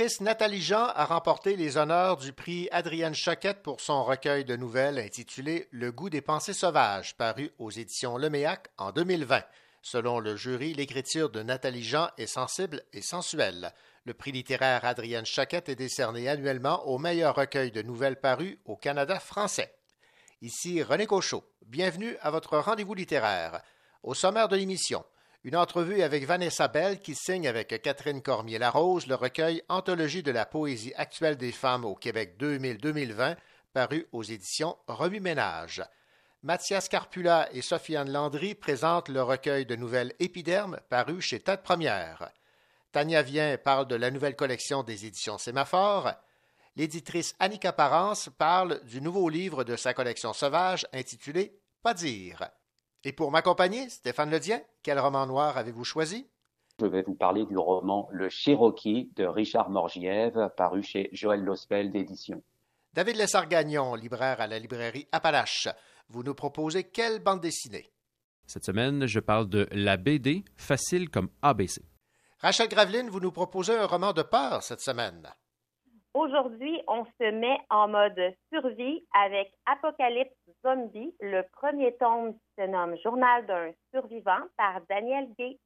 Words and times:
L'autrice 0.00 0.22
Nathalie 0.22 0.62
Jean 0.62 0.86
a 0.94 1.04
remporté 1.04 1.56
les 1.56 1.76
honneurs 1.76 2.16
du 2.16 2.32
prix 2.32 2.70
Adrienne 2.72 3.14
Choquette 3.14 3.62
pour 3.62 3.82
son 3.82 4.02
recueil 4.02 4.46
de 4.46 4.56
nouvelles 4.56 4.98
intitulé 4.98 5.68
Le 5.72 5.92
goût 5.92 6.08
des 6.08 6.22
pensées 6.22 6.54
sauvages, 6.54 7.14
paru 7.18 7.50
aux 7.58 7.70
éditions 7.70 8.16
Leméac 8.16 8.68
en 8.78 8.92
2020. 8.92 9.42
Selon 9.82 10.18
le 10.18 10.36
jury, 10.36 10.72
l'écriture 10.72 11.28
de 11.28 11.42
Nathalie 11.42 11.84
Jean 11.84 12.08
est 12.16 12.26
sensible 12.26 12.82
et 12.94 13.02
sensuelle. 13.02 13.74
Le 14.06 14.14
prix 14.14 14.32
littéraire 14.32 14.86
Adrienne 14.86 15.26
Choquette 15.26 15.68
est 15.68 15.76
décerné 15.76 16.30
annuellement 16.30 16.88
au 16.88 16.96
meilleur 16.96 17.34
recueil 17.34 17.70
de 17.70 17.82
nouvelles 17.82 18.20
parues 18.20 18.58
au 18.64 18.76
Canada 18.76 19.20
français. 19.20 19.74
Ici 20.40 20.82
René 20.82 21.06
Cochot. 21.06 21.44
Bienvenue 21.66 22.16
à 22.22 22.30
votre 22.30 22.56
rendez-vous 22.56 22.94
littéraire. 22.94 23.60
Au 24.02 24.14
sommaire 24.14 24.48
de 24.48 24.56
l'émission, 24.56 25.04
une 25.42 25.56
entrevue 25.56 26.02
avec 26.02 26.26
Vanessa 26.26 26.68
Bell 26.68 27.00
qui 27.00 27.14
signe 27.14 27.48
avec 27.48 27.80
Catherine 27.82 28.20
Cormier-Larose 28.20 29.06
le 29.06 29.14
recueil 29.14 29.62
Anthologie 29.70 30.22
de 30.22 30.30
la 30.30 30.44
poésie 30.44 30.92
actuelle 30.96 31.36
des 31.36 31.52
femmes 31.52 31.86
au 31.86 31.94
Québec 31.94 32.36
2000-2020, 32.38 33.36
paru 33.72 34.06
aux 34.12 34.22
éditions 34.22 34.76
Revue 34.86 35.20
Ménage. 35.20 35.82
Mathias 36.42 36.88
Carpula 36.88 37.48
et 37.52 37.62
Sofiane 37.62 38.10
Landry 38.10 38.54
présentent 38.54 39.08
le 39.08 39.22
recueil 39.22 39.64
de 39.64 39.76
nouvelles 39.76 40.12
Épiderme, 40.18 40.78
paru 40.90 41.22
chez 41.22 41.40
Tête 41.40 41.62
Première. 41.62 42.30
Tania 42.92 43.22
Vien 43.22 43.56
parle 43.56 43.86
de 43.86 43.96
la 43.96 44.10
nouvelle 44.10 44.36
collection 44.36 44.82
des 44.82 45.06
éditions 45.06 45.38
Sémaphore. 45.38 46.12
L'éditrice 46.76 47.34
Annika 47.38 47.72
Parence 47.72 48.28
parle 48.36 48.84
du 48.84 49.00
nouveau 49.00 49.30
livre 49.30 49.64
de 49.64 49.76
sa 49.76 49.94
collection 49.94 50.34
sauvage 50.34 50.86
intitulé 50.92 51.58
Pas 51.82 51.94
dire. 51.94 52.50
Et 53.04 53.12
pour 53.12 53.30
m'accompagner, 53.30 53.88
Stéphane 53.88 54.30
Ledien, 54.30 54.60
quel 54.82 54.98
roman 54.98 55.26
noir 55.26 55.56
avez-vous 55.56 55.84
choisi? 55.84 56.28
Je 56.78 56.86
vais 56.86 57.02
vous 57.02 57.14
parler 57.14 57.46
du 57.46 57.56
roman 57.56 58.08
Le 58.12 58.28
Cherokee 58.28 59.10
de 59.16 59.24
Richard 59.24 59.70
Morgiev, 59.70 60.50
paru 60.56 60.82
chez 60.82 61.08
Joël 61.12 61.42
Lospel 61.42 61.90
d'édition. 61.92 62.42
David 62.92 63.16
Lessard-Gagnon, 63.16 63.94
libraire 63.94 64.40
à 64.40 64.46
la 64.46 64.58
librairie 64.58 65.08
Appalache, 65.12 65.68
vous 66.08 66.22
nous 66.22 66.34
proposez 66.34 66.84
quelle 66.84 67.22
bande 67.22 67.40
dessinée? 67.40 67.90
Cette 68.46 68.64
semaine, 68.64 69.06
je 69.06 69.20
parle 69.20 69.48
de 69.48 69.68
La 69.70 69.96
BD, 69.96 70.44
facile 70.56 71.08
comme 71.08 71.30
ABC. 71.40 71.82
Rachel 72.40 72.68
Graveline, 72.68 73.08
vous 73.08 73.20
nous 73.20 73.32
proposez 73.32 73.76
un 73.76 73.86
roman 73.86 74.12
de 74.12 74.22
peur 74.22 74.62
cette 74.62 74.80
semaine. 74.80 75.28
Aujourd'hui, 76.12 76.80
on 76.88 77.04
se 77.04 77.30
met 77.30 77.58
en 77.70 77.86
mode 77.86 78.34
survie 78.52 79.06
avec 79.14 79.52
Apocalypse 79.64 80.34
Zombie, 80.64 81.14
le 81.20 81.42
premier 81.52 81.96
tome 82.00 82.34
qui 82.34 82.40
se 82.58 82.66
nomme 82.66 82.96
Journal 83.04 83.46
d'un 83.46 83.70
survivant 83.94 84.40
par 84.56 84.80
Daniel 84.88 85.28
Gay. 85.38 85.60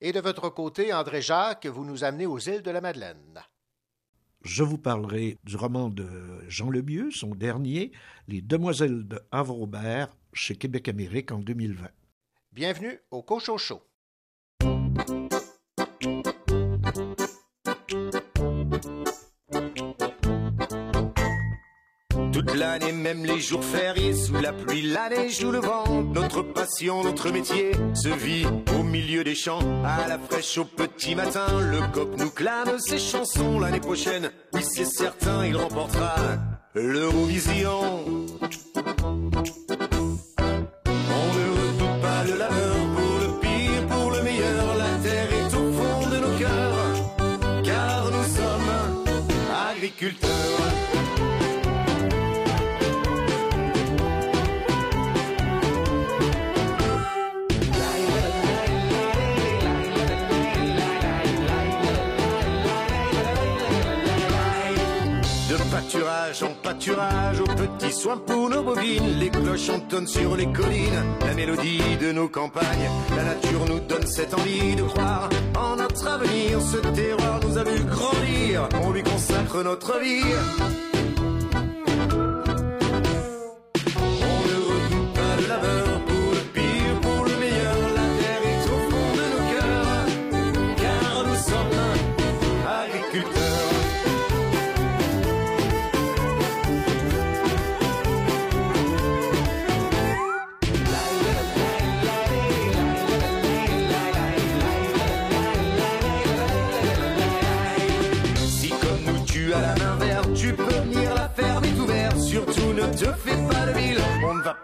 Et 0.00 0.12
de 0.12 0.18
votre 0.18 0.48
côté, 0.48 0.92
André 0.92 1.22
Jacques, 1.22 1.66
vous 1.66 1.84
nous 1.84 2.02
amenez 2.02 2.26
aux 2.26 2.38
îles 2.38 2.62
de 2.62 2.70
la 2.72 2.80
Madeleine. 2.80 3.40
Je 4.42 4.64
vous 4.64 4.78
parlerai 4.78 5.36
du 5.44 5.56
roman 5.56 5.88
de 5.88 6.08
Jean 6.48 6.70
Lemieux, 6.70 7.12
son 7.12 7.36
dernier, 7.36 7.92
Les 8.26 8.42
Demoiselles 8.42 9.06
de 9.06 9.20
Havre-Aubert, 9.30 10.08
chez 10.32 10.56
Québec 10.56 10.88
Amérique 10.88 11.30
en 11.30 11.38
2020. 11.38 11.86
Bienvenue 12.50 12.98
au 13.12 13.22
Cochocho. 13.22 13.89
Toute 22.40 22.54
l'année, 22.54 22.92
même 22.92 23.26
les 23.26 23.38
jours 23.38 23.62
fériés, 23.62 24.14
sous 24.14 24.32
la 24.32 24.54
pluie, 24.54 24.80
la 24.80 25.10
neige 25.10 25.44
le 25.44 25.58
vent, 25.58 25.84
notre 26.14 26.40
passion, 26.40 27.04
notre 27.04 27.30
métier 27.30 27.72
se 27.92 28.08
vit 28.08 28.46
au 28.78 28.82
milieu 28.82 29.22
des 29.22 29.34
champs, 29.34 29.60
à 29.84 30.08
la 30.08 30.18
fraîche 30.18 30.56
au 30.56 30.64
petit 30.64 31.14
matin. 31.14 31.44
Le 31.60 31.80
coq 31.92 32.08
nous 32.16 32.30
clame 32.30 32.78
ses 32.78 32.96
chansons 32.96 33.60
l'année 33.60 33.80
prochaine. 33.80 34.30
Oui, 34.54 34.62
c'est 34.62 34.86
certain, 34.86 35.44
il 35.44 35.54
remportera 35.54 36.14
l'Eurovision. 36.74 38.06
Pâturage 66.70 67.40
aux 67.40 67.44
petits 67.44 67.92
soins 67.92 68.18
pour 68.18 68.48
nos 68.48 68.62
bovines, 68.62 69.18
les 69.18 69.28
cloches 69.28 69.70
entonnent 69.70 70.06
sur 70.06 70.36
les 70.36 70.46
collines, 70.46 71.04
la 71.26 71.34
mélodie 71.34 71.96
de 72.00 72.12
nos 72.12 72.28
campagnes, 72.28 72.90
la 73.16 73.24
nature 73.24 73.66
nous 73.66 73.80
donne 73.80 74.06
cette 74.06 74.32
envie 74.34 74.76
de 74.76 74.82
croire 74.82 75.28
en 75.58 75.76
notre 75.76 76.06
avenir, 76.06 76.60
ce 76.60 76.76
terroir 76.76 77.40
nous 77.44 77.58
a 77.58 77.64
vu 77.64 77.82
grandir, 77.84 78.68
on 78.84 78.92
lui 78.92 79.02
consacre 79.02 79.64
notre 79.64 79.98
vie. 79.98 80.89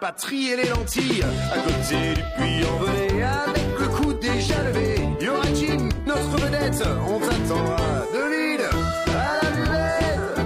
Pas 0.07 0.13
trier 0.13 0.55
les 0.57 0.69
lentilles. 0.69 1.25
À 1.53 1.59
côté 1.59 2.15
du 2.15 2.23
puits 2.37 2.65
envolé, 2.73 3.23
avec 3.23 3.79
le 3.81 3.89
coup 3.89 4.13
déjà 4.13 4.63
levé. 4.63 4.89
Y 5.21 5.29
aura 5.29 5.53
Jim, 5.55 5.89
notre 6.07 6.37
vedette, 6.43 6.83
on 7.09 7.19
t'attendra 7.19 7.77
de 8.15 8.23
l'île 8.33 8.69
à 9.09 9.21
la 9.43 9.51
buvette. 9.57 10.37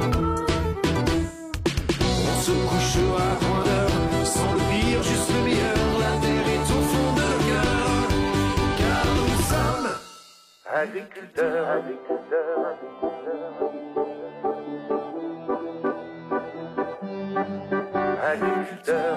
On 2.30 2.36
se 2.40 2.52
couchera 2.70 3.24
à 3.32 3.36
point 3.36 3.64
d'heure, 3.66 4.24
sans 4.24 4.52
le 4.54 4.62
pire, 4.70 5.02
juste 5.02 5.30
le 5.34 5.40
meilleur. 5.44 5.90
La 6.04 6.12
terre 6.22 6.48
est 6.56 6.68
au 6.76 6.80
fond 6.90 7.10
de 7.18 7.24
nos 7.30 7.40
cœurs, 7.50 8.08
car 8.78 9.04
nous 9.18 9.34
sommes 9.50 9.90
agriculteurs, 10.82 11.66
agriculteurs, 11.68 12.60
agriculteurs, 12.72 13.60
agriculteurs, 18.32 19.09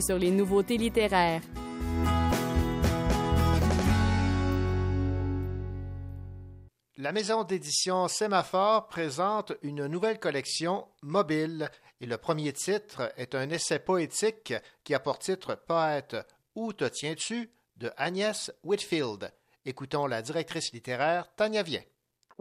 sur 0.00 0.16
les 0.16 0.30
nouveautés 0.30 0.76
littéraires. 0.76 1.42
La 6.96 7.10
maison 7.10 7.42
d'édition 7.42 8.06
Sémaphore 8.06 8.86
présente 8.86 9.52
une 9.62 9.86
nouvelle 9.86 10.20
collection 10.20 10.86
mobile 11.02 11.68
et 12.00 12.06
le 12.06 12.16
premier 12.16 12.52
titre 12.52 13.12
est 13.16 13.34
un 13.34 13.50
essai 13.50 13.80
poétique 13.80 14.54
qui 14.84 14.94
a 14.94 15.00
pour 15.00 15.18
titre 15.18 15.56
Poète 15.66 16.16
Où 16.54 16.72
te 16.72 16.84
tiens-tu? 16.84 17.50
de 17.78 17.90
Agnès 17.96 18.52
Whitfield. 18.62 19.32
Écoutons 19.64 20.06
la 20.06 20.22
directrice 20.22 20.72
littéraire 20.72 21.26
Tania 21.34 21.64
Vien. 21.64 21.82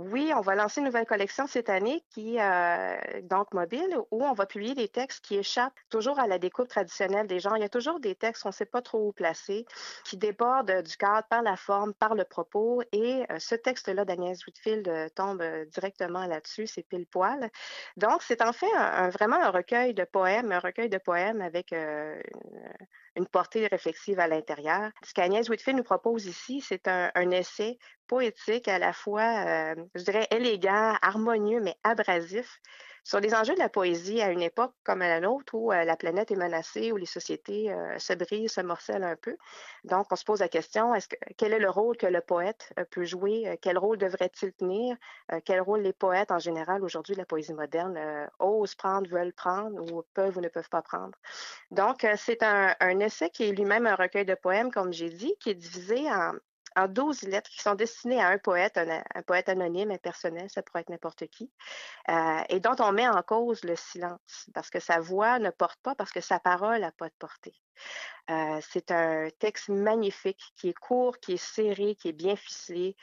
Oui, 0.09 0.31
on 0.35 0.41
va 0.41 0.55
lancer 0.55 0.79
une 0.79 0.87
nouvelle 0.87 1.05
collection 1.05 1.45
cette 1.45 1.69
année 1.69 2.03
qui 2.09 2.39
euh, 2.39 2.95
donc 3.23 3.53
mobile 3.53 3.95
où 4.09 4.23
on 4.23 4.33
va 4.33 4.47
publier 4.47 4.73
des 4.73 4.87
textes 4.87 5.23
qui 5.23 5.35
échappent 5.35 5.79
toujours 5.89 6.17
à 6.19 6.25
la 6.25 6.39
découpe 6.39 6.69
traditionnelle 6.69 7.27
des 7.27 7.39
genres. 7.39 7.55
Il 7.57 7.61
y 7.61 7.65
a 7.65 7.69
toujours 7.69 7.99
des 7.99 8.15
textes 8.15 8.41
qu'on 8.41 8.49
ne 8.49 8.53
sait 8.53 8.65
pas 8.65 8.81
trop 8.81 9.09
où 9.09 9.11
placer, 9.11 9.65
qui 10.03 10.17
débordent 10.17 10.81
du 10.81 10.97
cadre 10.97 11.27
par 11.27 11.43
la 11.43 11.55
forme, 11.55 11.93
par 11.93 12.15
le 12.15 12.23
propos. 12.23 12.81
Et 12.91 13.25
euh, 13.29 13.37
ce 13.37 13.53
texte-là 13.53 14.03
d'Agnès 14.03 14.43
Whitfield 14.45 14.87
euh, 14.87 15.07
tombe 15.13 15.43
directement 15.71 16.25
là-dessus, 16.25 16.65
c'est 16.65 16.83
pile 16.83 17.05
poil. 17.05 17.51
Donc, 17.97 18.23
c'est 18.23 18.41
en 18.41 18.53
fait 18.53 18.71
vraiment 19.11 19.39
un 19.39 19.51
recueil 19.51 19.93
de 19.93 20.03
poèmes, 20.03 20.51
un 20.51 20.59
recueil 20.59 20.89
de 20.89 20.97
poèmes 20.97 21.41
avec 21.41 21.75
une 23.15 23.27
portée 23.27 23.67
réflexive 23.67 24.19
à 24.19 24.27
l'intérieur. 24.27 24.91
Ce 25.03 25.13
qu'Agnès 25.13 25.49
Whitfield 25.49 25.77
nous 25.77 25.83
propose 25.83 26.25
ici, 26.25 26.61
c'est 26.61 26.87
un, 26.87 27.11
un, 27.15 27.31
essai 27.31 27.77
poétique, 28.07 28.67
à 28.67 28.79
la 28.79 28.93
fois, 28.93 29.45
euh, 29.45 29.75
je 29.95 30.03
dirais, 30.03 30.27
élégant, 30.31 30.95
harmonieux, 31.01 31.61
mais 31.61 31.75
abrasif, 31.83 32.59
sur 33.03 33.19
les 33.19 33.33
enjeux 33.33 33.53
de 33.53 33.59
la 33.59 33.69
poésie 33.69 34.21
à 34.21 34.29
une 34.31 34.41
époque 34.41 34.73
comme 34.83 35.01
à 35.01 35.07
la 35.07 35.19
nôtre 35.19 35.55
où 35.55 35.71
euh, 35.71 35.83
la 35.83 35.95
planète 35.95 36.31
est 36.31 36.35
menacée, 36.35 36.91
où 36.91 36.97
les 36.97 37.05
sociétés 37.05 37.71
euh, 37.71 37.97
se 37.97 38.13
brisent, 38.13 38.53
se 38.53 38.61
morcellent 38.61 39.03
un 39.03 39.15
peu. 39.15 39.37
Donc, 39.83 40.07
on 40.11 40.15
se 40.15 40.23
pose 40.23 40.39
la 40.39 40.49
question, 40.49 40.93
est-ce 40.93 41.07
que, 41.07 41.15
quel 41.37 41.53
est 41.53 41.59
le 41.59 41.69
rôle 41.69 41.97
que 41.97 42.05
le 42.05 42.21
poète 42.21 42.73
peut 42.91 43.05
jouer? 43.05 43.57
quel 43.61 43.77
rôle 43.77 43.97
devrait-il 43.97 44.53
tenir? 44.53 44.95
quel 45.45 45.61
rôle 45.61 45.81
les 45.81 45.93
poètes, 45.93 46.31
en 46.31 46.39
général, 46.39 46.83
aujourd'hui, 46.83 47.15
de 47.15 47.19
la 47.19 47.25
poésie 47.25 47.53
moderne, 47.53 47.99
osent 48.39 48.75
prendre, 48.75 49.09
veulent 49.09 49.33
prendre 49.33 49.81
ou 49.91 50.03
peuvent 50.13 50.37
ou 50.37 50.41
ne 50.41 50.47
peuvent 50.49 50.69
pas 50.69 50.81
prendre? 50.81 51.17
Donc, 51.71 52.05
c'est 52.17 52.43
un 52.43 52.99
essai 52.99 53.29
qui 53.29 53.43
est 53.43 53.51
lui-même 53.51 53.87
un 53.87 53.95
recueil 53.95 54.25
de 54.25 54.35
poèmes, 54.35 54.71
comme 54.71 54.93
j'ai 54.93 55.09
dit, 55.09 55.35
qui 55.39 55.49
est 55.51 55.55
divisé 55.55 56.09
en, 56.11 56.33
en 56.75 56.87
12 56.87 57.23
lettres 57.23 57.49
qui 57.49 57.61
sont 57.61 57.75
destinées 57.75 58.21
à 58.21 58.27
un 58.27 58.37
poète, 58.37 58.77
un, 58.77 59.21
poète 59.23 59.49
anonyme, 59.49 59.91
impersonnel, 59.91 60.49
ça 60.49 60.61
pourrait 60.61 60.81
être 60.81 60.89
n'importe 60.89 61.27
qui, 61.27 61.51
euh, 62.09 62.41
et 62.49 62.59
dont 62.59 62.75
on 62.79 62.91
met 62.91 63.07
en 63.07 63.21
cause 63.21 63.63
le 63.63 63.75
silence, 63.75 64.49
parce 64.53 64.69
que 64.69 64.79
sa 64.79 64.99
voix 64.99 65.39
ne 65.39 65.49
porte 65.49 65.79
pas, 65.81 65.95
parce 65.95 66.11
que 66.11 66.21
sa 66.21 66.39
parole 66.39 66.79
n'a 66.81 66.91
pas 66.91 67.09
de 67.09 67.15
portée. 67.19 67.55
C'est 68.61 68.91
un 68.91 69.27
texte 69.39 69.69
magnifique 69.69 70.41
qui 70.55 70.69
est 70.69 70.73
court, 70.73 71.17
qui 71.19 71.33
est 71.33 71.43
serré, 71.43 71.95
qui 71.95 72.09
est 72.09 72.13
bien 72.13 72.35
ficelé, 72.35 72.95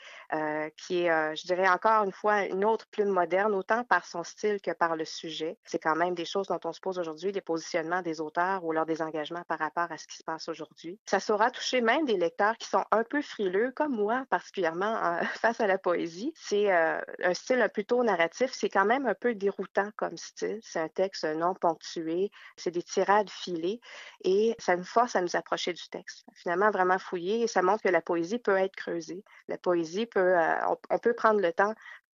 qui 0.77 1.03
est, 1.03 1.35
je 1.35 1.45
dirais 1.45 1.69
encore 1.69 2.03
une 2.03 2.11
fois, 2.11 2.45
une 2.45 2.65
autre 2.65 2.87
plume 2.89 3.09
moderne, 3.09 3.53
autant 3.53 3.83
par 3.83 4.05
son 4.05 4.23
style 4.23 4.59
que 4.61 4.71
par 4.71 4.95
le 4.95 5.05
sujet. 5.05 5.57
C'est 5.65 5.79
quand 5.79 5.95
même 5.95 6.15
des 6.15 6.25
choses 6.25 6.47
dont 6.47 6.59
on 6.63 6.73
se 6.73 6.79
pose 6.79 6.97
aujourd'hui, 6.97 7.31
les 7.31 7.41
positionnements 7.41 8.01
des 8.01 8.21
auteurs 8.21 8.63
ou 8.65 8.71
leur 8.71 8.85
désengagement 8.85 9.43
par 9.47 9.59
rapport 9.59 9.91
à 9.91 9.97
ce 9.97 10.07
qui 10.07 10.17
se 10.17 10.23
passe 10.23 10.49
aujourd'hui. 10.49 10.99
Ça 11.05 11.19
saura 11.19 11.51
toucher 11.51 11.81
même 11.81 12.05
des 12.05 12.17
lecteurs 12.17 12.57
qui 12.57 12.67
sont 12.67 12.85
un 12.91 13.03
peu 13.03 13.21
frileux, 13.21 13.71
comme 13.75 13.95
moi 13.95 14.25
particulièrement, 14.29 15.19
face 15.35 15.59
à 15.59 15.67
la 15.67 15.77
poésie. 15.77 16.33
C'est 16.35 16.71
un 16.71 17.33
style 17.33 17.67
plutôt 17.73 18.03
narratif, 18.03 18.51
c'est 18.53 18.69
quand 18.69 18.85
même 18.85 19.05
un 19.05 19.15
peu 19.15 19.35
déroutant 19.35 19.89
comme 19.95 20.17
style. 20.17 20.59
C'est 20.63 20.79
un 20.79 20.89
texte 20.89 21.25
non 21.25 21.53
ponctué, 21.53 22.31
c'est 22.57 22.71
des 22.71 22.83
tirades 22.83 23.29
filées 23.29 23.79
et 24.23 24.55
ça 24.59 24.75
nous 24.75 24.83
force 24.83 25.15
à 25.15 25.21
nous 25.21 25.35
approcher 25.35 25.73
du 25.73 25.87
texte. 25.89 26.25
Finalement, 26.35 26.71
vraiment 26.71 26.99
fouiller 26.99 27.41
et 27.41 27.47
ça 27.47 27.61
montre 27.61 27.83
que 27.83 27.89
la 27.89 28.01
poésie 28.01 28.39
peut 28.39 28.57
être 28.57 28.75
creusée. 28.75 29.23
La 29.47 29.57
poésie 29.57 30.05
peut, 30.05 30.37
euh, 30.37 30.55
on, 30.89 30.99
peut 30.99 31.13
prendre 31.13 31.41
le 31.41 31.51
temps 31.51 31.73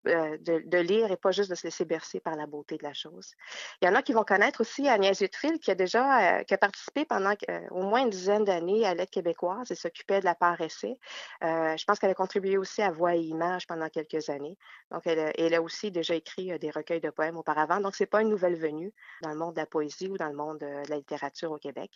euh, 0.07 0.37
de, 0.41 0.77
lire 0.79 1.11
et 1.11 1.17
pas 1.17 1.31
juste 1.31 1.49
de 1.49 1.55
se 1.55 1.65
laisser 1.65 1.85
bercer 1.85 2.19
par 2.19 2.35
la 2.35 2.45
beauté 2.45 2.77
de 2.77 2.83
la 2.83 2.93
chose. 2.93 3.35
Il 3.81 3.85
y 3.85 3.89
en 3.89 3.95
a 3.95 4.01
qui 4.01 4.11
vont 4.11 4.25
connaître 4.25 4.59
aussi 4.59 4.89
Agnès 4.89 5.17
Huitfield, 5.17 5.61
qui 5.61 5.71
a 5.71 5.75
déjà 5.75 6.39
euh, 6.39 6.43
qui 6.43 6.53
a 6.53 6.57
participé 6.57 7.05
pendant 7.05 7.33
euh, 7.49 7.61
au 7.71 7.83
moins 7.83 8.01
une 8.01 8.09
dizaine 8.09 8.43
d'années 8.43 8.85
à 8.85 8.95
l'aide 8.95 9.09
québécoise 9.09 9.71
et 9.71 9.75
s'occupait 9.75 10.19
de 10.19 10.25
la 10.25 10.35
part 10.35 10.59
essai. 10.59 10.97
je 11.41 11.85
pense 11.85 11.99
qu'elle 11.99 12.09
a 12.09 12.15
contribué 12.15 12.57
aussi 12.57 12.81
à 12.81 12.91
Voix 12.91 13.15
et 13.15 13.21
Images 13.21 13.65
pendant 13.65 13.87
quelques 13.87 14.29
années. 14.29 14.57
Donc, 14.91 15.07
elle, 15.07 15.53
a 15.53 15.61
aussi 15.61 15.89
déjà 15.89 16.15
écrit 16.15 16.57
des 16.59 16.69
recueils 16.69 16.99
de 16.99 17.09
poèmes 17.09 17.37
auparavant. 17.37 17.79
Donc, 17.79 17.95
c'est 17.95 18.05
pas 18.05 18.21
une 18.21 18.29
nouvelle 18.29 18.55
venue 18.55 18.91
dans 19.21 19.29
le 19.29 19.37
monde 19.37 19.55
de 19.55 19.61
la 19.61 19.65
poésie 19.65 20.09
ou 20.09 20.17
dans 20.17 20.27
le 20.27 20.35
monde 20.35 20.59
de 20.59 20.89
la 20.89 20.97
littérature 20.97 21.51
au 21.51 21.57
Québec. 21.57 21.91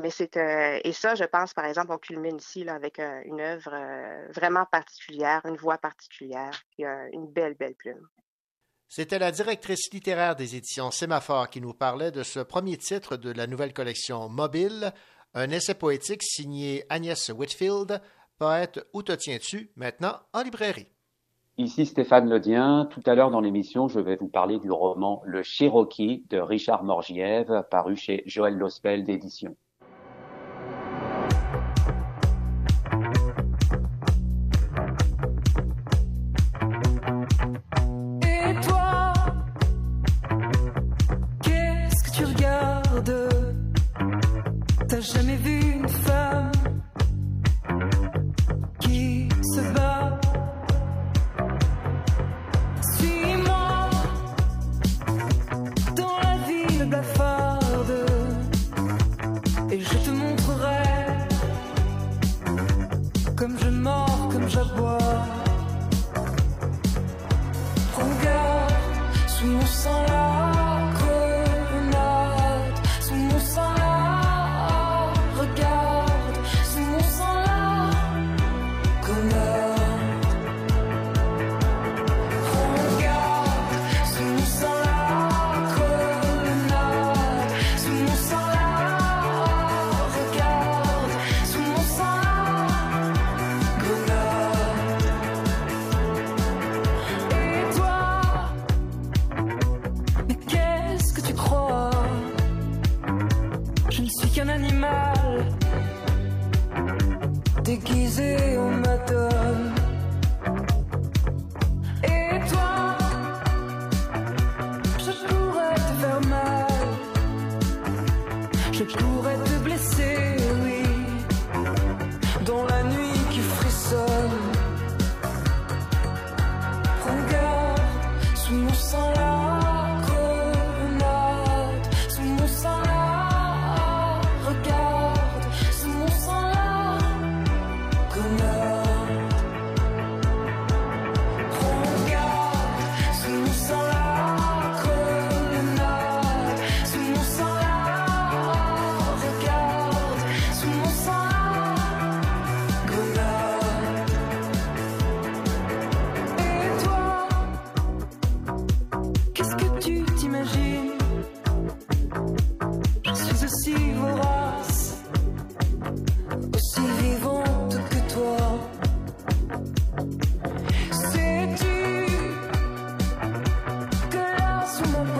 Mais 0.00 0.10
c'est 0.10 0.36
et 0.36 0.92
ça, 0.92 1.14
je 1.14 1.24
pense, 1.24 1.54
par 1.54 1.64
exemple, 1.64 1.92
on 1.92 1.98
culmine 1.98 2.36
ici 2.36 2.62
là, 2.64 2.74
avec 2.74 3.00
une 3.00 3.40
œuvre 3.40 3.74
vraiment 4.30 4.64
particulière, 4.66 5.42
une 5.44 5.56
voix 5.56 5.78
particulière, 5.78 6.52
une 6.78 7.31
belle, 7.32 7.54
belle 7.54 7.74
plume. 7.74 8.08
C'était 8.88 9.18
la 9.18 9.32
directrice 9.32 9.90
littéraire 9.92 10.36
des 10.36 10.54
éditions 10.54 10.90
Sémaphore 10.90 11.48
qui 11.48 11.60
nous 11.60 11.72
parlait 11.72 12.10
de 12.10 12.22
ce 12.22 12.40
premier 12.40 12.76
titre 12.76 13.16
de 13.16 13.30
la 13.30 13.46
nouvelle 13.46 13.72
collection 13.72 14.28
Mobile, 14.28 14.92
un 15.34 15.50
essai 15.50 15.74
poétique 15.74 16.22
signé 16.22 16.84
Agnès 16.90 17.30
Whitfield, 17.30 18.02
poète 18.38 18.86
Où 18.92 19.02
te 19.02 19.12
tiens-tu, 19.12 19.70
maintenant 19.76 20.16
en 20.34 20.42
librairie? 20.42 20.88
Ici 21.58 21.86
Stéphane 21.86 22.28
Ledien. 22.28 22.88
Tout 22.90 23.02
à 23.06 23.14
l'heure 23.14 23.30
dans 23.30 23.40
l'émission, 23.40 23.86
je 23.86 24.00
vais 24.00 24.16
vous 24.16 24.28
parler 24.28 24.58
du 24.58 24.70
roman 24.70 25.22
Le 25.24 25.42
Cherokee 25.42 26.24
de 26.30 26.38
Richard 26.38 26.82
Morgiev, 26.82 27.62
paru 27.70 27.94
chez 27.94 28.22
Joël 28.26 28.56
Lospel 28.56 29.04
d'édition. 29.04 29.56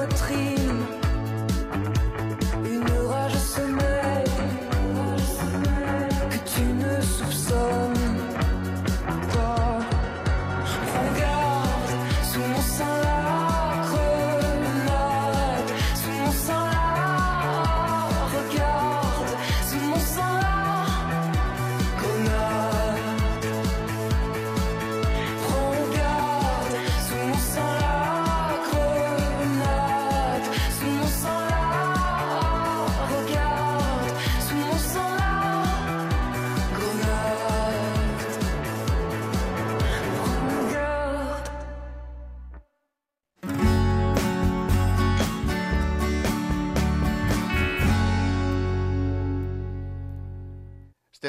poterie. 0.08 0.61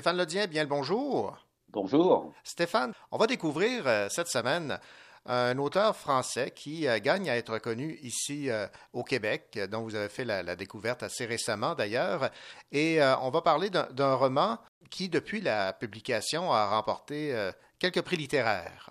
Stéphane 0.04 0.18
Ledien, 0.18 0.48
bien 0.48 0.64
le 0.64 0.68
bonjour. 0.68 1.38
Bonjour. 1.70 2.34
Stéphane, 2.44 2.92
on 3.10 3.18
va 3.18 3.26
découvrir 3.26 3.88
euh, 3.88 4.10
cette 4.10 4.28
semaine 4.28 4.78
un 5.26 5.58
auteur 5.58 5.96
français 5.96 6.52
qui 6.52 6.90
euh, 6.90 7.00
gagne 7.00 7.30
à 7.30 7.38
être 7.38 7.58
connu 7.58 7.98
ici 8.02 8.50
euh, 8.50 8.68
au 8.92 9.06
Québec, 9.06 9.58
dont 9.72 9.82
vous 9.84 9.96
avez 9.96 10.10
fait 10.10 10.26
la, 10.26 10.58
découverte 10.58 11.04
assez 11.04 11.26
récemment 11.26 11.74
d'ailleurs. 11.74 12.32
Et 12.74 13.00
on 13.22 13.30
va 13.30 13.42
parler 13.42 13.70
d'un 13.70 14.16
roman 14.16 14.58
qui, 14.90 15.08
depuis 15.08 15.40
la 15.40 15.72
publication, 15.72 16.52
a 16.52 16.68
remporté 16.68 17.34
quelques 17.80 18.02
prix 18.02 18.18
littéraires. 18.18 18.90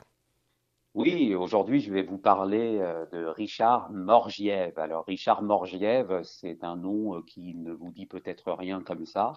Oui, 0.94 1.34
aujourd'hui, 1.34 1.80
je 1.80 1.92
vais 1.92 2.04
vous 2.04 2.16
parler 2.16 2.78
de 3.12 3.26
Richard 3.26 3.92
Morgiev. 3.92 4.78
Alors, 4.78 5.04
Richard 5.04 5.42
Morgiev, 5.42 6.22
c'est 6.22 6.64
un 6.64 6.76
nom 6.76 7.20
qui 7.20 7.54
ne 7.54 7.72
vous 7.72 7.90
dit 7.90 8.06
peut-être 8.06 8.52
rien 8.52 8.82
comme 8.82 9.04
ça 9.04 9.34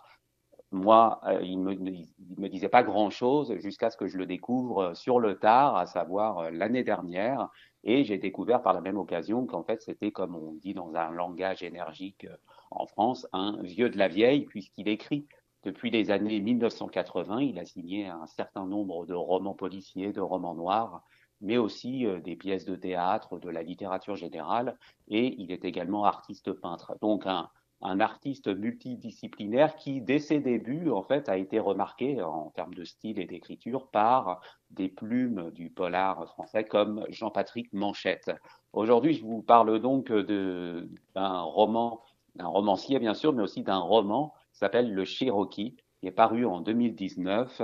moi, 0.75 1.21
euh, 1.25 1.41
il 1.41 1.57
me, 1.57 1.73
me 1.73 2.49
disait 2.49 2.69
pas 2.69 2.83
grand-chose 2.83 3.55
jusqu'à 3.59 3.89
ce 3.89 3.97
que 3.97 4.07
je 4.07 4.17
le 4.17 4.25
découvre 4.25 4.79
euh, 4.79 4.93
sur 4.93 5.19
le 5.19 5.39
tard, 5.39 5.77
à 5.77 5.85
savoir 5.85 6.39
euh, 6.39 6.51
l'année 6.51 6.83
dernière. 6.83 7.49
Et 7.83 8.03
j'ai 8.03 8.17
découvert 8.17 8.61
par 8.61 8.73
la 8.73 8.81
même 8.81 8.97
occasion 8.97 9.45
qu'en 9.45 9.63
fait, 9.63 9.81
c'était, 9.81 10.11
comme 10.11 10.35
on 10.35 10.53
dit 10.53 10.73
dans 10.73 10.93
un 10.95 11.11
langage 11.11 11.63
énergique 11.63 12.27
en 12.71 12.87
France, 12.87 13.27
un 13.31 13.61
vieux 13.61 13.89
de 13.89 13.97
la 13.97 14.07
vieille, 14.07 14.45
puisqu'il 14.45 14.89
écrit 14.89 15.27
depuis 15.63 15.91
les 15.91 16.11
années 16.11 16.41
1980. 16.41 17.41
Il 17.41 17.59
a 17.59 17.65
signé 17.65 18.07
un 18.07 18.25
certain 18.27 18.65
nombre 18.65 19.05
de 19.05 19.13
romans 19.13 19.53
policiers, 19.53 20.13
de 20.13 20.21
romans 20.21 20.55
noirs, 20.55 21.03
mais 21.41 21.57
aussi 21.57 22.05
des 22.23 22.35
pièces 22.35 22.65
de 22.65 22.75
théâtre, 22.75 23.37
de 23.37 23.49
la 23.49 23.61
littérature 23.61 24.15
générale. 24.15 24.77
Et 25.07 25.35
il 25.39 25.51
est 25.51 25.63
également 25.63 26.05
artiste 26.05 26.51
peintre. 26.53 26.97
Donc, 27.01 27.27
un, 27.27 27.49
un 27.85 27.99
artiste 27.99 28.47
multidisciplinaire 28.47 29.75
qui, 29.75 30.01
dès 30.01 30.19
ses 30.19 30.39
débuts, 30.39 30.89
en 30.89 31.03
fait, 31.03 31.29
a 31.29 31.37
été 31.37 31.59
remarqué 31.59 32.21
en 32.21 32.49
termes 32.55 32.73
de 32.73 32.83
style 32.83 33.19
et 33.19 33.25
d'écriture 33.25 33.87
par 33.87 34.41
des 34.71 34.89
plumes 34.89 35.51
du 35.51 35.69
polar 35.69 36.27
français 36.29 36.63
comme 36.63 37.05
Jean-Patrick 37.09 37.71
Manchette. 37.73 38.31
Aujourd'hui, 38.73 39.13
je 39.13 39.23
vous 39.23 39.43
parle 39.43 39.79
donc 39.79 40.11
d'un 40.11 41.41
roman, 41.41 42.01
d'un 42.35 42.47
romancier 42.47 42.99
bien 42.99 43.13
sûr, 43.13 43.33
mais 43.33 43.43
aussi 43.43 43.61
d'un 43.61 43.79
roman 43.79 44.33
qui 44.51 44.59
s'appelle 44.59 44.91
Le 44.91 45.05
Cherokee, 45.05 45.75
qui 45.99 46.07
est 46.07 46.11
paru 46.11 46.45
en 46.45 46.61
2019 46.61 47.61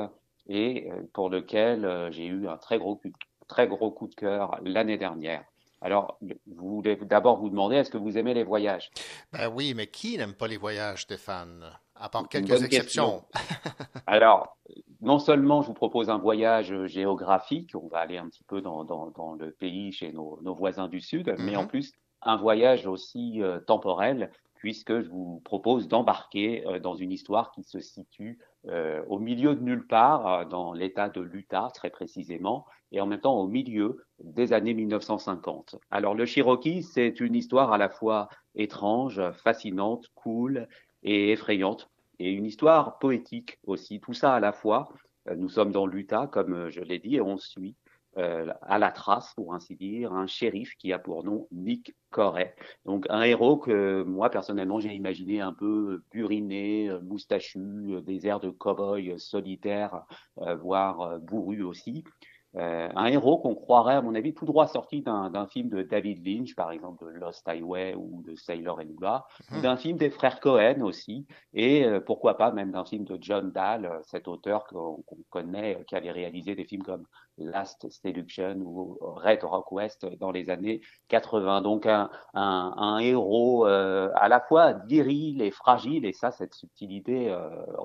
et 0.48 0.92
euh, 0.92 1.02
pour 1.14 1.30
lequel 1.30 1.86
euh, 1.86 2.12
j'ai 2.12 2.26
eu 2.26 2.48
un 2.48 2.58
très 2.58 2.78
gros, 2.78 3.02
très 3.48 3.68
gros 3.68 3.92
coup 3.92 4.08
de 4.08 4.16
cœur 4.16 4.60
l'année 4.64 4.98
dernière. 4.98 5.44
Alors, 5.82 6.20
vous 6.22 6.76
voulez 6.76 6.96
d'abord 6.96 7.38
vous 7.38 7.50
demander, 7.50 7.78
est-ce 7.78 7.90
que 7.90 7.98
vous 7.98 8.18
aimez 8.18 8.36
les 8.36 8.44
voyages? 8.44 8.92
Ben 9.34 9.52
oui, 9.54 9.74
mais 9.76 9.88
qui 9.88 10.18
n'aime 10.18 10.36
pas 10.36 10.48
les 10.48 10.58
voyages, 10.58 11.02
Stéphane 11.04 11.66
À 11.96 12.08
part 12.08 12.30
quelques 12.30 12.64
exceptions? 12.64 13.24
Alors, 14.06 14.58
non 15.02 15.18
seulement 15.18 15.64
je 15.64 15.68
vous 15.68 15.74
propose 15.74 16.12
un 16.12 16.20
voyage 16.20 16.86
géographique, 16.86 17.72
on 17.74 17.88
va 17.88 18.00
aller 18.00 18.18
un 18.18 18.30
petit 18.30 18.44
peu 18.44 18.62
dans, 18.62 18.84
le 19.40 19.52
pays 19.52 19.92
chez 19.92 20.12
nos, 20.12 20.40
voisins 20.54 20.88
du 20.88 21.02
Sud, 21.02 21.36
mais 21.40 21.56
en 21.56 21.64
mhm. 21.64 21.68
plus 21.68 21.94
un 22.22 22.36
voyage 22.36 22.86
aussi 22.86 23.42
euh, 23.42 23.60
temporel, 23.60 24.32
puisque 24.54 25.02
je 25.02 25.10
vous 25.10 25.42
propose 25.44 25.88
d'embarquer 25.88 26.64
euh, 26.68 26.80
dans 26.80 26.94
une 26.94 27.12
histoire 27.12 27.52
qui 27.52 27.64
se 27.64 27.80
situe 27.80 28.38
euh, 28.68 29.04
au 29.08 29.18
milieu 29.18 29.56
de 29.56 29.64
nulle 29.64 29.88
part, 29.88 30.46
dans 30.46 30.74
l'État 30.74 31.10
de 31.10 31.22
l'Utah 31.22 31.70
très 31.74 31.90
précisément, 31.90 32.68
et 32.92 33.02
en 33.02 33.08
même 33.08 33.22
temps 33.22 33.40
au 33.40 33.48
milieu 33.48 34.04
des 34.20 34.54
années 34.54 34.74
1950. 34.74 35.76
Alors 35.90 36.14
le 36.14 36.26
Cherokee, 36.26 36.84
c'est 36.84 37.20
une 37.20 37.36
histoire 37.36 37.72
à 37.72 37.78
la 37.78 37.90
fois 37.90 38.30
étrange, 38.56 39.22
fascinante, 39.32 40.08
cool 40.16 40.68
et 41.04 41.32
effrayante, 41.32 41.90
et 42.20 42.32
une 42.32 42.46
histoire 42.46 43.00
poétique 43.00 43.60
aussi, 43.66 44.00
tout 44.00 44.14
ça 44.14 44.36
à 44.36 44.40
la 44.40 44.52
fois. 44.52 44.90
Nous 45.36 45.50
sommes 45.50 45.72
dans 45.72 45.86
l'Utah, 45.86 46.28
comme 46.28 46.70
je 46.70 46.82
l'ai 46.82 47.00
dit, 47.00 47.16
et 47.16 47.22
on 47.22 47.38
suit 47.38 47.76
euh, 48.18 48.52
à 48.64 48.78
la 48.78 48.92
trace, 48.92 49.34
pour 49.36 49.54
ainsi 49.54 49.76
dire, 49.76 50.12
un 50.12 50.28
shérif 50.28 50.76
qui 50.76 50.92
a 50.92 51.00
pour 51.00 51.24
nom 51.24 51.48
Nick 51.52 51.96
Corey. 52.10 52.54
Donc 52.86 53.06
un 53.10 53.22
héros 53.22 53.58
que 53.58 54.04
moi 54.04 54.30
personnellement 54.30 54.82
j'ai 54.82 54.94
imaginé 54.94 55.40
un 55.40 55.54
peu 55.54 56.04
buriné, 56.12 56.92
moustachu, 57.04 58.02
des 58.02 58.28
airs 58.28 58.42
de 58.42 58.50
cow-boy 58.50 59.18
solitaire, 59.18 60.04
euh, 60.40 60.56
voire 60.56 61.20
bourru 61.20 61.64
aussi. 61.64 62.04
Euh, 62.58 62.90
un 62.96 63.06
héros 63.06 63.38
qu'on 63.38 63.56
croirait, 63.56 63.96
à 63.96 64.02
mon 64.02 64.14
avis, 64.14 64.34
tout 64.34 64.46
droit 64.46 64.68
sorti 64.68 65.02
d'un 65.02 65.48
film 65.48 65.70
de 65.70 65.84
David 65.84 66.26
Lynch, 66.26 66.54
par 66.56 66.72
exemple 66.72 67.06
de 67.06 67.12
Lost 67.12 67.48
Highway 67.48 67.96
ou 67.96 68.24
de 68.24 68.36
Sailor 68.36 68.82
et 68.82 68.86
Lula, 68.86 69.26
ou 69.52 69.56
mhm. 69.56 69.62
d'un 69.62 69.78
film 69.78 69.98
des 69.98 70.10
frères 70.10 70.40
Cohen 70.42 70.82
aussi, 70.82 71.26
et 71.54 71.86
euh, 71.86 72.02
pourquoi 72.02 72.38
pas 72.38 72.52
même 72.52 72.72
d'un 72.72 72.84
film 72.84 73.06
de 73.06 73.18
John 73.22 73.52
Dahl, 73.52 73.86
euh, 73.86 74.00
cet 74.04 74.28
auteur 74.28 74.66
qu'on 74.66 75.04
connaît, 75.30 75.84
qui 75.88 75.96
avait 75.96 76.12
réalisé 76.12 76.56
des 76.56 76.66
films 76.66 76.84
comme 76.84 77.06
Last 77.38 77.90
Seduction 77.90 78.58
ou 78.58 78.98
Red 79.00 79.44
Rock 79.44 79.72
West 79.72 80.06
dans 80.20 80.32
les 80.32 80.50
années 80.50 80.82
80. 81.08 81.62
Donc 81.62 81.86
un, 81.86 82.10
un, 82.34 82.74
un 82.76 83.00
héros 83.00 83.64
à 83.64 84.28
la 84.28 84.42
fois 84.42 84.74
viril 84.74 85.42
et 85.42 85.52
fragile, 85.52 86.06
et 86.06 86.14
ça, 86.14 86.32
cette 86.32 86.54
subtilité, 86.54 87.36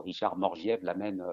Richard 0.05 0.37
Morgiev 0.37 0.81
l'amène 0.83 1.25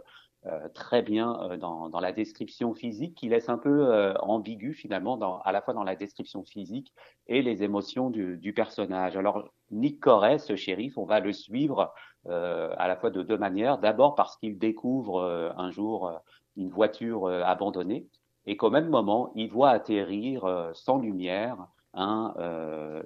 euh, 0.45 0.67
très 0.73 1.01
bien 1.01 1.39
euh, 1.43 1.55
dans, 1.55 1.87
dans, 1.87 2.01
la 2.01 2.11
description 2.11 2.73
physique, 2.73 3.15
qui 3.15 3.29
laisse 3.29 3.47
un 3.47 3.57
peu 3.57 3.87
euh, 3.87 4.13
ambigu 4.15 4.73
finalement, 4.73 5.15
dans, 5.15 5.39
à 5.39 5.53
la 5.53 5.61
fois 5.61 5.73
dans 5.73 5.85
la 5.85 5.95
description 5.95 6.43
physique 6.43 6.91
et 7.27 7.41
les 7.41 7.63
émotions 7.63 8.09
du, 8.09 8.35
du 8.35 8.51
personnage. 8.51 9.15
Alors, 9.15 9.53
Nick 9.71 10.01
Corey, 10.01 10.39
ce 10.39 10.57
shérif, 10.57 10.97
on 10.97 11.05
va 11.05 11.21
le 11.21 11.31
suivre 11.31 11.93
à 12.25 12.87
la 12.87 12.95
fois 12.95 13.09
de 13.09 13.21
deux 13.21 13.37
manières. 13.37 13.79
D'abord 13.79 14.15
parce 14.15 14.37
qu'il 14.37 14.57
découvre 14.57 15.21
un 15.57 15.71
jour 15.71 16.11
une 16.55 16.69
voiture 16.69 17.27
abandonnée 17.27 18.07
et 18.45 18.55
qu'au 18.55 18.69
même 18.69 18.87
moment, 18.87 19.33
il 19.35 19.49
voit 19.49 19.71
atterrir 19.71 20.71
sans 20.73 20.99
lumière 20.99 21.57
un 21.93 22.33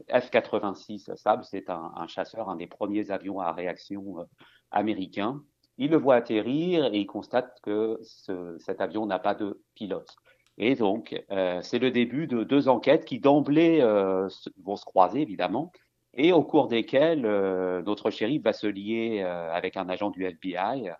F-86 0.09 1.15
Saab, 1.15 1.43
c'est 1.43 1.69
un, 1.69 1.93
un, 1.95 2.07
chasseur, 2.07 2.49
un 2.49 2.57
des 2.57 2.67
premiers 2.67 3.09
avions 3.09 3.39
à 3.39 3.53
réaction 3.53 4.27
américains, 4.71 5.41
il 5.77 5.91
le 5.91 5.97
voit 5.97 6.15
atterrir 6.15 6.85
et 6.85 6.99
il 6.99 7.05
constate 7.05 7.59
que 7.61 7.99
ce, 8.03 8.57
cet 8.59 8.81
avion 8.81 9.05
n'a 9.05 9.19
pas 9.19 9.35
de 9.35 9.61
pilote. 9.75 10.15
Et 10.57 10.75
donc, 10.75 11.23
euh, 11.31 11.59
c'est 11.61 11.79
le 11.79 11.91
début 11.91 12.27
de 12.27 12.43
deux 12.43 12.67
enquêtes 12.67 13.05
qui 13.05 13.19
d'emblée 13.19 13.79
euh, 13.81 14.27
vont 14.63 14.75
se 14.75 14.85
croiser, 14.85 15.21
évidemment, 15.21 15.71
et 16.15 16.33
au 16.33 16.43
cours 16.43 16.67
desquelles 16.67 17.25
euh, 17.25 17.83
notre 17.83 18.09
shérif 18.09 18.41
va 18.43 18.53
se 18.53 18.65
lier 18.65 19.21
avec 19.21 19.77
un 19.77 19.87
agent 19.87 20.09
du 20.09 20.25
FBI 20.25 20.91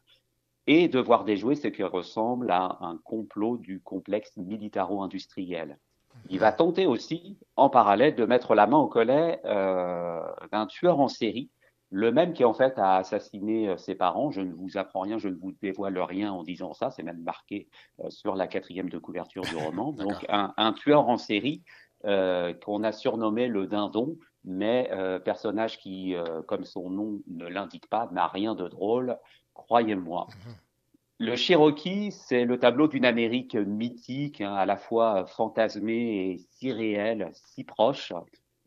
et 0.67 0.88
devoir 0.89 1.24
déjouer 1.24 1.55
ce 1.55 1.69
qui 1.69 1.81
ressemble 1.81 2.51
à 2.51 2.77
un 2.81 2.98
complot 3.03 3.57
du 3.57 3.79
complexe 3.81 4.36
militaro-industriel. 4.38 5.79
Il 6.29 6.39
va 6.39 6.51
tenter 6.51 6.86
aussi, 6.86 7.38
en 7.55 7.69
parallèle, 7.69 8.15
de 8.15 8.25
mettre 8.25 8.53
la 8.53 8.67
main 8.67 8.77
au 8.77 8.88
collet 8.88 9.39
d'un 9.43 10.65
tueur 10.67 11.00
en 11.00 11.07
série 11.07 11.50
le 11.89 12.12
même 12.12 12.34
qui 12.34 12.44
en 12.44 12.53
fait 12.53 12.77
a 12.77 12.98
assassiné 12.98 13.70
euh, 13.70 13.77
ses 13.77 13.96
parents. 13.96 14.32
Je 14.32 14.41
ne 14.41 14.53
vous 14.53 14.77
apprends 14.77 15.01
rien, 15.01 15.17
je 15.17 15.29
ne 15.29 15.36
vous 15.36 15.53
dévoile 15.62 15.98
rien 16.00 16.32
en 16.32 16.44
disant 16.44 16.74
ça. 16.74 16.89
C'est 16.91 17.03
même 17.03 17.22
marqué 17.22 17.70
euh, 18.01 18.10
sur 18.10 18.36
la 18.36 18.48
quatrième 18.48 18.89
de 18.89 18.98
couverture 18.98 19.44
du 19.44 19.56
roman. 19.56 19.91
Donc 19.94 20.25
un, 20.29 20.74
tueur 20.74 21.08
en 21.08 21.17
série 21.17 21.63
euh, 22.06 22.53
qu'on 22.53 22.84
a 22.84 22.91
surnommé 22.91 23.48
le 23.48 23.67
dindon, 23.67 24.17
mais 24.44 24.89
personnage 25.25 25.77
qui, 25.77 26.15
comme 26.48 26.63
son 26.63 26.89
nom 26.89 27.20
ne 27.27 27.48
l'indique 27.48 27.89
pas, 27.89 28.08
n'a 28.13 28.27
rien 28.27 28.56
de 28.56 28.67
drôle. 28.67 29.17
Croyez-moi. 29.53 30.27
Mhm. 30.29 30.53
Le 31.20 31.36
Cherokee, 31.36 32.12
c'est 32.12 32.46
le 32.46 32.60
tableau 32.60 32.88
d'une 32.88 33.03
Amérique 33.03 33.56
mythique, 33.56 34.39
hein, 34.39 34.53
à 34.53 34.65
la 34.65 34.77
fois 34.77 35.25
fantasmée 35.25 36.32
et 36.32 36.38
si 36.38 36.72
réelle, 36.72 37.32
si 37.34 37.63
proche 37.63 38.13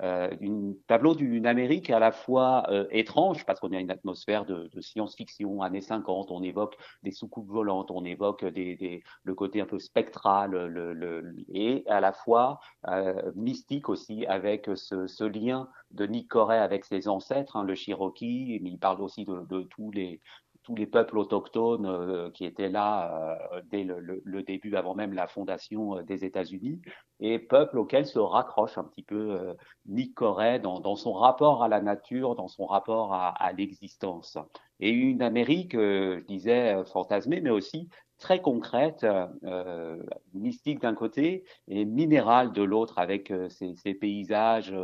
euh, 0.03 0.31
un 0.43 0.73
tableau 0.87 1.15
d'une 1.15 1.47
Amérique 1.47 1.91
à 1.91 1.99
la 1.99 2.13
fois 2.13 2.65
euh, 2.71 2.87
étrange, 2.91 3.45
parce 3.45 3.61
qu'on 3.61 3.73
a 3.73 3.81
une 3.81 3.91
atmosphère 3.91 4.45
de, 4.45 4.69
de 4.73 4.81
science-fiction, 4.81 5.63
années 5.63 5.81
50, 5.81 6.31
on 6.31 6.43
évoque 6.43 6.77
des 7.03 7.11
soucoupes 7.11 7.49
volantes, 7.49 7.91
on 7.91 8.05
évoque 8.05 8.45
des, 8.45 8.77
des, 8.77 9.03
le 9.25 9.35
côté 9.35 9.61
un 9.61 9.67
peu 9.67 9.79
spectral, 9.79 10.51
le, 10.53 10.93
le, 10.93 11.35
et 11.53 11.85
à 11.89 12.01
la 12.01 12.13
fois 12.13 12.61
euh, 12.89 13.33
mystique 13.35 13.89
aussi, 13.89 14.27
avec 14.27 14.71
ce, 14.75 15.07
ce, 15.07 15.25
lien 15.25 15.69
de 15.91 16.07
Nick 16.07 16.29
Corey 16.29 16.59
avec 16.59 16.85
ses 16.85 17.09
ancêtres, 17.09 17.57
hein, 17.57 17.65
le 17.65 17.75
Cherokee, 17.75 18.59
mais 18.63 18.71
il 18.71 18.79
parle 18.79 19.03
aussi 19.03 19.25
de, 19.25 19.45
de 19.49 19.63
tous 19.63 19.91
les 19.91 20.21
tous 20.63 20.75
les 20.75 20.87
peuples 20.87 21.19
autochtones 21.19 21.87
euh, 21.87 22.31
qui 22.31 22.45
étaient 22.45 22.69
là 22.69 23.39
euh, 23.53 23.63
dès 23.71 23.85
le, 23.85 24.01
le, 24.23 24.43
début, 24.43 24.77
avant 24.77 24.95
même 24.95 25.13
la 25.13 25.27
fondation 25.27 25.97
euh, 25.97 26.03
des 26.03 26.25
États-Unis, 26.25 26.81
et 27.21 27.39
peuples 27.39 27.79
auxquels 27.79 28.07
se 28.07 28.19
raccroche 28.19 28.79
un 28.79 28.85
petit 28.85 29.03
peu 29.03 29.55
Nick 29.87 30.15
Corey 30.15 30.59
dans, 30.59 30.81
dans, 30.81 30.97
son 30.97 31.13
rapport 31.13 31.63
à 31.63 31.69
la 31.69 31.81
nature, 31.81 32.35
dans 32.35 32.49
son 32.49 32.67
rapport 32.67 33.13
à, 33.13 33.29
à 33.29 33.53
l'existence. 33.53 34.39
Et 34.81 34.91
une 34.91 35.21
Amérique, 35.21 35.75
je 35.75 36.25
disais, 36.25 36.83
fantasmée, 36.87 37.43
mais 37.43 37.51
aussi 37.51 37.89
très 38.17 38.41
concrète, 38.41 39.07
euh, 39.45 40.03
mystique 40.33 40.81
d'un 40.81 40.95
côté 40.95 41.45
et 41.69 41.85
minérale 41.85 42.53
de 42.53 42.63
l'autre, 42.63 42.99
avec 42.99 43.33
ces, 43.51 43.75
ces, 43.77 43.93
paysages 43.93 44.75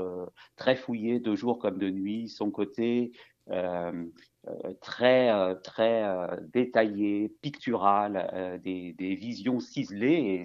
très 0.56 0.76
fouillés 0.76 1.20
de 1.20 1.34
jour 1.34 1.58
comme 1.58 1.78
de 1.78 1.88
nuit, 1.88 2.28
son 2.28 2.50
côté 2.50 3.12
euh, 3.50 4.04
très 4.80 5.30
très 5.62 6.04
détaillées, 6.52 7.28
picturales, 7.42 8.60
des, 8.62 8.92
des, 8.92 9.14
visions 9.14 9.60
ciselées 9.60 10.42
et 10.42 10.44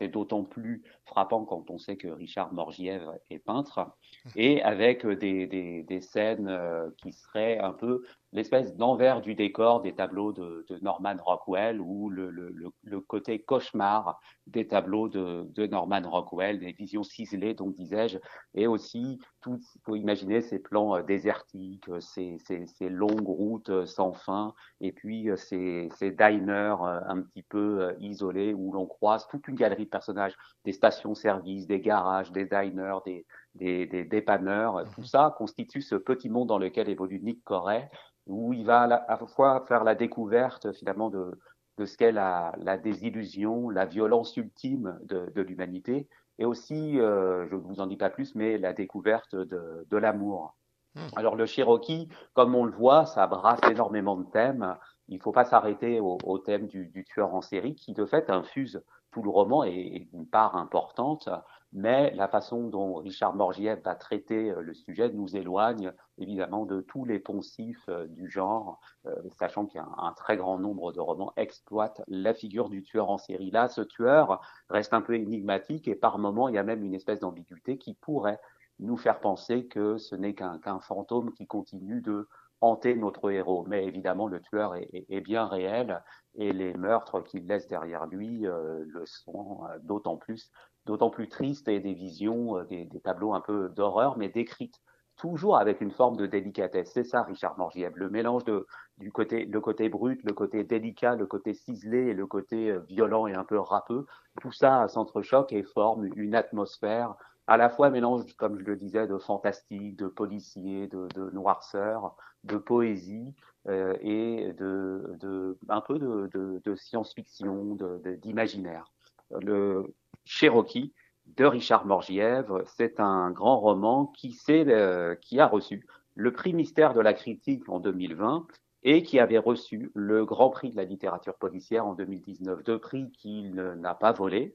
c'est 0.00 0.08
d'autant 0.08 0.44
plus 0.44 0.82
frappant 1.06 1.44
quand 1.44 1.70
on 1.70 1.78
sait 1.78 1.96
que 1.96 2.08
Richard 2.08 2.52
Morgiev 2.52 3.02
est 3.30 3.38
peintre, 3.38 3.94
et 4.36 4.62
avec 4.62 5.06
des, 5.06 5.46
des, 5.46 5.82
des 5.82 6.00
scènes 6.00 6.48
euh, 6.48 6.90
qui 6.98 7.12
seraient 7.12 7.58
un 7.58 7.72
peu 7.72 8.02
l'espèce 8.32 8.74
d'envers 8.74 9.20
du 9.20 9.34
décor 9.36 9.80
des 9.80 9.94
tableaux 9.94 10.32
de, 10.32 10.66
de 10.68 10.78
Norman 10.80 11.14
Rockwell 11.24 11.80
ou 11.80 12.10
le, 12.10 12.30
le, 12.30 12.52
le, 12.82 13.00
côté 13.00 13.38
cauchemar 13.38 14.20
des 14.48 14.66
tableaux 14.66 15.08
de, 15.08 15.46
de, 15.54 15.66
Norman 15.68 16.02
Rockwell, 16.04 16.58
des 16.58 16.72
visions 16.72 17.04
ciselées, 17.04 17.54
donc 17.54 17.76
disais-je, 17.76 18.18
et 18.54 18.66
aussi 18.66 19.20
tout, 19.40 19.60
faut 19.84 19.94
imaginer 19.94 20.40
ces 20.40 20.58
plans 20.58 20.96
euh, 20.96 21.02
désertiques, 21.02 21.88
euh, 21.88 22.00
ces, 22.00 22.38
ces, 22.44 22.66
ces, 22.66 22.88
longues 22.88 23.28
routes 23.28 23.84
sans 23.86 24.12
fin, 24.12 24.52
et 24.80 24.90
puis 24.90 25.28
ces, 25.36 25.88
ces 25.96 26.10
diners 26.10 26.76
un 26.80 27.22
petit 27.22 27.42
peu 27.42 27.94
isolés 28.00 28.52
où 28.52 28.72
l'on 28.72 28.86
croise 28.86 29.28
toute 29.28 29.46
une 29.46 29.54
galerie 29.54 29.84
de 29.84 29.90
personnages, 29.90 30.34
des 30.64 30.72
stations-service, 30.94 31.66
des 31.66 31.80
garages, 31.80 32.32
des 32.32 32.46
diners, 32.46 32.98
des, 33.04 33.26
des, 33.54 33.86
des 33.86 34.04
dépanneurs, 34.04 34.84
tout 34.94 35.02
mhm. 35.02 35.06
ça 35.06 35.34
constitue 35.36 35.82
ce 35.82 35.94
petit 35.94 36.28
monde 36.28 36.48
dans 36.48 36.58
lequel 36.58 36.88
évolue 36.88 37.20
Nick 37.20 37.44
Corey 37.44 37.88
où 38.26 38.52
il 38.52 38.64
va 38.64 38.82
à 38.82 38.86
la, 38.86 39.18
fois 39.26 39.64
faire 39.66 39.84
la 39.84 39.94
découverte 39.94 40.72
finalement 40.72 41.10
de, 41.10 41.38
de 41.78 41.84
ce 41.84 41.96
qu'est 41.96 42.12
la, 42.12 42.54
la, 42.58 42.78
désillusion, 42.78 43.68
la 43.68 43.84
violence 43.84 44.36
ultime 44.36 44.98
de, 45.02 45.30
de 45.34 45.42
l'humanité, 45.42 46.08
et 46.38 46.44
aussi, 46.44 46.98
euh, 46.98 47.46
je 47.48 47.54
ne 47.54 47.60
vous 47.60 47.80
en 47.80 47.86
dis 47.86 47.96
pas 47.96 48.10
plus, 48.10 48.34
mais 48.34 48.58
la 48.58 48.72
découverte 48.72 49.36
de, 49.36 49.86
de 49.88 49.96
l'amour. 49.96 50.56
Hmm. 50.94 51.06
Alors 51.16 51.36
le 51.36 51.46
Cherokee, 51.46 52.08
comme 52.32 52.54
on 52.54 52.64
le 52.64 52.72
voit, 52.72 53.06
ça 53.06 53.26
brasse 53.26 53.60
énormément 53.70 54.16
de 54.16 54.24
thèmes. 54.30 54.76
Il 55.08 55.18
ne 55.18 55.22
faut 55.22 55.32
pas 55.32 55.44
s'arrêter 55.44 56.00
au, 56.00 56.18
au, 56.24 56.38
thème 56.38 56.66
du, 56.66 56.86
du, 56.88 57.04
tueur 57.04 57.34
en 57.34 57.40
série, 57.40 57.74
qui 57.74 57.92
de 57.92 58.04
fait 58.04 58.30
infuse 58.30 58.82
tout 59.14 59.22
le 59.22 59.30
roman 59.30 59.64
et 59.64 60.08
une 60.12 60.26
part 60.26 60.56
importante 60.56 61.28
mais 61.74 62.12
la 62.14 62.28
façon 62.28 62.68
dont 62.68 62.94
Richard 62.94 63.34
Morgiev 63.34 63.80
va 63.84 63.96
traiter 63.96 64.52
euh, 64.52 64.60
le 64.62 64.74
sujet 64.74 65.10
nous 65.10 65.36
éloigne 65.36 65.92
évidemment 66.18 66.66
de 66.66 66.80
tous 66.80 67.04
les 67.04 67.18
poncifs 67.18 67.88
euh, 67.88 68.06
du 68.06 68.30
genre, 68.30 68.80
euh, 69.06 69.14
sachant 69.36 69.66
qu'il 69.66 69.80
y 69.80 69.84
a 69.84 69.88
un, 69.98 70.12
très 70.12 70.36
grand 70.36 70.56
nombre 70.56 70.92
de 70.92 71.00
romans 71.00 71.32
exploitent 71.36 72.00
la 72.06 72.32
figure 72.32 72.68
du 72.68 72.84
tueur 72.84 73.10
en 73.10 73.18
série. 73.18 73.50
Là, 73.50 73.68
ce 73.68 73.80
tueur 73.80 74.40
reste 74.70 74.94
un 74.94 75.00
peu 75.00 75.16
énigmatique 75.16 75.88
et 75.88 75.96
par 75.96 76.18
moments, 76.18 76.48
il 76.48 76.54
y 76.54 76.58
a 76.58 76.62
même 76.62 76.84
une 76.84 76.94
espèce 76.94 77.18
d'ambiguïté 77.18 77.76
qui 77.76 77.94
pourrait 77.94 78.38
nous 78.78 78.96
faire 78.96 79.18
penser 79.18 79.66
que 79.66 79.98
ce 79.98 80.14
n'est 80.14 80.34
qu'un 80.34 80.80
fantôme 80.80 81.32
qui 81.32 81.46
continue 81.46 82.00
de 82.00 82.28
hanter 82.64 82.94
notre 82.94 83.30
héros. 83.30 83.64
Mais 83.68 83.84
évidemment, 83.84 84.26
le 84.26 84.40
tueur 84.40 84.74
est, 84.74 85.20
bien 85.20 85.46
réel 85.46 86.02
et 86.36 86.52
les 86.52 86.74
meurtres 86.74 87.20
qu'il 87.20 87.46
laisse 87.46 87.68
derrière 87.68 88.06
lui 88.06 88.40
le 88.42 89.04
sont 89.06 89.62
d'autant 89.82 90.16
plus 90.16 90.50
d'autant 90.86 91.10
plus 91.10 91.28
triste 91.28 91.68
et 91.68 91.80
des 91.80 91.94
visions, 91.94 92.58
euh, 92.58 92.64
des, 92.64 92.88
tableaux 93.02 93.34
un 93.34 93.40
peu 93.40 93.68
d'horreur, 93.70 94.18
mais 94.18 94.28
décrites 94.28 94.80
toujours 95.16 95.56
avec 95.56 95.80
une 95.80 95.92
forme 95.92 96.16
de 96.16 96.26
délicatesse. 96.26 96.90
C'est 96.92 97.04
ça, 97.04 97.22
Richard 97.22 97.56
Morgiev, 97.56 97.92
le 97.94 98.10
mélange 98.10 98.44
de, 98.44 98.66
du 98.98 99.12
côté, 99.12 99.44
le 99.44 99.60
côté 99.60 99.88
brut, 99.88 100.20
le 100.24 100.32
côté 100.32 100.64
délicat, 100.64 101.14
le 101.14 101.26
côté 101.26 101.54
ciselé 101.54 102.08
et 102.08 102.14
le 102.14 102.26
côté 102.26 102.70
euh, 102.70 102.80
violent 102.80 103.26
et 103.26 103.34
un 103.34 103.44
peu 103.44 103.58
râpeux. 103.58 104.06
Tout 104.40 104.52
ça 104.52 104.88
s'entrechoque 104.88 105.52
et 105.52 105.62
forme 105.62 106.08
une 106.16 106.34
atmosphère 106.34 107.14
à 107.46 107.56
la 107.56 107.68
fois 107.68 107.90
mélange, 107.90 108.34
comme 108.36 108.58
je 108.58 108.64
le 108.64 108.76
disais, 108.76 109.06
de 109.06 109.18
fantastique, 109.18 109.96
de 109.96 110.06
policier, 110.06 110.86
de, 110.88 111.08
de 111.14 111.30
noirceur, 111.30 112.16
de 112.44 112.56
poésie 112.56 113.34
euh, 113.68 113.96
et 114.00 114.52
de, 114.54 115.58
un 115.68 115.80
peu 115.80 115.98
de, 115.98 116.74
science-fiction, 116.74 117.76
d'imaginaire. 118.22 118.90
Le, 119.30 119.94
Cherokee 120.24 120.92
de 121.26 121.44
Richard 121.44 121.86
Morgiev. 121.86 122.62
C'est 122.66 123.00
un 123.00 123.30
grand 123.30 123.58
roman 123.58 124.06
qui, 124.06 124.38
euh, 124.48 125.14
qui 125.16 125.40
a 125.40 125.46
reçu 125.46 125.86
le 126.14 126.32
prix 126.32 126.52
Mystère 126.52 126.94
de 126.94 127.00
la 127.00 127.12
critique 127.12 127.68
en 127.68 127.80
2020 127.80 128.46
et 128.82 129.02
qui 129.02 129.18
avait 129.18 129.38
reçu 129.38 129.90
le 129.94 130.26
Grand 130.26 130.50
Prix 130.50 130.70
de 130.70 130.76
la 130.76 130.84
littérature 130.84 131.34
policière 131.36 131.86
en 131.86 131.94
2019. 131.94 132.62
Deux 132.64 132.78
prix 132.78 133.10
qu'il 133.12 133.54
n'a 133.54 133.94
pas 133.94 134.12
volé 134.12 134.54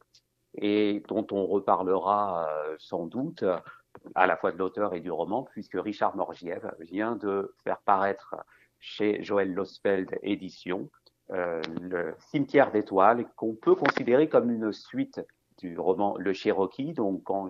et 0.56 1.04
dont 1.08 1.26
on 1.32 1.46
reparlera 1.46 2.48
euh, 2.50 2.76
sans 2.80 3.06
doute 3.06 3.44
à 4.16 4.28
la 4.28 4.38
fois 4.38 4.52
de 4.52 4.58
l'auteur 4.58 4.94
et 4.94 5.00
du 5.00 5.12
roman, 5.12 5.44
puisque 5.44 5.76
Richard 5.76 6.16
Morgiev 6.16 6.72
vient 6.80 7.16
de 7.16 7.54
faire 7.64 7.80
paraître 7.82 8.36
chez 8.80 9.22
Joël 9.24 9.54
Losfeld 9.54 10.18
Édition 10.24 10.90
euh, 11.32 11.62
le 11.82 12.16
Cimetière 12.32 12.72
d'étoiles, 12.72 13.28
qu'on 13.36 13.54
peut 13.54 13.76
considérer 13.76 14.30
comme 14.30 14.50
une 14.50 14.72
suite 14.72 15.22
du 15.60 15.78
roman 15.78 16.16
Le 16.18 16.34
Cherokee. 16.34 16.94
Donc, 16.94 17.24
quand 17.24 17.50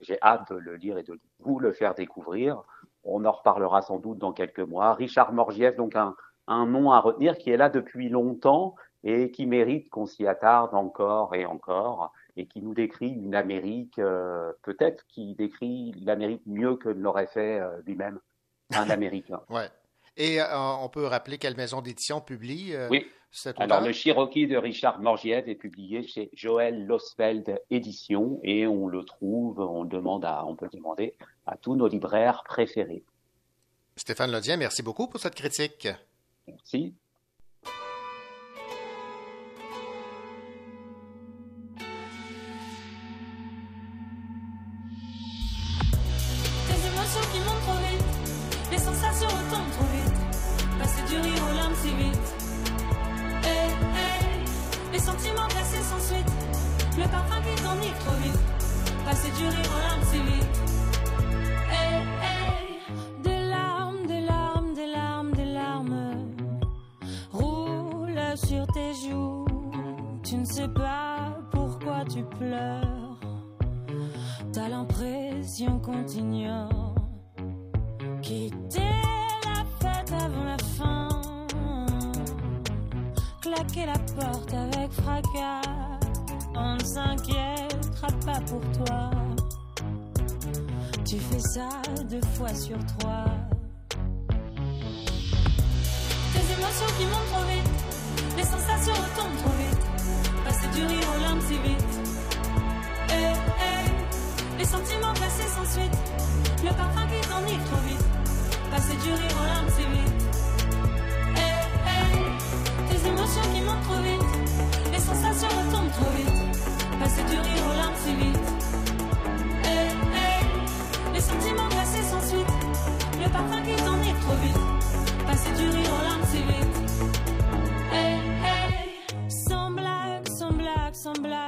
j'ai 0.00 0.18
hâte 0.22 0.50
de 0.52 0.56
le 0.56 0.76
lire 0.76 0.96
et 0.96 1.02
de 1.02 1.18
vous 1.40 1.58
le 1.58 1.72
faire 1.72 1.94
découvrir, 1.94 2.62
on 3.04 3.24
en 3.24 3.32
reparlera 3.32 3.82
sans 3.82 3.98
doute 3.98 4.18
dans 4.18 4.32
quelques 4.32 4.60
mois. 4.60 4.94
Richard 4.94 5.32
Morgiev, 5.32 5.76
donc 5.76 5.96
un, 5.96 6.14
un 6.46 6.66
nom 6.66 6.92
à 6.92 7.00
retenir 7.00 7.36
qui 7.36 7.50
est 7.50 7.56
là 7.56 7.68
depuis 7.68 8.08
longtemps 8.08 8.74
et 9.04 9.30
qui 9.30 9.46
mérite 9.46 9.88
qu'on 9.90 10.06
s'y 10.06 10.26
attarde 10.26 10.74
encore 10.74 11.34
et 11.34 11.46
encore 11.46 12.12
et 12.36 12.46
qui 12.46 12.60
nous 12.62 12.74
décrit 12.74 13.10
une 13.10 13.34
Amérique, 13.34 13.98
euh, 13.98 14.52
peut-être 14.62 15.04
qui 15.08 15.34
décrit 15.34 15.92
l'Amérique 16.02 16.42
mieux 16.46 16.76
que 16.76 16.88
ne 16.88 17.00
l'aurait 17.00 17.26
fait 17.26 17.60
euh, 17.60 17.80
lui-même 17.86 18.20
un 18.72 18.88
Américain. 18.90 19.40
ouais. 19.48 19.68
Et 20.16 20.40
euh, 20.40 20.46
on 20.52 20.88
peut 20.88 21.06
rappeler 21.06 21.38
quelle 21.38 21.56
maison 21.56 21.80
d'édition 21.80 22.20
publie 22.20 22.74
oui. 22.90 23.06
Alors, 23.58 23.80
le 23.80 23.92
Cherokee 23.92 24.48
de 24.48 24.56
Richard 24.56 25.00
Morgiev 25.00 25.48
est 25.48 25.54
publié 25.54 26.02
chez 26.02 26.30
Joël 26.34 26.84
Losfeld 26.84 27.60
Édition 27.70 28.40
et 28.42 28.66
on 28.66 28.88
le 28.88 29.04
trouve, 29.04 29.60
on 29.60 29.84
demande 29.84 30.24
à, 30.24 30.44
on 30.46 30.56
peut 30.56 30.66
le 30.70 30.76
demander 30.76 31.14
à 31.46 31.56
tous 31.56 31.76
nos 31.76 31.86
libraires 31.86 32.42
préférés. 32.44 33.04
Stéphane 33.94 34.32
Lodien, 34.32 34.56
merci 34.56 34.82
beaucoup 34.82 35.06
pour 35.06 35.20
cette 35.20 35.36
critique. 35.36 35.88
Merci. 36.48 36.94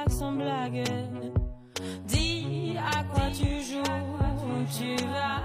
sans 0.09 0.33
blague. 0.33 0.83
Dis 2.07 2.75
à 2.77 3.03
quoi 3.03 3.29
tu 3.31 3.61
joues, 3.61 3.83
tu 4.77 4.95
vas 5.05 5.41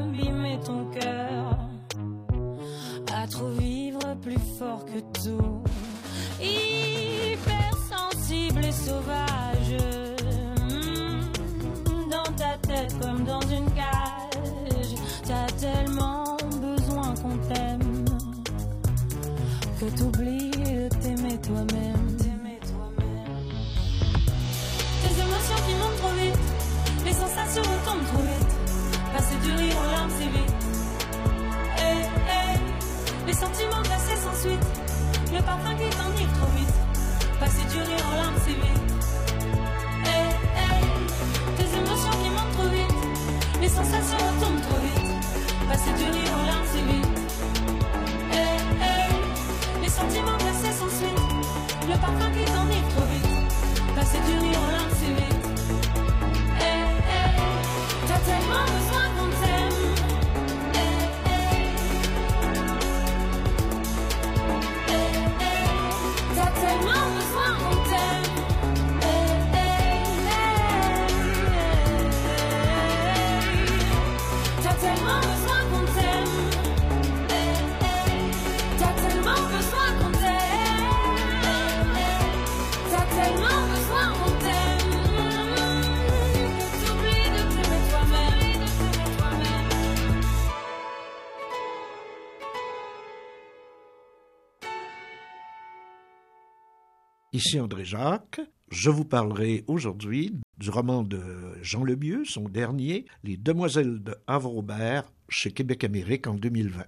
abîmer 0.00 0.58
ton 0.64 0.84
cœur. 0.86 1.58
À 3.14 3.26
trop 3.26 3.50
vivre 3.50 4.00
plus 4.22 4.38
fort 4.58 4.84
que 4.84 5.00
tout. 5.22 5.62
Hypersensible 6.40 8.64
et 8.64 8.72
sauvage. 8.72 9.76
Hmm, 10.60 11.20
dans 12.10 12.32
ta 12.36 12.56
tête 12.66 12.94
comme 13.00 13.24
dans 13.24 13.40
une 13.42 13.70
cage. 13.72 14.94
T'as 15.26 15.46
tellement 15.58 16.36
besoin 16.60 17.14
qu'on 17.16 17.36
t'aime. 17.52 18.04
Que 19.80 19.86
t'oublies 19.96 20.50
de 20.50 20.88
t'aimer 21.00 21.38
toi-même. 21.40 21.97
Passer 29.28 29.40
du 29.46 29.52
rire 29.52 29.76
aux 29.76 29.90
larmes, 29.90 30.10
c'est 30.18 30.24
vite. 30.24 30.54
Eh, 31.76 31.82
eh, 31.82 33.26
les 33.26 33.32
sentiments 33.34 33.82
glacés 33.82 34.16
sans 34.16 34.32
suite. 34.40 34.66
Le 35.30 35.42
parfum 35.42 35.74
qui 35.74 35.90
t'enivre 35.94 36.32
trop 36.38 36.50
vite. 36.56 36.72
Passer 37.38 37.64
du 37.70 37.76
rire 37.76 38.06
aux 38.10 38.16
larmes, 38.16 38.40
c'est 38.46 38.54
vite. 38.54 38.82
Eh, 40.06 40.32
eh, 40.56 40.80
tes 41.58 41.76
émotions 41.76 42.16
qui 42.22 42.30
montent 42.30 42.54
trop 42.56 42.68
vite. 42.70 42.94
Les 43.60 43.68
sensations 43.68 44.16
retombent 44.16 44.62
trop 44.62 44.80
vite. 44.80 45.12
Passer 45.68 45.92
du 45.98 46.10
rire 46.10 46.32
aux 46.32 46.46
larmes, 46.46 46.68
c'est 46.72 46.86
vite. 46.90 47.12
Eh, 48.32 48.36
eh, 48.80 49.82
les 49.82 49.90
sentiments 49.90 50.38
glacés 50.38 50.72
sans 50.72 50.88
suite. 50.88 51.20
Le 51.86 51.96
parfum 52.00 52.30
qui 52.32 52.44
t'enivre 52.50 52.88
trop 52.96 53.04
vite. 53.12 53.28
Passer 53.94 54.20
du 54.26 54.38
rire 54.38 54.58
aux 54.64 54.70
larmes, 54.72 54.94
c'est 54.98 55.12
vite. 55.20 55.44
Eh, 56.60 56.64
eh, 56.64 57.30
t'as 58.08 58.20
tellement 58.24 58.64
besoin 58.64 59.04
qu'on 59.12 59.17
t'as 66.94 67.17
Ici 97.38 97.60
André 97.60 97.84
Jacques. 97.84 98.40
Je 98.72 98.90
vous 98.90 99.04
parlerai 99.04 99.62
aujourd'hui 99.68 100.34
du 100.58 100.70
roman 100.70 101.04
de 101.04 101.20
Jean 101.62 101.84
Lemieux, 101.84 102.24
son 102.24 102.48
dernier, 102.48 103.04
Les 103.22 103.36
Demoiselles 103.36 104.02
de 104.02 104.16
Havre-Aubert, 104.26 105.04
chez 105.28 105.52
Québec 105.52 105.84
Amérique 105.84 106.26
en 106.26 106.34
2020. 106.34 106.82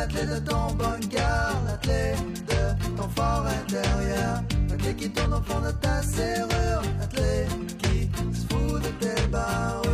La 0.00 0.06
de 0.06 0.38
ton 0.38 0.72
bunker, 0.78 1.62
la 1.66 1.76
clé 1.76 2.14
de 2.48 2.96
ton 2.96 3.08
fort 3.08 3.46
intérieur, 3.46 4.42
la 4.70 4.92
qui 4.94 5.10
tourne 5.10 5.34
au 5.34 5.42
fond 5.42 5.60
de 5.60 5.72
ta 5.72 6.02
serrure, 6.02 6.82
la 6.98 7.06
qui 7.06 8.10
se 8.32 8.46
fout 8.48 8.82
de 8.82 8.88
tes 8.98 9.26
barrures. 9.28 9.89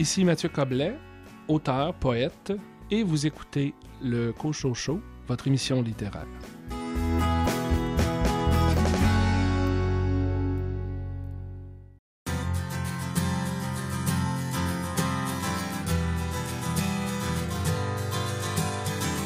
Ici 0.00 0.24
Mathieu 0.24 0.48
Coblet, 0.48 0.96
auteur, 1.46 1.92
poète, 1.92 2.54
et 2.90 3.02
vous 3.02 3.26
écoutez 3.26 3.74
le 4.00 4.32
Cochon 4.32 4.72
Show, 4.72 4.98
votre 5.28 5.46
émission 5.46 5.82
littéraire. 5.82 6.26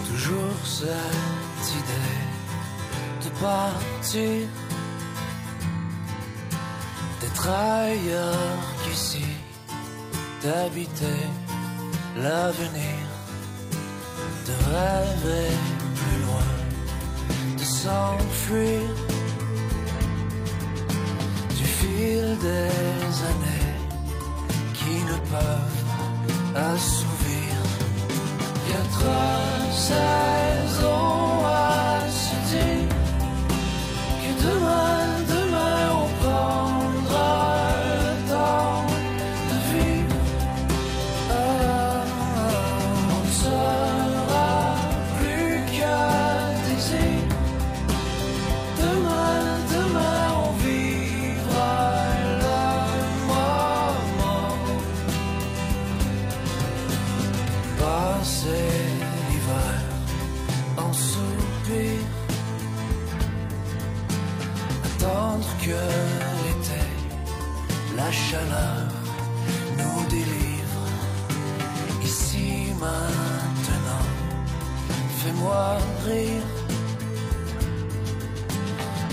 Toujours 0.09 0.57
cette 0.65 1.71
idée 1.71 3.25
de 3.25 3.41
partir, 3.41 4.49
d'être 7.21 7.49
ailleurs 7.49 8.59
qu'ici, 8.83 9.23
d'habiter 10.45 11.23
l'avenir, 12.23 13.01
de 14.47 14.55
rêver 14.75 15.53
plus 15.99 16.19
loin, 16.27 16.53
de 17.59 17.65
s'enfuir 17.65 18.89
du 21.59 21.65
fil 21.79 22.27
des 22.49 23.13
années 23.33 23.75
qui 24.75 24.97
ne 25.11 25.19
peuvent 25.33 25.85
assouvir. 26.73 27.55
Quatre 28.71 29.15
saisons 29.89 31.47
à 31.47 32.01
se 32.23 32.37
dire 32.53 32.89
que 34.21 34.31
demain, 34.45 34.94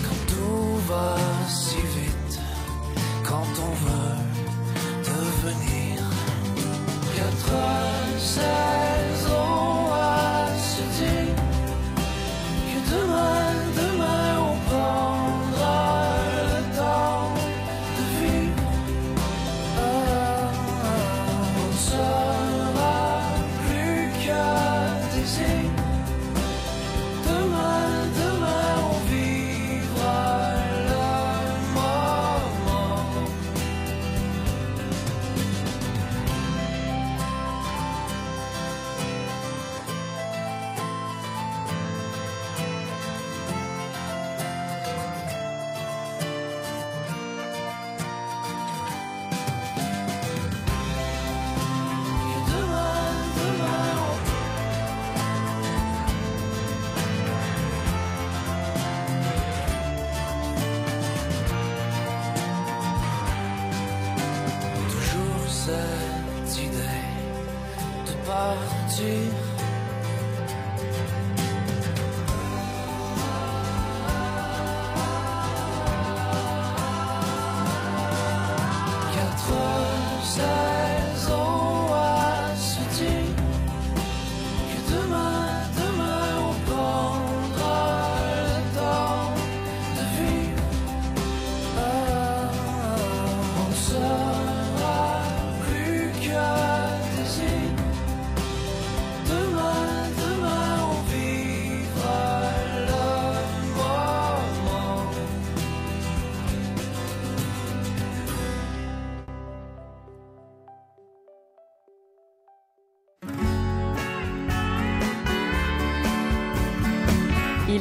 Quand 0.03 0.21
tout 0.27 0.75
va 0.89 1.15
si 1.47 1.77
vite, 1.77 2.39
quand 3.23 3.53
on 3.63 3.73
veut 3.85 4.17
devenir 5.05 6.03
Quatre 7.15 8.19
saisons 8.19 8.60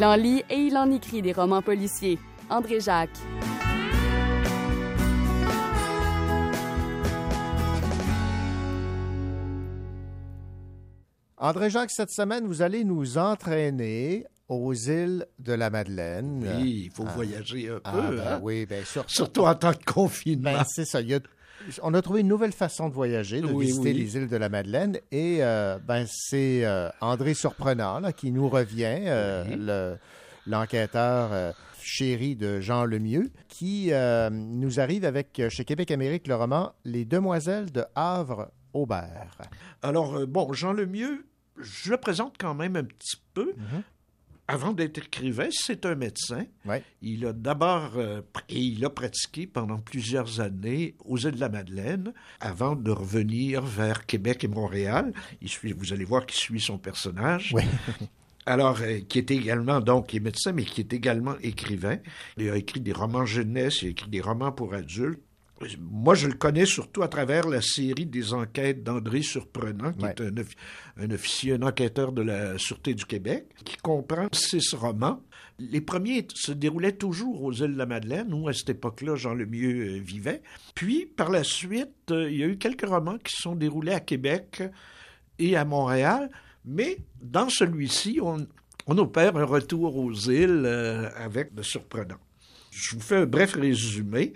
Il 0.01 0.07
en 0.07 0.15
lit 0.17 0.43
et 0.49 0.57
il 0.57 0.79
en 0.79 0.91
écrit 0.91 1.21
des 1.21 1.35
romans 1.35 1.61
policiers. 1.61 2.19
André 2.49 2.81
Jacques. 2.81 3.11
André 11.37 11.71
Jacques, 11.71 11.91
cette 11.91 12.11
semaine, 12.11 12.47
vous 12.47 12.61
allez 12.63 12.85
nous 12.85 13.17
entraîner 13.17 14.27
aux 14.49 14.75
îles 14.75 15.27
de 15.39 15.53
la 15.53 15.71
Madeleine. 15.71 16.45
Oui, 16.61 16.83
il 16.87 16.91
faut 16.91 17.05
Ah. 17.07 17.13
voyager 17.15 17.71
un 17.71 17.81
Ah, 17.85 17.93
peu. 17.93 18.17
ben 18.17 18.27
hein? 18.27 18.41
oui, 18.43 18.67
bien 18.67 18.85
sûr. 18.85 19.05
Surtout 19.07 19.43
en 19.47 19.55
temps 19.55 19.71
de 19.73 19.85
confinement. 19.85 20.53
Ben, 20.53 20.65
c'est 20.69 20.85
ça. 20.85 21.01
il 21.01 21.09
y 21.09 21.15
a- 21.15 21.21
on 21.83 21.95
a 21.95 22.03
trouvé 22.03 22.21
une 22.21 22.29
nouvelle 22.29 22.53
façon 22.53 22.89
de 22.89 22.95
voyager, 22.95 23.41
de 23.41 23.47
Oui, 23.47 23.67
visiter 23.67 23.93
oui. 23.93 23.99
les 23.99 24.17
îles 24.17 24.29
de 24.29 24.37
la 24.37 24.49
Madeleine. 24.49 24.99
Et 25.13 25.39
euh, 25.41 25.79
ben, 25.87 26.07
c'est 26.09 26.65
euh, 26.65 26.89
André 27.01 27.35
Surprenant 27.35 28.01
là, 28.01 28.13
qui 28.13 28.31
nous 28.33 28.49
revient, 28.49 28.85
euh, 29.07 29.45
le- 29.57 29.99
l'enquêteur 30.47 31.55
chéri 31.81 32.37
de 32.37 32.61
Jean 32.61 32.85
Lemieux, 32.85 33.31
qui 33.49 33.91
nous 34.31 34.81
arrive 34.81 35.05
avec, 35.05 35.41
chez 35.49 35.65
Québec 35.65 35.91
Amérique, 35.91 36.27
le 36.29 36.35
roman 36.37 36.73
Les 36.85 37.05
Demoiselles 37.05 37.71
de 37.73 37.85
Havre-Aubert. 37.95 39.37
Alors, 39.83 40.27
bon, 40.27 40.53
Jean 40.53 40.73
Lemieux, 40.73 41.25
je 41.59 41.91
le 41.91 41.97
présente 41.97 42.35
quand 42.39 42.55
même 42.55 42.77
un 42.77 42.85
petit 42.85 43.17
peu. 43.35 43.53
Avant 44.53 44.73
d'être 44.73 44.99
écrivain, 44.99 45.47
c'est 45.53 45.87
un 45.87 45.95
médecin. 45.95 46.45
Il 47.03 47.25
a 47.25 47.33
d'abord 47.33 47.93
euh, 47.95 48.21
et 48.49 48.59
il 48.59 48.85
a 48.85 48.91
pratiqué 48.91 49.47
pendant 49.47 49.79
plusieurs 49.79 50.41
années 50.41 50.97
aux 51.05 51.19
îles 51.19 51.37
de 51.37 51.41
la 51.41 51.49
Madeleine 51.49 52.13
avant 52.41 52.75
de 52.75 52.91
revenir 52.91 53.63
vers 53.63 54.07
Québec 54.07 54.43
et 54.43 54.49
Montréal. 54.49 55.13
Il 55.41 55.49
suit, 55.49 55.73
vous 55.73 55.93
allez 55.93 56.05
voir 56.05 56.27
qu'il 56.27 56.41
suit 56.41 56.61
son 56.61 56.79
personnage. 56.79 57.55
Alors, 58.47 58.81
euh, 58.81 58.99
qui 59.09 59.19
est 59.19 59.31
également, 59.31 59.79
donc, 59.79 60.09
qui 60.09 60.17
est 60.17 60.21
médecin, 60.21 60.51
mais 60.51 60.65
qui 60.65 60.81
est 60.81 60.93
également 60.93 61.37
écrivain. 61.43 61.99
Il 62.37 62.51
a 62.51 62.57
écrit 62.57 62.81
des 62.81 62.93
romans 62.93 63.27
jeunesse, 63.27 63.83
il 63.83 63.87
a 63.87 63.91
écrit 63.91 64.11
des 64.11 64.21
romans 64.21 64.51
pour 64.51 64.75
adultes. 64.75 65.23
Moi, 65.79 66.15
je 66.15 66.27
le 66.27 66.35
connais 66.35 66.65
surtout 66.65 67.03
à 67.03 67.09
travers 67.09 67.47
la 67.49 67.61
série 67.61 68.07
des 68.07 68.33
enquêtes 68.33 68.83
d'André 68.83 69.23
Surprenant, 69.23 69.93
qui 69.93 70.07
est 70.07 70.21
un, 70.21 71.11
officier, 71.11 71.53
un 71.55 71.63
enquêteur 71.63 72.13
de 72.13 72.23
la 72.23 72.59
Sûreté 72.59 72.95
du 72.95 73.05
Québec, 73.05 73.47
qui 73.65 73.77
comprend 73.77 74.29
six 74.33 74.73
romans. 74.75 75.23
Les 75.59 75.83
premiers 75.83 76.27
se 76.35 76.53
déroulaient 76.53 76.97
toujours 76.97 77.43
aux 77.43 77.53
îles 77.53 77.75
de 77.75 77.79
la 77.79 77.85
Madeleine, 77.85 78.33
où 78.33 78.49
à 78.49 78.55
cette 78.55 78.71
époque-là, 78.71 79.17
Jean 79.17 79.35
Lemieux 79.35 79.99
euh, 79.99 80.01
vivait. 80.01 80.41
Puis, 80.75 81.05
par 81.05 81.31
la 81.31 81.45
suite, 81.45 82.11
euh, 82.11 82.31
il 82.31 82.39
y 82.39 82.43
a 82.43 82.47
eu 82.47 82.57
quelques 82.57 82.89
romans 82.89 83.19
qui 83.19 83.35
se 83.35 83.43
sont 83.43 83.55
déroulés 83.55 83.93
à 83.93 84.01
Québec 84.01 84.63
et 85.39 85.57
à 85.57 85.67
Montréal, 85.67 86.31
mais 86.65 86.97
dans 87.21 87.51
celui-ci, 87.51 88.21
on, 88.23 88.47
opère 88.97 89.37
un 89.37 89.45
retour 89.45 89.97
aux 89.97 90.13
îles 90.13 90.63
euh, 90.65 91.11
avec 91.17 91.55
de 91.55 91.63
surprenant. 91.63 92.19
Je 92.71 92.95
vous 92.95 93.03
fais 93.03 93.17
un 93.17 93.27
bref 93.27 93.55
résumé. 93.55 94.33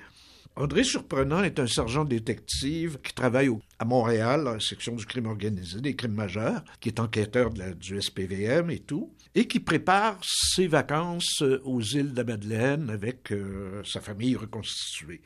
André 0.57 0.85
Surprenant 0.85 1.43
est 1.43 1.59
un 1.59 1.67
sergent 1.67 2.05
détective 2.05 2.99
qui 3.03 3.13
travaille 3.13 3.51
à 3.81 3.85
Montréal, 3.85 4.45
la 4.45 4.61
section 4.61 4.95
du 4.95 5.05
crime 5.05 5.27
organisé, 5.27 5.81
des 5.81 5.97
crimes 5.97 6.15
majeurs, 6.15 6.63
qui 6.79 6.91
est 6.91 7.01
enquêteur 7.01 7.51
du 7.51 8.01
SPVM 8.01 8.71
et 8.71 8.79
tout, 8.79 9.13
et 9.35 9.49
qui 9.49 9.59
prépare 9.59 10.17
ses 10.23 10.69
vacances 10.69 11.43
euh, 11.43 11.61
aux 11.65 11.83
îles 11.83 12.13
de 12.13 12.19
la 12.19 12.25
Madeleine 12.25 12.89
avec 12.89 13.33
euh, 13.33 13.83
sa 13.85 14.01
famille 14.01 14.37
reconstituée. 14.37 15.23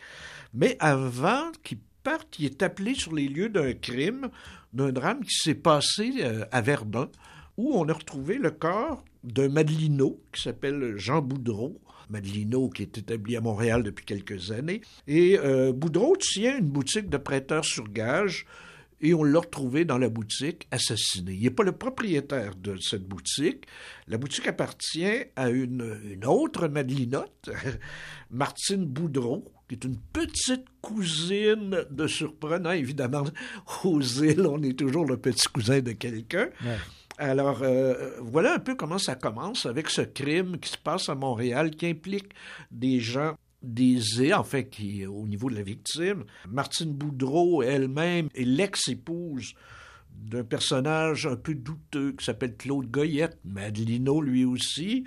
Mais 0.54 0.78
avant 0.80 1.52
qu'il 1.62 1.80
parte, 2.02 2.38
il 2.38 2.46
est 2.46 2.62
appelé 2.62 2.94
sur 2.94 3.14
les 3.14 3.28
lieux 3.28 3.50
d'un 3.50 3.74
crime, 3.74 4.30
d'un 4.72 4.92
drame 4.92 5.22
qui 5.22 5.34
s'est 5.34 5.54
passé 5.54 6.10
euh, 6.20 6.46
à 6.52 6.62
Verdun, 6.62 7.10
où 7.58 7.74
on 7.74 7.86
a 7.90 7.92
retrouvé 7.92 8.38
le 8.38 8.50
corps 8.50 9.04
d'un 9.24 9.50
Madelino 9.50 10.18
qui 10.32 10.40
s'appelle 10.40 10.94
Jean 10.96 11.20
Boudreau, 11.20 11.78
Madelino, 12.10 12.68
qui 12.68 12.82
est 12.82 12.98
établi 12.98 13.36
à 13.36 13.40
Montréal 13.40 13.82
depuis 13.82 14.04
quelques 14.04 14.50
années. 14.50 14.80
Et 15.06 15.38
euh, 15.38 15.72
Boudreau 15.72 16.16
tient 16.16 16.58
une 16.58 16.68
boutique 16.68 17.08
de 17.08 17.16
prêteurs 17.16 17.64
sur 17.64 17.88
gage 17.88 18.46
et 19.00 19.14
on 19.14 19.22
l'a 19.22 19.40
retrouvé 19.40 19.84
dans 19.84 19.98
la 19.98 20.08
boutique 20.08 20.66
assassiné. 20.70 21.32
Il 21.32 21.42
n'est 21.42 21.50
pas 21.50 21.62
le 21.62 21.72
propriétaire 21.72 22.54
de 22.56 22.76
cette 22.78 23.06
boutique. 23.06 23.66
La 24.08 24.18
boutique 24.18 24.48
appartient 24.48 25.24
à 25.36 25.50
une, 25.50 26.24
autre 26.26 26.68
Madelinotte, 26.68 27.50
Martine 28.30 28.84
Boudreau, 28.84 29.52
qui 29.68 29.76
est 29.76 29.84
une 29.84 29.98
petite 30.12 30.64
cousine 30.80 31.84
de 31.90 32.06
surprenant. 32.06 32.72
Évidemment, 32.72 33.24
aux 33.84 34.00
îles, 34.00 34.46
on 34.46 34.62
est 34.62 34.78
toujours 34.78 35.04
le 35.04 35.16
petit 35.16 35.46
cousin 35.48 35.80
de 35.80 35.92
quelqu'un. 35.92 36.48
Alors, 37.18 37.62
euh, 37.62 38.12
voilà 38.20 38.54
un 38.54 38.58
peu 38.60 38.76
comment 38.76 38.98
ça 38.98 39.16
commence 39.16 39.66
avec 39.66 39.90
ce 39.90 40.02
crime 40.02 40.58
qui 40.58 40.70
se 40.70 40.78
passe 40.78 41.08
à 41.08 41.16
Montréal, 41.16 41.70
qui 41.72 41.86
implique 41.86 42.32
des 42.70 43.00
gens 43.00 43.34
des 43.60 44.32
enfin, 44.32 44.62
qui, 44.62 45.04
au 45.04 45.26
niveau 45.26 45.50
de 45.50 45.56
la 45.56 45.62
victime. 45.62 46.24
Martine 46.48 46.92
Boudreau 46.92 47.62
elle-même 47.62 48.28
est 48.36 48.44
l'ex-épouse 48.44 49.54
d'un 50.12 50.44
personnage 50.44 51.26
un 51.26 51.34
peu 51.36 51.54
douteux 51.54 52.12
qui 52.12 52.24
s'appelle 52.24 52.56
Claude 52.56 52.88
Goyette, 52.88 53.38
Madelino 53.44 54.20
lui 54.20 54.44
aussi, 54.44 55.04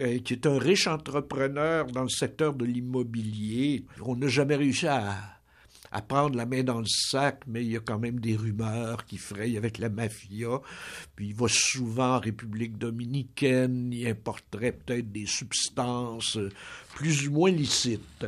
euh, 0.00 0.18
qui 0.18 0.32
est 0.32 0.46
un 0.46 0.58
riche 0.58 0.86
entrepreneur 0.86 1.86
dans 1.86 2.02
le 2.02 2.08
secteur 2.08 2.54
de 2.54 2.64
l'immobilier. 2.64 3.84
On 4.00 4.16
n'a 4.16 4.28
jamais 4.28 4.56
réussi 4.56 4.86
à 4.86 5.39
à 5.92 6.02
prendre 6.02 6.36
la 6.36 6.46
main 6.46 6.62
dans 6.62 6.78
le 6.78 6.86
sac, 6.86 7.42
mais 7.46 7.64
il 7.64 7.72
y 7.72 7.76
a 7.76 7.80
quand 7.80 7.98
même 7.98 8.20
des 8.20 8.36
rumeurs 8.36 9.04
qui 9.04 9.18
frayent 9.18 9.56
avec 9.56 9.78
la 9.78 9.88
mafia. 9.88 10.60
Puis 11.16 11.28
il 11.28 11.34
va 11.34 11.46
souvent 11.48 12.16
en 12.16 12.20
République 12.20 12.78
dominicaine, 12.78 13.92
il 13.92 14.06
importerait 14.06 14.72
peut-être 14.72 15.10
des 15.10 15.26
substances 15.26 16.36
euh, 16.36 16.50
plus 16.94 17.28
ou 17.28 17.32
moins 17.32 17.50
licites. 17.50 18.26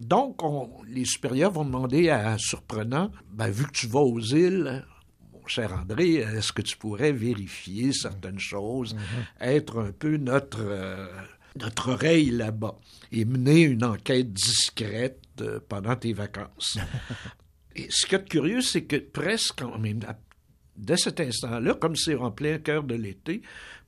Donc, 0.00 0.40
les 0.88 1.04
supérieurs 1.04 1.52
vont 1.52 1.64
demander 1.64 2.10
à 2.10 2.36
Surprenant, 2.38 3.10
ben, 3.32 3.48
vu 3.48 3.64
que 3.64 3.72
tu 3.72 3.86
vas 3.86 4.00
aux 4.00 4.20
îles, 4.20 4.84
mon 5.32 5.46
cher 5.46 5.72
André, 5.72 6.14
est-ce 6.14 6.52
que 6.52 6.62
tu 6.62 6.76
pourrais 6.76 7.12
vérifier 7.12 7.92
certaines 7.92 8.40
choses, 8.40 8.94
mm-hmm. 8.94 9.46
être 9.46 9.78
un 9.80 9.92
peu 9.92 10.16
notre, 10.16 10.62
euh, 10.62 11.06
notre 11.56 11.92
oreille 11.92 12.30
là-bas 12.30 12.76
et 13.12 13.24
mener 13.24 13.62
une 13.62 13.84
enquête 13.84 14.32
discrète 14.32 15.23
pendant 15.68 15.96
tes 15.96 16.12
vacances. 16.12 16.78
Et 17.76 17.88
ce 17.90 18.06
qui 18.06 18.14
est 18.14 18.28
curieux, 18.28 18.60
c'est 18.60 18.84
que 18.84 18.96
presque, 18.96 19.62
même, 19.78 20.00
dès 20.76 20.96
cet 20.96 21.20
instant-là, 21.20 21.74
comme 21.74 21.96
c'est 21.96 22.14
en 22.14 22.30
plein 22.30 22.58
cœur 22.58 22.82
de 22.84 22.94
l'été, 22.94 23.42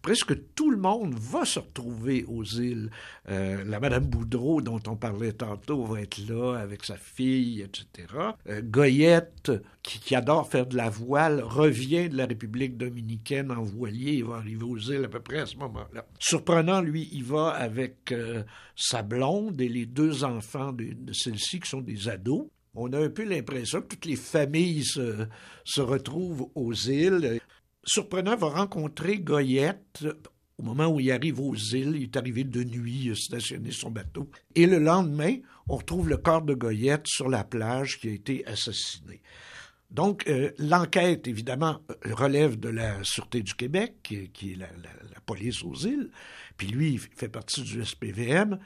presque 0.07 0.37
tout 0.55 0.70
le 0.70 0.76
monde 0.76 1.14
va 1.14 1.45
se 1.45 1.59
retrouver 1.59 2.24
aux 2.28 2.45
îles. 2.45 2.91
Euh, 3.28 3.64
la 3.64 3.80
Madame 3.80 4.07
Boudreau, 4.07 4.61
dont 4.61 4.80
on 4.87 4.95
parlait 4.95 5.32
tantôt, 5.32 5.84
va 5.84 6.01
être 6.01 6.18
là 6.28 6.55
avec 6.55 6.84
sa 6.84 6.97
fille, 6.97 7.62
etc. 7.62 8.07
Euh, 8.49 8.62
Goyette, 8.62 9.51
qui, 9.82 10.14
adore 10.14 10.49
faire 10.49 10.66
de 10.66 10.76
la 10.76 10.91
voile, 10.91 11.43
revient 11.43 12.09
de 12.09 12.16
la 12.16 12.26
République 12.26 12.76
dominicaine 12.76 13.51
en 13.51 13.62
voilier. 13.62 14.12
Il 14.12 14.24
va 14.26 14.37
arriver 14.37 14.64
aux 14.64 14.78
îles 14.78 15.05
à 15.05 15.09
peu 15.09 15.20
près 15.20 15.41
à 15.41 15.47
ce 15.47 15.57
moment-là. 15.57 16.07
Surprenant, 16.20 16.80
lui, 16.80 17.09
il 17.12 17.24
va 17.24 17.49
avec 17.49 18.12
euh, 18.12 18.45
sa 18.76 19.03
blonde 19.03 19.61
et 19.61 19.68
les 19.68 19.87
deux 19.87 20.22
enfants 20.22 20.72
de, 20.72 20.93
de 20.93 21.12
celle-ci 21.12 21.59
qui 21.59 21.68
sont 21.68 21.80
des 21.80 22.09
ados 22.09 22.47
on 22.77 22.93
a 22.93 23.01
un 23.01 23.09
peu 23.09 23.24
l'impression 23.24 23.81
que 23.81 23.89
toutes 23.89 24.05
les 24.05 24.16
familles 24.16 24.85
se, 24.85 25.81
retrouvent 25.81 26.51
aux 26.55 26.74
îles. 26.74 27.41
Surprenant 27.85 28.37
va 28.37 28.49
rencontrer 28.49 29.18
Goyette 29.18 30.05
au 30.59 30.62
moment 30.62 30.87
où 30.87 31.01
il 31.01 31.11
arrive 31.11 31.41
aux 31.41 31.55
îles. 31.55 31.97
Il 31.97 32.03
est 32.05 32.16
arrivé 32.16 32.45
de 32.45 32.62
nuit, 32.64 33.14
stationné 33.16 33.70
son 33.70 33.91
bateau. 33.91 34.31
Et 34.55 34.66
le 34.66 34.79
lendemain, 34.79 35.37
on 35.68 35.77
retrouve 35.77 36.09
le 36.09 36.18
corps 36.18 36.43
de 36.43 36.55
Goyette 36.55 37.07
sur 37.07 37.29
la 37.29 37.45
plage 37.45 37.99
qui 37.99 38.09
a 38.09 38.12
été 38.12 38.47
assassiné. 38.47 39.22
Donc, 39.91 40.27
euh, 40.27 40.51
l'enquête, 40.59 41.29
évidemment, 41.29 41.81
relève 42.05 42.59
de 42.59 42.68
la 42.68 43.03
Sûreté 43.05 43.43
du 43.43 43.55
Québec, 43.55 43.95
qui, 44.03 44.53
est 44.53 44.57
la, 44.57 44.66
la, 44.66 45.20
police 45.24 45.62
aux 45.62 45.74
îles. 45.74 46.11
Puis 46.57 46.66
lui, 46.66 46.95
il 46.95 46.99
fait 46.99 47.29
partie 47.29 47.62
du 47.62 47.85
SPVM. 47.85 48.59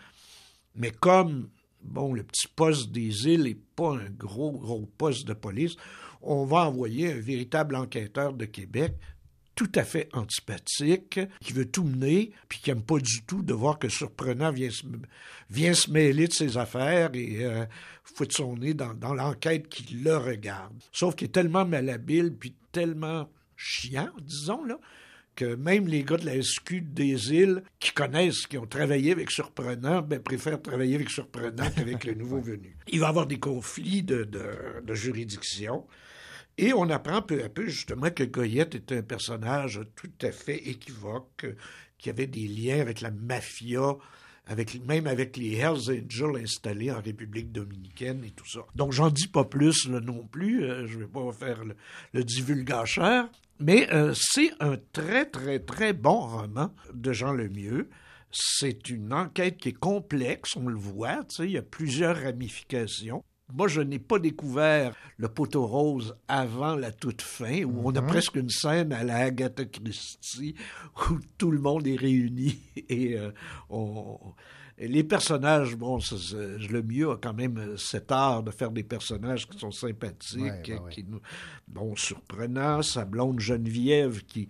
Mais 0.74 0.90
comme, 0.90 1.50
bon, 1.82 2.12
le 2.12 2.22
petit 2.22 2.48
poste 2.48 2.90
des 2.90 3.28
îles 3.28 3.44
n'est 3.44 3.58
pas 3.76 3.96
un 3.96 4.10
gros, 4.10 4.52
gros 4.52 4.88
poste 4.98 5.26
de 5.26 5.34
police, 5.34 5.76
on 6.22 6.44
va 6.44 6.68
envoyer 6.68 7.12
un 7.12 7.20
véritable 7.20 7.76
enquêteur 7.76 8.34
de 8.34 8.44
Québec 8.44 8.94
tout 9.54 9.70
à 9.74 9.84
fait 9.84 10.08
antipathique, 10.14 11.20
qui 11.42 11.52
veut 11.52 11.70
tout 11.70 11.84
mener, 11.84 12.32
puis 12.48 12.60
qui 12.60 12.70
n'aime 12.70 12.82
pas 12.82 12.98
du 12.98 13.22
tout 13.26 13.42
de 13.42 13.52
voir 13.52 13.78
que 13.78 13.90
Surprenant 13.90 14.50
vient 14.50 14.70
se, 14.70 15.90
mêler 15.90 16.28
de 16.28 16.32
ses 16.32 16.56
affaires 16.56 17.10
et 17.12 17.44
euh, 17.44 17.66
fout 18.02 18.32
son 18.32 18.56
nez 18.56 18.72
dans, 18.72 18.94
dans 18.94 19.12
l'enquête 19.12 19.68
qui 19.68 19.96
le 19.96 20.16
regarde. 20.16 20.72
Sauf 20.92 21.14
qu'il 21.14 21.26
est 21.26 21.32
tellement 21.32 21.66
malhabile, 21.66 22.34
puis 22.34 22.54
tellement 22.72 23.28
chiant, 23.54 24.08
disons, 24.22 24.64
là, 24.64 24.78
que 25.40 25.54
même 25.54 25.88
les 25.88 26.04
gars 26.04 26.18
de 26.18 26.26
la 26.26 26.42
SQ 26.42 26.82
des 26.82 27.32
îles 27.32 27.62
qui 27.78 27.92
connaissent, 27.92 28.46
qui 28.46 28.58
ont 28.58 28.66
travaillé 28.66 29.12
avec 29.12 29.30
Surprenant, 29.30 30.02
ben, 30.02 30.20
préfèrent 30.20 30.60
travailler 30.60 30.96
avec 30.96 31.08
Surprenant 31.08 31.70
qu'avec 31.74 32.04
le 32.04 32.12
nouveau 32.12 32.40
venu. 32.42 32.76
Il 32.88 33.00
va 33.00 33.06
y 33.06 33.08
avoir 33.08 33.26
des 33.26 33.38
conflits 33.38 34.02
de, 34.02 34.24
de, 34.24 34.82
de 34.84 34.94
juridiction. 34.94 35.86
Et 36.58 36.74
on 36.74 36.90
apprend 36.90 37.22
peu 37.22 37.42
à 37.42 37.48
peu 37.48 37.68
justement 37.68 38.10
que 38.10 38.24
Goyette 38.24 38.74
est 38.74 38.92
un 38.92 39.00
personnage 39.00 39.80
tout 39.96 40.12
à 40.20 40.30
fait 40.30 40.58
équivoque, 40.68 41.46
qui 41.96 42.10
avait 42.10 42.26
des 42.26 42.46
liens 42.46 42.82
avec 42.82 43.00
la 43.00 43.10
mafia, 43.10 43.96
avec, 44.50 44.84
même 44.84 45.06
avec 45.06 45.36
les 45.36 45.54
Hells 45.54 45.90
Angels 45.90 46.42
installés 46.42 46.90
en 46.90 47.00
République 47.00 47.52
dominicaine 47.52 48.24
et 48.24 48.32
tout 48.32 48.48
ça. 48.48 48.60
Donc 48.74 48.92
j'en 48.92 49.08
dis 49.08 49.28
pas 49.28 49.44
plus 49.44 49.88
non 49.88 50.26
plus, 50.26 50.64
euh, 50.64 50.88
je 50.88 50.98
vais 50.98 51.06
pas 51.06 51.30
faire 51.30 51.64
le, 51.64 51.76
le 52.12 52.24
divulgateur, 52.24 53.28
mais 53.60 53.88
euh, 53.92 54.12
c'est 54.12 54.50
un 54.58 54.76
très 54.92 55.26
très 55.26 55.60
très 55.60 55.92
bon 55.92 56.18
roman 56.18 56.74
de 56.92 57.12
Jean 57.12 57.32
Lemieux. 57.32 57.88
C'est 58.32 58.90
une 58.90 59.12
enquête 59.12 59.56
qui 59.56 59.70
est 59.70 59.78
complexe, 59.78 60.56
on 60.56 60.66
le 60.66 60.76
voit, 60.76 61.20
il 61.38 61.50
y 61.50 61.58
a 61.58 61.62
plusieurs 61.62 62.16
ramifications. 62.16 63.24
Moi, 63.54 63.68
je 63.68 63.80
n'ai 63.80 63.98
pas 63.98 64.18
découvert 64.18 64.94
le 65.16 65.28
poteau 65.28 65.66
rose 65.66 66.16
avant 66.28 66.74
la 66.76 66.92
toute 66.92 67.22
fin, 67.22 67.64
où 67.64 67.82
on 67.84 67.94
a 67.94 68.00
mhm. 68.00 68.06
presque 68.06 68.36
une 68.36 68.50
scène 68.50 68.92
à 68.92 69.04
la 69.04 69.16
Agatha 69.16 69.64
Christie, 69.64 70.54
où 71.10 71.18
tout 71.38 71.50
le 71.50 71.60
monde 71.60 71.86
est 71.86 71.96
réuni 71.96 72.58
et 72.88 73.18
euh, 73.18 73.30
les 74.78 75.04
personnages, 75.04 75.76
bon, 75.76 75.98
le 75.98 76.82
mieux 76.82 77.10
a 77.10 77.16
quand 77.16 77.34
même 77.34 77.76
cet 77.76 78.10
art 78.10 78.42
de 78.42 78.50
faire 78.50 78.70
des 78.70 78.82
personnages 78.82 79.46
qui 79.46 79.58
sont 79.58 79.70
sympathiques, 79.70 80.68
ben 80.68 80.88
qui 80.90 81.04
nous, 81.04 81.20
bon, 81.68 81.94
surprenants. 81.96 82.80
Sa 82.80 83.04
blonde 83.04 83.40
Geneviève 83.40 84.24
qui, 84.24 84.48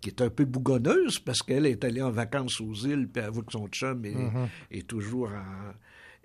qui 0.00 0.10
est 0.10 0.22
un 0.22 0.30
peu 0.30 0.44
bougonneuse 0.44 1.18
parce 1.18 1.42
qu'elle 1.42 1.66
est 1.66 1.84
allée 1.84 2.02
en 2.02 2.10
vacances 2.10 2.60
aux 2.60 2.74
îles, 2.74 3.08
puis 3.08 3.22
avoue 3.22 3.42
que 3.42 3.52
son 3.52 3.66
chum 3.66 4.04
est, 4.04 4.14
mhm. 4.14 4.48
est 4.70 4.86
toujours 4.86 5.30
en 5.30 5.72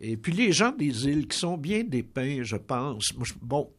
et 0.05 0.17
puis 0.17 0.33
les 0.33 0.51
gens 0.51 0.73
des 0.73 1.07
îles 1.07 1.27
qui 1.27 1.37
sont 1.37 1.57
bien 1.57 1.83
dépeints, 1.83 2.43
je 2.43 2.57
pense. 2.57 3.13
Moi, 3.15 3.23
je, 3.25 3.33
bon, 3.41 3.71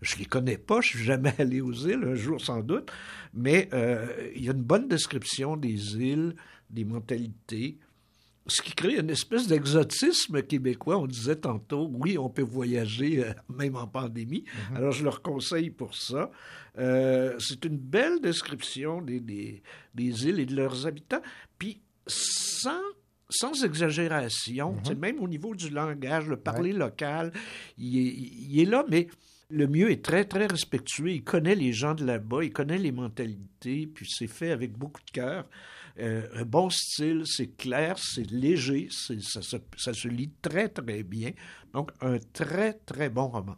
je 0.00 0.16
les 0.16 0.26
connais 0.26 0.56
pas, 0.56 0.80
je 0.80 0.90
suis 0.90 1.04
jamais 1.04 1.34
allé 1.38 1.60
aux 1.60 1.72
îles, 1.72 2.04
un 2.04 2.14
jour 2.14 2.40
sans 2.40 2.60
doute, 2.60 2.90
mais 3.34 3.68
euh, 3.72 4.30
il 4.36 4.44
y 4.44 4.48
a 4.48 4.52
une 4.52 4.62
bonne 4.62 4.86
description 4.86 5.56
des 5.56 5.96
îles, 5.96 6.36
des 6.70 6.84
mentalités. 6.84 7.78
ce 8.46 8.62
qui 8.62 8.72
crée 8.72 8.96
une 8.96 9.10
espèce 9.10 9.48
d'exotisme 9.48 10.42
québécois. 10.42 10.98
On 10.98 11.08
disait 11.08 11.36
tantôt, 11.36 11.90
oui, 11.92 12.16
on 12.16 12.30
peut 12.30 12.42
voyager 12.42 13.24
euh, 13.24 13.32
même 13.48 13.74
en 13.74 13.88
pandémie. 13.88 14.44
Mhm. 14.70 14.76
Alors, 14.76 14.92
je 14.92 15.02
leur 15.02 15.20
conseille 15.20 15.70
pour 15.70 15.96
ça. 15.96 16.30
Euh, 16.78 17.34
c'est 17.40 17.64
une 17.64 17.76
belle 17.76 18.20
description 18.20 19.02
des, 19.02 19.18
des, 19.18 19.64
des, 19.96 20.26
îles 20.28 20.38
et 20.38 20.46
de 20.46 20.54
leurs 20.54 20.86
habitants. 20.86 21.22
Puis, 21.58 21.82
sans 22.06 22.80
sans 23.32 23.64
exagération, 23.64 24.76
mhm. 24.88 24.98
même 24.98 25.20
au 25.20 25.28
niveau 25.28 25.54
du 25.54 25.70
langage, 25.70 26.26
le 26.26 26.36
parler 26.36 26.72
local, 26.72 27.32
il 27.78 27.98
est, 27.98 28.14
il 28.50 28.60
est, 28.60 28.64
là, 28.64 28.84
mais 28.88 29.08
le 29.50 29.66
mieux 29.66 29.90
est 29.90 30.04
très, 30.04 30.24
très 30.24 30.46
respectueux. 30.46 31.10
Il 31.10 31.24
connaît 31.24 31.54
les 31.54 31.72
gens 31.72 31.94
de 31.94 32.04
là-bas, 32.04 32.44
il 32.44 32.52
connaît 32.52 32.78
les 32.78 32.92
mentalités, 32.92 33.86
puis 33.86 34.06
c'est 34.08 34.26
fait 34.26 34.50
avec 34.50 34.72
beaucoup 34.76 35.02
de 35.04 35.10
cœur. 35.10 35.46
Euh, 35.98 36.26
un 36.34 36.44
bon 36.44 36.70
style, 36.70 37.22
c'est 37.26 37.54
clair, 37.56 37.98
c'est 37.98 38.30
léger, 38.30 38.88
ça, 38.90 39.42
ça, 39.42 39.92
se 39.92 40.08
lit 40.08 40.30
très, 40.40 40.68
très 40.68 41.02
bien. 41.02 41.32
Donc, 41.74 41.90
un 42.00 42.18
très, 42.32 42.72
très 42.72 43.10
bon 43.10 43.28
roman. 43.28 43.56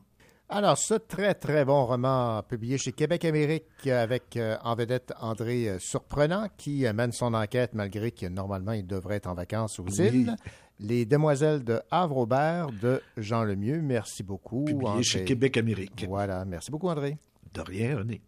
Alors, 0.56 0.78
ce 0.78 0.94
très, 0.94 1.34
très 1.34 1.64
bon 1.64 1.84
roman 1.84 2.40
publié 2.44 2.78
chez 2.78 2.92
Québec 2.92 3.24
Amérique 3.24 3.88
avec 3.88 4.36
euh, 4.36 4.56
en 4.62 4.76
vedette 4.76 5.12
André 5.20 5.68
euh, 5.68 5.78
Surprenant 5.80 6.46
qui 6.56 6.86
mène 6.94 7.10
son 7.10 7.34
enquête 7.34 7.74
malgré 7.74 8.12
que 8.12 8.26
normalement 8.26 8.70
il 8.70 8.86
devrait 8.86 9.16
être 9.16 9.26
en 9.26 9.34
vacances 9.34 9.80
aux 9.80 9.88
îles. 9.88 10.36
Les 10.78 11.06
Demoiselles 11.06 11.64
de 11.64 11.80
Havre-Aubert 11.90 12.68
de 12.80 13.02
Jean 13.16 13.42
Lemieux. 13.42 13.82
Merci 13.82 14.22
beaucoup. 14.22 14.64
Publié 14.64 15.02
chez 15.02 15.24
Québec 15.24 15.56
Amérique. 15.56 16.06
Voilà. 16.08 16.44
Merci 16.44 16.70
beaucoup, 16.70 16.88
André. 16.88 17.18
De 17.52 17.60
rien, 17.60 17.98
René. 17.98 18.22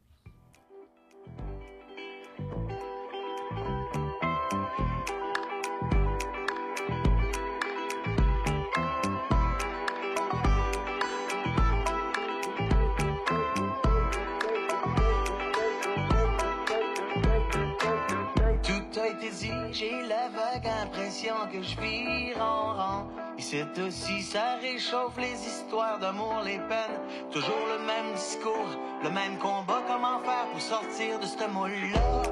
Que 21.50 21.62
je 21.62 21.80
vire 21.80 22.42
en 22.42 22.74
rang. 22.74 23.06
Et 23.38 23.42
c'est 23.42 23.78
aussi, 23.78 24.22
ça 24.22 24.56
réchauffe 24.60 25.16
les 25.16 25.32
histoires 25.46 25.98
d'amour, 25.98 26.42
les 26.44 26.58
peines. 26.58 27.00
Toujours 27.30 27.66
le 27.72 27.78
même 27.86 28.12
discours, 28.14 28.68
le 29.02 29.10
même 29.10 29.38
combat. 29.38 29.82
Comment 29.86 30.18
faire 30.20 30.46
pour 30.52 30.60
sortir 30.60 31.18
de 31.18 31.24
ce 31.24 31.48
moule-là? 31.48 32.22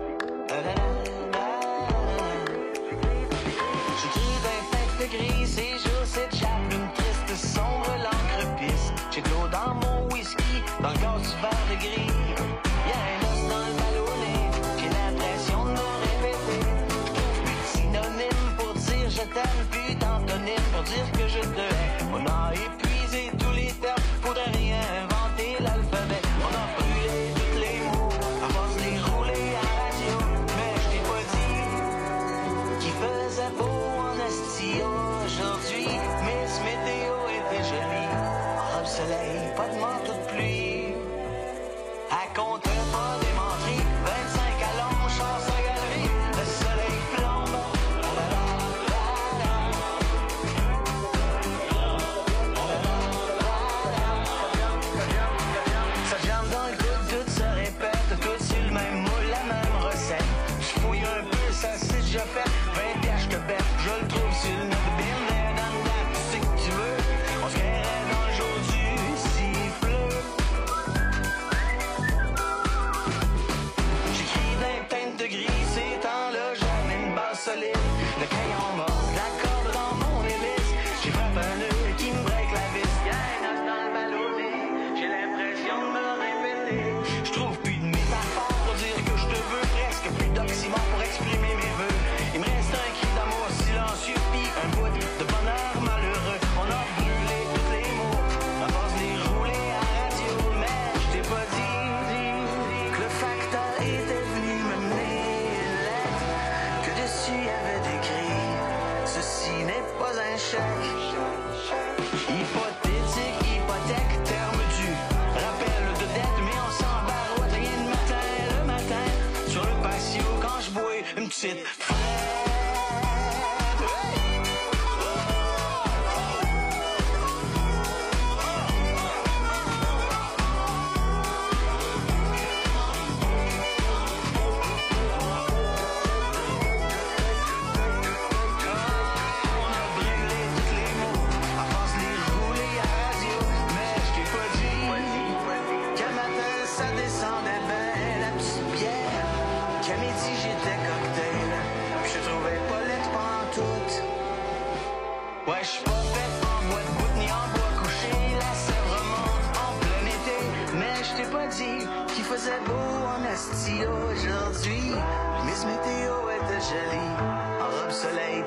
J'écris 4.03 4.37
d'un 4.45 4.63
fête 4.71 4.97
de 5.01 5.07
gris, 5.17 5.47
ces 5.47 5.71
jours 5.71 6.05
s'échappent, 6.05 6.71
une 6.71 6.89
triste 6.93 7.37
sombre, 7.37 7.91
l'encre 8.03 8.57
pisse. 8.59 8.93
J'ai 9.11 9.23
de 9.23 9.29
l'eau 9.31 9.49
dans 9.51 9.75
mon 9.75 10.13
whisky, 10.13 10.63
dans 10.83 10.91
le 10.91 10.99
gaz 10.99 11.23
du 11.23 11.37
verre 11.41 11.67
de 11.71 11.77
gris. 11.77 12.24
Je 19.35 19.41
t'aime, 19.41 19.67
puis 19.71 19.95
d'antonyme 19.97 20.65
pour 20.73 20.83
dire 20.83 21.11
que 21.13 21.29
je 21.29 21.41
te 21.41 21.61
hais. 21.61 22.05
On 22.13 22.27
a 22.27 22.53
épuisé 22.53 23.31
tous 23.39 23.53
les 23.53 23.73
termes, 23.73 23.97
faudrait 24.23 24.51
rien 24.53 25.04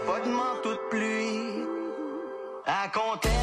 pas 0.08 0.20
de 0.22 0.30
manteau 0.30 0.74
de 0.74 0.89
pluie. 0.89 1.66
Elle 2.66 2.91
comptait 2.91 3.36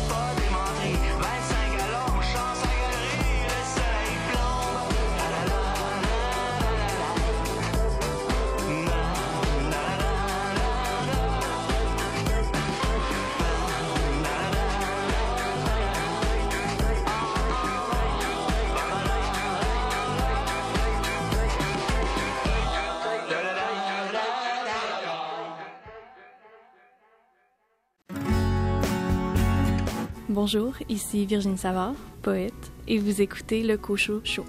Bonjour, 30.46 30.74
ici 30.90 31.24
Virginie 31.24 31.56
Savard, 31.56 31.94
poète, 32.20 32.52
et 32.86 32.98
vous 32.98 33.22
écoutez 33.22 33.62
le 33.62 33.78
Cochot 33.78 34.20
Show. 34.24 34.44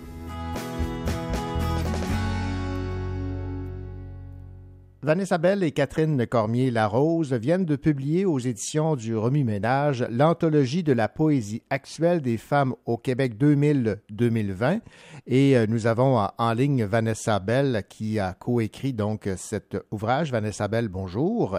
Vanessa 5.02 5.38
Bell 5.38 5.64
et 5.64 5.72
Catherine 5.72 6.28
Cormier-Larose 6.28 7.32
viennent 7.32 7.64
de 7.64 7.78
publier 7.78 8.26
aux 8.26 8.40
éditions 8.40 8.98
du 8.98 9.16
Remue-Ménage 9.16 10.06
l'anthologie 10.10 10.84
de 10.84 10.92
la 10.92 11.08
poésie 11.08 11.64
actuelle 11.70 12.22
des 12.22 12.36
femmes 12.36 12.76
au 12.86 12.98
Québec 12.98 13.36
2000-2020. 13.40 14.82
Et 15.28 15.56
euh, 15.56 15.66
nous 15.70 15.88
avons 15.88 16.28
en 16.38 16.54
ligne 16.54 16.84
Vanessa 16.84 17.40
Bell 17.40 17.86
qui 17.88 18.20
a 18.20 18.34
coécrit 18.34 18.92
donc 18.92 19.30
cet 19.38 19.78
ouvrage. 19.92 20.30
Vanessa 20.30 20.68
Bell, 20.68 20.90
bonjour. 20.90 21.58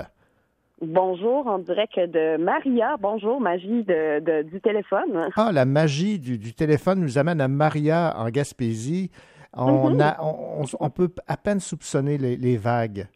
Bonjour, 0.82 1.46
en 1.46 1.58
direct 1.58 1.98
de 1.98 2.36
Maria. 2.36 2.96
Bonjour, 3.00 3.40
magie 3.40 3.82
de, 3.84 4.20
de- 4.20 4.42
du 4.42 4.60
téléphone. 4.60 5.30
Ah, 5.36 5.50
la 5.52 5.64
magie 5.64 6.18
du, 6.18 6.36
du 6.36 6.52
téléphone 6.52 7.00
nous 7.00 7.16
amène 7.16 7.40
à 7.40 7.48
Maria 7.48 8.14
en 8.18 8.28
Gaspésie. 8.28 9.10
On, 9.54 9.88
Mhm. 9.90 10.00
a, 10.02 10.16
on, 10.22 10.62
on- 10.62 10.66
on 10.80 10.90
peut 10.90 11.08
à 11.26 11.38
peine 11.38 11.60
soupçonner 11.60 12.18
les, 12.18 12.36
les 12.36 12.58
vagues. 12.58 13.06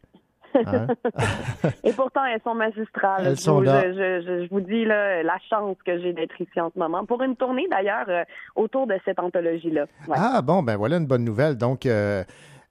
Hein? 0.55 0.87
Et 1.83 1.93
pourtant, 1.93 2.25
elles 2.25 2.41
sont 2.43 2.55
magistrales. 2.55 3.25
Elles 3.27 3.35
Je 3.35 3.41
sont 3.41 3.55
vous, 3.57 3.61
là. 3.61 3.83
Je, 3.93 3.93
je- 4.25 4.43
je 4.45 4.49
vous 4.49 4.61
dis 4.61 4.83
là, 4.83 5.21
la 5.21 5.37
chance 5.47 5.77
que 5.85 5.99
j'ai 6.01 6.13
d'être 6.13 6.41
ici 6.41 6.59
en 6.59 6.71
ce 6.73 6.79
moment 6.79 7.05
pour 7.05 7.21
une 7.21 7.35
tournée 7.35 7.67
d'ailleurs 7.69 8.09
euh, 8.09 8.23
autour 8.55 8.87
de 8.87 8.95
cette 9.05 9.19
anthologie-là. 9.19 9.83
Ouais. 10.07 10.17
Ah 10.17 10.41
bon, 10.41 10.63
ben 10.63 10.77
voilà 10.77 10.97
une 10.97 11.05
bonne 11.05 11.23
nouvelle. 11.23 11.57
Donc, 11.57 11.85
euh, 11.85 12.23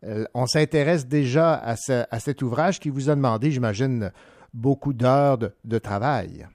euh, 0.05 0.25
on 0.35 0.47
s'intéresse 0.47 1.07
déjà 1.07 1.55
à, 1.55 1.77
ce- 1.77 2.05
à 2.11 2.19
cet 2.19 2.43
ouvrage 2.43 2.81
qui 2.81 2.91
vous 2.91 3.09
a 3.09 3.15
demandé, 3.15 3.53
j'imagine, 3.53 4.11
beaucoup 4.53 4.93
d'heures 4.93 5.39
de, 5.65 5.79
travail. 5.79 6.49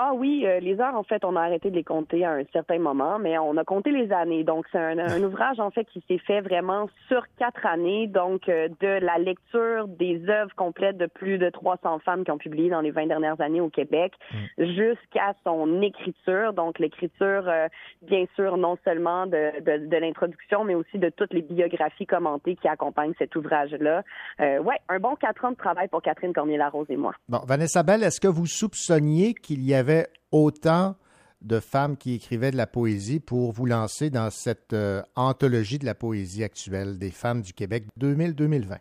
Ah 0.00 0.12
oui, 0.14 0.44
euh, 0.46 0.60
les 0.60 0.80
heures, 0.80 0.94
en 0.94 1.02
fait, 1.02 1.24
on 1.24 1.34
a 1.34 1.40
arrêté 1.40 1.70
de 1.70 1.74
les 1.74 1.82
compter 1.82 2.24
à 2.24 2.30
un 2.30 2.44
certain 2.52 2.78
moment, 2.78 3.18
mais 3.18 3.36
on 3.36 3.56
a 3.56 3.64
compté 3.64 3.90
les 3.90 4.12
années. 4.12 4.44
Donc, 4.44 4.64
c'est 4.70 4.78
un, 4.78 4.96
un 4.96 5.22
ouvrage, 5.24 5.58
en 5.58 5.72
fait, 5.72 5.86
qui 5.86 6.04
s'est 6.06 6.18
fait 6.18 6.40
vraiment 6.40 6.88
sur 7.08 7.24
quatre 7.36 7.66
années. 7.66 8.06
Donc, 8.06 8.48
euh, 8.48 8.68
de 8.80 9.04
la 9.04 9.18
lecture 9.18 9.88
des 9.88 10.22
œuvres 10.28 10.54
complètes 10.54 10.98
de 10.98 11.06
plus 11.06 11.38
de 11.38 11.50
300 11.50 11.98
femmes 11.98 12.24
qui 12.24 12.30
ont 12.30 12.38
publié 12.38 12.70
dans 12.70 12.80
les 12.80 12.92
20 12.92 13.08
dernières 13.08 13.40
années 13.40 13.60
au 13.60 13.70
Québec, 13.70 14.12
jusqu'à 14.56 15.34
son 15.42 15.82
écriture. 15.82 16.52
Donc, 16.52 16.78
l'écriture, 16.78 17.48
euh, 17.48 17.66
bien 18.02 18.26
sûr, 18.36 18.56
non 18.56 18.78
seulement 18.84 19.26
de, 19.26 19.60
de, 19.60 19.86
de 19.86 19.96
l'introduction, 19.96 20.62
mais 20.62 20.76
aussi 20.76 20.98
de 20.98 21.08
toutes 21.08 21.34
les 21.34 21.42
biographies 21.42 22.06
commentées 22.06 22.54
qui 22.54 22.68
accompagnent 22.68 23.14
cet 23.18 23.34
ouvrage-là. 23.34 24.04
Euh, 24.40 24.58
ouais, 24.60 24.78
un 24.88 25.00
bon 25.00 25.16
quatre 25.16 25.44
ans 25.44 25.50
de 25.50 25.56
travail 25.56 25.88
pour 25.88 26.02
Catherine 26.02 26.32
Cormier-Larose 26.32 26.86
et 26.88 26.96
moi. 26.96 27.14
Bon, 27.28 27.40
Vanessa 27.48 27.82
Bell, 27.82 28.04
est-ce 28.04 28.20
que 28.20 28.28
vous 28.28 28.46
soupçonniez 28.46 29.34
qu'il 29.34 29.64
y 29.64 29.74
avait 29.74 29.87
autant 30.32 30.94
de 31.42 31.60
femmes 31.60 31.96
qui 31.96 32.14
écrivaient 32.14 32.50
de 32.50 32.56
la 32.56 32.66
poésie 32.66 33.20
pour 33.20 33.52
vous 33.52 33.66
lancer 33.66 34.10
dans 34.10 34.30
cette 34.30 34.72
euh, 34.72 35.02
anthologie 35.16 35.78
de 35.78 35.86
la 35.86 35.94
poésie 35.94 36.42
actuelle 36.42 36.98
des 36.98 37.10
femmes 37.10 37.42
du 37.42 37.52
Québec 37.52 37.84
2000-2020? 38.00 38.78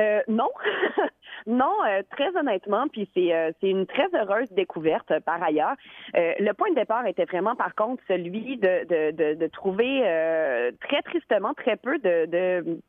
Euh, 0.00 0.20
non. 0.28 0.48
Non, 1.48 1.74
euh, 1.88 2.02
très 2.10 2.36
honnêtement, 2.36 2.88
puis 2.88 3.08
c'est 3.14 3.54
une 3.62 3.86
très 3.86 4.08
heureuse 4.14 4.50
découverte 4.50 5.12
par 5.20 5.40
ailleurs. 5.40 5.76
Le 6.12 6.50
point 6.54 6.70
de 6.70 6.74
départ 6.74 7.06
était 7.06 7.24
vraiment 7.24 7.54
par 7.54 7.72
contre 7.76 8.02
celui 8.08 8.56
de 8.56 8.84
de, 8.84 9.12
de, 9.12 9.34
de 9.34 9.46
trouver 9.46 10.00
très 10.80 11.02
tristement 11.02 11.54
très 11.54 11.76
peu 11.76 11.98
de, 11.98 12.80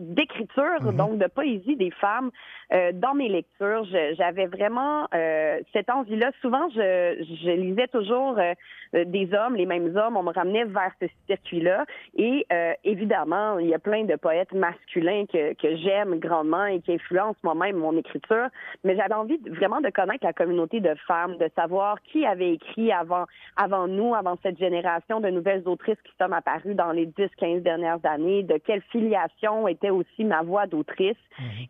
d'écriture, 0.00 0.80
donc 0.92 1.18
de 1.18 1.26
poésie 1.26 1.76
des 1.76 1.90
femmes 1.90 2.30
euh, 2.72 2.90
dans 2.92 3.14
mes 3.14 3.28
lectures. 3.28 3.84
J'avais 4.16 4.46
vraiment 4.46 5.06
euh, 5.14 5.60
cette 5.72 5.90
envie-là. 5.90 6.30
Souvent, 6.40 6.68
je, 6.70 7.24
je 7.44 7.50
lisais 7.50 7.86
toujours 7.88 8.38
euh, 8.38 8.54
euh, 8.94 9.04
des 9.04 9.32
hommes, 9.34 9.56
les 9.56 9.66
mêmes 9.66 9.94
hommes. 9.96 10.16
On 10.16 10.22
me 10.22 10.32
ramenait 10.32 10.64
vers 10.64 10.92
ce 11.02 11.06
circuit-là. 11.26 11.84
Et 12.16 12.46
euh, 12.52 12.72
évidemment, 12.84 13.58
il 13.58 13.68
y 13.68 13.74
a 13.74 13.78
plein 13.78 14.04
de 14.04 14.16
poètes 14.16 14.52
masculins 14.52 15.26
que, 15.30 15.52
que 15.54 15.76
j'aime 15.76 16.18
grandement 16.18 16.64
et 16.64 16.80
qui 16.80 16.94
influencent 16.94 17.38
moi-même 17.42 17.76
mon 17.76 17.96
écriture. 17.96 18.46
Mais 18.84 18.96
j'avais 18.96 19.14
envie 19.14 19.38
de- 19.38 19.50
vraiment 19.50 19.80
de 19.80 19.90
connaître 19.90 20.24
la 20.24 20.32
communauté 20.32 20.80
de 20.80 20.94
femmes, 21.06 21.36
de 21.36 21.50
savoir 21.54 22.00
qui 22.02 22.24
avait 22.24 22.54
écrit 22.54 22.90
avant, 22.90 23.26
avant 23.56 23.86
nous, 23.86 24.14
avant 24.14 24.36
cette 24.42 24.58
génération 24.58 25.20
de 25.20 25.28
nouvelles 25.28 25.62
autrices 25.66 26.00
qui 26.04 26.12
sont 26.18 26.32
apparues 26.32 26.74
dans 26.74 26.92
les 26.92 27.06
10-15 27.06 27.60
dernières 27.62 28.04
années, 28.04 28.42
de 28.42 28.56
quelle 28.56 28.82
filiation 28.90 29.68
était 29.68 29.89
aussi 29.90 30.24
ma 30.24 30.42
voix 30.42 30.66
d'autrice. 30.66 31.16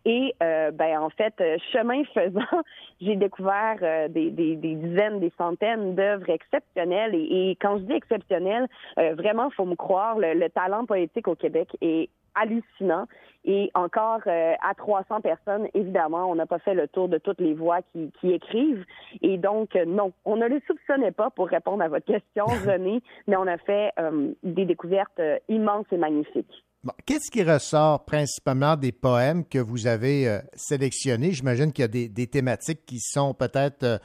Et 0.05 0.33
euh, 0.41 0.71
ben 0.71 0.99
en 0.99 1.09
fait, 1.09 1.33
euh, 1.41 1.57
chemin 1.71 2.03
faisant, 2.13 2.63
j'ai 3.01 3.15
découvert 3.15 3.77
euh, 3.81 4.07
des, 4.07 4.31
des, 4.31 4.55
des 4.55 4.75
dizaines, 4.75 5.19
des 5.19 5.31
centaines 5.37 5.95
d'œuvres 5.95 6.29
exceptionnelles. 6.29 7.15
Et, 7.15 7.51
et 7.51 7.57
quand 7.61 7.77
je 7.77 7.83
dis 7.83 7.93
exceptionnelles, 7.93 8.67
euh, 8.97 9.15
vraiment, 9.15 9.49
faut 9.51 9.65
me 9.65 9.75
croire, 9.75 10.17
le, 10.17 10.33
le 10.33 10.49
talent 10.49 10.85
poétique 10.85 11.27
au 11.27 11.35
Québec 11.35 11.69
est 11.81 12.09
hallucinant. 12.35 13.07
Et 13.43 13.71
encore 13.73 14.21
euh, 14.27 14.53
à 14.61 14.75
300 14.75 15.21
personnes, 15.21 15.67
évidemment, 15.73 16.29
on 16.29 16.35
n'a 16.35 16.45
pas 16.45 16.59
fait 16.59 16.75
le 16.75 16.87
tour 16.87 17.09
de 17.09 17.17
toutes 17.17 17.39
les 17.39 17.55
voix 17.55 17.81
qui, 17.91 18.11
qui 18.19 18.31
écrivent. 18.31 18.85
Et 19.21 19.37
donc, 19.37 19.75
euh, 19.75 19.85
non, 19.85 20.13
on 20.25 20.35
ne 20.35 20.47
le 20.47 20.61
soupçonnait 20.67 21.11
pas 21.11 21.31
pour 21.31 21.47
répondre 21.47 21.83
à 21.83 21.87
votre 21.87 22.05
question, 22.05 22.45
René, 22.65 23.01
mais 23.27 23.35
on 23.37 23.47
a 23.47 23.57
fait 23.57 23.91
euh, 23.99 24.31
des 24.43 24.65
découvertes 24.65 25.21
immenses 25.49 25.87
et 25.91 25.97
magnifiques. 25.97 26.63
Bon, 26.83 26.93
Qu'est-ce 27.05 27.29
qui 27.29 27.43
ressort 27.43 28.05
principalement 28.05 28.75
des 28.75 28.91
poèmes 28.91 29.45
que 29.45 29.59
vous 29.59 29.85
avez 29.85 30.27
euh, 30.27 30.39
sélectionnés? 30.55 31.31
J'imagine 31.31 31.71
qu'il 31.71 31.83
y 31.83 31.85
a 31.85 31.87
des, 31.87 32.09
des 32.09 32.25
thématiques 32.25 32.87
qui 32.87 32.97
sont 32.97 33.35
peut-être 33.35 33.83
euh, 33.83 33.97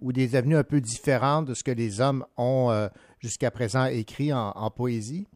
ou 0.00 0.12
des 0.12 0.36
avenues 0.36 0.54
un 0.54 0.62
peu 0.62 0.80
différentes 0.80 1.46
de 1.46 1.54
ce 1.54 1.64
que 1.64 1.72
les 1.72 2.00
hommes 2.00 2.24
ont 2.36 2.70
euh, 2.70 2.86
jusqu'à 3.18 3.50
présent 3.50 3.86
écrit 3.86 4.32
en, 4.32 4.50
en 4.54 4.70
poésie? 4.70 5.26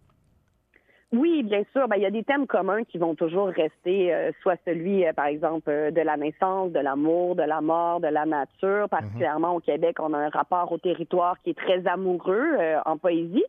Oui, 1.11 1.42
bien 1.42 1.64
sûr. 1.72 1.88
Ben, 1.88 1.97
il 1.97 2.03
y 2.03 2.07
a 2.07 2.12
des 2.12 2.22
thèmes 2.22 2.47
communs 2.47 2.84
qui 2.84 2.99
vont 2.99 3.16
toujours 3.16 3.49
rester, 3.49 4.32
soit 4.42 4.57
celui, 4.64 5.05
par 5.14 5.26
exemple, 5.26 5.70
de 5.70 6.01
la 6.01 6.16
naissance, 6.16 6.72
de 6.72 6.80
l'amour, 6.80 7.34
de 7.34 7.42
la 7.42 7.61
mort, 7.61 8.01
de 8.01 8.09
la 8.09 8.24
nature. 8.24 8.88
Particulièrement 8.88 9.55
au 9.55 9.61
Québec, 9.61 9.97
on 10.01 10.12
a 10.12 10.18
un 10.18 10.28
rapport 10.28 10.72
au 10.72 10.78
territoire 10.78 11.36
qui 11.42 11.51
est 11.51 11.59
très 11.59 11.86
amoureux 11.86 12.57
en 12.84 12.99
poésie. 12.99 13.45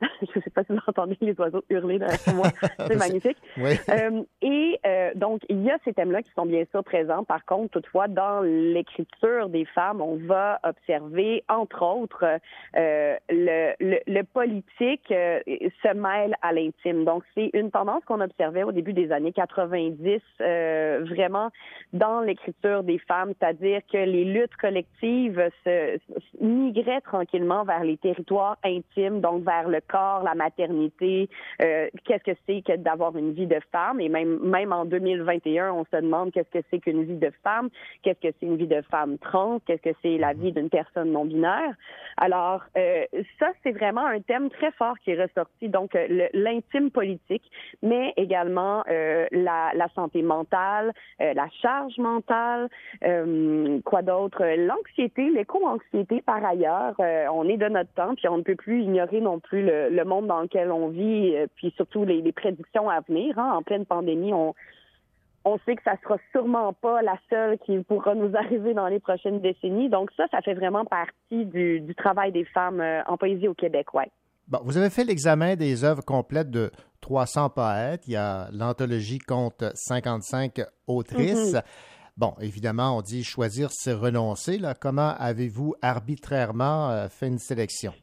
Je 0.22 0.38
ne 0.38 0.42
sais 0.42 0.50
pas 0.50 0.64
si 0.64 0.72
vous 0.72 0.78
entendez 0.86 1.16
les 1.20 1.38
oiseaux 1.38 1.62
hurler 1.68 1.98
derrière 1.98 2.18
moi. 2.34 2.48
C'est 2.78 2.96
magnifique. 2.96 3.36
Oui. 3.56 3.72
Euh, 3.88 4.22
et 4.42 4.80
euh, 4.86 5.10
donc, 5.14 5.42
il 5.48 5.62
y 5.62 5.70
a 5.70 5.78
ces 5.84 5.92
thèmes-là 5.92 6.22
qui 6.22 6.30
sont 6.34 6.46
bien 6.46 6.64
sûr 6.70 6.82
présents. 6.84 7.24
Par 7.24 7.44
contre, 7.44 7.70
toutefois, 7.72 8.08
dans 8.08 8.40
l'écriture 8.40 9.48
des 9.48 9.64
femmes, 9.66 10.00
on 10.00 10.16
va 10.16 10.60
observer, 10.64 11.44
entre 11.48 11.82
autres, 11.82 12.24
euh, 12.76 13.16
le, 13.28 13.72
le, 13.80 13.98
le 14.06 14.22
politique 14.22 15.10
euh, 15.10 15.40
se 15.46 15.94
mêle 15.94 16.34
à 16.42 16.52
l'intime. 16.52 17.04
Donc, 17.04 17.22
c'est 17.34 17.50
une 17.52 17.70
tendance 17.70 18.04
qu'on 18.04 18.20
observait 18.20 18.62
au 18.62 18.72
début 18.72 18.92
des 18.92 19.12
années 19.12 19.32
90, 19.32 20.20
euh, 20.40 21.04
vraiment 21.08 21.50
dans 21.92 22.20
l'écriture 22.20 22.82
des 22.82 22.98
femmes, 22.98 23.32
c'est-à-dire 23.38 23.80
que 23.92 23.98
les 23.98 24.24
luttes 24.24 24.56
collectives 24.56 25.42
se, 25.64 25.98
se 25.98 26.44
migraient 26.44 27.00
tranquillement 27.00 27.64
vers 27.64 27.84
les 27.84 27.96
territoires 27.96 28.56
intimes, 28.64 29.20
donc 29.20 29.44
vers 29.44 29.68
le 29.68 29.80
la 29.92 30.34
maternité, 30.34 31.28
euh, 31.62 31.88
qu'est-ce 32.04 32.24
que 32.24 32.36
c'est 32.46 32.62
que 32.62 32.76
d'avoir 32.76 33.16
une 33.16 33.32
vie 33.32 33.46
de 33.46 33.60
femme, 33.72 34.00
et 34.00 34.08
même 34.08 34.38
même 34.40 34.72
en 34.72 34.84
2021, 34.84 35.72
on 35.72 35.84
se 35.84 35.96
demande 35.96 36.32
qu'est-ce 36.32 36.50
que 36.50 36.64
c'est 36.70 36.78
qu'une 36.78 37.04
vie 37.04 37.16
de 37.16 37.30
femme, 37.42 37.68
qu'est-ce 38.02 38.20
que 38.20 38.34
c'est 38.38 38.46
une 38.46 38.56
vie 38.56 38.66
de 38.66 38.82
femme 38.90 39.18
trans, 39.18 39.60
qu'est-ce 39.66 39.82
que 39.82 39.96
c'est 40.02 40.18
la 40.18 40.32
vie 40.32 40.52
d'une 40.52 40.70
personne 40.70 41.12
non 41.12 41.24
binaire. 41.24 41.74
Alors 42.16 42.62
euh, 42.76 43.04
ça, 43.38 43.48
c'est 43.62 43.72
vraiment 43.72 44.06
un 44.06 44.20
thème 44.20 44.50
très 44.50 44.70
fort 44.72 44.98
qui 45.00 45.12
est 45.12 45.22
ressorti, 45.22 45.68
donc 45.68 45.94
euh, 45.94 46.28
l'intime 46.32 46.90
politique, 46.90 47.42
mais 47.82 48.12
également 48.16 48.82
euh, 48.90 49.26
la, 49.32 49.72
la 49.74 49.88
santé 49.94 50.22
mentale, 50.22 50.92
euh, 51.20 51.32
la 51.34 51.48
charge 51.62 51.96
mentale, 51.98 52.68
quoi 53.84 54.02
d'autre, 54.02 54.44
l'anxiété, 54.56 55.30
l'éco-anxiété 55.30 56.22
par 56.22 56.44
ailleurs. 56.44 56.94
On 57.32 57.48
est 57.48 57.56
de 57.56 57.68
notre 57.68 57.92
temps, 57.94 58.14
puis 58.14 58.28
on 58.28 58.38
ne 58.38 58.42
peut 58.42 58.54
plus 58.54 58.82
ignorer 58.82 59.20
non 59.20 59.38
plus 59.38 59.64
le, 59.64 59.79
le 59.88 60.04
monde 60.04 60.26
dans 60.26 60.40
lequel 60.42 60.70
on 60.70 60.88
vit, 60.88 61.34
euh, 61.36 61.46
puis 61.56 61.72
surtout 61.76 62.04
les, 62.04 62.20
les 62.20 62.32
prédictions 62.32 62.90
à 62.90 63.00
venir. 63.00 63.38
hein. 63.38 63.52
En 63.54 63.62
pleine 63.62 63.86
pandémie, 63.86 64.32
on 64.34 64.54
on 65.44 65.58
sait 65.64 65.74
que 65.74 65.82
ça 65.82 65.94
sera 66.02 66.16
sûrement 66.32 66.74
pas 66.74 67.00
la 67.00 67.16
seule 67.30 67.56
qui 67.60 67.78
pourra 67.84 68.14
nous 68.14 68.36
arriver 68.36 68.74
dans 68.74 68.88
les 68.88 69.00
prochaines 69.00 69.40
décennies. 69.40 69.88
Donc 69.88 70.10
ça, 70.16 70.24
ça 70.30 70.42
fait 70.42 70.52
vraiment 70.54 70.84
partie 70.84 71.46
du, 71.46 71.80
du 71.80 71.94
travail 71.94 72.30
des 72.32 72.44
femmes 72.44 72.80
euh, 72.80 73.02
en 73.06 73.16
poésie 73.16 73.48
au 73.48 73.54
Québec, 73.54 73.94
ouais. 73.94 74.10
Bon, 74.48 74.58
vous 74.64 74.76
avez 74.76 74.90
fait 74.90 75.04
l'examen 75.04 75.54
des 75.54 75.84
œuvres 75.84 76.04
complètes 76.04 76.50
de 76.50 76.70
300 77.02 77.50
poètes. 77.50 78.02
Il 78.08 78.14
y 78.14 78.16
a 78.16 78.48
l'anthologie 78.52 79.18
compte 79.20 79.62
55 79.74 80.60
autrices. 80.88 81.54
Mhm. 81.54 81.62
Bon, 82.16 82.34
évidemment, 82.40 82.98
on 82.98 83.00
dit 83.00 83.22
choisir, 83.22 83.68
c'est 83.70 83.92
renoncer. 83.92 84.58
Là. 84.58 84.74
Comment 84.74 85.14
avez-vous 85.18 85.74
arbitrairement 85.82 86.90
euh, 86.90 87.08
fait 87.08 87.28
une 87.28 87.38
sélection? 87.38 87.94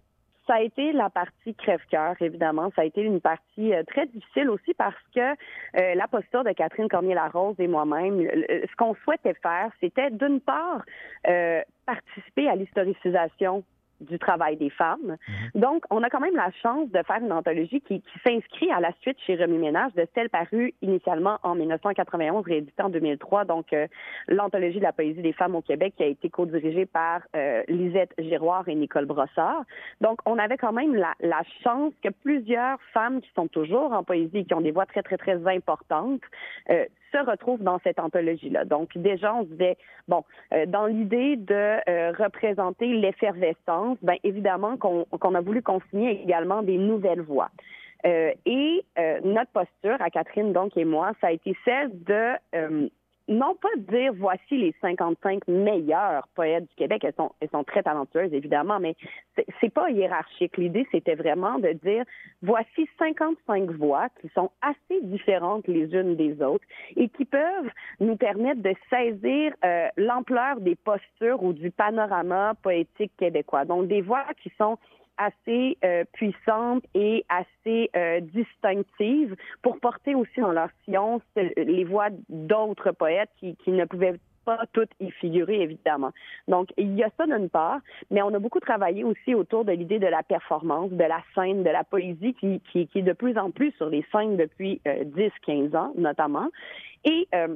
Ça 0.48 0.56
a 0.56 0.62
été 0.62 0.94
la 0.94 1.10
partie 1.10 1.54
crève-cœur, 1.56 2.16
évidemment. 2.22 2.72
Ça 2.74 2.84
a 2.84 2.86
été 2.86 3.02
une 3.02 3.20
partie 3.20 3.74
euh, 3.74 3.84
très 3.84 4.06
difficile 4.06 4.50
aussi 4.50 4.74
parce 4.74 4.96
que 5.14 5.20
euh, 5.20 5.96
la 5.96 6.08
posture 6.08 6.46
de 6.46 6.54
Catherine 6.54 6.88
Cormier-Larose 6.88 7.60
et 7.60 7.68
moi-même, 7.68 8.22
ce 8.22 8.76
qu'on 8.78 8.96
souhaitait 9.04 9.34
faire, 9.34 9.70
c'était 9.82 10.10
d'une 10.10 10.40
part 10.40 10.86
euh, 11.28 11.62
participer 11.86 12.48
à 12.48 12.56
l'historicisation 12.56 13.64
du 14.02 14.20
travail 14.20 14.58
des 14.58 14.70
femmes. 14.70 15.18
Donc, 15.56 15.84
on 15.90 16.04
a 16.04 16.10
quand 16.10 16.20
même 16.20 16.36
la 16.36 16.52
chance 16.62 16.90
de 16.90 17.02
faire 17.04 17.18
une 17.22 17.32
anthologie 17.32 17.82
qui, 17.82 18.02
qui 18.02 18.20
s'inscrit 18.26 18.72
à 18.72 18.80
la 18.80 18.92
suite 19.02 19.18
chez 19.26 19.36
Remi 19.36 19.58
Ménage 19.58 19.94
de 19.94 20.08
celle 20.16 20.30
parue 20.30 20.74
initialement 20.82 21.38
en 21.44 21.56
1991, 21.56 22.46
rééditée 22.46 22.84
en 22.84 22.90
2003. 22.90 23.46
Donc, 23.46 23.74
euh, 23.74 23.88
l'anthologie 24.28 24.78
de 24.78 24.84
la 24.84 24.94
poésie 24.94 25.22
des 25.22 25.34
femmes 25.34 25.56
au 25.56 25.62
Québec 25.62 25.94
qui 25.98 26.04
a 26.04 26.08
été 26.08 26.30
co-dirigée 26.30 26.86
par 26.86 27.22
euh, 27.36 27.64
Lisette 27.68 28.14
Giroir 28.18 28.68
et 28.68 28.76
Nicole 28.76 29.06
Brossard. 29.06 29.64
Donc, 30.02 30.20
on 30.26 30.38
avait 30.38 30.58
quand 30.58 30.74
même 30.74 30.96
la, 30.96 31.14
la 31.20 31.42
chance 31.64 31.94
que 32.04 32.10
plusieurs 32.10 32.80
femmes 32.94 33.22
qui 33.22 33.30
sont 33.36 33.48
toujours 33.48 33.94
en 33.94 34.04
poésie, 34.04 34.46
qui 34.46 34.54
ont 34.54 34.62
des 34.62 34.72
voix 34.72 34.86
très, 34.86 35.04
très, 35.04 35.18
très 35.18 35.38
importantes, 35.48 36.22
euh, 36.70 36.86
se 37.12 37.18
retrouvent 37.18 37.64
dans 37.64 37.80
cette 37.84 38.00
anthologie-là. 38.00 38.66
Donc, 38.66 38.98
déjà, 38.98 39.34
on 39.36 39.44
se 39.44 39.50
disait, 39.50 39.78
bon, 40.08 40.24
euh, 40.54 40.66
dans 40.66 40.86
l'idée 40.86 41.36
de 41.36 41.90
euh, 41.90 42.12
représenter 42.18 42.88
l'effervescence, 42.88 43.98
ben 44.02 44.16
évidemment 44.24 44.78
qu'on 44.78 45.36
a 45.36 45.42
voulu 45.42 45.62
consigner 45.62 46.22
également 46.22 46.62
des 46.64 46.78
nouvelles 46.78 47.22
voix. 47.22 47.50
Euh, 48.06 48.32
et 48.46 48.86
euh, 49.00 49.20
notre 49.24 49.52
posture, 49.52 50.00
à 50.00 50.10
Catherine 50.10 50.54
donc 50.54 50.78
et 50.78 50.86
moi, 50.86 51.14
ça 51.20 51.28
a 51.28 51.32
été 51.32 51.56
celle 51.66 51.92
de 52.04 52.90
non 53.28 53.56
pas 53.56 53.70
dire 53.78 54.14
voici 54.16 54.58
les 54.58 54.74
55 54.82 55.48
meilleurs 55.48 56.28
poètes 56.36 56.64
du 56.70 56.76
Québec, 56.76 57.04
elles 57.04 57.14
sont, 57.18 57.32
elles 57.42 57.50
sont 57.50 57.64
très 57.64 57.84
talentueuses 57.84 58.34
évidemment, 58.34 58.80
mais 58.80 58.96
c'est- 59.36 59.70
pas 59.74 59.90
hiérarchique. 59.92 60.58
L'idée 60.58 60.88
c'était 60.92 61.16
vraiment 61.16 61.60
de 61.60 61.74
dire 61.74 62.04
voici 62.42 62.88
55 62.98 63.70
voix 63.72 64.08
qui 64.22 64.30
sont 64.30 64.50
assez 64.62 65.02
différentes 65.04 65.68
les 65.68 65.94
unes 65.94 66.16
des 66.16 66.42
autres 66.42 66.66
et 66.96 67.10
qui 67.10 67.26
peuvent 67.26 67.70
nous 68.00 68.16
permettre 68.16 68.62
de 68.62 68.74
saisir 68.90 69.54
euh, 69.66 69.88
l'ampleur 69.98 70.62
des 70.62 70.76
postures 70.76 71.44
ou 71.44 71.54
du 71.54 71.70
panorama 71.70 72.54
poétique 72.64 73.12
québécois. 73.18 73.66
Donc 73.66 73.88
des 73.88 74.02
voix 74.02 74.26
qui 74.42 74.52
sont 74.58 74.78
assez 75.18 75.78
euh, 75.84 76.04
puissantes 76.14 76.84
et 76.94 77.26
assez 77.30 77.90
euh, 77.96 78.20
distinctives 78.22 79.36
pour 79.62 79.80
porter 79.80 80.16
aussi 80.16 80.40
dans 80.40 80.52
leur 80.52 80.70
sillon 80.86 81.22
ce- 81.36 81.62
les 81.62 81.84
voix 81.84 82.10
d'autres 82.30 82.92
poètes 82.92 83.30
qui, 83.40 83.56
qui 83.58 83.72
ne 83.72 83.86
pouvaient 83.86 84.20
pas 84.46 84.64
toutes 84.72 84.92
y 85.02 85.12
figurer, 85.12 85.62
évidemment. 85.62 86.12
Donc, 86.48 86.70
il 86.78 86.96
y 86.96 87.04
a 87.04 87.10
ça 87.18 87.26
d'une 87.26 87.50
part, 87.50 87.80
mais 88.10 88.22
on 88.22 88.34
a 88.34 88.40
beaucoup 88.40 88.62
travaillé 88.62 89.04
aussi 89.04 89.36
autour 89.36 89.66
de 89.66 89.74
l'idée 89.74 90.00
de 90.00 90.08
la 90.08 90.24
performance, 90.24 90.90
de 90.90 91.04
la 91.04 91.22
scène, 91.36 91.64
de 91.64 91.70
la 91.70 91.84
poésie 91.84 92.34
qui, 92.36 92.62
qui, 92.72 92.88
qui 92.88 93.00
est 93.00 93.02
de 93.02 93.12
plus 93.12 93.38
en 93.38 93.52
plus 93.52 93.72
sur 93.74 93.90
les 93.90 94.06
scènes 94.10 94.38
depuis 94.38 94.80
euh, 94.88 95.04
10-15 95.46 95.76
ans, 95.76 95.92
notamment. 95.98 96.48
Et 97.04 97.28
euh, 97.36 97.56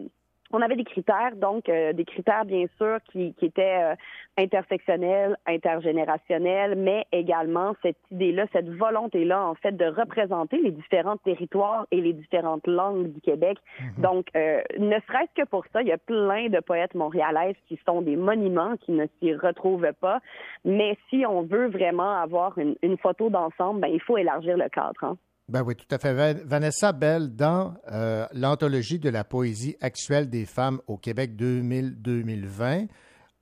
on 0.53 0.61
avait 0.61 0.75
des 0.75 0.83
critères, 0.83 1.35
donc 1.35 1.69
euh, 1.69 1.93
des 1.93 2.05
critères 2.05 2.45
bien 2.45 2.65
sûr 2.77 2.97
qui, 3.11 3.33
qui 3.35 3.45
étaient 3.45 3.83
euh, 3.83 3.95
intersectionnels, 4.37 5.37
intergénérationnels, 5.45 6.75
mais 6.75 7.05
également 7.11 7.73
cette 7.81 7.97
idée-là, 8.11 8.45
cette 8.53 8.69
volonté-là 8.69 9.45
en 9.45 9.55
fait 9.55 9.71
de 9.71 9.85
représenter 9.85 10.57
les 10.61 10.71
différents 10.71 11.17
territoires 11.17 11.85
et 11.91 12.01
les 12.01 12.13
différentes 12.13 12.67
langues 12.67 13.11
du 13.11 13.21
Québec. 13.21 13.57
Donc, 13.97 14.27
euh, 14.35 14.61
ne 14.77 14.97
serait-ce 15.07 15.41
que 15.41 15.47
pour 15.47 15.65
ça, 15.73 15.81
il 15.81 15.87
y 15.87 15.91
a 15.91 15.97
plein 15.97 16.49
de 16.49 16.59
poètes 16.59 16.95
montréalaises 16.95 17.55
qui 17.67 17.79
sont 17.85 18.01
des 18.01 18.15
monuments 18.15 18.75
qui 18.77 18.91
ne 18.91 19.05
s'y 19.19 19.33
retrouvent 19.33 19.93
pas. 19.99 20.19
Mais 20.65 20.97
si 21.09 21.25
on 21.25 21.43
veut 21.43 21.67
vraiment 21.67 22.21
avoir 22.21 22.57
une, 22.57 22.75
une 22.81 22.97
photo 22.97 23.29
d'ensemble, 23.29 23.81
ben, 23.81 23.87
il 23.87 24.01
faut 24.01 24.17
élargir 24.17 24.57
le 24.57 24.69
cadre. 24.69 25.03
hein. 25.03 25.17
Ben 25.51 25.63
oui, 25.63 25.75
tout 25.75 25.85
à 25.93 25.97
fait. 25.97 26.13
Van- 26.13 26.39
Vanessa 26.45 26.93
Bell, 26.93 27.35
dans 27.35 27.73
euh, 27.91 28.25
l'anthologie 28.31 28.99
de 28.99 29.09
la 29.09 29.25
poésie 29.25 29.75
actuelle 29.81 30.29
des 30.29 30.45
femmes 30.45 30.79
au 30.87 30.95
Québec 30.97 31.31
2000-2020, 31.35 32.87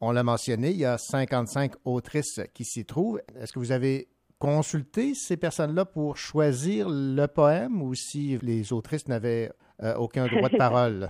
on 0.01 0.11
l'a 0.11 0.23
mentionné, 0.23 0.71
il 0.71 0.77
y 0.77 0.85
a 0.85 0.97
55 0.97 1.73
autrices 1.85 2.39
qui 2.55 2.65
s'y 2.65 2.83
trouvent. 2.85 3.21
Est-ce 3.39 3.53
que 3.53 3.59
vous 3.59 3.71
avez 3.71 4.07
consulté 4.39 5.13
ces 5.13 5.37
personnes-là 5.37 5.85
pour 5.85 6.17
choisir 6.17 6.87
le 6.89 7.27
poème 7.27 7.79
ou 7.81 7.93
si 7.93 8.39
les 8.41 8.73
autrices 8.73 9.07
n'avaient 9.07 9.51
euh, 9.83 9.93
aucun 9.95 10.25
droit 10.25 10.49
de 10.49 10.57
parole? 10.57 11.09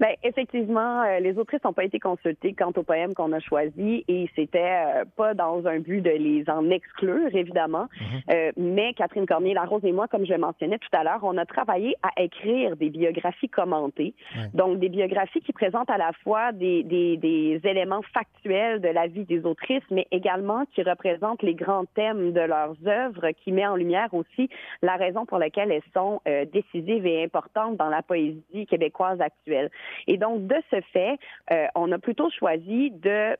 Ben, 0.00 0.14
effectivement, 0.22 1.02
euh, 1.02 1.20
les 1.20 1.38
autrices 1.38 1.62
n'ont 1.62 1.74
pas 1.74 1.84
été 1.84 1.98
consultées 1.98 2.54
quant 2.54 2.72
au 2.74 2.82
poème 2.82 3.12
qu'on 3.12 3.32
a 3.32 3.38
choisi 3.38 4.02
et 4.08 4.30
c'était 4.34 4.58
euh, 4.58 5.04
pas 5.14 5.34
dans 5.34 5.66
un 5.66 5.78
but 5.78 6.00
de 6.00 6.08
les 6.08 6.48
en 6.48 6.70
exclure, 6.70 7.28
évidemment. 7.34 7.86
Euh, 8.30 8.50
mais 8.56 8.94
Catherine 8.94 9.26
Cormier, 9.26 9.52
Larose 9.52 9.84
et 9.84 9.92
moi, 9.92 10.08
comme 10.08 10.24
je 10.24 10.32
le 10.32 10.38
mentionnais 10.38 10.78
tout 10.78 10.88
à 10.92 11.04
l'heure, 11.04 11.20
on 11.22 11.36
a 11.36 11.44
travaillé 11.44 11.96
à 12.02 12.22
écrire 12.22 12.76
des 12.76 12.88
biographies 12.88 13.50
commentées. 13.50 14.14
Donc, 14.54 14.78
des 14.78 14.88
biographies 14.88 15.42
qui 15.42 15.52
présentent 15.52 15.90
à 15.90 15.98
la 15.98 16.12
fois 16.24 16.52
des, 16.52 16.82
des, 16.82 17.18
des 17.18 17.60
éléments 17.64 18.02
factuels 18.14 18.80
de 18.80 18.88
la 18.88 19.06
vie 19.06 19.24
des 19.24 19.44
autrices, 19.44 19.84
mais 19.90 20.06
également 20.10 20.64
qui 20.74 20.82
représentent 20.82 21.42
les 21.42 21.54
grands 21.54 21.84
thèmes 21.94 22.32
de 22.32 22.40
leurs 22.40 22.74
œuvres, 22.86 23.32
qui 23.44 23.52
met 23.52 23.66
en 23.66 23.76
lumière 23.76 24.08
aussi 24.14 24.48
la 24.80 24.96
raison 24.96 25.26
pour 25.26 25.38
laquelle 25.38 25.70
elles 25.70 25.82
sont 25.92 26.22
euh, 26.26 26.46
décisives 26.46 27.04
et 27.06 27.22
importantes 27.22 27.76
dans 27.76 27.90
la 27.90 28.02
poésie 28.02 28.66
québécoise 28.66 29.20
actuelle. 29.20 29.70
Et 30.06 30.16
donc, 30.16 30.46
de 30.46 30.56
ce 30.70 30.80
fait, 30.92 31.18
euh, 31.50 31.66
on 31.74 31.90
a 31.92 31.98
plutôt 31.98 32.30
choisi 32.30 32.90
de 32.90 33.36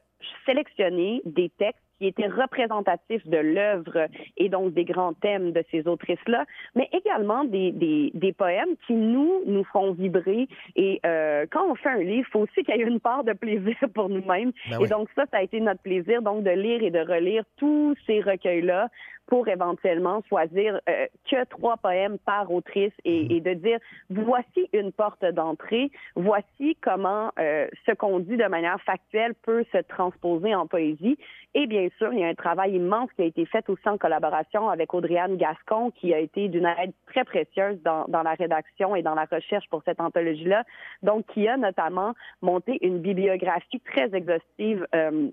sélectionner 0.47 1.23
des 1.25 1.51
textes 1.59 1.81
qui 2.01 2.07
étaient 2.07 2.29
représentatifs 2.29 3.27
de 3.27 3.37
l'œuvre 3.37 4.09
et 4.39 4.49
donc 4.49 4.73
des 4.73 4.85
grands 4.85 5.13
thèmes 5.13 5.53
de 5.53 5.63
ces 5.71 5.87
autrices-là, 5.87 6.47
mais 6.75 6.89
également 6.93 7.45
des, 7.45 7.73
des, 7.73 8.11
des 8.15 8.33
poèmes 8.33 8.75
qui 8.87 8.95
nous 8.95 9.43
nous 9.47 9.65
font 9.65 9.93
vibrer. 9.93 10.49
Et 10.77 11.01
euh, 11.05 11.45
quand 11.51 11.71
on 11.71 11.75
fait 11.75 11.91
un 11.91 11.99
livre, 11.99 12.27
il 12.27 12.33
faut 12.33 12.41
aussi 12.41 12.65
qu'il 12.65 12.75
y 12.75 12.81
ait 12.81 12.85
une 12.85 13.01
part 13.01 13.23
de 13.23 13.35
plaisir 13.35 13.77
pour 13.95 14.09
nous-mêmes. 14.09 14.53
Ben 14.71 14.81
et 14.81 14.89
donc 14.89 15.09
ça, 15.15 15.25
ça 15.31 15.39
a 15.39 15.43
été 15.43 15.61
notre 15.61 15.83
plaisir, 15.83 16.23
donc 16.23 16.43
de 16.43 16.51
lire 16.51 16.83
et 16.83 16.91
de 16.91 17.01
relire 17.01 17.45
tous 17.59 17.95
ces 18.07 18.21
recueils-là 18.21 18.89
pour 19.31 19.49
éventuellement 19.49 20.21
choisir 20.29 20.81
euh, 20.89 21.07
que 21.31 21.45
trois 21.45 21.77
poèmes 21.77 22.19
par 22.19 22.53
autrice 22.53 22.93
et, 23.05 23.37
et 23.37 23.41
de 23.41 23.55
dire 23.55 23.79
voici 24.11 24.69
une 24.73 24.93
porte 24.93 25.25
d'entrée, 25.25 25.91
voici 26.17 26.77
comment 26.83 27.31
euh, 27.39 27.69
ce 27.87 27.93
qu'on 27.93 28.19
dit 28.19 28.37
de 28.37 28.47
manière 28.47 28.81
factuelle 28.83 29.35
peut 29.35 29.65
se 29.73 29.79
transposer 29.79 30.55
en 30.55 30.67
poésie. 30.67 31.17
Et 31.55 31.67
bien 31.67 31.89
sûr, 31.97 32.13
il 32.13 32.19
y 32.19 32.25
a 32.25 32.29
un 32.29 32.35
travail 32.35 32.75
immense 32.75 33.11
qui 33.15 33.23
a 33.23 33.25
été 33.25 33.47
fait 33.47 33.69
aussi 33.71 33.89
en 33.89 33.99
collaboration 33.99 34.69
avec 34.69 34.93
Audriane 34.95 35.37
Gascon, 35.37 35.93
qui 35.93 36.13
a 36.13 36.19
été 36.19 36.49
d'une 36.49 36.67
aide 36.67 36.93
très 37.07 37.25
précieuse 37.25 37.81
dans, 37.83 38.05
dans 38.09 38.23
la 38.23 38.35
rédaction 38.35 38.95
et 38.97 39.03
dans 39.03 39.15
la 39.15 39.27
recherche 39.31 39.69
pour 39.71 39.83
cette 39.85 40.01
anthologie-là. 40.01 40.65
Donc, 41.03 41.25
qui 41.33 41.49
a 41.49 41.57
notamment 41.57 42.15
monté 42.43 42.79
une 42.83 42.99
bibliographie 42.99 43.81
très 43.81 44.15
exhaustive. 44.15 44.87
euh, 44.95 45.31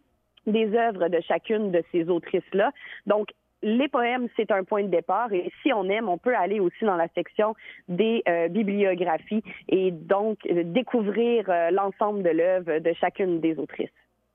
des 0.47 0.73
œuvres 0.75 1.09
de 1.09 1.19
chacune 1.21 1.71
de 1.71 1.83
ces 1.91 2.09
autrices-là. 2.09 2.71
Donc, 3.05 3.27
les 3.63 3.87
poèmes, 3.87 4.27
c'est 4.35 4.51
un 4.51 4.63
point 4.63 4.83
de 4.83 4.89
départ 4.89 5.31
et 5.33 5.51
si 5.61 5.73
on 5.73 5.85
aime, 5.89 6.09
on 6.09 6.17
peut 6.17 6.35
aller 6.35 6.59
aussi 6.59 6.85
dans 6.85 6.95
la 6.95 7.07
section 7.15 7.55
des 7.87 8.21
euh, 8.27 8.47
bibliographies 8.49 9.43
et 9.67 9.91
donc 9.91 10.39
euh, 10.45 10.63
découvrir 10.63 11.49
euh, 11.49 11.71
l'ensemble 11.71 12.23
de 12.23 12.29
l'œuvre 12.29 12.79
de 12.79 12.93
chacune 12.93 13.39
des 13.39 13.57
autrices. 13.57 13.89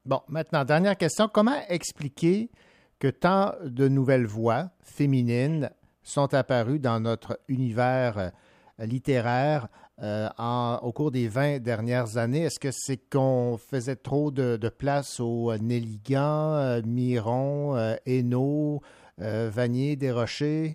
Bon, 0.05 0.21
maintenant, 0.29 0.65
dernière 0.65 0.97
question. 0.97 1.29
Comment 1.33 1.59
expliquer 1.69 2.51
que 2.99 3.09
tant 3.09 3.53
de 3.65 3.87
nouvelles 3.89 4.27
voix 4.27 4.71
féminines 4.83 5.71
sont 6.03 6.35
apparues 6.35 6.81
dans 6.81 6.99
notre 6.99 7.39
univers 7.49 8.33
littéraire 8.79 9.69
au 10.01 10.93
cours 10.93 11.13
des 11.13 11.29
20 11.29 11.61
dernières 11.61 12.17
années? 12.17 12.43
Est-ce 12.43 12.59
que 12.59 12.73
c'est 12.73 12.97
qu'on 12.97 13.57
faisait 13.59 13.95
trop 13.95 14.33
de, 14.33 14.57
place 14.69 15.21
aux 15.21 15.57
Nelligan, 15.57 16.81
Miron, 16.85 17.77
Hainaut, 18.05 18.83
Vanier, 19.19 19.97
Desrochers? 19.97 20.75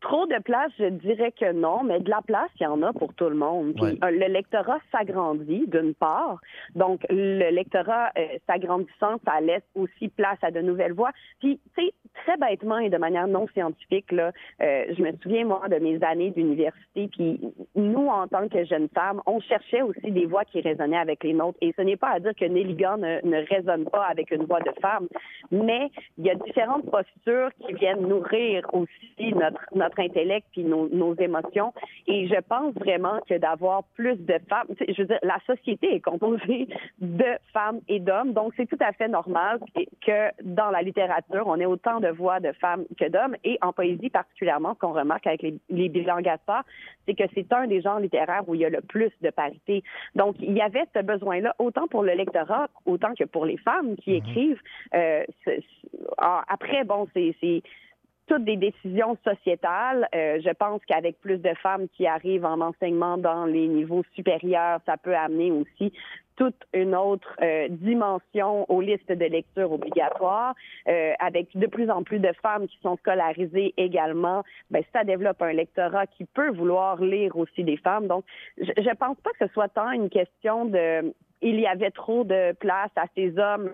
Trop 0.00 0.24
de 0.26 0.38
place, 0.42 0.70
je 0.78 0.86
dirais 0.86 1.30
que 1.32 1.52
non, 1.52 1.82
mais 1.84 2.00
de 2.00 2.08
la 2.08 2.22
place, 2.22 2.48
il 2.58 2.62
y 2.64 2.66
en 2.66 2.80
a 2.82 2.92
pour 2.94 3.12
tout 3.14 3.28
le 3.28 3.34
monde. 3.36 3.74
Puis, 3.74 3.84
Ouais. 3.84 3.98
euh, 4.02 4.10
le 4.10 4.32
lectorat 4.32 4.78
s'agrandit, 4.90 5.66
d'une 5.66 5.92
part. 5.94 6.40
Donc, 6.74 7.04
le 7.10 7.50
lectorat 7.50 8.10
euh, 8.16 8.26
s'agrandissant, 8.48 9.16
ça 9.26 9.40
laisse 9.42 9.62
aussi 9.74 10.08
place 10.08 10.38
à 10.42 10.50
de 10.50 10.60
nouvelles 10.60 10.94
voix. 10.94 11.10
Puis, 11.40 11.60
tu 11.76 11.84
sais, 11.84 11.92
très 12.24 12.36
bêtement 12.38 12.78
et 12.78 12.88
de 12.88 12.96
manière 12.96 13.26
non 13.26 13.46
scientifique, 13.48 14.10
là, 14.10 14.32
euh, 14.62 14.84
je 14.96 15.02
me 15.02 15.12
souviens, 15.22 15.44
moi, 15.44 15.68
de 15.68 15.76
mes 15.76 16.02
années 16.02 16.30
d'université, 16.30 17.08
puis 17.08 17.38
nous, 17.74 18.06
en 18.08 18.26
tant 18.26 18.48
que 18.48 18.64
jeunes 18.64 18.88
femmes, 18.94 19.20
on 19.26 19.38
cherchait 19.40 19.82
aussi 19.82 20.10
des 20.10 20.24
voix 20.24 20.44
qui 20.46 20.62
résonnaient 20.62 20.96
avec 20.98 21.22
les 21.24 21.34
nôtres. 21.34 21.58
Et 21.60 21.74
ce 21.76 21.82
n'est 21.82 21.96
pas 21.96 22.10
à 22.12 22.20
dire 22.20 22.34
que 22.34 22.46
Nelligan 22.46 22.96
ne, 22.96 23.20
ne 23.22 23.46
résonne 23.54 23.84
pas 23.84 24.04
avec 24.06 24.30
une 24.30 24.44
voix 24.44 24.60
de 24.60 24.72
femme, 24.80 25.08
mais 25.50 25.90
il 26.16 26.24
y 26.24 26.30
a 26.30 26.34
différentes 26.36 26.90
postures 26.90 27.50
qui 27.66 27.74
viennent 27.74 28.06
nourrir 28.06 28.66
aussi 28.72 29.34
notre, 29.34 29.60
notre 29.74 29.89
notre 29.90 30.00
intellect 30.00 30.46
puis 30.52 30.64
nos, 30.64 30.88
nos 30.88 31.14
émotions. 31.16 31.72
Et 32.06 32.28
je 32.28 32.40
pense 32.48 32.74
vraiment 32.74 33.18
que 33.28 33.38
d'avoir 33.38 33.84
plus 33.94 34.16
de 34.16 34.38
femmes, 34.48 34.68
je 34.80 35.02
veux 35.02 35.08
dire, 35.08 35.18
la 35.22 35.38
société 35.46 35.94
est 35.94 36.00
composée 36.00 36.68
de 37.00 37.24
femmes 37.52 37.80
et 37.88 38.00
d'hommes, 38.00 38.32
donc 38.32 38.52
c'est 38.56 38.66
tout 38.66 38.78
à 38.80 38.92
fait 38.92 39.08
normal 39.08 39.60
que 40.06 40.30
dans 40.42 40.70
la 40.70 40.82
littérature, 40.82 41.44
on 41.46 41.56
ait 41.56 41.66
autant 41.66 42.00
de 42.00 42.08
voix 42.08 42.40
de 42.40 42.52
femmes 42.52 42.84
que 42.98 43.08
d'hommes. 43.08 43.36
Et 43.44 43.58
en 43.62 43.72
poésie 43.72 44.10
particulièrement, 44.10 44.74
ce 44.74 44.80
qu'on 44.80 44.92
remarque 44.92 45.26
avec 45.26 45.42
les, 45.42 45.54
les 45.68 45.88
bilans 45.88 46.20
Gaspard, 46.20 46.64
c'est 47.06 47.14
que 47.14 47.24
c'est 47.34 47.52
un 47.52 47.66
des 47.66 47.80
genres 47.80 48.00
littéraires 48.00 48.44
où 48.46 48.54
il 48.54 48.60
y 48.60 48.64
a 48.64 48.70
le 48.70 48.80
plus 48.80 49.12
de 49.22 49.30
parité. 49.30 49.82
Donc, 50.14 50.36
il 50.40 50.52
y 50.52 50.60
avait 50.60 50.84
ce 50.94 51.02
besoin-là, 51.02 51.54
autant 51.58 51.88
pour 51.88 52.02
le 52.02 52.12
lectorat, 52.12 52.68
autant 52.86 53.14
que 53.18 53.24
pour 53.24 53.44
les 53.44 53.56
femmes 53.58 53.96
qui 53.96 54.14
écrivent. 54.14 54.60
Euh, 54.94 55.24
après, 56.18 56.84
bon, 56.84 57.08
c'est 57.14 57.62
toutes 58.30 58.44
des 58.44 58.56
décisions 58.56 59.18
sociétales. 59.24 60.06
Euh, 60.14 60.38
je 60.40 60.50
pense 60.50 60.80
qu'avec 60.86 61.20
plus 61.20 61.38
de 61.38 61.52
femmes 61.60 61.88
qui 61.88 62.06
arrivent 62.06 62.44
en 62.44 62.60
enseignement 62.60 63.18
dans 63.18 63.44
les 63.44 63.66
niveaux 63.66 64.04
supérieurs, 64.14 64.78
ça 64.86 64.96
peut 64.96 65.16
amener 65.16 65.50
aussi 65.50 65.92
toute 66.36 66.54
une 66.72 66.94
autre 66.94 67.34
euh, 67.42 67.66
dimension 67.68 68.70
aux 68.70 68.80
listes 68.80 69.10
de 69.10 69.24
lecture 69.24 69.72
obligatoires. 69.72 70.54
Euh, 70.86 71.12
avec 71.18 71.48
de 71.56 71.66
plus 71.66 71.90
en 71.90 72.04
plus 72.04 72.20
de 72.20 72.30
femmes 72.40 72.68
qui 72.68 72.78
sont 72.84 72.96
scolarisées 72.98 73.74
également, 73.76 74.44
ben, 74.70 74.84
ça 74.92 75.02
développe 75.02 75.42
un 75.42 75.52
lectorat 75.52 76.06
qui 76.06 76.24
peut 76.24 76.50
vouloir 76.50 77.02
lire 77.02 77.36
aussi 77.36 77.64
des 77.64 77.78
femmes. 77.78 78.06
Donc, 78.06 78.24
je, 78.58 78.70
je 78.78 78.94
pense 78.94 79.16
pas 79.22 79.30
que 79.30 79.48
ce 79.48 79.52
soit 79.52 79.68
tant 79.68 79.90
une 79.90 80.08
question 80.08 80.66
de 80.66 81.12
il 81.42 81.58
y 81.58 81.66
avait 81.66 81.90
trop 81.90 82.22
de 82.22 82.52
place 82.52 82.90
à 82.94 83.06
ces 83.16 83.36
hommes 83.38 83.70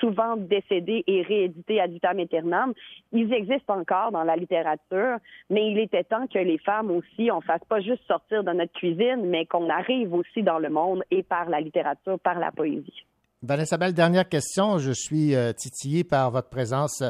souvent 0.00 0.36
décédés 0.36 1.04
et 1.06 1.22
réédités 1.22 1.80
ad 1.80 1.90
vitam 1.90 2.18
aeternam. 2.18 2.72
Ils 3.12 3.32
existent 3.32 3.78
encore 3.78 4.12
dans 4.12 4.24
la 4.24 4.36
littérature, 4.36 5.16
mais 5.50 5.70
il 5.70 5.78
était 5.78 6.04
temps 6.04 6.26
que 6.26 6.38
les 6.38 6.58
femmes 6.58 6.90
aussi, 6.90 7.30
on 7.30 7.40
fasse 7.40 7.64
pas 7.68 7.80
juste 7.80 8.02
sortir 8.06 8.44
de 8.44 8.52
notre 8.52 8.72
cuisine, 8.72 9.24
mais 9.24 9.46
qu'on 9.46 9.68
arrive 9.68 10.14
aussi 10.14 10.42
dans 10.42 10.58
le 10.58 10.70
monde 10.70 11.02
et 11.10 11.22
par 11.22 11.48
la 11.48 11.60
littérature, 11.60 12.18
par 12.20 12.38
la 12.38 12.50
poésie. 12.52 13.04
Vanessa 13.42 13.76
Belle, 13.76 13.92
dernière 13.92 14.28
question. 14.28 14.78
Je 14.78 14.92
suis 14.92 15.34
euh, 15.34 15.52
titillé 15.52 16.04
par 16.04 16.30
votre 16.30 16.48
présence 16.48 17.02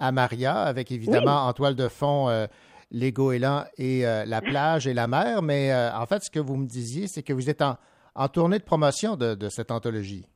à 0.00 0.12
Maria, 0.12 0.62
avec 0.62 0.90
évidemment 0.90 1.46
en 1.46 1.52
toile 1.52 1.74
de 1.74 1.88
fond 1.88 2.28
euh, 2.28 2.46
les 2.90 3.12
goélands 3.12 3.64
et 3.76 4.06
euh, 4.06 4.24
la 4.24 4.40
plage 4.40 4.86
et 4.86 4.94
la 4.94 5.06
mer. 5.06 5.42
Mais 5.42 5.74
en 5.74 6.06
fait, 6.06 6.22
ce 6.24 6.30
que 6.30 6.40
vous 6.40 6.56
me 6.56 6.66
disiez, 6.66 7.06
c'est 7.06 7.22
que 7.22 7.34
vous 7.34 7.50
êtes 7.50 7.62
en, 7.62 8.28
tournée 8.28 8.58
de 8.58 8.64
promotion 8.64 9.16
de 9.16 9.48
cette 9.50 9.70
anthologie. 9.70 10.26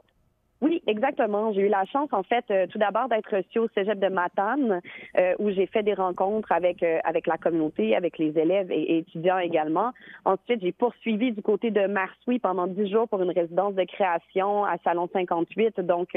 Oui, 0.60 0.82
exactement. 0.88 1.52
J'ai 1.52 1.62
eu 1.62 1.68
la 1.68 1.84
chance, 1.84 2.08
en 2.12 2.24
fait, 2.24 2.44
euh, 2.50 2.66
tout 2.66 2.78
d'abord 2.78 3.08
d'être 3.08 3.36
reçue 3.36 3.60
au 3.60 3.68
Cégep 3.68 4.00
de 4.00 4.08
Matane, 4.08 4.80
euh, 5.16 5.34
où 5.38 5.50
j'ai 5.50 5.66
fait 5.66 5.84
des 5.84 5.94
rencontres 5.94 6.50
avec 6.50 6.82
euh, 6.82 6.98
avec 7.04 7.28
la 7.28 7.38
communauté, 7.38 7.94
avec 7.94 8.18
les 8.18 8.36
élèves 8.36 8.72
et, 8.72 8.98
étudiants 8.98 9.38
également. 9.38 9.92
Ensuite, 10.24 10.60
j'ai 10.60 10.72
poursuivi 10.72 11.30
du 11.30 11.42
côté 11.42 11.70
de 11.70 11.86
Marsoui 11.86 12.40
pendant 12.40 12.66
dix 12.66 12.90
jours 12.90 13.08
pour 13.08 13.22
une 13.22 13.30
résidence 13.30 13.74
de 13.74 13.84
création 13.84 14.64
à 14.64 14.78
Salon 14.82 15.08
58, 15.12 15.80
donc 15.80 16.16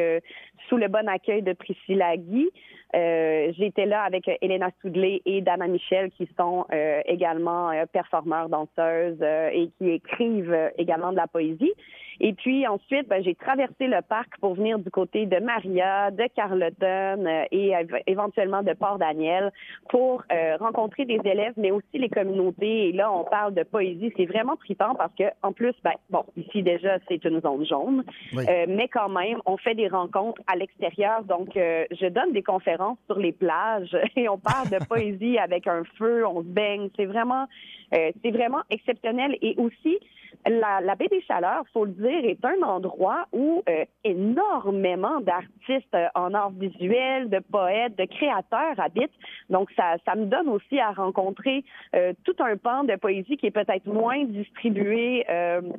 sous 0.68 0.78
le 0.78 0.88
bon 0.88 1.08
accueil 1.08 1.44
de 1.44 1.54
Priscilla 1.54 2.18
Guy. 2.18 2.50
J'étais 2.94 3.86
là 3.86 4.04
avec 4.04 4.30
Elena 4.42 4.70
Soudley 4.82 5.22
et 5.26 5.42
Dana 5.42 5.68
Michel, 5.68 6.10
qui 6.12 6.28
sont 6.38 6.66
également 7.06 7.72
performeurs, 7.92 8.50
danseuses 8.50 9.22
et 9.22 9.70
qui 9.78 9.90
écrivent 9.92 10.72
également 10.78 11.12
de 11.12 11.18
la 11.18 11.28
poésie. 11.28 11.74
Et 12.20 12.34
puis 12.34 12.68
ensuite, 12.68 13.08
ben, 13.08 13.24
j'ai 13.24 13.36
traversé 13.36 13.88
le 13.88 14.02
parc 14.02 14.38
pour 14.40 14.56
venir 14.56 14.80
du 14.80 14.90
côté 14.92 15.26
de 15.26 15.38
Maria, 15.38 16.12
de 16.12 16.26
Carleton 16.36 17.26
euh, 17.26 17.44
et 17.52 17.74
éventuellement 18.08 18.64
de 18.64 18.74
Port-Daniel 18.74 19.52
pour 19.90 20.24
euh, 20.32 20.58
rencontrer 20.58 21.06
des 21.06 21.20
élèves, 21.24 21.54
mais 21.58 21.72
aussi 21.72 21.86
les 21.94 22.10
communautés. 22.10 22.90
Et 22.90 22.92
là, 22.92 23.12
on 23.12 23.24
parle 23.24 23.54
de 23.54 23.64
poésie. 23.64 24.12
C'est 24.18 24.26
vraiment 24.26 24.56
trippant 24.56 24.96
parce 24.96 25.14
que, 25.16 25.24
en 25.44 25.54
plus, 25.54 25.74
ben, 25.84 25.94
bon, 26.10 26.26
ici 26.38 26.64
déjà, 26.64 26.98
c'est 27.08 27.24
une 27.26 27.42
zone 27.42 27.66
jaune, 27.66 28.04
euh, 28.36 28.66
mais 28.68 28.88
quand 28.88 29.10
même, 29.10 29.40
on 29.46 29.58
fait 29.58 29.76
des 29.76 29.88
rencontres 29.88 30.42
à 30.48 30.56
l'extérieur. 30.56 31.24
Donc, 31.24 31.50
je 31.56 32.08
donne 32.10 32.34
des 32.34 32.44
conférences 32.44 32.98
sur 33.06 33.20
les 33.20 33.32
plages 33.32 33.96
et 34.16 34.28
on 34.28 34.38
parle 34.38 34.70
de 34.70 34.84
poésie 34.90 35.38
avec 35.38 35.68
un 35.68 35.84
feu, 35.98 36.26
on 36.26 36.42
se 36.42 36.48
baigne. 36.48 36.90
C'est 36.96 37.06
vraiment, 37.06 37.48
c'est 37.92 38.32
vraiment 38.32 38.62
exceptionnel. 38.70 39.38
Et 39.42 39.56
aussi, 39.58 40.00
la, 40.48 40.82
la, 40.82 40.96
baie 40.96 41.08
des 41.08 41.22
Chaleurs, 41.22 41.64
faut 41.74 41.86
le 41.86 41.92
dire, 41.92 42.01
est 42.10 42.44
un 42.46 42.62
endroit 42.66 43.26
où 43.32 43.64
euh, 43.70 43.86
énormément 44.04 45.22
d'artistes 45.22 45.94
euh, 45.94 46.08
en 46.16 46.34
art 46.34 46.52
visuel, 46.52 47.30
de 47.30 47.40
poètes, 47.40 47.98
de 47.98 48.06
créateurs 48.06 48.80
habitent. 48.80 49.12
Donc, 49.50 49.70
ça, 49.76 49.96
ça 50.06 50.16
me 50.16 50.26
donne 50.26 50.50
aussi 50.50 50.80
à 50.80 50.92
rencontrer 50.92 51.64
euh, 51.96 52.14
tout 52.24 52.36
un 52.40 52.58
pan 52.58 52.84
de 52.84 52.96
poésie 52.96 53.38
qui 53.38 53.48
est 53.48 53.52
peut-être 53.52 53.86
moins 53.86 54.24
distribué 54.26 55.26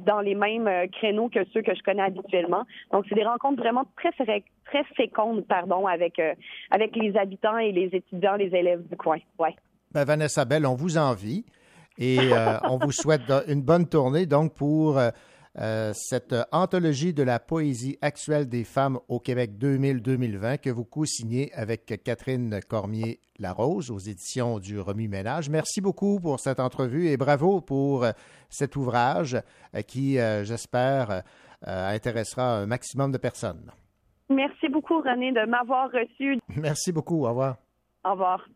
dans 0.01 0.21
les 0.21 0.35
mêmes 0.35 0.69
créneaux 0.91 1.29
que 1.29 1.41
ceux 1.53 1.63
que 1.63 1.75
je 1.75 1.83
connais 1.83 2.03
habituellement. 2.03 2.65
Donc, 2.93 3.05
c'est 3.09 3.15
des 3.15 3.25
rencontres 3.25 3.63
vraiment 3.63 3.85
très, 3.97 4.11
très 4.13 4.85
fécondes, 4.97 5.45
pardon, 5.47 5.87
avec, 5.87 6.21
avec 6.71 6.97
les 6.97 7.17
habitants 7.17 7.59
et 7.59 7.73
les 7.73 7.91
étudiants, 7.93 8.37
les 8.37 8.55
élèves 8.55 8.87
du 8.89 8.97
coin. 8.97 9.19
Ouais. 9.39 9.55
Ben, 9.93 10.05
Vanessa 10.05 10.45
Bell, 10.45 10.67
on 10.67 10.75
vous 10.75 10.99
envie. 10.99 11.45
Et 11.99 12.19
on 12.65 12.79
vous 12.79 12.93
souhaite 12.93 13.23
une 13.49 13.63
bonne 13.63 13.87
tournée 13.87 14.27
donc 14.27 14.55
pour 14.55 14.99
euh, 15.59 15.93
cette 15.95 16.35
anthologie 16.51 17.13
de 17.13 17.23
la 17.23 17.39
poésie 17.39 17.99
actuelle 18.01 18.49
des 18.49 18.65
femmes 18.65 18.99
au 19.09 19.21
Québec 19.21 19.53
2000-2020 19.59 20.59
que 20.59 20.71
vous 20.71 20.85
co-signez 20.85 21.53
avec 21.55 22.03
Catherine 22.03 22.61
Cormier-Larose 22.69 23.91
aux 23.91 23.99
éditions 23.99 24.59
du 24.59 24.81
Remis 24.81 25.09
Ménage. 25.09 25.51
Merci 25.51 25.81
beaucoup 25.81 26.21
pour 26.21 26.41
cette 26.41 26.61
entrevue 26.61 27.09
et 27.09 27.17
bravo 27.17 27.61
pour 27.61 28.07
cet 28.49 28.77
ouvrage 28.77 29.39
qui, 29.87 30.15
j'espère, 30.15 31.23
intéressera 31.63 32.61
un 32.61 32.67
maximum 32.67 33.13
de 33.13 33.19
personnes. 33.19 33.71
Merci 34.31 34.69
beaucoup, 34.69 35.01
René, 35.01 35.33
de 35.33 35.47
m'avoir 35.47 35.91
reçu. 35.91 36.39
Merci 36.57 36.93
beaucoup. 36.93 37.25
Au 37.25 37.29
revoir. 37.29 37.57
Au 38.05 38.13
revoir. 38.13 38.47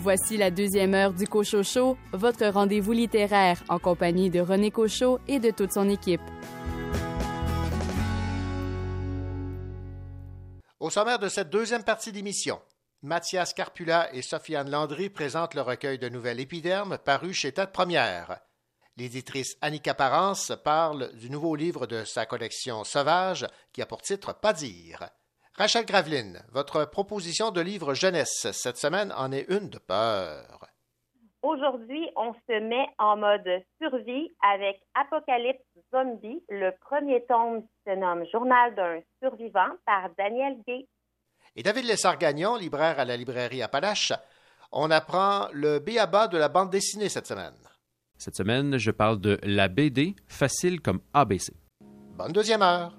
Voici 0.00 0.36
la 0.36 0.52
deuxième 0.52 0.94
heure 0.94 1.12
du 1.12 1.26
Cochot 1.26 1.64
Show, 1.64 1.98
votre 2.12 2.46
rendez-vous 2.46 2.92
littéraire 2.92 3.60
en 3.68 3.80
compagnie 3.80 4.30
de 4.30 4.38
René 4.38 4.70
Cochot 4.70 5.18
et 5.26 5.40
de 5.40 5.50
toute 5.50 5.72
son 5.72 5.88
équipe. 5.88 6.20
Au 10.78 10.88
sommaire 10.88 11.18
de 11.18 11.28
cette 11.28 11.50
deuxième 11.50 11.82
partie 11.82 12.12
d'émission, 12.12 12.60
Mathias 13.02 13.52
Carpula 13.52 14.14
et 14.14 14.22
Sofiane 14.22 14.70
Landry 14.70 15.10
présentent 15.10 15.54
le 15.54 15.62
recueil 15.62 15.98
de 15.98 16.08
nouvelles 16.08 16.38
épidermes 16.38 16.98
paru 16.98 17.34
chez 17.34 17.50
Tête 17.50 17.72
Première. 17.72 18.38
L'éditrice 18.96 19.56
Annika 19.62 19.94
Parence 19.94 20.52
parle 20.62 21.12
du 21.14 21.28
nouveau 21.28 21.56
livre 21.56 21.88
de 21.88 22.04
sa 22.04 22.24
collection 22.24 22.84
Sauvage 22.84 23.48
qui 23.72 23.82
a 23.82 23.86
pour 23.86 24.02
titre 24.02 24.32
Pas 24.32 24.52
dire. 24.52 25.10
Rachel 25.58 25.84
Graveline, 25.86 26.40
votre 26.52 26.84
proposition 26.84 27.50
de 27.50 27.60
livre 27.60 27.92
jeunesse 27.92 28.46
cette 28.52 28.76
semaine 28.76 29.12
en 29.16 29.32
est 29.32 29.44
une 29.50 29.68
de 29.70 29.78
peur. 29.78 30.64
Aujourd'hui, 31.42 32.08
on 32.14 32.32
se 32.32 32.60
met 32.60 32.86
en 32.96 33.16
mode 33.16 33.64
survie 33.82 34.32
avec 34.40 34.80
Apocalypse 34.94 35.58
Zombie, 35.92 36.40
le 36.48 36.70
premier 36.80 37.24
tome 37.26 37.62
qui 37.62 37.74
se 37.88 37.96
nomme 37.96 38.24
Journal 38.30 38.72
d'un 38.76 39.00
survivant 39.20 39.70
par 39.84 40.10
Daniel 40.16 40.58
Gay. 40.64 40.86
Et 41.56 41.64
David 41.64 41.86
Lessard-Gagnon, 41.86 42.54
libraire 42.54 43.00
à 43.00 43.04
la 43.04 43.16
librairie 43.16 43.60
Appalache, 43.60 44.12
on 44.70 44.92
apprend 44.92 45.48
le 45.52 45.80
béaba 45.80 46.28
de 46.28 46.38
la 46.38 46.48
bande 46.48 46.70
dessinée 46.70 47.08
cette 47.08 47.26
semaine. 47.26 47.58
Cette 48.16 48.36
semaine, 48.36 48.78
je 48.78 48.92
parle 48.92 49.20
de 49.20 49.40
la 49.42 49.66
BD 49.66 50.14
facile 50.28 50.80
comme 50.80 51.00
ABC. 51.14 51.52
Bonne 52.16 52.32
deuxième 52.32 52.62
heure. 52.62 52.94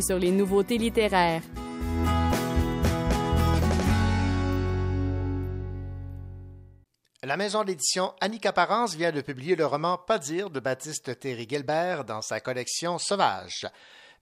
Sur 0.00 0.18
les 0.18 0.32
nouveautés 0.32 0.76
littéraires. 0.76 1.42
La 7.22 7.36
maison 7.36 7.62
d'édition 7.62 8.12
Annika 8.20 8.52
Parence 8.52 8.96
vient 8.96 9.12
de 9.12 9.20
publier 9.20 9.54
le 9.54 9.66
roman 9.66 9.96
Pas 9.96 10.18
dire 10.18 10.50
de 10.50 10.58
Baptiste 10.58 11.20
Thierry 11.20 11.46
Gilbert 11.48 12.04
dans 12.04 12.22
sa 12.22 12.40
collection 12.40 12.98
Sauvage. 12.98 13.68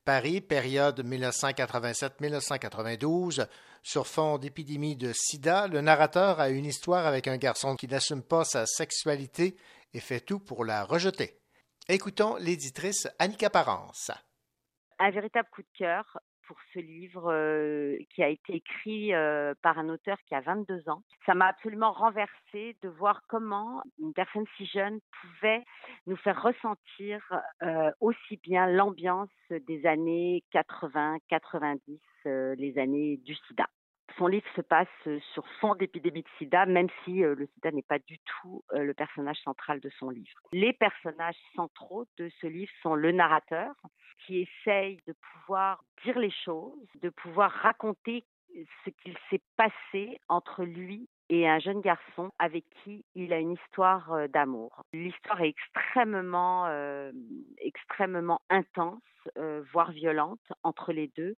Paris, 0.04 0.42
période 0.42 1.02
1987-1992. 1.02 3.46
Sur 3.82 4.06
fond 4.06 4.36
d'épidémie 4.36 4.96
de 4.96 5.14
sida, 5.14 5.68
le 5.68 5.80
narrateur 5.80 6.38
a 6.38 6.50
une 6.50 6.66
histoire 6.66 7.06
avec 7.06 7.28
un 7.28 7.38
garçon 7.38 7.76
qui 7.76 7.88
n'assume 7.88 8.22
pas 8.22 8.44
sa 8.44 8.66
sexualité 8.66 9.56
et 9.94 10.00
fait 10.00 10.20
tout 10.20 10.38
pour 10.38 10.66
la 10.66 10.84
rejeter. 10.84 11.40
Écoutons 11.88 12.36
l'éditrice 12.36 13.08
Annika 13.18 13.48
Parence. 13.48 14.10
Un 14.98 15.10
véritable 15.10 15.48
coup 15.50 15.62
de 15.62 15.78
cœur 15.78 16.18
pour 16.46 16.56
ce 16.72 16.78
livre 16.78 17.32
qui 18.14 18.22
a 18.22 18.28
été 18.28 18.54
écrit 18.54 19.10
par 19.62 19.78
un 19.78 19.88
auteur 19.88 20.16
qui 20.26 20.34
a 20.34 20.40
22 20.40 20.88
ans. 20.88 21.02
Ça 21.26 21.34
m'a 21.34 21.48
absolument 21.48 21.92
renversé 21.92 22.76
de 22.82 22.88
voir 22.88 23.22
comment 23.26 23.82
une 23.98 24.12
personne 24.12 24.44
si 24.56 24.64
jeune 24.66 25.00
pouvait 25.20 25.64
nous 26.06 26.16
faire 26.16 26.40
ressentir 26.40 27.20
aussi 28.00 28.36
bien 28.44 28.68
l'ambiance 28.68 29.28
des 29.50 29.86
années 29.86 30.44
80, 30.52 31.18
90, 31.28 32.00
les 32.24 32.78
années 32.78 33.16
du 33.18 33.34
sida. 33.34 33.66
Son 34.18 34.26
livre 34.26 34.46
se 34.54 34.62
passe 34.62 34.88
sur 35.32 35.46
fond 35.60 35.74
d'épidémie 35.74 36.22
de 36.22 36.28
sida, 36.38 36.64
même 36.66 36.88
si 37.04 37.18
le 37.18 37.48
sida 37.54 37.70
n'est 37.70 37.82
pas 37.82 37.98
du 37.98 38.18
tout 38.18 38.62
le 38.72 38.94
personnage 38.94 39.38
central 39.38 39.80
de 39.80 39.90
son 39.98 40.10
livre. 40.10 40.40
Les 40.52 40.72
personnages 40.72 41.36
centraux 41.54 42.06
de 42.16 42.30
ce 42.40 42.46
livre 42.46 42.72
sont 42.82 42.94
le 42.94 43.12
narrateur, 43.12 43.74
qui 44.24 44.40
essaye 44.40 44.98
de 45.06 45.12
pouvoir 45.12 45.82
dire 46.04 46.18
les 46.18 46.30
choses, 46.30 46.88
de 47.02 47.10
pouvoir 47.10 47.50
raconter 47.50 48.24
ce 48.84 48.90
qu'il 48.90 49.16
s'est 49.28 49.42
passé 49.56 50.18
entre 50.28 50.64
lui 50.64 51.08
et 51.28 51.48
un 51.48 51.58
jeune 51.58 51.80
garçon 51.80 52.30
avec 52.38 52.64
qui 52.82 53.04
il 53.14 53.32
a 53.32 53.38
une 53.38 53.52
histoire 53.52 54.28
d'amour. 54.28 54.82
L'histoire 54.92 55.40
est 55.42 55.48
extrêmement, 55.48 56.66
euh, 56.66 57.12
extrêmement 57.58 58.40
intense, 58.48 59.02
euh, 59.36 59.62
voire 59.72 59.90
violente 59.90 60.40
entre 60.62 60.92
les 60.92 61.08
deux 61.08 61.36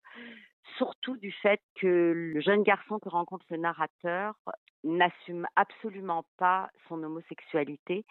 surtout 0.76 1.16
du 1.16 1.32
fait 1.32 1.60
que 1.80 2.12
le 2.14 2.40
jeune 2.40 2.62
garçon 2.62 2.98
que 2.98 3.08
rencontre 3.08 3.44
le 3.50 3.56
narrateur 3.56 4.34
n'assume 4.84 5.46
absolument 5.56 6.24
pas 6.36 6.70
son 6.88 7.02
homosexualité 7.02 8.04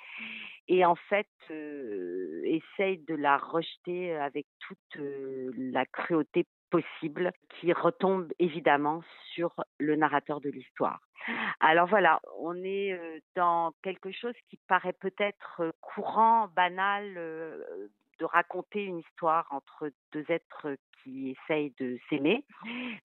et 0.68 0.86
en 0.86 0.96
fait 0.96 1.30
euh, 1.50 2.42
essaye 2.44 2.98
de 3.00 3.16
la 3.16 3.38
rejeter 3.38 4.16
avec 4.16 4.46
toute 4.60 4.98
euh, 4.98 5.52
la 5.56 5.86
cruauté 5.86 6.46
possible 6.70 7.32
qui 7.50 7.74
retombe 7.74 8.32
évidemment 8.40 9.04
sur 9.34 9.54
le 9.80 9.96
narrateur 9.96 10.42
de 10.42 10.50
l'histoire. 10.50 11.00
Alors 11.60 11.88
voilà, 11.88 12.22
on 12.40 12.56
est 12.64 12.94
euh, 12.94 13.20
dans 13.36 13.74
quelque 13.84 14.12
chose 14.12 14.36
qui 14.50 14.58
paraît 14.68 14.94
peut-être 14.94 15.62
euh, 15.62 15.72
courant, 15.82 16.48
banal, 16.56 17.16
euh, 17.18 17.88
de 18.20 18.26
raconter 18.26 18.84
une 18.84 19.00
histoire 19.00 19.48
entre 19.52 19.92
deux 20.12 20.26
êtres 20.30 20.76
qui 21.04 21.32
essayent 21.32 21.74
de 21.80 22.00
s'aimer, 22.10 22.44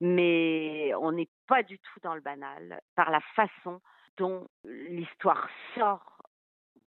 mais 0.00 0.92
on 1.00 1.12
n'est 1.12 1.28
pas 1.46 1.62
du 1.62 1.78
tout 1.78 2.00
dans 2.02 2.14
le 2.14 2.20
banal 2.20 2.80
par 2.94 3.10
la 3.10 3.20
façon 3.36 3.80
dont 4.16 4.46
l'histoire 4.64 5.48
sort 5.74 6.18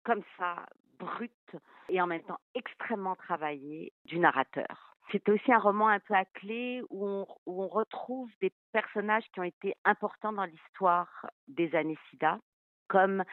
comme 0.03 0.24
ça, 0.38 0.65
brute 0.99 1.55
et 1.89 2.01
en 2.01 2.07
même 2.07 2.24
temps 2.24 2.39
extrêmement 2.55 3.15
travaillée 3.15 3.91
du 4.05 4.19
narrateur. 4.19 4.92
C'est 5.12 5.28
aussi 5.30 5.51
un 5.51 5.60
roman 5.60 5.89
un 5.89 5.99
peu 5.99 6.14
à 6.14 6.26
clé 6.26 6.82
où 6.89 7.26
on, 7.45 7.68
retrouve 7.68 8.30
des 8.41 8.51
personnages 8.72 9.26
qui 9.34 9.39
ont 9.39 9.43
été 9.43 9.76
importants 9.86 10.34
dans 10.34 10.45
l'histoire 10.45 11.08
des 11.47 11.74
années 11.76 11.97
SIDA, 12.10 12.39
comme 12.88 13.24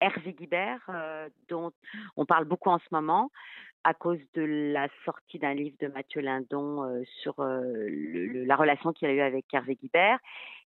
Hervé 0.00 0.32
Guibert, 0.32 0.82
euh, 0.88 1.28
dont 1.48 1.72
on 2.16 2.26
parle 2.26 2.44
beaucoup 2.44 2.70
en 2.70 2.78
ce 2.78 2.88
moment, 2.92 3.30
à 3.84 3.94
cause 3.94 4.20
de 4.34 4.42
la 4.72 4.88
sortie 5.04 5.38
d'un 5.38 5.54
livre 5.54 5.76
de 5.80 5.88
Mathieu 5.88 6.20
Lindon 6.20 6.84
euh, 6.84 7.02
sur 7.22 7.38
euh, 7.40 7.88
la 8.46 8.56
relation 8.56 8.92
qu'il 8.92 9.08
a 9.08 9.12
eue 9.12 9.20
avec 9.20 9.52
Hervé 9.52 9.76
Guibert, 9.76 10.18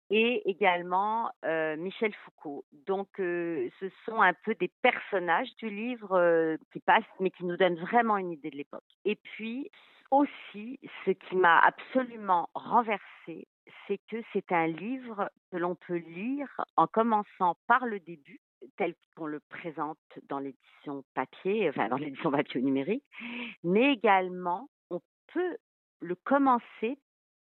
et 0.10 0.47
également 0.49 1.32
euh, 1.45 1.76
Michel 1.78 2.14
Foucault. 2.26 2.66
Donc, 2.86 3.08
euh, 3.20 3.70
ce 3.80 3.88
sont 4.06 4.22
un 4.22 4.34
peu 4.34 4.56
des 4.56 4.72
personnages 4.82 5.53
du 5.58 5.70
livre 5.70 6.14
euh, 6.14 6.58
qui 6.72 6.80
passent, 6.80 7.03
mais 7.20 7.32
qui 7.32 7.45
nous 7.45 7.58
donnent 7.58 7.80
vraiment 7.80 8.18
une 8.18 8.32
idée 8.32 8.51
de 8.51 8.58
l'époque. 8.58 8.84
Et 9.03 9.16
puis, 9.16 9.70
aussi, 10.12 10.80
ce 11.06 11.12
qui 11.12 11.36
m'a 11.36 11.60
absolument 11.60 12.49
renversé, 12.53 13.47
c'est 13.88 13.99
que 14.10 14.18
c'est 14.32 14.51
un 14.51 14.68
livre 14.68 15.30
que 15.51 15.58
l'on 15.58 15.76
peut 15.76 15.97
lire 15.97 16.49
en 16.78 16.88
commençant 16.88 17.58
par 17.68 17.86
le 17.86 17.99
début, 17.99 18.39
tel 18.78 18.93
qu'on 19.16 19.26
le 19.26 19.39
présente 19.49 19.97
dans 20.30 20.39
l'édition 20.39 21.03
papier, 21.14 21.70
enfin 21.70 21.88
dans 21.89 21.97
l'édition 21.97 22.32
papier 22.32 22.62
numérique, 22.62 23.03
mais 23.64 23.93
également 23.93 24.70
on 24.89 25.01
peut 25.34 25.58
le 26.01 26.16
commencer 26.16 26.99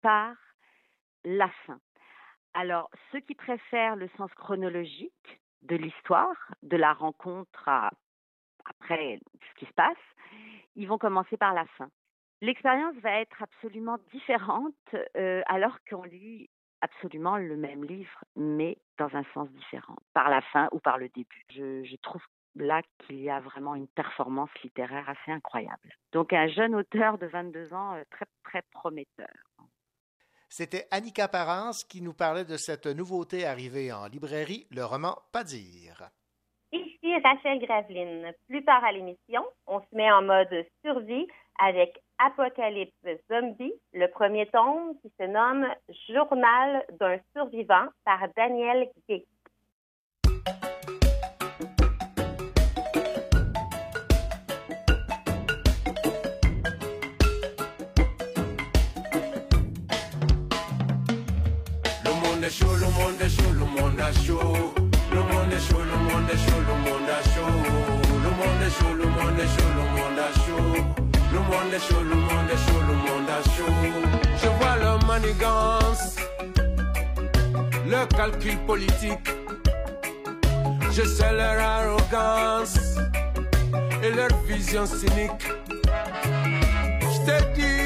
par 0.02 0.36
la 1.24 1.50
fin. 1.66 1.80
Alors, 2.56 2.90
ceux 3.12 3.20
qui 3.20 3.36
préfèrent 3.36 3.98
le 3.98 4.08
sens 4.18 4.34
chronologique 4.34 5.42
de 5.64 5.76
l'histoire, 5.76 6.38
de 6.64 6.78
la 6.78 6.94
rencontre 6.94 7.68
après 7.68 9.20
ce 9.34 9.60
qui 9.60 9.66
se 9.66 9.74
passe, 9.74 9.98
ils 10.78 10.88
vont 10.88 10.98
commencer 10.98 11.36
par 11.36 11.54
la 11.54 11.66
fin. 11.78 11.90
L'expérience 12.40 12.96
va 13.04 13.20
être 13.20 13.44
absolument 13.44 13.98
différente 14.14 14.74
euh, 15.18 15.42
alors 15.48 15.78
qu'on 15.90 16.04
lit 16.04 16.50
absolument 16.80 17.36
le 17.36 17.58
même 17.58 17.84
livre, 17.84 18.24
mais 18.38 18.78
dans 18.98 19.14
un 19.16 19.24
sens 19.34 19.50
différent, 19.50 19.98
par 20.14 20.30
la 20.30 20.42
fin 20.42 20.70
ou 20.72 20.80
par 20.80 20.98
le 20.98 21.10
début. 21.10 21.44
Je, 21.50 21.84
je 21.84 21.96
trouve 21.98 22.22
là 22.56 22.82
qu'il 23.00 23.20
y 23.20 23.30
a 23.30 23.42
vraiment 23.42 23.76
une 23.76 23.88
performance 23.88 24.50
littéraire 24.64 25.10
assez 25.10 25.32
incroyable. 25.32 25.94
Donc 26.14 26.32
un 26.32 26.48
jeune 26.48 26.74
auteur 26.74 27.18
de 27.18 27.26
22 27.26 27.74
ans 27.74 27.96
euh, 27.96 28.04
très 28.12 28.26
très 28.44 28.62
prometteur. 28.72 29.28
C'était 30.58 30.88
Annika 30.90 31.28
Parence 31.28 31.84
qui 31.84 32.02
nous 32.02 32.14
parlait 32.14 32.46
de 32.46 32.56
cette 32.56 32.86
nouveauté 32.86 33.46
arrivée 33.46 33.92
en 33.92 34.08
librairie, 34.08 34.66
le 34.72 34.86
roman 34.86 35.18
Pas 35.34 35.44
dire. 35.44 36.10
Ici 36.72 37.14
Rachel 37.22 37.60
Graveline. 37.60 38.32
Plus 38.48 38.64
tard 38.64 38.82
à 38.86 38.94
l'émission, 38.94 39.44
on 39.68 39.82
se 39.82 39.88
met 39.92 40.10
en 40.10 40.22
mode 40.22 40.66
survie 40.82 41.28
avec 41.60 42.00
Apocalypse 42.20 42.94
Zombie, 43.30 43.74
le 43.92 44.08
premier 44.08 44.46
tome 44.46 44.98
qui 45.02 45.12
se 45.20 45.26
nomme 45.26 45.68
Journal 46.08 46.86
d'un 47.02 47.20
survivant 47.36 47.90
par 48.06 48.22
Daniel 48.38 48.90
Gay. 49.10 49.26
Chaud, 62.58 62.76
le 62.76 62.88
monde 62.88 63.22
est 63.22 63.30
chaud, 63.30 63.52
le 63.52 63.66
monde 63.66 64.00
est 64.00 64.26
chaud. 64.26 64.74
Le 65.12 65.22
monde 65.22 65.54
est 65.54 65.64
chaud, 65.68 65.84
le 65.92 65.98
monde 66.08 66.30
est 66.34 66.40
chaud, 66.46 66.62
le 66.70 66.76
monde 66.86 67.10
est 67.16 67.26
chaud. 67.34 67.56
Le 68.24 68.30
monde 68.40 68.62
est 68.66 68.74
chaud, 68.78 68.94
le 69.02 69.06
monde 69.06 69.40
est 69.44 69.52
chaud, 69.56 69.72
le 69.80 69.86
monde 69.96 70.20
est 70.26 70.34
chaud. 70.44 70.68
Le 71.34 71.40
monde 71.40 71.74
est 71.74 71.84
chaud, 71.88 72.04
le 72.04 72.16
monde 72.16 72.52
est 72.54 72.62
chaud, 72.66 72.82
le 72.90 72.96
monde 73.06 73.30
est 73.38 73.46
chaud. 73.56 73.74
Je 74.42 74.50
vois 74.58 74.76
leur 74.78 74.98
manigance, 75.06 76.06
leur 77.90 78.08
calcul 78.10 78.58
politique. 78.66 79.28
Je 80.92 81.04
sais 81.04 81.34
leur 81.34 81.60
arrogance 81.60 82.78
et 84.02 84.12
leur 84.12 84.30
vision 84.48 84.86
cynique. 84.86 85.46
Je 87.02 87.20
te 87.26 87.36
dis 87.56 87.85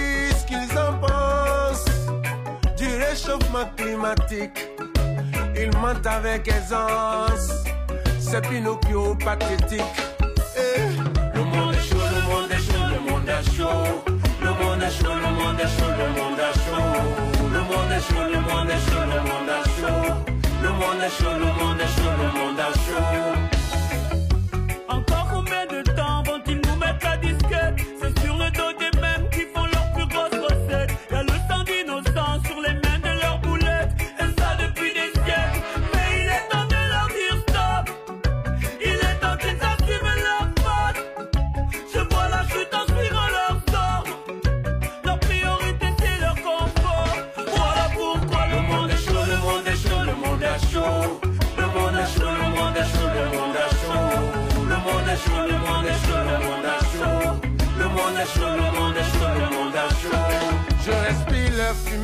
réchauffement 3.10 3.66
climatique. 3.76 4.70
Ils 5.55 5.76
mentent 5.78 6.05
avec 6.05 6.47
aisance, 6.47 7.66
c'est 8.20 8.41
Pinocchio 8.47 9.16
pathétique. 9.16 9.82
Eh, 10.57 10.82
Le 11.36 11.43
monde 11.43 11.74
est 11.74 11.89
chaud, 11.89 11.97
le 11.97 12.22
monde 12.30 12.51
est 12.51 12.64
chaud, 12.68 12.86
le 12.93 13.12
monde 13.12 13.30
est 13.30 13.57
chaud. 13.57 14.03
Le 14.41 14.49
monde 14.49 14.82
est 14.84 14.91
chaud, 14.91 15.16
le 15.16 15.30
monde 15.39 15.60
est 15.60 15.72
chaud, 15.76 15.91
le 15.99 16.07
monde 16.20 16.39
est 16.39 16.55
chaud. 16.64 16.89
Le 17.53 17.60
monde 17.70 17.91
est 17.91 18.03
chaud, 18.07 18.26
le 18.34 18.39
monde 18.41 18.70
est 18.70 18.82
chaud, 18.86 19.05
le 19.14 19.20
monde 19.30 19.51
est 19.55 19.70
chaud. 19.76 20.14
Le 20.62 20.70
monde 20.70 21.01
est 21.03 21.14
chaud, 21.18 21.34
le 21.34 21.49
monde 21.60 21.82
est 21.82 21.93
chaud, 21.95 22.14
le 22.22 22.39
monde 22.39 22.60
est 22.60 22.74
chaud. 22.86 23.49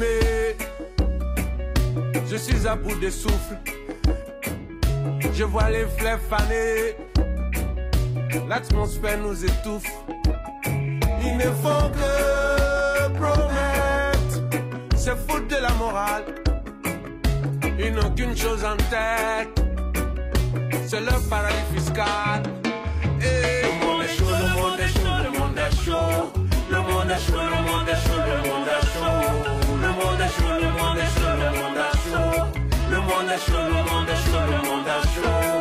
Leur. 0.05 0.55
Je 2.29 2.35
suis 2.37 2.67
à 2.67 2.75
bout 2.75 2.95
de 2.95 3.09
souffle. 3.09 3.57
Je 5.33 5.43
vois 5.43 5.69
les 5.69 5.85
fleurs 5.97 6.19
faner. 6.29 6.95
L'atmosphère 8.47 9.17
nous 9.19 9.43
étouffe. 9.43 9.91
Ils 10.65 11.37
ne 11.37 11.49
font 11.63 11.89
que 11.91 13.07
promettre. 13.17 14.35
C'est 14.95 15.17
foutre 15.27 15.47
de 15.47 15.61
la 15.61 15.71
morale. 15.71 16.25
Ils 17.79 17.93
n'ont 17.93 18.11
qu'une 18.11 18.35
chose 18.35 18.63
en 18.63 18.77
tête. 18.77 19.61
C'est 20.87 21.01
le 21.01 21.29
paradis 21.29 21.55
fiscal. 21.75 22.43
Et 23.21 23.63
le 23.63 23.71
monde 23.85 24.03
est 24.03 24.17
chaud, 24.17 24.25
le 24.29 24.47
monde 24.59 24.79
est 24.79 24.87
chaud, 24.87 25.17
le 25.23 25.31
monde 25.39 25.57
est 25.57 25.75
chaud. 25.83 26.43
Le 26.69 26.77
monde 26.77 27.11
est 27.11 27.19
chaud, 27.19 27.41
le 27.41 27.61
monde 27.67 27.89
est 27.89 27.99
chaud, 28.07 28.21
le 28.25 28.37
monde 28.49 28.67
est 28.67 28.85
chaud. 28.93 29.54
Monde 30.15 30.23
est 30.23 30.29
chaud, 30.29 30.47
le 30.61 30.69
monde 30.71 30.97
est 30.97 31.19
chaud, 31.19 31.35
le 31.37 31.49
monde 31.59 31.77
est 31.77 31.97
chaud. 32.09 32.45
Le 32.89 32.97
monde 33.01 33.29
est 33.29 33.37
chaud, 33.37 33.67
le 33.67 33.83
monde 33.83 34.07
est 34.07 34.15
chaud, 34.15 34.45
le 34.49 34.69
monde 34.69 34.87
est 34.87 35.03
chaud. 35.13 35.54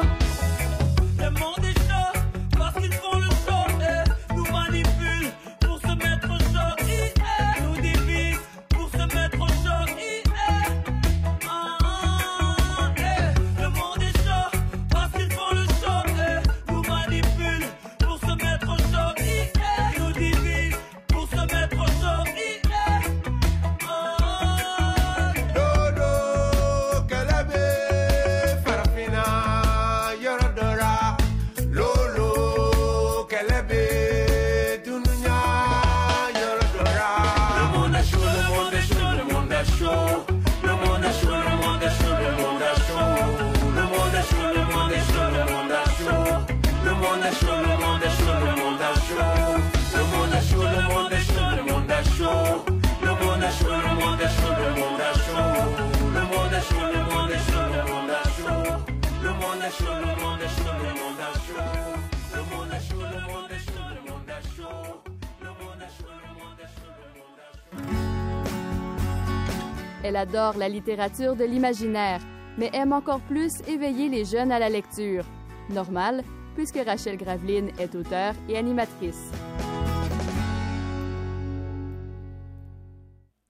Elle 70.07 70.17
adore 70.17 70.59
la 70.59 70.69
littérature 70.69 71.35
de 71.35 71.45
l'imaginaire, 71.45 72.21
mais 72.59 72.69
aime 72.75 72.93
encore 72.93 73.23
plus 73.23 73.67
éveiller 73.67 74.11
les 74.11 74.27
jeunes 74.27 74.53
à 74.53 74.59
la 74.59 74.69
lecture. 74.69 75.25
Normal, 75.71 76.23
puisque 76.55 76.77
Rachel 76.77 77.17
Graveline 77.17 77.71
est 77.81 77.95
auteure 77.95 78.35
et 78.47 78.59
animatrice. 78.59 79.33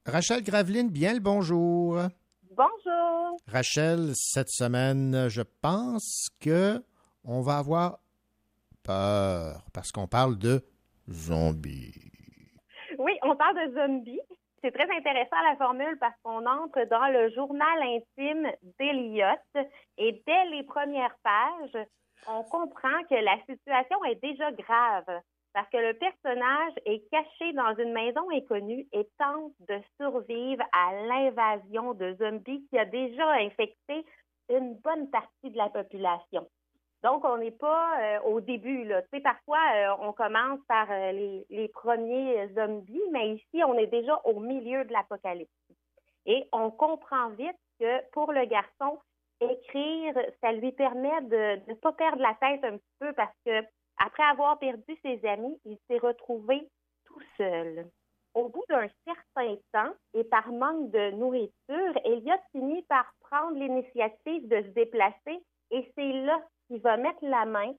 Rachel 0.06 0.44
Graveline, 0.44 0.90
bien 0.90 1.14
le 1.14 1.18
bonjour. 1.18 1.98
Bonjour. 2.52 3.36
Rachel, 3.48 4.12
cette 4.14 4.50
semaine, 4.50 5.26
je 5.28 5.42
pense 5.60 6.28
que 6.38 6.80
on 7.24 7.40
va 7.40 7.58
avoir 7.58 7.98
peur 8.84 9.66
parce 9.72 9.90
qu'on 9.90 10.06
parle 10.06 10.38
de 10.38 10.64
zombies. 11.10 12.12
Oui, 12.96 13.12
on 13.24 13.34
parle 13.34 13.56
de 13.56 13.74
zombies. 13.74 14.20
C'est 14.64 14.72
très 14.72 14.90
intéressant 14.90 15.36
la 15.46 15.56
formule 15.56 15.98
parce 16.00 16.14
qu'on 16.22 16.46
entre 16.46 16.88
dans 16.88 17.08
le 17.08 17.28
journal 17.34 17.82
intime 17.82 18.50
d'Eliott 18.78 19.68
et 19.98 20.22
dès 20.26 20.44
les 20.46 20.62
premières 20.62 21.14
pages, 21.22 21.86
on 22.26 22.42
comprend 22.44 23.02
que 23.10 23.14
la 23.14 23.36
situation 23.46 24.02
est 24.06 24.22
déjà 24.22 24.50
grave 24.52 25.20
parce 25.52 25.68
que 25.68 25.76
le 25.76 25.92
personnage 25.92 26.72
est 26.86 27.06
caché 27.10 27.52
dans 27.52 27.76
une 27.76 27.92
maison 27.92 28.22
inconnue 28.30 28.86
et 28.94 29.06
tente 29.18 29.52
de 29.68 29.78
survivre 30.00 30.64
à 30.72 30.94
l'invasion 31.08 31.92
de 31.92 32.14
zombies 32.14 32.66
qui 32.70 32.78
a 32.78 32.86
déjà 32.86 33.32
infecté 33.32 34.02
une 34.48 34.76
bonne 34.76 35.10
partie 35.10 35.50
de 35.50 35.58
la 35.58 35.68
population. 35.68 36.48
Donc, 37.04 37.22
on 37.26 37.36
n'est 37.36 37.50
pas 37.50 38.00
euh, 38.00 38.20
au 38.22 38.40
début. 38.40 38.84
Là. 38.84 39.02
Parfois, 39.22 39.60
euh, 39.74 39.94
on 40.00 40.14
commence 40.14 40.58
par 40.66 40.90
euh, 40.90 41.12
les, 41.12 41.46
les, 41.50 41.68
premiers 41.68 42.48
zombies, 42.54 43.02
mais 43.12 43.34
ici, 43.34 43.62
on 43.62 43.74
est 43.74 43.88
déjà 43.88 44.18
au 44.24 44.40
milieu 44.40 44.86
de 44.86 44.92
l'apocalypse. 44.92 45.52
Et 46.24 46.48
on 46.50 46.70
comprend 46.70 47.28
vite 47.28 47.58
que 47.78 48.10
pour 48.12 48.32
le 48.32 48.46
garçon, 48.46 48.98
écrire, 49.42 50.14
ça 50.40 50.52
lui 50.52 50.72
permet 50.72 51.20
de 51.22 51.60
ne 51.68 51.74
pas 51.74 51.92
perdre 51.92 52.22
la 52.22 52.34
tête 52.40 52.64
un 52.64 52.78
petit 52.78 52.96
peu 52.98 53.12
parce 53.12 53.36
que 53.44 53.62
après 53.98 54.22
avoir 54.22 54.58
perdu 54.58 54.96
ses 55.04 55.22
amis, 55.26 55.60
il 55.66 55.76
s'est 55.86 55.98
retrouvé 55.98 56.66
tout 57.04 57.20
seul. 57.36 57.86
Au 58.32 58.48
bout 58.48 58.64
d'un 58.70 58.88
certain 59.04 59.56
temps 59.72 59.94
et 60.14 60.24
par 60.24 60.50
manque 60.50 60.90
de 60.90 61.10
nourriture, 61.10 62.00
Elliot 62.04 62.40
finit 62.52 62.82
par 62.84 63.12
prendre 63.20 63.58
l'initiative 63.58 64.48
de 64.48 64.62
se 64.62 64.68
déplacer 64.68 65.44
et 65.70 65.92
c'est 65.94 66.12
là 66.12 66.40
qu'il 66.66 66.80
va 66.80 66.96
mettre 66.96 67.22
la 67.22 67.44
main 67.44 67.72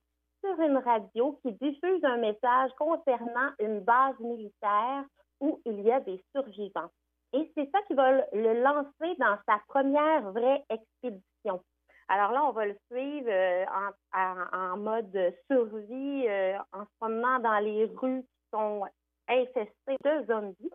sur 0.43 0.59
une 0.59 0.77
radio 0.77 1.39
qui 1.41 1.53
diffuse 1.53 2.03
un 2.03 2.17
message 2.17 2.71
concernant 2.77 3.51
une 3.59 3.79
base 3.79 4.19
militaire 4.19 5.03
où 5.39 5.61
il 5.65 5.81
y 5.81 5.91
a 5.91 5.99
des 5.99 6.23
survivants. 6.35 6.89
Et 7.33 7.51
c'est 7.55 7.69
ça 7.71 7.81
qui 7.87 7.93
va 7.93 8.11
le 8.11 8.61
lancer 8.61 9.15
dans 9.19 9.37
sa 9.47 9.59
première 9.67 10.31
vraie 10.31 10.63
expédition. 10.69 11.61
Alors 12.07 12.31
là, 12.31 12.45
on 12.45 12.51
va 12.51 12.67
le 12.67 12.77
suivre 12.91 13.29
euh, 13.29 13.65
en, 14.13 14.57
en, 14.57 14.77
mode 14.77 15.33
survie, 15.49 16.27
euh, 16.27 16.57
en 16.71 16.85
se 16.85 16.89
promenant 16.99 17.39
dans 17.39 17.59
les 17.59 17.85
rues 17.85 18.21
qui 18.21 18.49
sont 18.53 18.83
infestées 19.27 19.97
de 20.03 20.25
zombies. 20.27 20.71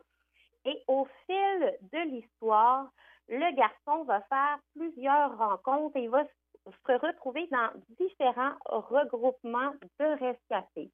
Et 0.65 0.83
au 0.89 1.07
fil 1.27 1.79
de 1.93 2.11
l'histoire, 2.11 2.91
le 3.29 3.55
garçon 3.55 4.05
va 4.05 4.21
faire 4.23 4.59
plusieurs 4.75 5.39
rencontres 5.39 5.97
et 5.97 6.05
il 6.05 6.11
va 6.11 6.25
se 6.25 6.40
retrouver 6.87 7.49
dans 7.51 7.71
différents 7.99 8.55
regroupements 8.67 9.73
de 9.99 10.07
rescapés. 10.19 10.91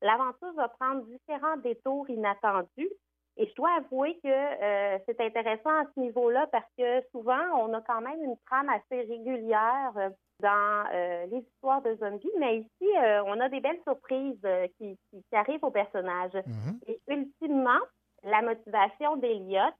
L'aventure 0.00 0.52
va 0.54 0.68
prendre 0.68 1.04
différents 1.06 1.56
détours 1.56 2.08
inattendus 2.08 2.90
et 3.38 3.46
je 3.46 3.54
dois 3.54 3.70
avouer 3.76 4.18
que 4.22 4.28
euh, 4.28 4.98
c'est 5.06 5.20
intéressant 5.20 5.70
à 5.70 5.84
ce 5.94 6.00
niveau-là 6.00 6.48
parce 6.50 6.68
que 6.76 7.00
souvent, 7.12 7.40
on 7.56 7.72
a 7.72 7.80
quand 7.82 8.00
même 8.00 8.22
une 8.22 8.36
trame 8.46 8.68
assez 8.68 9.02
régulière 9.02 9.92
euh, 9.96 10.10
dans 10.40 10.84
euh, 10.92 11.26
les 11.26 11.38
histoires 11.38 11.82
de 11.82 11.94
zombies, 11.96 12.30
mais 12.38 12.58
ici, 12.58 12.88
on 13.26 13.40
a 13.40 13.48
des 13.48 13.60
belles 13.60 13.80
surprises 13.84 14.46
qui, 14.76 14.96
qui, 15.10 15.36
arrivent 15.36 15.64
aux 15.64 15.70
personnages. 15.70 16.32
Mm-hmm. 16.32 16.78
Et 16.88 17.00
ultimement, 17.08 17.80
la 18.22 18.42
motivation 18.42 19.16
d'Eliott 19.16 19.74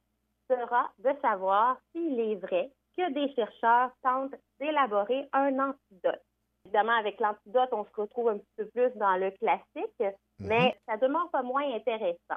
sera 0.51 0.91
de 0.99 1.11
savoir 1.20 1.79
s'il 1.93 2.19
est 2.19 2.37
vrai 2.37 2.70
que 2.99 3.12
des 3.12 3.33
chercheurs 3.35 3.93
tentent 4.03 4.35
d'élaborer 4.61 5.29
un 5.33 5.59
antidote. 5.59 6.23
Évidemment, 6.65 6.99
avec 6.99 7.19
l'antidote, 7.20 7.70
on 7.73 7.85
se 7.85 8.01
retrouve 8.01 8.29
un 8.29 8.39
petit 8.39 8.55
peu 8.57 8.66
plus 8.66 8.91
dans 8.97 9.16
le 9.16 9.31
classique, 9.31 10.16
mais 10.41 10.77
ça 10.87 10.99
demeure 10.99 11.31
pas 11.31 11.43
moins 11.43 11.73
intéressant 11.75 12.37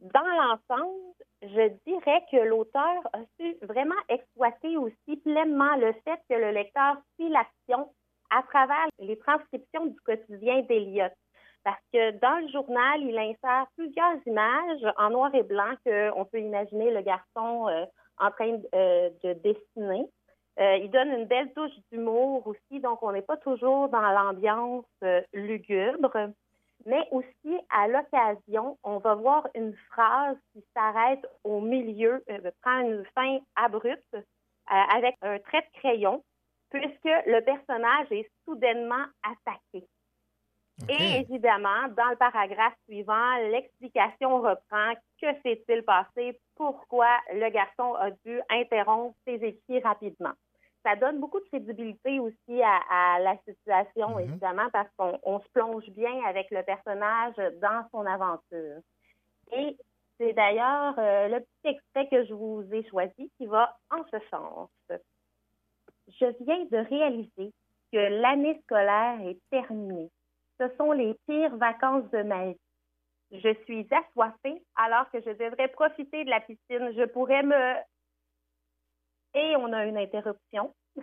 dans 0.00 0.26
l'ensemble, 0.26 1.14
je 1.42 1.68
dirais 1.86 2.24
que 2.30 2.36
l'auteur 2.48 3.02
a 3.12 3.18
su 3.38 3.56
vraiment 3.62 4.00
exploiter 4.08 4.76
aussi 4.76 5.16
pleinement 5.22 5.76
le 5.76 5.92
fait 6.04 6.20
que 6.28 6.34
le 6.34 6.52
lecteur 6.52 6.96
suit 7.14 7.28
l'action 7.28 7.92
à 8.30 8.42
travers 8.44 8.86
les 8.98 9.18
transcriptions 9.18 9.86
du 9.86 10.00
quotidien 10.00 10.62
d'Eliott. 10.62 11.12
Parce 11.64 11.82
que 11.92 12.12
dans 12.12 12.38
le 12.40 12.48
journal, 12.48 13.02
il 13.02 13.18
insère 13.18 13.66
plusieurs 13.76 14.16
images 14.26 14.94
en 14.96 15.10
noir 15.10 15.34
et 15.34 15.42
blanc 15.42 15.74
qu'on 15.84 16.24
peut 16.24 16.40
imaginer 16.40 16.90
le 16.90 17.02
garçon 17.02 17.68
euh, 17.68 17.84
en 18.20 18.30
train 18.30 18.58
euh, 18.74 19.10
de 19.24 19.32
dessiner. 19.34 20.06
Euh, 20.58 20.76
il 20.76 20.90
donne 20.90 21.10
une 21.10 21.26
belle 21.26 21.52
touche 21.54 21.72
d'humour 21.90 22.46
aussi, 22.46 22.80
donc 22.80 23.02
on 23.02 23.12
n'est 23.12 23.22
pas 23.22 23.36
toujours 23.38 23.88
dans 23.88 24.00
l'ambiance 24.00 24.84
lugubre 25.32 26.32
mais 26.86 27.06
aussi 27.10 27.58
à 27.70 27.88
l'occasion, 27.88 28.78
on 28.82 28.98
va 28.98 29.14
voir 29.14 29.46
une 29.54 29.74
phrase 29.90 30.36
qui 30.52 30.64
s'arrête 30.74 31.24
au 31.44 31.60
milieu, 31.60 32.22
euh, 32.30 32.50
prend 32.62 32.80
une 32.80 33.04
fin 33.14 33.38
abrupte 33.56 34.14
euh, 34.14 34.20
avec 34.66 35.16
un 35.22 35.38
trait 35.40 35.62
de 35.62 35.78
crayon, 35.78 36.22
puisque 36.70 37.04
le 37.04 37.40
personnage 37.40 38.06
est 38.10 38.30
soudainement 38.44 39.04
attaqué. 39.22 39.86
Et 40.88 41.20
évidemment, 41.20 41.88
dans 41.96 42.08
le 42.10 42.16
paragraphe 42.16 42.74
suivant, 42.88 43.36
l'explication 43.50 44.40
reprend 44.40 44.94
que 45.20 45.26
s'est-il 45.42 45.82
passé, 45.84 46.38
pourquoi 46.56 47.08
le 47.32 47.48
garçon 47.50 47.94
a 47.94 48.10
dû 48.24 48.40
interrompre 48.48 49.16
ses 49.26 49.34
écrits 49.34 49.80
rapidement? 49.80 50.32
Ça 50.82 50.96
donne 50.96 51.20
beaucoup 51.20 51.40
de 51.40 51.44
crédibilité 51.44 52.20
aussi 52.20 52.62
à, 52.62 53.18
la 53.20 53.36
situation, 53.46 54.16
Mhm. 54.16 54.20
évidemment, 54.20 54.70
parce 54.72 54.88
qu'on 54.96 55.40
se 55.40 55.48
plonge 55.52 55.88
bien 55.90 56.24
avec 56.24 56.50
le 56.50 56.62
personnage 56.62 57.34
dans 57.60 57.86
son 57.90 58.06
aventure. 58.06 58.80
Et 59.52 59.76
c'est 60.16 60.32
d'ailleurs 60.32 60.94
euh, 60.98 61.28
le 61.28 61.40
petit 61.40 61.74
extrait 61.74 62.08
que 62.08 62.24
je 62.24 62.32
vous 62.32 62.64
ai 62.72 62.82
choisi 62.88 63.30
qui 63.36 63.46
va 63.46 63.76
en 63.90 64.04
ce 64.10 64.18
sens. 64.30 64.70
Je 66.08 66.26
viens 66.44 66.64
de 66.64 66.88
réaliser 66.88 67.52
que 67.92 67.98
l'année 68.20 68.60
scolaire 68.64 69.20
est 69.26 69.38
terminée. 69.50 70.10
Ce 70.60 70.68
sont 70.76 70.92
les 70.92 71.14
pires 71.26 71.56
vacances 71.56 72.10
de 72.10 72.22
ma 72.22 72.48
vie. 72.48 72.60
Je 73.30 73.54
suis 73.64 73.88
assoiffée 73.90 74.62
alors 74.76 75.10
que 75.10 75.20
je 75.22 75.30
devrais 75.30 75.68
profiter 75.68 76.24
de 76.24 76.30
la 76.30 76.40
piscine. 76.40 76.92
Je 76.96 77.06
pourrais 77.06 77.42
me 77.42 77.76
et 79.32 79.56
on 79.56 79.72
a 79.72 79.86
une 79.86 79.96
interruption. 79.96 80.74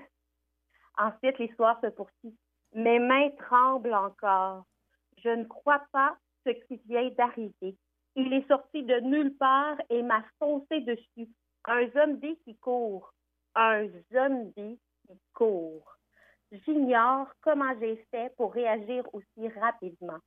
Ensuite, 0.97 1.39
l'histoire 1.39 1.79
se 1.81 1.87
poursuit. 1.87 2.37
Mes 2.73 2.99
mains 2.99 3.31
tremblent 3.39 3.93
encore. 3.93 4.65
Je 5.23 5.29
ne 5.29 5.45
crois 5.45 5.83
pas 5.91 6.17
ce 6.45 6.51
qui 6.51 6.79
vient 6.87 7.09
d'arriver. 7.17 7.75
Il 8.15 8.33
est 8.33 8.47
sorti 8.47 8.83
de 8.83 8.99
nulle 8.99 9.35
part 9.37 9.77
et 9.89 10.03
m'a 10.03 10.23
foncé 10.37 10.81
dessus. 10.81 11.29
Un 11.65 11.89
zombie 11.89 12.37
qui 12.43 12.55
court. 12.57 13.11
Un 13.55 13.87
zombie 14.13 14.79
qui 15.07 15.19
court. 15.33 15.96
J'ignore 16.51 17.27
comment 17.41 17.73
j'ai 17.79 17.97
fait 18.11 18.33
pour 18.37 18.53
réagir 18.53 19.03
aussi 19.13 19.49
rapidement. 19.59 20.19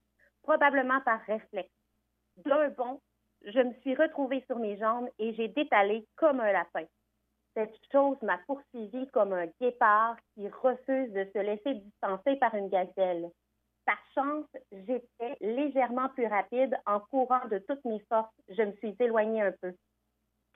Probablement 0.43 1.01
par 1.01 1.21
réflexe. 1.23 1.71
D'un 2.45 2.69
bond, 2.71 3.01
je 3.45 3.61
me 3.61 3.73
suis 3.81 3.95
retrouvée 3.95 4.45
sur 4.47 4.59
mes 4.59 4.77
jambes 4.79 5.09
et 5.19 5.35
j'ai 5.35 5.49
détalé 5.49 6.07
comme 6.17 6.41
un 6.41 6.53
lapin. 6.53 6.85
Cette 7.55 7.75
chose 7.91 8.17
m'a 8.23 8.39
poursuivi 8.47 9.09
comme 9.09 9.33
un 9.33 9.47
guépard 9.61 10.17
qui 10.35 10.49
refuse 10.49 11.13
de 11.13 11.27
se 11.35 11.39
laisser 11.39 11.75
distancer 11.75 12.37
par 12.37 12.55
une 12.55 12.69
gazelle. 12.69 13.31
Par 13.87 13.99
chance, 14.15 14.47
j'étais 14.71 15.37
légèrement 15.41 16.09
plus 16.11 16.27
rapide 16.27 16.79
en 16.87 17.01
courant 17.01 17.47
de 17.51 17.59
toutes 17.59 17.85
mes 17.85 18.01
forces. 18.09 18.33
Je 18.49 18.63
me 18.63 18.73
suis 18.75 18.95
éloignée 19.01 19.43
un 19.43 19.53
peu. 19.61 19.75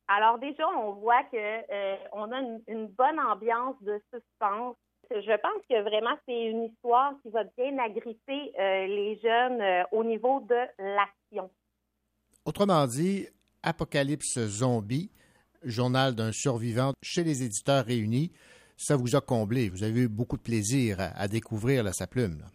Alors 0.06 0.38
déjà, 0.38 0.68
on 0.68 0.92
voit 0.92 1.24
que 1.24 1.36
euh, 1.36 1.96
on 2.12 2.30
a 2.30 2.38
une, 2.38 2.62
une, 2.68 2.86
bonne 2.88 3.18
ambiance 3.18 3.76
de 3.82 4.00
suspense. 4.12 4.76
Je 5.10 5.36
pense 5.40 5.62
que 5.68 5.82
vraiment 5.82 6.16
c'est 6.26 6.44
une 6.47 6.64
histoire 6.64 7.12
qui 7.22 7.31
va 7.31 7.44
bien 7.56 7.78
agripper 7.78 8.52
euh, 8.59 8.86
les 8.86 9.18
jeunes 9.22 9.60
euh, 9.60 9.82
au 9.93 10.05
niveau 10.05 10.40
de 10.40 10.56
l'action. 10.78 11.51
Autrement 12.44 12.86
dit, 12.86 13.26
Apocalypse 13.62 14.39
zombie, 14.39 15.10
journal 15.64 16.14
d'un 16.14 16.32
survivant 16.32 16.93
chez 17.02 17.24
les 17.24 17.43
éditeurs 17.43 17.85
réunis, 17.85 18.32
ça 18.76 18.97
vous 18.97 19.16
a 19.16 19.20
comblé. 19.20 19.68
Vous 19.68 19.82
avez 19.82 20.02
eu 20.02 20.09
beaucoup 20.09 20.36
de 20.36 20.43
plaisir 20.43 21.01
à, 21.01 21.18
à 21.18 21.28
découvrir 21.28 21.82
là, 21.82 21.93
sa 21.93 22.06
plume. 22.06 22.39
Là. 22.40 22.47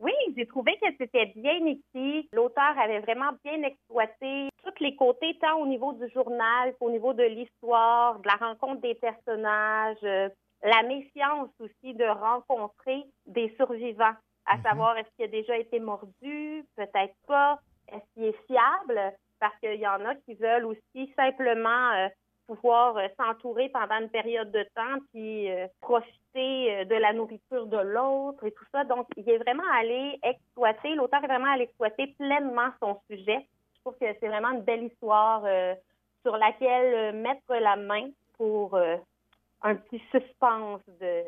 Oui, 0.00 0.12
j'ai 0.36 0.46
trouvé 0.46 0.72
que 0.82 0.88
c'était 0.98 1.32
bien 1.36 1.64
écrit. 1.66 2.28
L'auteur 2.32 2.76
avait 2.78 3.00
vraiment 3.00 3.30
bien 3.44 3.62
exploité 3.62 4.48
tous 4.64 4.82
les 4.82 4.96
côtés, 4.96 5.36
tant 5.40 5.60
au 5.60 5.66
niveau 5.66 5.92
du 5.92 6.08
journal 6.12 6.74
qu'au 6.78 6.90
niveau 6.90 7.12
de 7.12 7.22
l'histoire, 7.22 8.18
de 8.20 8.28
la 8.28 8.46
rencontre 8.46 8.80
des 8.80 8.94
personnages, 8.94 9.96
euh, 10.04 10.28
la 10.62 10.82
méfiance 10.82 11.50
aussi 11.58 11.94
de 11.94 12.04
rencontrer 12.04 13.04
des 13.26 13.52
survivants, 13.56 14.14
à 14.46 14.60
savoir 14.62 14.96
est-ce 14.96 15.08
qu'il 15.16 15.24
a 15.24 15.28
déjà 15.28 15.56
été 15.56 15.80
mordu, 15.80 16.64
peut-être 16.76 17.14
pas, 17.26 17.58
est-ce 17.88 18.14
qu'il 18.14 18.24
est 18.24 18.46
fiable, 18.46 19.12
parce 19.40 19.58
qu'il 19.58 19.80
y 19.80 19.86
en 19.86 20.04
a 20.04 20.14
qui 20.14 20.34
veulent 20.34 20.66
aussi 20.66 21.12
simplement 21.16 21.90
euh, 21.92 22.08
pouvoir 22.46 22.96
euh, 22.96 23.08
s'entourer 23.18 23.68
pendant 23.70 23.98
une 24.00 24.08
période 24.08 24.52
de 24.52 24.62
temps, 24.74 25.00
puis 25.12 25.50
euh, 25.50 25.66
profiter 25.80 26.84
de 26.84 26.94
la 26.94 27.12
nourriture 27.12 27.66
de 27.66 27.78
l'autre 27.78 28.46
et 28.46 28.52
tout 28.52 28.64
ça. 28.72 28.84
Donc, 28.84 29.06
il 29.16 29.28
est 29.28 29.38
vraiment 29.38 29.68
allé 29.74 30.18
exploiter, 30.22 30.94
l'auteur 30.94 31.24
est 31.24 31.26
vraiment 31.26 31.52
allé 31.52 31.64
exploiter 31.64 32.14
pleinement 32.18 32.70
son 32.80 33.00
sujet. 33.10 33.46
Je 33.74 33.80
trouve 33.80 33.98
que 33.98 34.06
c'est 34.20 34.28
vraiment 34.28 34.52
une 34.52 34.62
belle 34.62 34.84
histoire 34.84 35.42
sur 36.22 36.36
laquelle 36.36 37.16
mettre 37.16 37.42
la 37.48 37.74
main 37.74 38.10
pour 38.36 38.78
un 39.62 39.76
petit 39.76 40.02
suspense 40.10 40.80
de 41.00 41.22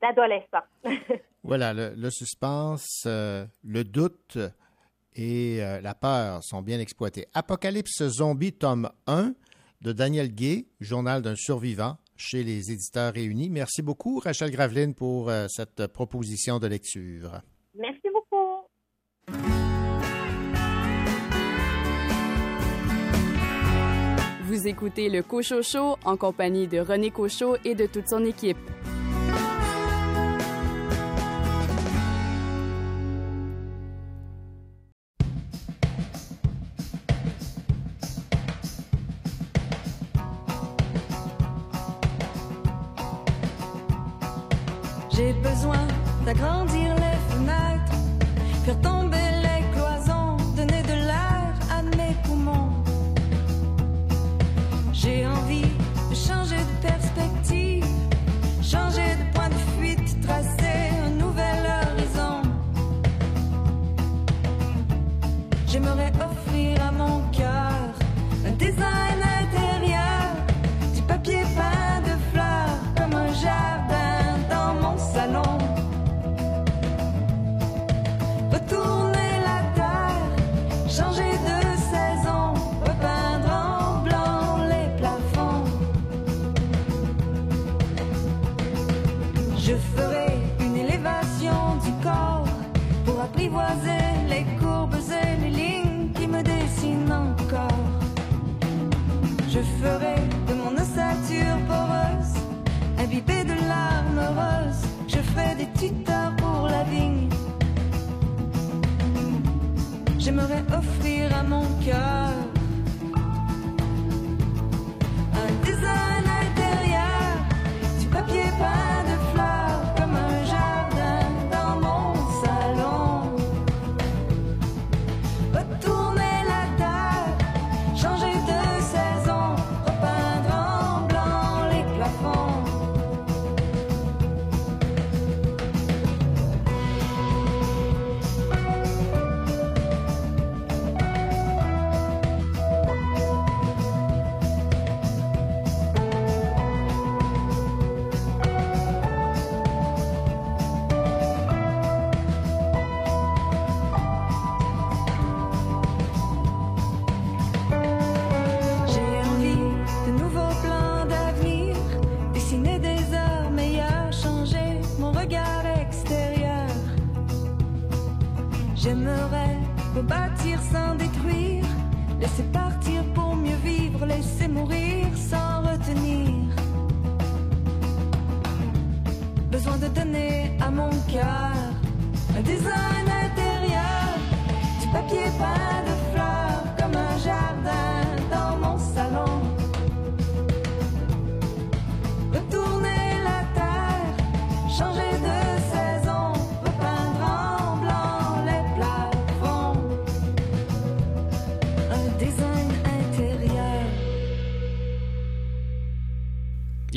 d'adolescent. 0.00 0.64
Voilà, 1.46 1.74
le, 1.74 1.92
le 1.94 2.08
suspense, 2.08 3.02
euh, 3.04 3.44
le 3.62 3.84
doute 3.84 4.38
et 5.14 5.62
euh, 5.62 5.82
la 5.82 5.94
peur 5.94 6.42
sont 6.42 6.62
bien 6.62 6.80
exploités. 6.80 7.26
Apocalypse 7.34 8.02
zombie, 8.08 8.54
tome 8.54 8.90
1 9.06 9.34
de 9.82 9.92
Daniel 9.92 10.34
Gay, 10.34 10.64
Journal 10.80 11.20
d'un 11.20 11.36
survivant 11.36 11.98
chez 12.16 12.42
les 12.42 12.72
éditeurs 12.72 13.12
réunis. 13.12 13.50
Merci 13.50 13.82
beaucoup, 13.82 14.20
Rachel 14.20 14.50
Graveline, 14.50 14.94
pour 14.94 15.28
euh, 15.28 15.46
cette 15.48 15.86
proposition 15.88 16.58
de 16.58 16.66
lecture. 16.66 17.42
Merci 17.74 18.08
beaucoup. 18.10 19.53
Vous 24.46 24.68
écoutez 24.68 25.08
le 25.08 25.22
Cochot 25.22 25.62
Show 25.62 25.96
en 26.04 26.18
compagnie 26.18 26.66
de 26.66 26.78
René 26.78 27.10
Cochot 27.10 27.56
et 27.64 27.74
de 27.74 27.86
toute 27.86 28.08
son 28.08 28.26
équipe. 28.26 28.58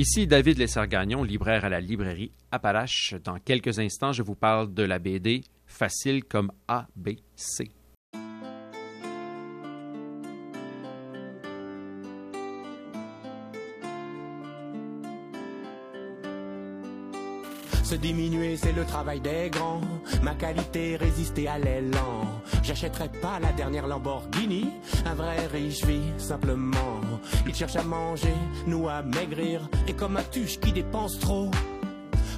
Ici 0.09 0.25
David 0.25 0.57
Lesser-Gagnon, 0.57 1.21
libraire 1.21 1.65
à 1.65 1.69
la 1.69 1.81
librairie 1.81 2.31
Appalache. 2.49 3.13
Dans 3.25 3.39
quelques 3.39 3.77
instants, 3.79 4.13
je 4.13 4.23
vous 4.23 4.35
parle 4.35 4.73
de 4.73 4.83
la 4.83 4.99
BD 4.99 5.41
Facile 5.65 6.23
comme 6.23 6.49
ABC. 6.69 7.69
Se 17.83 17.95
diminuer, 17.95 18.55
c'est 18.55 18.71
le 18.71 18.85
travail 18.85 19.19
des 19.19 19.49
grands. 19.49 19.81
Ma 20.23 20.35
qualité, 20.35 20.95
résister 20.95 21.49
à 21.49 21.59
l'élan. 21.59 22.41
J'achèterai 22.63 23.09
pas 23.21 23.41
la 23.41 23.51
dernière 23.51 23.87
Lamborghini. 23.87 24.69
Un 25.05 25.15
vrai 25.15 25.47
riche 25.47 25.83
vit 25.83 26.13
simplement. 26.17 26.96
Il 27.45 27.55
cherche 27.55 27.75
à 27.75 27.83
manger, 27.83 28.33
nous 28.65 28.87
à 28.87 29.01
maigrir. 29.01 29.67
Et 29.87 29.93
comme 29.93 30.17
un 30.17 30.23
tuche 30.23 30.59
qui 30.59 30.71
dépense 30.71 31.19
trop. 31.19 31.51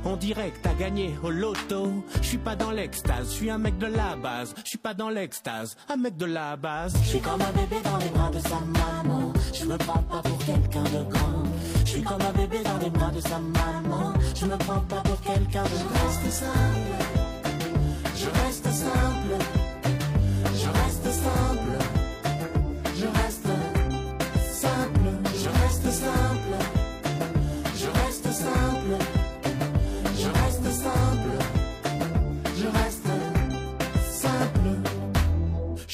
On 0.05 0.15
dirait 0.15 0.51
que 0.51 0.59
t'as 0.61 0.73
gagné 0.73 1.15
au 1.23 1.29
loto. 1.29 2.03
Je 2.21 2.27
suis 2.27 2.37
pas 2.37 2.55
dans 2.55 2.71
l'extase, 2.71 3.31
je 3.31 3.35
suis 3.35 3.49
un 3.49 3.57
mec 3.57 3.77
de 3.77 3.87
la 3.87 4.15
base. 4.15 4.55
Je 4.63 4.69
suis 4.69 4.77
pas 4.77 4.93
dans 4.93 5.09
l'extase, 5.09 5.75
un 5.89 5.97
mec 5.97 6.15
de 6.15 6.25
la 6.25 6.55
base. 6.55 6.93
Je 7.03 7.09
suis 7.09 7.19
comme 7.19 7.41
un 7.41 7.51
bébé 7.51 7.81
dans 7.83 7.97
les 7.97 8.09
bras 8.09 8.29
de 8.29 8.39
sa 8.39 8.59
maman. 8.59 9.33
Je 9.53 9.65
me 9.65 9.77
prends 9.77 10.03
pas 10.03 10.21
pour 10.21 10.37
quelqu'un 10.45 10.83
de 10.83 11.03
grand. 11.11 11.43
Je 11.83 11.89
suis 11.89 12.03
comme 12.03 12.21
un 12.21 12.31
bébé 12.31 12.59
dans 12.63 12.77
les 12.77 12.89
bras 12.89 13.11
de 13.11 13.19
sa 13.19 13.39
maman. 13.39 14.13
Je 14.35 14.45
me 14.45 14.57
prends 14.57 14.81
pas 14.81 15.01
pour 15.01 15.19
quelqu'un 15.21 15.63
de 15.63 15.69
grand. 15.69 16.11
Je 16.11 16.25
reste 16.25 16.31
simple. 16.31 17.19
Je 18.15 18.25
reste 18.45 18.63
simple. 18.63 18.79
simple. 18.79 19.89
Je 20.55 20.67
reste 20.67 21.11
simple. 21.11 21.78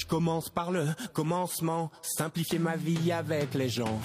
Commence 0.08 0.50
par 0.50 0.72
le 0.72 0.86
commencement, 1.14 1.90
simplifier 2.02 2.60
ma 2.60 2.76
vie 2.76 3.12
avec 3.12 3.54
les 3.54 3.70
gens. 3.70 4.00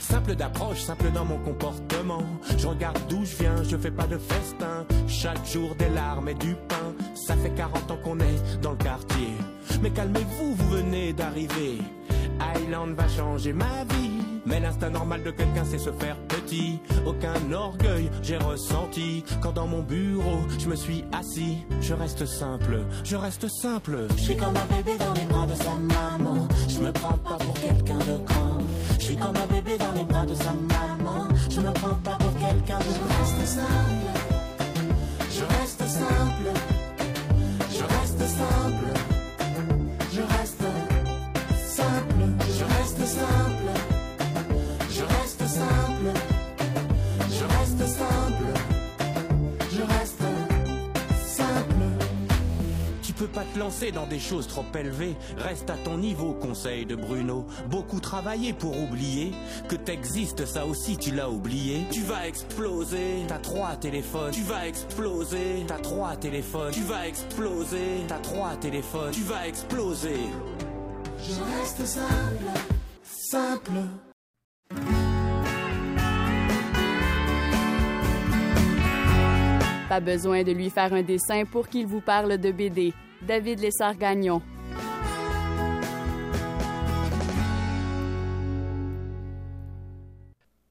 Simple 0.00 0.34
d'approche, 0.34 0.80
simple 0.80 1.10
dans 1.12 1.24
mon 1.24 1.38
comportement. 1.38 2.24
Je 2.58 2.66
regarde 2.66 2.98
d'où 3.08 3.24
je 3.24 3.36
viens, 3.36 3.62
je 3.62 3.76
fais 3.76 3.90
pas 3.90 4.06
de 4.06 4.18
festin. 4.18 4.84
Chaque 5.06 5.46
jour 5.46 5.74
des 5.76 5.88
larmes 5.88 6.28
et 6.28 6.34
du 6.34 6.54
pain. 6.68 6.94
Ça 7.14 7.36
fait 7.36 7.54
40 7.54 7.90
ans 7.90 7.98
qu'on 8.02 8.18
est 8.18 8.60
dans 8.62 8.72
le 8.72 8.76
quartier. 8.78 9.28
Mais 9.80 9.90
calmez-vous, 9.90 10.54
vous 10.54 10.68
venez 10.70 11.12
d'arriver. 11.12 11.78
Island 12.56 12.94
va 12.96 13.08
changer 13.08 13.52
ma 13.52 13.84
vie. 13.90 14.10
Mais 14.46 14.60
l'instinct 14.60 14.90
normal 14.90 15.22
de 15.22 15.30
quelqu'un, 15.30 15.64
c'est 15.64 15.78
se 15.78 15.92
faire 15.92 16.16
Aucun 17.06 17.52
orgueil, 17.52 18.10
j'ai 18.22 18.36
ressenti. 18.36 19.24
Quand 19.42 19.52
dans 19.52 19.66
mon 19.66 19.82
bureau, 19.82 20.38
je 20.58 20.68
me 20.68 20.76
suis 20.76 21.04
assis. 21.12 21.58
Je 21.80 21.94
reste 21.94 22.26
simple, 22.26 22.80
je 23.04 23.16
reste 23.16 23.48
simple. 23.48 24.06
Je 24.16 24.22
suis 24.22 24.36
comme 24.36 24.56
un 24.56 24.76
bébé 24.76 24.96
dans 24.98 25.12
les 25.12 25.26
bras 25.26 25.46
de 25.46 25.54
sa 25.54 25.74
maman. 25.74 26.48
Je 26.68 26.78
me 26.80 26.92
prends 26.92 27.18
pas 27.18 27.36
pour 27.36 27.54
quelqu'un 27.54 27.98
de 27.98 28.24
grand. 28.24 28.58
Je 28.98 29.04
suis 29.04 29.16
comme 29.16 29.36
un 29.36 29.46
bébé 29.46 29.76
dans 29.78 29.92
les 29.92 30.04
bras 30.04 30.26
de 30.26 30.34
sa 30.34 30.52
maman. 30.52 31.28
Je 31.50 31.60
me 31.60 31.72
prends 31.72 31.94
pas 32.02 32.16
pour 32.18 32.34
quelqu'un 32.34 32.78
de 32.78 32.84
Je 32.84 33.02
reste 33.18 33.46
simple. 33.46 34.24
Je 35.30 35.44
reste 35.60 35.86
simple. 35.86 36.48
Je 37.70 37.82
reste 37.82 38.20
simple. 38.20 39.13
Pas 53.34 53.44
te 53.44 53.58
lancer 53.58 53.90
dans 53.90 54.06
des 54.06 54.20
choses 54.20 54.46
trop 54.46 54.64
élevées. 54.78 55.16
Reste 55.38 55.68
à 55.68 55.76
ton 55.76 55.98
niveau, 55.98 56.34
conseil 56.34 56.86
de 56.86 56.94
Bruno. 56.94 57.46
Beaucoup 57.68 58.00
travaillé 58.00 58.52
pour 58.52 58.80
oublier 58.80 59.32
que 59.68 59.74
t'existes, 59.74 60.46
ça 60.46 60.64
aussi 60.64 60.96
tu 60.96 61.10
l'as 61.10 61.28
oublié. 61.28 61.84
Tu 61.90 62.02
vas 62.02 62.28
exploser, 62.28 63.24
t'as 63.26 63.38
trois 63.38 63.76
téléphones. 63.76 64.30
Tu 64.30 64.42
vas 64.42 64.68
exploser, 64.68 65.64
t'as 65.66 65.78
trois 65.78 66.16
téléphones. 66.16 66.72
Tu 66.72 66.82
vas 66.82 67.08
exploser, 67.08 68.04
t'as 68.06 68.18
trois 68.18 68.54
téléphones. 68.56 69.10
Tu 69.12 69.22
vas 69.22 69.48
exploser. 69.48 70.20
Je 71.18 71.58
reste 71.58 71.84
simple. 71.84 72.44
Simple. 73.02 73.72
Pas 79.88 80.00
besoin 80.00 80.42
de 80.42 80.52
lui 80.52 80.70
faire 80.70 80.92
un 80.92 81.02
dessin 81.02 81.44
pour 81.44 81.68
qu'il 81.68 81.86
vous 81.86 82.00
parle 82.00 82.38
de 82.38 82.50
BD. 82.52 82.92
David 83.26 83.60
Lessard-Gagnon. 83.60 84.42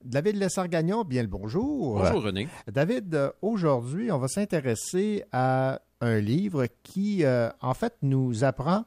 David 0.03 0.35
Lessard-Gagnon, 0.35 1.03
bien 1.03 1.23
le 1.23 1.27
bonjour. 1.27 1.97
Bonjour, 1.97 2.23
René. 2.23 2.47
David, 2.71 3.15
euh, 3.15 3.31
aujourd'hui, 3.41 4.11
on 4.11 4.19
va 4.19 4.27
s'intéresser 4.27 5.23
à 5.31 5.81
un 6.01 6.19
livre 6.19 6.67
qui, 6.83 7.25
euh, 7.25 7.49
en 7.61 7.73
fait, 7.73 7.95
nous 8.03 8.43
apprend 8.43 8.85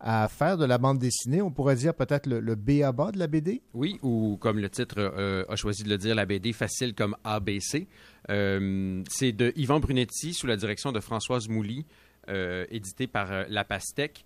à 0.00 0.28
faire 0.28 0.56
de 0.56 0.64
la 0.64 0.78
bande 0.78 0.98
dessinée. 0.98 1.42
On 1.42 1.50
pourrait 1.50 1.76
dire 1.76 1.94
peut-être 1.94 2.26
le, 2.26 2.40
le 2.40 2.54
B.A.B.A. 2.54 3.12
de 3.12 3.18
la 3.18 3.26
BD. 3.26 3.62
Oui, 3.74 3.98
ou 4.02 4.36
comme 4.40 4.58
le 4.58 4.68
titre 4.70 4.96
euh, 4.98 5.44
a 5.48 5.56
choisi 5.56 5.82
de 5.82 5.88
le 5.88 5.98
dire, 5.98 6.14
la 6.14 6.26
BD 6.26 6.52
facile 6.52 6.94
comme 6.94 7.16
ABC. 7.24 7.88
Euh, 8.30 9.02
c'est 9.08 9.32
de 9.32 9.52
Yvan 9.56 9.80
Brunetti 9.80 10.34
sous 10.34 10.46
la 10.46 10.56
direction 10.56 10.92
de 10.92 11.00
Françoise 11.00 11.48
Mouly, 11.48 11.80
euh, 11.80 11.82
édité 12.70 13.06
par 13.06 13.30
euh, 13.32 13.44
La 13.48 13.64
Pastèque. 13.64 14.24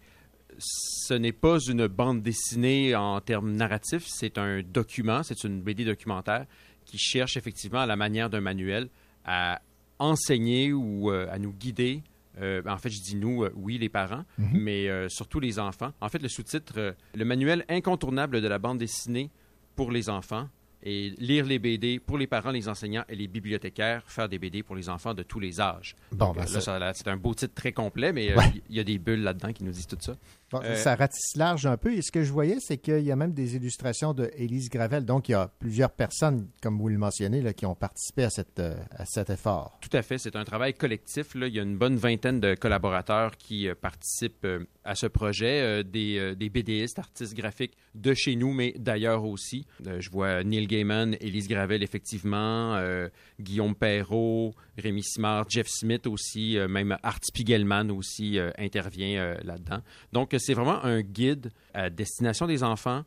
Ce 0.58 1.14
n'est 1.14 1.32
pas 1.32 1.58
une 1.66 1.86
bande 1.86 2.22
dessinée 2.22 2.94
en 2.94 3.20
termes 3.20 3.52
narratifs, 3.52 4.04
c'est 4.06 4.36
un 4.38 4.62
document, 4.62 5.22
c'est 5.22 5.44
une 5.44 5.62
BD 5.62 5.84
documentaire 5.84 6.46
qui 6.84 6.98
cherche 6.98 7.36
effectivement 7.36 7.80
à 7.80 7.86
la 7.86 7.96
manière 7.96 8.28
d'un 8.28 8.40
manuel 8.42 8.88
à 9.24 9.62
enseigner 9.98 10.72
ou 10.72 11.10
euh, 11.10 11.26
à 11.30 11.38
nous 11.38 11.52
guider. 11.52 12.02
Euh, 12.40 12.60
en 12.66 12.76
fait, 12.78 12.90
je 12.90 13.00
dis 13.00 13.14
nous, 13.16 13.44
euh, 13.44 13.52
oui, 13.54 13.78
les 13.78 13.88
parents, 13.88 14.24
Mhm. 14.38 14.48
mais 14.60 14.88
euh, 14.88 15.08
surtout 15.08 15.38
les 15.40 15.58
enfants. 15.58 15.92
En 16.00 16.08
fait, 16.08 16.20
le 16.20 16.28
sous-titre, 16.28 16.74
euh, 16.78 16.92
le 17.14 17.24
manuel 17.24 17.64
incontournable 17.68 18.40
de 18.40 18.48
la 18.48 18.58
bande 18.58 18.78
dessinée 18.78 19.30
pour 19.76 19.90
les 19.90 20.08
enfants 20.10 20.48
et 20.82 21.10
lire 21.18 21.44
les 21.46 21.58
BD 21.58 21.98
pour 22.00 22.18
les 22.18 22.26
parents, 22.26 22.50
les 22.50 22.68
enseignants 22.68 23.04
et 23.08 23.14
les 23.16 23.28
bibliothécaires, 23.28 24.02
faire 24.06 24.28
des 24.28 24.38
BD 24.38 24.62
pour 24.62 24.74
les 24.76 24.88
enfants 24.88 25.14
de 25.14 25.22
tous 25.22 25.38
les 25.40 25.60
âges. 25.60 25.94
Bon, 26.12 26.32
ben, 26.32 26.44
c'est 26.46 27.08
un 27.08 27.16
beau 27.16 27.34
titre 27.34 27.54
très 27.54 27.72
complet, 27.72 28.12
mais 28.12 28.32
euh, 28.32 28.36
Ouais. 28.36 28.52
il 28.68 28.76
y 28.76 28.80
a 28.80 28.84
des 28.84 28.98
bulles 28.98 29.22
là-dedans 29.22 29.52
qui 29.52 29.64
nous 29.64 29.72
disent 29.72 29.86
tout 29.86 29.96
ça. 30.00 30.14
Bon, 30.52 30.60
Euh, 30.62 30.76
Ça 30.76 30.94
ratisse 30.94 31.34
large 31.36 31.66
un 31.66 31.76
peu. 31.76 31.92
Et 31.94 32.02
ce 32.02 32.12
que 32.12 32.22
je 32.22 32.30
voyais, 32.32 32.58
c'est 32.60 32.76
qu'il 32.78 33.00
y 33.00 33.10
a 33.10 33.16
même 33.16 33.32
des 33.32 33.56
illustrations 33.56 34.12
de 34.12 34.30
Élise 34.36 34.68
Gravel. 34.68 35.04
Donc, 35.04 35.28
il 35.28 35.32
y 35.32 35.34
a 35.34 35.48
plusieurs 35.58 35.90
personnes, 35.90 36.48
comme 36.62 36.78
vous 36.78 36.88
le 36.88 36.98
mentionnez, 36.98 37.40
là, 37.40 37.52
qui 37.54 37.64
ont 37.66 37.74
participé 37.74 38.24
à, 38.24 38.30
cette, 38.30 38.58
euh, 38.60 38.76
à 38.90 39.04
cet 39.06 39.30
effort. 39.30 39.78
Tout 39.80 39.96
à 39.96 40.02
fait. 40.02 40.18
C'est 40.18 40.36
un 40.36 40.44
travail 40.44 40.74
collectif. 40.74 41.34
Là. 41.34 41.46
Il 41.46 41.54
y 41.54 41.58
a 41.58 41.62
une 41.62 41.78
bonne 41.78 41.96
vingtaine 41.96 42.38
de 42.38 42.54
collaborateurs 42.54 43.36
qui 43.36 43.66
euh, 43.68 43.74
participent 43.74 44.44
euh, 44.44 44.64
à 44.84 44.94
ce 44.94 45.06
projet, 45.06 45.84
des, 45.84 46.34
des 46.34 46.48
BDistes, 46.50 46.98
artistes 46.98 47.34
graphiques 47.34 47.76
de 47.94 48.14
chez 48.14 48.34
nous, 48.34 48.52
mais 48.52 48.74
d'ailleurs 48.76 49.24
aussi. 49.24 49.64
Je 49.80 50.10
vois 50.10 50.42
Neil 50.42 50.66
Gaiman, 50.66 51.16
Élise 51.20 51.46
Gravel, 51.46 51.84
effectivement, 51.84 52.82
Guillaume 53.38 53.76
Perrault, 53.76 54.52
Rémi 54.76 55.04
Simard, 55.04 55.46
Jeff 55.48 55.68
Smith 55.68 56.08
aussi, 56.08 56.58
même 56.68 56.96
Art 57.04 57.20
Spiegelman 57.22 57.92
aussi 57.92 58.40
intervient 58.58 59.36
là-dedans. 59.44 59.82
Donc, 60.12 60.34
c'est 60.42 60.54
vraiment 60.54 60.84
un 60.84 61.00
guide 61.00 61.50
à 61.74 61.90
destination 61.90 62.46
des 62.46 62.62
enfants 62.62 63.02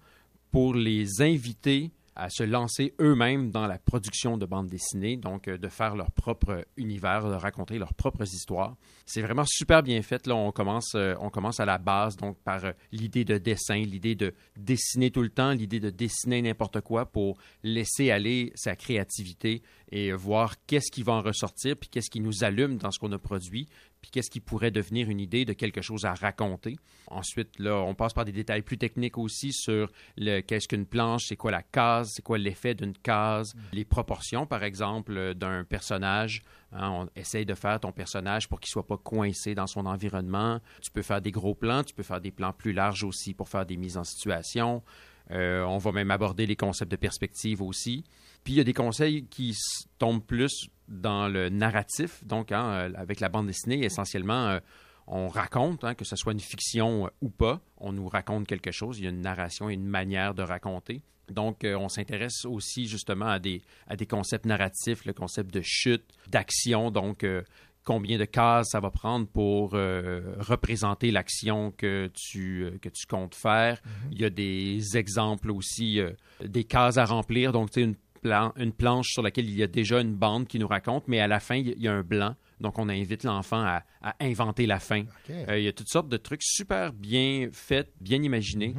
pour 0.52 0.74
les 0.74 1.22
inviter 1.22 1.92
à 2.16 2.30
se 2.30 2.44
lancer 2.44 2.94
eux-mêmes 3.02 3.52
dans 3.52 3.68
la 3.68 3.78
production 3.78 4.38
de 4.38 4.46
bandes 4.46 4.70
dessinées, 4.70 5.18
donc 5.18 5.48
euh, 5.48 5.58
de 5.58 5.68
faire 5.68 5.96
leur 5.96 6.12
propre 6.12 6.66
univers, 6.78 7.30
de 7.30 7.36
raconter 7.36 7.78
leurs 7.78 7.94
propres 7.94 8.24
histoires. 8.24 8.78
C'est 9.06 9.22
vraiment 9.22 9.44
super 9.46 9.84
bien 9.84 10.02
fait. 10.02 10.26
Là, 10.26 10.36
on 10.36 10.52
commence, 10.52 10.96
euh, 10.96 11.14
on 11.20 11.30
commence 11.30 11.60
à 11.60 11.66
la 11.66 11.78
base, 11.78 12.16
donc 12.16 12.38
par 12.38 12.64
euh, 12.64 12.72
l'idée 12.94 13.26
de 13.26 13.38
dessin, 13.38 13.76
l'idée 13.76 14.16
de 14.16 14.34
dessiner 14.56 15.12
tout 15.12 15.22
le 15.22 15.30
temps, 15.30 15.52
l'idée 15.52 15.82
de 15.82 15.90
dessiner 15.90 16.42
n'importe 16.42 16.80
quoi 16.80 17.06
pour 17.06 17.38
laisser 17.64 18.12
aller 18.12 18.54
sa 18.56 18.78
créativité 18.78 19.62
et 19.92 20.14
voir 20.14 20.56
qu'est-ce 20.68 20.92
qui 20.92 21.04
va 21.04 21.14
en 21.14 21.22
ressortir, 21.22 21.76
puis 21.76 21.90
qu'est-ce 21.90 22.10
qui 22.10 22.22
nous 22.22 22.46
allume 22.46 22.78
dans 22.78 22.92
ce 22.92 23.00
qu'on 23.00 23.12
a 23.12 23.20
produit, 23.20 23.68
qu'est-ce 24.12 24.30
qui 24.30 24.40
pourrait 24.40 24.72
devenir 24.72 25.10
une 25.10 25.20
idée 25.20 25.46
de 25.46 25.54
quelque 25.54 25.82
chose 25.82 26.06
à 26.06 26.14
raconter. 26.14 26.78
Ensuite, 27.08 27.60
là, 27.60 27.76
on 27.76 27.94
passe 27.96 28.14
par 28.14 28.26
des 28.26 28.32
détails 28.32 28.62
plus 28.62 28.78
techniques 28.78 29.18
aussi 29.18 29.54
sur 29.54 29.92
le 30.18 30.42
qu'est-ce 30.42 30.68
qu'une 30.68 30.86
planche, 30.86 31.26
c'est 31.28 31.36
quoi 31.36 31.52
la 31.52 31.62
case, 31.62 32.12
c'est 32.14 32.22
quoi 32.22 32.38
l'effet 32.38 32.74
d'une 32.74 32.98
case, 32.98 33.54
les 33.74 33.86
proportions, 33.86 34.46
par 34.46 34.64
exemple, 34.64 35.34
d'un 35.36 35.64
personnage. 35.64 36.42
Hein, 36.72 36.90
on 36.92 37.10
essaye 37.16 37.46
de 37.46 37.54
faire 37.54 37.80
ton 37.80 37.92
personnage 37.92 38.50
pour 38.50 38.60
qu'il 38.60 38.70
soit 38.70 38.88
pas 38.88 38.98
coincé 38.98 39.56
dans 39.56 39.68
son 39.68 39.86
environnement. 39.86 40.60
Tu 40.82 40.92
peux 40.92 41.02
faire 41.02 41.22
des 41.22 41.32
gros 41.32 41.56
plans, 41.56 41.84
tu 41.84 41.94
peux 41.94 42.04
faire 42.04 42.22
des 42.22 42.32
plans 42.32 42.54
plus 42.54 42.74
larges 42.74 43.04
aussi 43.04 43.34
pour 43.34 43.50
faire 43.50 43.66
des 43.66 43.78
mises 43.78 43.98
en 43.98 44.04
situation. 44.04 44.84
Euh, 45.32 45.64
on 45.64 45.78
va 45.78 45.92
même 45.92 46.12
aborder 46.12 46.46
les 46.46 46.56
concepts 46.56 46.92
de 46.92 46.98
perspective 46.98 47.62
aussi. 47.62 48.04
Puis 48.44 48.54
il 48.54 48.58
y 48.58 48.62
a 48.62 48.64
des 48.64 48.74
conseils 48.74 49.26
qui 49.26 49.58
tombent 49.98 50.24
plus 50.24 50.70
dans 50.88 51.28
le 51.28 51.50
narratif. 51.50 52.24
Donc, 52.24 52.52
hein, 52.52 52.66
euh, 52.66 52.94
avec 52.96 53.20
la 53.20 53.30
bande 53.30 53.48
dessinée, 53.48 53.84
essentiellement, 53.84 54.48
euh, 54.48 54.60
on 55.08 55.28
raconte, 55.28 55.84
hein, 55.84 55.96
que 55.96 56.06
ce 56.06 56.16
soit 56.16 56.34
une 56.34 56.40
fiction 56.40 57.06
euh, 57.06 57.10
ou 57.22 57.30
pas, 57.30 57.62
on 57.78 57.94
nous 57.94 58.08
raconte 58.08 58.48
quelque 58.48 58.72
chose. 58.72 59.00
Il 59.00 59.06
y 59.06 59.08
a 59.08 59.12
une 59.12 59.22
narration 59.22 59.70
et 59.70 59.74
une 59.74 59.86
manière 59.88 60.34
de 60.34 60.44
raconter. 60.44 61.02
Donc, 61.30 61.64
euh, 61.64 61.76
on 61.76 61.90
s'intéresse 61.90 62.46
aussi 62.46 62.88
justement 62.88 63.28
à 63.28 63.40
des, 63.40 63.62
à 63.88 63.96
des 63.96 64.06
concepts 64.06 64.46
narratifs, 64.46 65.06
le 65.06 65.14
concept 65.14 65.54
de 65.54 65.62
chute, 65.64 66.06
d'action. 66.28 66.92
Donc, 66.92 67.24
euh, 67.24 67.42
combien 67.84 68.18
de 68.18 68.26
cases 68.26 68.70
ça 68.72 68.80
va 68.80 68.90
prendre 68.90 69.28
pour 69.28 69.76
euh, 69.76 70.36
représenter 70.40 71.12
l'action 71.12 71.72
que 71.72 72.12
tu, 72.14 72.78
que 72.82 72.90
tu 72.90 73.06
comptes 73.06 73.36
faire. 73.36 73.82
Il 74.12 74.20
y 74.20 74.26
a 74.26 74.30
des 74.30 74.98
exemples 74.98 75.52
aussi, 75.52 76.00
euh, 76.00 76.12
des 76.44 76.64
cases 76.64 76.98
à 76.98 77.06
remplir. 77.06 77.52
Donc, 77.52 77.72
tu 77.72 77.82
sais, 77.82 77.86
une, 77.86 77.96
plan- 78.26 78.54
une 78.58 78.74
planche 78.74 79.10
sur 79.12 79.22
laquelle 79.22 79.48
il 79.50 79.56
y 79.56 79.64
a 79.64 79.68
déjà 79.68 80.02
une 80.02 80.16
bande 80.16 80.48
qui 80.48 80.58
nous 80.60 80.68
raconte, 80.68 81.08
mais 81.08 81.20
à 81.20 81.28
la 81.28 81.40
fin, 81.40 81.56
il 81.56 81.80
y 81.80 81.88
a 81.88 81.94
un 81.94 82.02
blanc. 82.04 82.36
Donc, 82.60 82.80
on 82.80 82.90
invite 82.90 83.24
l'enfant 83.24 83.62
à, 83.62 83.84
à 84.02 84.16
inventer 84.22 84.66
la 84.66 84.80
fin. 84.80 85.04
Euh, 85.30 85.58
il 85.60 85.64
y 85.64 85.68
a 85.68 85.74
toutes 85.74 85.90
sortes 85.90 86.10
de 86.10 86.18
trucs 86.18 86.42
super 86.44 86.92
bien 86.94 87.50
faits, 87.52 87.92
bien 88.02 88.22
imaginés 88.24 88.74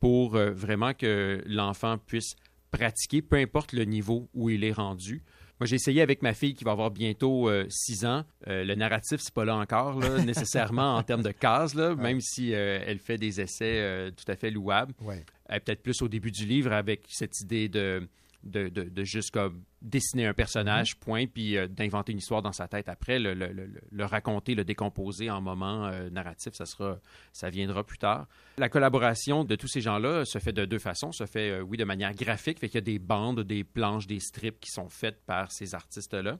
pour 0.00 0.36
euh, 0.36 0.50
vraiment 0.52 0.94
que 0.94 1.42
l'enfant 1.46 1.98
puisse 1.98 2.34
pratiquer, 2.70 3.22
peu 3.22 3.36
importe 3.36 3.72
le 3.72 3.84
niveau 3.84 4.28
où 4.34 4.50
il 4.50 4.62
est 4.64 4.72
rendu. 4.72 5.22
Moi, 5.60 5.66
j'ai 5.66 5.76
essayé 5.76 6.02
avec 6.02 6.22
ma 6.22 6.34
fille 6.34 6.54
qui 6.54 6.64
va 6.64 6.72
avoir 6.72 6.90
bientôt 6.90 7.48
6 7.68 8.04
ans. 8.04 8.24
Euh, 8.48 8.64
le 8.64 8.74
narratif, 8.74 9.20
c'est 9.20 9.32
pas 9.32 9.44
là 9.44 9.54
encore, 9.56 10.00
là, 10.00 10.18
nécessairement 10.24 10.96
en 10.96 11.02
termes 11.04 11.22
de 11.22 11.30
cases, 11.30 11.74
là, 11.74 11.94
même 11.94 12.20
si 12.20 12.52
euh, 12.52 12.80
elle 12.84 12.98
fait 12.98 13.16
des 13.18 13.40
essais 13.40 14.10
tout 14.16 14.24
à 14.30 14.34
fait 14.34 14.50
louables. 14.50 14.92
Ouais. 15.00 15.24
Peut-être 15.48 15.82
plus 15.82 16.02
au 16.02 16.08
début 16.08 16.30
du 16.32 16.46
livre 16.46 16.72
avec 16.72 17.02
cette 17.08 17.40
idée 17.42 17.68
de, 17.68 18.08
de, 18.44 18.68
de, 18.68 18.82
de 18.84 19.04
juste 19.04 19.30
comme 19.30 19.62
dessiner 19.80 20.26
un 20.26 20.34
personnage, 20.34 20.96
point, 20.96 21.26
puis 21.26 21.56
euh, 21.56 21.66
d'inventer 21.68 22.12
une 22.12 22.18
histoire 22.18 22.42
dans 22.42 22.52
sa 22.52 22.68
tête 22.68 22.88
après, 22.88 23.18
le, 23.18 23.34
le- 23.34 23.52
le- 23.52 23.70
le 23.90 24.04
raconter, 24.04 24.54
le 24.54 24.64
décomposer 24.64 25.30
en 25.30 25.40
moments 25.40 25.86
euh, 25.86 26.10
narratifs, 26.10 26.54
ça, 26.54 26.66
sera, 26.66 26.98
ça 27.32 27.50
viendra 27.50 27.84
plus 27.84 27.98
tard. 27.98 28.26
La 28.58 28.68
collaboration 28.68 29.44
de 29.44 29.54
tous 29.56 29.68
ces 29.68 29.80
gens-là 29.80 30.24
se 30.24 30.38
fait 30.38 30.52
de 30.52 30.64
deux 30.64 30.78
façons. 30.78 31.12
Se 31.12 31.26
fait, 31.26 31.50
euh, 31.50 31.60
oui, 31.60 31.76
de 31.76 31.84
manière 31.84 32.14
graphique, 32.14 32.58
fait 32.58 32.68
qu'il 32.68 32.76
y 32.76 32.78
a 32.78 32.80
des 32.82 32.98
bandes, 32.98 33.40
des 33.40 33.64
planches, 33.64 34.06
des 34.06 34.20
strips 34.20 34.58
qui 34.60 34.70
sont 34.70 34.88
faites 34.88 35.20
par 35.24 35.50
ces 35.52 35.74
artistes-là. 35.74 36.38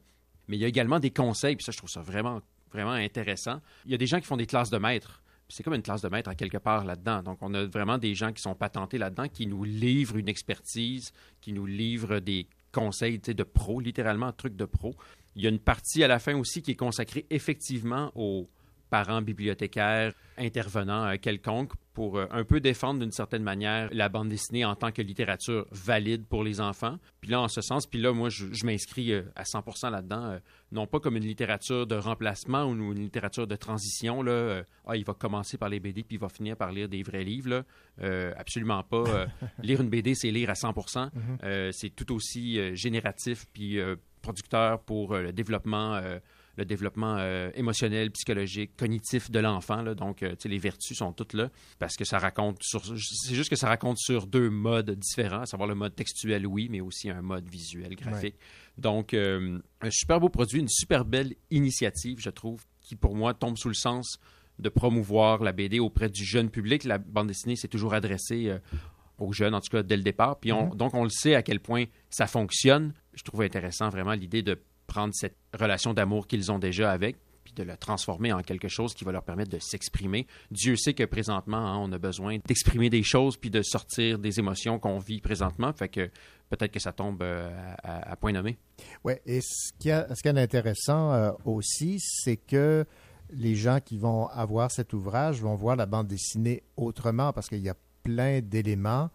Mais 0.49 0.57
il 0.57 0.61
y 0.61 0.65
a 0.65 0.69
également 0.69 0.99
des 0.99 1.11
conseils, 1.11 1.57
puis 1.57 1.65
ça, 1.65 1.73
je 1.73 1.79
trouve 1.79 1.91
ça 1.91 2.01
vraiment, 2.03 2.41
vraiment 2.73 2.91
intéressant. 2.93 3.61
Il 3.85 3.93
y 3.93 3.95
a 3.95 3.99
des 3.99 4.07
gens 4.07 4.19
qui 4.19 4.27
font 4.27 4.37
des 4.37 4.47
classes 4.47 4.71
de 4.71 4.79
maîtres. 4.79 5.23
C'est 5.53 5.63
comme 5.63 5.75
une 5.75 5.83
classe 5.83 6.01
de 6.01 6.09
maître 6.09 6.31
à 6.31 6.35
quelque 6.35 6.57
part 6.57 6.87
là-dedans. 6.87 7.23
Donc, 7.23 7.37
on 7.43 7.53
a 7.53 7.67
vraiment 7.67 7.99
des 7.99 8.15
gens 8.15 8.33
qui 8.33 8.41
sont 8.41 8.55
patentés 8.55 8.97
là-dedans, 8.97 9.29
qui 9.29 9.47
nous 9.47 9.65
livrent 9.65 10.17
une 10.17 10.31
expertise, 10.31 11.13
qui 11.43 11.53
nous 11.53 11.67
livrent 11.67 12.21
des 12.21 12.47
conseils 12.73 13.19
de 13.19 13.43
pro, 13.43 13.79
littéralement 13.79 14.29
un 14.29 14.33
truc 14.33 14.57
de 14.57 14.65
pro. 14.65 14.95
Il 15.37 15.43
y 15.43 15.47
a 15.47 15.51
une 15.51 15.59
partie 15.59 16.03
à 16.03 16.09
la 16.09 16.19
fin 16.19 16.35
aussi 16.39 16.63
qui 16.63 16.71
est 16.71 16.77
consacrée 16.77 17.27
effectivement 17.29 18.11
aux 18.15 18.49
parents 18.93 19.23
bibliothécaires, 19.23 20.13
intervenants 20.37 21.07
euh, 21.07 21.17
quelconques, 21.17 21.73
pour 21.95 22.19
euh, 22.19 22.27
un 22.31 22.45
peu 22.45 22.61
défendre 22.61 23.01
d'une 23.01 23.11
certaine 23.11 23.43
manière 23.43 23.89
la 23.91 24.11
bande 24.11 24.29
dessinée 24.29 24.67
en 24.67 24.75
tant 24.75 24.93
que 24.93 25.01
littérature 25.01 25.67
valide 25.71 26.27
pour 26.27 26.45
les 26.45 26.61
enfants. 26.61 26.99
Puis 27.23 27.31
là, 27.31 27.41
en 27.41 27.49
ce 27.49 27.63
sens, 27.63 27.87
puis 27.87 27.99
là, 28.03 28.13
moi, 28.13 28.29
je, 28.29 28.53
je 28.53 28.67
m'inscris 28.67 29.15
euh, 29.15 29.23
à 29.35 29.45
100% 29.45 29.91
là-dedans, 29.91 30.39
non 30.73 30.87
pas 30.87 31.01
comme 31.01 31.17
une 31.17 31.25
littérature 31.25 31.87
de 31.87 31.95
remplacement 31.95 32.67
ou 32.67 32.73
une 32.93 33.01
littérature 33.01 33.47
de 33.47 33.57
transition, 33.57 34.23
là, 34.23 34.63
ah, 34.87 34.95
il 34.95 35.05
va 35.07 35.15
commencer 35.15 35.57
par 35.57 35.71
les 35.71 35.81
BD 35.81 36.03
puis 36.03 36.17
il 36.17 36.21
va 36.21 36.29
finir 36.29 36.59
par 36.59 36.71
lire 36.71 36.89
des 36.89 37.03
vrais 37.03 37.25
livres, 37.25 37.49
là. 37.49 37.63
Euh, 38.03 38.35
absolument 38.37 38.83
pas. 38.83 39.05
Lire 39.63 39.81
une 39.81 39.89
BD, 39.89 40.15
c'est 40.15 40.31
lire 40.31 40.51
à 40.51 40.55
100%. 40.55 41.05
Mhm. 41.15 41.39
Euh, 41.45 41.71
c'est 41.73 41.91
tout 41.91 42.13
aussi 42.15 42.77
génératif 42.77 43.47
puis 43.55 43.79
producteur 44.23 44.81
pour 44.81 45.15
le 45.15 45.33
développement, 45.33 45.97
euh, 45.97 46.19
le 46.57 46.65
développement 46.65 47.17
euh, 47.19 47.51
émotionnel, 47.55 48.11
psychologique, 48.11 48.77
cognitif 48.77 49.31
de 49.31 49.39
l'enfant. 49.39 49.83
Donc, 49.95 50.23
euh, 50.23 50.35
les 50.45 50.59
vertus 50.59 50.99
sont 50.99 51.13
toutes 51.13 51.33
là 51.33 51.49
parce 51.79 51.97
que 51.97 52.05
ça 52.05 52.19
raconte 52.19 52.63
sur. 52.63 52.85
C'est 52.85 53.35
juste 53.35 53.49
que 53.51 53.57
ça 53.57 53.69
raconte 53.69 53.99
sur 53.99 54.27
deux 54.27 54.51
modes 54.51 54.91
différents, 54.91 55.41
à 55.43 55.47
savoir 55.47 55.69
le 55.69 55.75
mode 55.75 55.95
textuel, 55.95 56.47
oui, 56.47 56.69
mais 56.71 56.81
aussi 56.81 57.09
un 57.11 57.23
mode 57.23 57.49
visuel, 57.49 57.95
graphique. 57.97 58.37
Donc, 58.79 59.15
euh, 59.15 59.59
un 59.81 59.91
super 59.91 60.21
beau 60.21 60.29
produit, 60.29 60.61
une 60.61 60.69
super 60.69 61.05
belle 61.05 61.35
initiative, 61.51 62.19
je 62.21 62.31
trouve, 62.31 62.63
qui 62.81 62.97
pour 62.97 63.15
moi 63.15 63.33
tombe 63.35 63.57
sous 63.57 63.69
le 63.69 63.75
sens 63.75 64.19
de 64.59 64.69
promouvoir 64.69 65.43
la 65.43 65.53
BD 65.53 65.79
auprès 65.81 66.09
du 66.11 66.25
jeune 66.25 66.51
public. 66.51 66.85
La 66.85 66.99
bande 66.99 67.29
dessinée, 67.29 67.57
c'est 67.57 67.69
toujours 67.69 67.95
adressé 67.95 68.49
euh, 68.49 68.59
aux 69.19 69.33
jeunes, 69.33 69.55
en 69.55 69.61
tout 69.61 69.71
cas 69.71 69.83
dès 69.83 69.97
le 69.97 70.03
départ. 70.03 70.39
Puis 70.39 70.53
on- 70.53 70.69
Mhm. 70.71 70.77
donc, 70.77 70.95
on 70.95 71.05
le 71.05 71.11
sait 71.11 71.35
à 71.35 71.43
quel 71.43 71.61
point 71.61 71.85
ça 72.11 72.27
fonctionne. 72.27 72.93
Je 73.15 73.23
trouve 73.23 73.43
intéressant 73.43 73.89
vraiment 73.89 74.13
l'idée 74.13 74.43
de 74.43 74.59
prendre 74.93 75.15
cette 75.15 75.37
relation 75.59 75.95
d'amour 75.95 76.27
qu'ils 76.27 76.53
ont 76.53 76.59
déjà 76.59 76.93
avec 76.93 77.17
puis 77.43 77.55
de 77.55 77.63
la 77.63 77.79
transformer 77.79 78.31
en 78.33 78.43
quelque 78.43 78.69
chose 78.69 78.95
qui 78.95 79.05
va 79.05 79.11
leur 79.11 79.25
permettre 79.25 79.51
de 79.51 79.59
s'exprimer. 79.59 80.27
Dieu 80.51 80.77
sait 80.77 80.93
que 80.93 81.05
présentement, 81.05 81.57
hein, 81.57 81.79
on 81.79 81.91
a 81.93 81.99
besoin 81.99 82.39
d'exprimer 82.47 82.91
des 82.91 83.03
choses 83.03 83.39
puis 83.39 83.51
de 83.51 83.63
sortir 83.63 84.19
des 84.19 84.39
émotions 84.39 84.79
qu'on 84.79 84.99
vit 84.99 85.21
présentement. 85.21 85.73
Fait 85.73 85.89
que 85.89 86.11
peut-être 86.51 86.71
que 86.71 86.79
ça 86.79 86.93
tombe 86.93 87.23
euh, 87.23 87.51
à, 87.83 88.15
point 88.17 88.33
nommé. 88.33 88.59
Oui, 89.03 89.15
et 89.25 89.41
ce 89.41 89.73
a, 89.91 90.07
y 90.09 90.29
a 90.29 90.33
d'intéressant 90.35 91.13
euh, 91.13 91.33
aussi, 91.47 91.99
c'est 91.99 92.37
que 92.37 92.85
les 93.31 93.55
gens 93.55 93.81
qui 93.81 93.97
vont 93.97 94.27
avoir 94.27 94.71
cet 94.71 94.93
ouvrage 94.93 95.41
vont 95.41 95.55
voir 95.55 95.75
la 95.75 95.87
bande 95.87 96.07
dessinée 96.07 96.63
autrement 96.77 97.33
parce 97.33 97.49
qu'il 97.49 97.63
y 97.63 97.71
a 97.71 97.77
plein 98.03 98.41
d'éléments, 98.41 99.11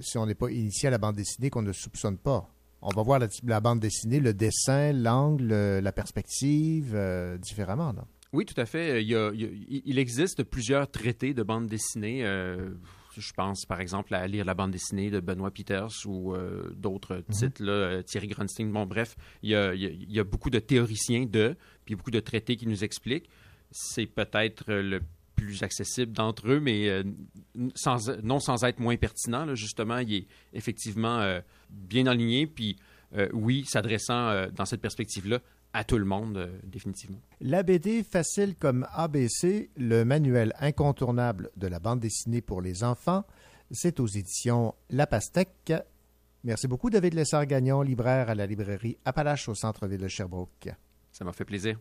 si 0.00 0.16
on 0.16 0.24
n'est 0.24 0.34
pas 0.34 0.50
initié 0.50 0.88
à 0.88 0.90
la 0.90 0.98
bande 0.98 1.16
dessinée, 1.16 1.50
qu'on 1.50 1.62
ne 1.62 1.72
soupçonne 1.72 2.16
pas. 2.16 2.48
On 2.82 2.90
va 2.90 3.02
voir 3.02 3.18
la, 3.18 3.28
la 3.44 3.60
bande 3.60 3.80
dessinée, 3.80 4.20
le 4.20 4.32
dessin, 4.34 4.92
l'angle, 4.92 5.50
euh, 5.52 5.80
la 5.80 5.92
perspective 5.92 6.92
euh, 6.94 7.36
différemment. 7.38 7.92
là. 7.92 8.04
Oui, 8.32 8.44
tout 8.44 8.60
à 8.60 8.66
fait. 8.66 9.02
Il, 9.02 9.08
y 9.08 9.14
a- 9.16 9.30
il 9.34 9.98
existe 9.98 10.42
plusieurs 10.44 10.90
traités 10.90 11.32
de 11.34 11.42
bande 11.42 11.66
dessinée. 11.66 12.24
euh, 12.24 12.70
je 13.16 13.32
pense, 13.32 13.64
par 13.64 13.80
exemple, 13.80 14.14
à 14.14 14.24
lire 14.28 14.44
la 14.44 14.54
bande 14.54 14.70
dessinée 14.70 15.10
de 15.10 15.18
Benoît 15.18 15.50
Peters 15.50 15.88
ou 16.06 16.34
euh, 16.34 16.70
d'autres 16.76 17.24
titres, 17.32 17.64
là, 17.64 17.72
euh, 17.72 18.02
Thierry 18.02 18.28
Grunstein. 18.28 18.70
Bon, 18.70 18.86
bref, 18.86 19.16
il 19.42 19.50
y, 19.50 19.54
a, 19.56 19.74
il 19.74 19.80
y 19.82 19.86
a- 19.86 19.90
il 19.90 20.12
y 20.12 20.20
a 20.20 20.24
beaucoup 20.24 20.50
de 20.50 20.58
théoriciens 20.60 21.24
de, 21.26 21.56
puis 21.84 21.96
beaucoup 21.96 22.12
de 22.12 22.20
traités 22.20 22.56
qui 22.56 22.66
nous 22.68 22.84
expliquent. 22.84 23.28
C'est 23.72 24.06
peut-être 24.06 24.66
euh, 24.70 24.82
le 24.82 25.00
plus 25.38 25.62
accessible 25.62 26.12
d'entre 26.12 26.48
eux, 26.48 26.60
mais 26.60 26.88
euh, 26.88 27.04
sans, 27.74 28.10
non 28.22 28.40
sans 28.40 28.64
être 28.64 28.80
moins 28.80 28.96
pertinent. 28.96 29.44
là. 29.44 29.54
justement, 29.54 29.98
il 29.98 30.14
est 30.14 30.26
effectivement 30.52 31.20
euh, 31.20 31.40
bien 31.70 32.06
aligné, 32.06 32.46
puis 32.46 32.76
euh, 33.16 33.28
oui, 33.32 33.64
s'adressant 33.66 34.48
dans 34.50 34.64
cette 34.64 34.80
perspective-là 34.80 35.40
à 35.72 35.84
tout 35.84 35.98
le 35.98 36.04
monde, 36.04 36.50
définitivement. 36.64 37.20
La 37.40 37.62
BD 37.62 38.02
facile 38.02 38.56
comme 38.56 38.86
ABC, 38.92 39.70
le 39.76 40.04
manuel 40.04 40.52
incontournable 40.58 41.50
de 41.56 41.66
la 41.66 41.78
bande 41.78 42.00
dessinée 42.00 42.40
pour 42.40 42.62
les 42.62 42.84
enfants, 42.84 43.24
c'est 43.70 44.00
aux 44.00 44.06
éditions 44.06 44.74
La 44.90 45.06
Pastèque. 45.06 45.72
Merci 46.42 46.68
beaucoup, 46.68 46.88
David 46.88 47.14
Lessard-Gagnon, 47.14 47.82
libraire 47.82 48.30
à 48.30 48.34
la 48.34 48.46
librairie 48.46 48.96
Appalache 49.04 49.48
au 49.48 49.54
centre-ville 49.54 50.00
de 50.00 50.08
Sherbrooke. 50.08 50.70
Ça 51.12 51.24
m'a 51.24 51.32
fait 51.32 51.44
plaisir. 51.44 51.78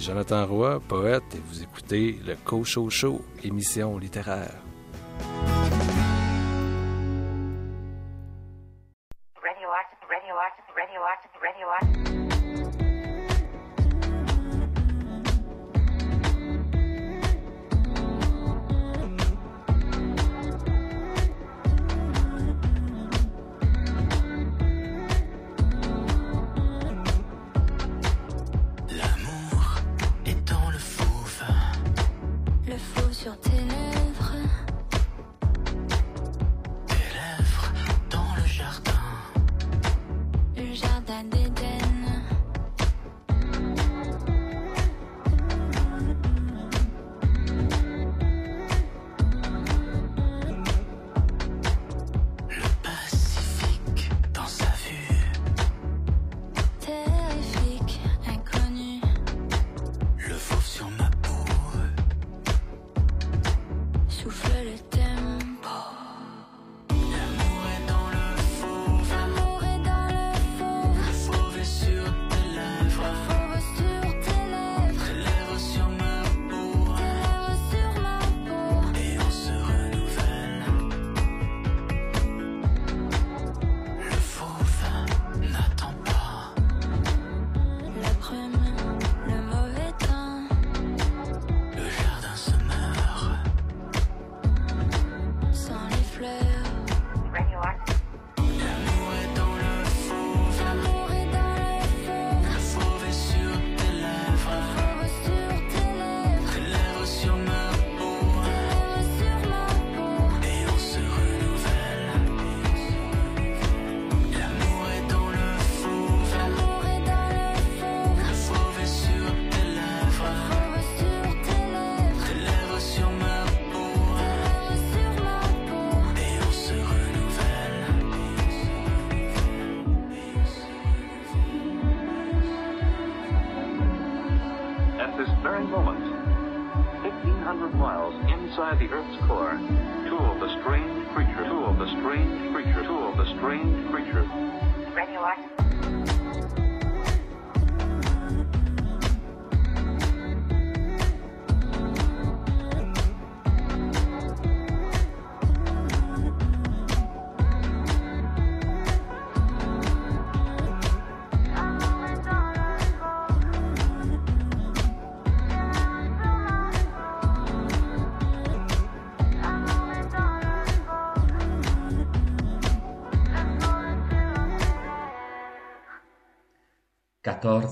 Jonathan 0.00 0.46
Roy, 0.46 0.80
poète, 0.80 1.34
et 1.34 1.40
vous 1.46 1.62
écoutez 1.62 2.18
le 2.26 2.34
Co-Show 2.44 2.88
Show, 2.88 3.20
émission 3.44 3.98
littéraire. 3.98 4.69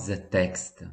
Quatorze 0.09 0.29
textes, 0.31 0.85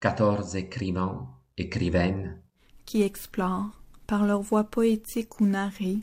quatorze 0.00 0.56
écrivains, 0.56 1.28
écrivaines, 1.56 2.40
qui 2.84 3.02
explorent, 3.02 3.80
par 4.08 4.26
leur 4.26 4.42
voix 4.42 4.64
poétique 4.64 5.40
ou 5.40 5.46
narrée, 5.46 5.98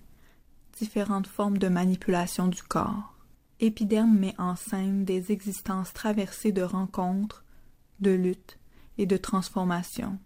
différentes 0.80 1.28
formes 1.28 1.58
de 1.58 1.68
manipulation 1.68 2.48
du 2.48 2.64
corps. 2.64 3.14
Épiderme 3.60 4.18
met 4.18 4.36
en 4.38 4.56
scène 4.56 5.04
des 5.04 5.32
existences 5.32 5.92
traversées 5.92 6.54
de 6.54 6.62
rencontres, 6.62 7.44
de 8.00 8.12
luttes 8.12 8.60
et 8.98 9.06
de 9.06 9.18
transformations. 9.18 10.18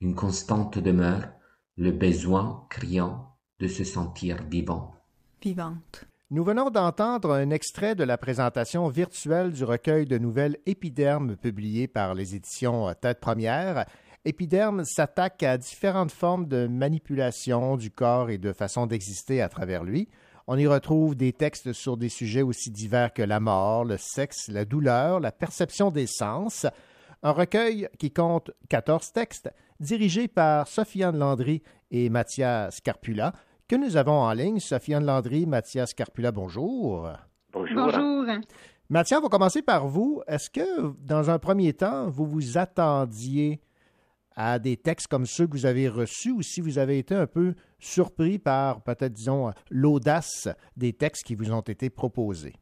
une 0.00 0.14
constante 0.14 0.78
demeure, 0.78 1.28
le 1.76 1.90
besoin 1.90 2.66
criant 2.70 3.36
de 3.58 3.66
se 3.66 3.84
sentir 3.84 4.42
vivant. 4.44 4.94
Vivante. 5.42 6.06
Nous 6.32 6.42
venons 6.42 6.70
d'entendre 6.70 7.30
un 7.30 7.50
extrait 7.50 7.94
de 7.94 8.02
la 8.02 8.18
présentation 8.18 8.88
virtuelle 8.88 9.52
du 9.52 9.62
recueil 9.62 10.06
de 10.06 10.18
nouvelles 10.18 10.56
Épiderme 10.66 11.36
publié 11.36 11.86
par 11.86 12.14
les 12.14 12.34
éditions 12.34 12.92
Tête 13.00 13.20
Première. 13.20 13.86
Épiderme 14.24 14.84
s'attaque 14.84 15.44
à 15.44 15.56
différentes 15.56 16.10
formes 16.10 16.48
de 16.48 16.66
manipulation 16.66 17.76
du 17.76 17.92
corps 17.92 18.28
et 18.28 18.38
de 18.38 18.52
façon 18.52 18.88
d'exister 18.88 19.40
à 19.40 19.48
travers 19.48 19.84
lui. 19.84 20.08
On 20.48 20.58
y 20.58 20.66
retrouve 20.66 21.14
des 21.14 21.32
textes 21.32 21.72
sur 21.72 21.96
des 21.96 22.08
sujets 22.08 22.42
aussi 22.42 22.72
divers 22.72 23.12
que 23.12 23.22
la 23.22 23.38
mort, 23.38 23.84
le 23.84 23.96
sexe, 23.96 24.48
la 24.48 24.64
douleur, 24.64 25.20
la 25.20 25.30
perception 25.30 25.92
des 25.92 26.08
sens. 26.08 26.66
Un 27.22 27.30
recueil 27.30 27.88
qui 28.00 28.10
compte 28.10 28.50
14 28.68 29.12
textes, 29.12 29.48
dirigé 29.78 30.26
par 30.26 30.66
Sofiane 30.66 31.18
Landry 31.18 31.62
et 31.92 32.10
Mathias 32.10 32.78
Scarpula, 32.78 33.32
que 33.68 33.76
nous 33.76 33.96
avons 33.96 34.20
en 34.20 34.32
ligne. 34.32 34.60
Sofiane 34.60 35.04
Landry, 35.04 35.46
Mathias 35.46 35.90
Scarpula, 35.90 36.32
bonjour. 36.32 37.10
Bonjour. 37.52 37.76
Bonjour. 37.76 38.24
Mathias, 38.88 39.18
on 39.18 39.22
va 39.22 39.28
commencer 39.28 39.62
par 39.62 39.88
vous. 39.88 40.22
Est-ce 40.28 40.48
que, 40.50 40.94
dans 41.04 41.30
un 41.30 41.38
premier 41.38 41.72
temps, 41.72 42.08
vous 42.08 42.26
vous 42.26 42.58
attendiez 42.58 43.60
à 44.36 44.58
des 44.58 44.76
textes 44.76 45.08
comme 45.08 45.26
ceux 45.26 45.46
que 45.46 45.52
vous 45.52 45.66
avez 45.66 45.88
reçus 45.88 46.30
ou 46.30 46.42
si 46.42 46.60
vous 46.60 46.78
avez 46.78 46.98
été 46.98 47.14
un 47.14 47.26
peu 47.26 47.54
surpris 47.80 48.38
par, 48.38 48.82
peut-être, 48.82 49.12
disons, 49.12 49.50
l'audace 49.70 50.48
des 50.76 50.92
textes 50.92 51.24
qui 51.24 51.34
vous 51.34 51.50
ont 51.52 51.62
été 51.62 51.90
proposés? 51.90 52.54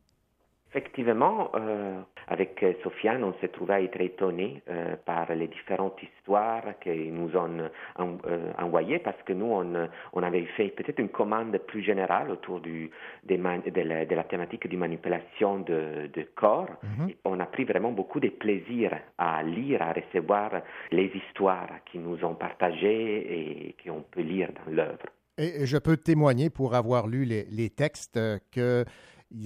Effectivement, 0.75 1.53
euh, 1.55 2.01
avec 2.27 2.61
euh, 2.65 2.73
Sofiane, 2.83 3.23
on 3.23 3.33
s'est 3.41 3.47
trouvé 3.49 3.75
à 3.75 3.81
être 3.81 4.01
étonnés 4.01 4.61
euh, 4.69 4.97
par 5.07 5.33
les 5.33 5.47
différentes 5.47 5.97
histoires 6.03 6.65
qu'ils 6.83 7.15
nous 7.15 7.37
ont 7.37 7.71
en- 7.97 8.19
euh, 8.27 8.51
envoyées 8.59 8.99
parce 8.99 9.23
que 9.25 9.33
nous, 9.33 9.47
on, 9.47 9.89
on 10.13 10.23
avait 10.25 10.47
fait 10.57 10.71
peut-être 10.71 10.99
une 10.99 11.11
commande 11.11 11.57
plus 11.69 11.83
générale 11.83 12.29
autour 12.33 12.59
du, 12.61 12.91
des 13.23 13.39
man- 13.39 13.63
de, 13.65 13.81
la, 13.83 14.05
de 14.05 14.15
la 14.17 14.25
thématique 14.25 14.67
du 14.67 14.77
manipulation 14.77 15.61
de, 15.61 16.11
de 16.13 16.23
corps. 16.35 16.71
Et 17.09 17.17
On 17.25 17.39
a 17.39 17.47
pris 17.47 17.65
vraiment 17.65 17.93
beaucoup 17.93 18.19
de 18.19 18.31
plaisir 18.31 18.91
à 19.17 19.45
lire, 19.45 19.81
à 19.81 19.93
recevoir 19.93 20.51
les 20.91 21.13
histoires 21.15 21.69
qui 21.87 21.99
nous 21.99 22.25
ont 22.25 22.35
partagées 22.35 23.69
et 23.69 23.77
qu'on 23.85 24.03
peut 24.03 24.23
lire 24.23 24.49
dans 24.67 24.73
l'œuvre. 24.73 25.07
Et 25.39 25.67
je 25.67 25.79
peux 25.79 25.97
témoigner 25.97 26.49
pour 26.51 26.75
avoir 26.75 27.07
lu 27.09 27.25
les, 27.25 27.45
les 27.51 27.69
textes 27.71 28.19
que 28.53 28.85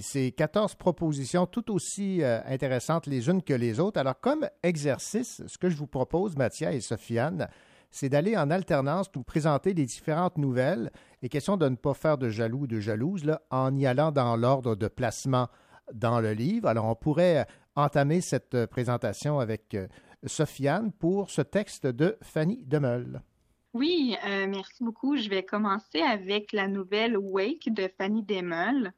ces 0.01 0.31
14 0.31 0.75
propositions 0.75 1.45
tout 1.45 1.71
aussi 1.71 2.21
euh, 2.21 2.39
intéressantes 2.45 3.07
les 3.07 3.29
unes 3.29 3.41
que 3.41 3.53
les 3.53 3.79
autres. 3.79 3.99
Alors, 3.99 4.19
comme 4.19 4.47
exercice, 4.63 5.41
ce 5.47 5.57
que 5.57 5.69
je 5.69 5.75
vous 5.75 5.87
propose, 5.87 6.37
Mathia 6.37 6.73
et 6.73 6.81
Sofiane, 6.81 7.47
c'est 7.91 8.09
d'aller 8.09 8.37
en 8.37 8.51
alternance 8.51 9.07
nous 9.15 9.23
présenter 9.23 9.73
les 9.73 9.85
différentes 9.85 10.37
nouvelles 10.37 10.91
et 11.23 11.29
question 11.29 11.57
de 11.57 11.67
ne 11.67 11.75
pas 11.75 11.95
faire 11.95 12.17
de 12.17 12.29
jaloux 12.29 12.61
ou 12.61 12.67
de 12.67 12.79
jalouse 12.79 13.23
en 13.49 13.75
y 13.75 13.87
allant 13.87 14.11
dans 14.11 14.35
l'ordre 14.35 14.75
de 14.75 14.87
placement 14.87 15.47
dans 15.93 16.21
le 16.21 16.33
livre. 16.33 16.67
Alors, 16.67 16.85
on 16.85 16.95
pourrait 16.95 17.39
euh, 17.39 17.43
entamer 17.75 18.21
cette 18.21 18.53
euh, 18.53 18.67
présentation 18.67 19.39
avec 19.39 19.75
Sofiane 20.25 20.91
pour 20.91 21.29
ce 21.31 21.41
texte 21.41 21.87
de 21.87 22.17
Fanny 22.21 22.63
Demeul. 22.65 23.21
Oui, 23.75 24.17
euh, 24.25 24.47
merci 24.47 24.83
beaucoup. 24.83 25.15
Je 25.15 25.29
vais 25.29 25.43
commencer 25.43 26.01
avec 26.01 26.53
la 26.53 26.67
nouvelle 26.67 27.15
Wake 27.17 27.71
de 27.71 27.87
Fanny 27.99 28.23
Demeul. 28.23 28.91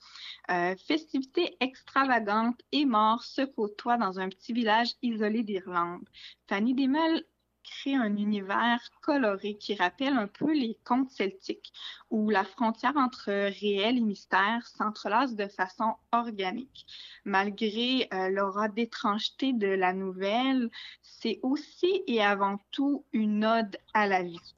Euh, 0.50 0.76
festivité 0.88 1.58
extravagante 1.60 2.62
et 2.72 2.86
mort 2.86 3.22
se 3.24 3.42
côtoient 3.42 3.98
dans 3.98 4.20
un 4.20 4.30
petit 4.30 4.54
village 4.54 4.94
isolé 5.02 5.44
d'Irlande. 5.44 6.08
Fanny 6.48 6.74
Demeul 6.74 7.26
crée 7.64 7.96
un 7.96 8.16
univers 8.16 8.80
coloré 9.02 9.58
qui 9.58 9.76
rappelle 9.76 10.14
un 10.14 10.28
peu 10.28 10.54
les 10.54 10.78
contes 10.86 11.12
celtiques, 11.12 11.74
où 12.10 12.30
la 12.30 12.46
frontière 12.46 12.96
entre 12.96 13.26
réel 13.26 13.98
et 13.98 14.02
mystère 14.02 14.66
s'entrelace 14.68 15.36
de 15.36 15.48
façon 15.48 15.96
organique. 16.14 16.86
Malgré 17.26 18.08
euh, 18.14 18.30
l'aura 18.30 18.70
d'étrangeté 18.70 19.52
de 19.52 19.68
la 19.68 19.92
nouvelle, 19.92 20.70
c'est 21.02 21.40
aussi 21.44 22.04
et 22.08 22.24
avant 22.24 22.58
tout 22.72 23.04
une 23.12 23.44
ode 23.44 23.78
à 23.94 24.08
la 24.08 24.24
vie. 24.24 24.56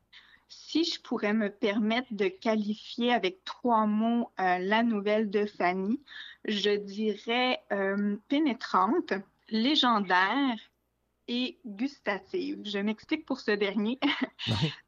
Si 0.56 0.84
je 0.84 1.02
pourrais 1.02 1.34
me 1.34 1.50
permettre 1.50 2.14
de 2.14 2.28
qualifier 2.28 3.12
avec 3.12 3.44
trois 3.44 3.86
mots 3.86 4.32
euh, 4.40 4.60
la 4.60 4.84
nouvelle 4.84 5.30
de 5.30 5.46
Fanny, 5.46 6.00
je 6.46 6.72
dirais 6.72 7.60
euh, 7.72 8.18
pénétrante, 8.28 9.14
légendaire 9.50 10.58
et 11.28 11.60
gustative. 11.66 12.62
Je 12.66 12.80
m'explique 12.80 13.26
pour 13.26 13.40
ce 13.40 13.52
dernier. 13.52 14.00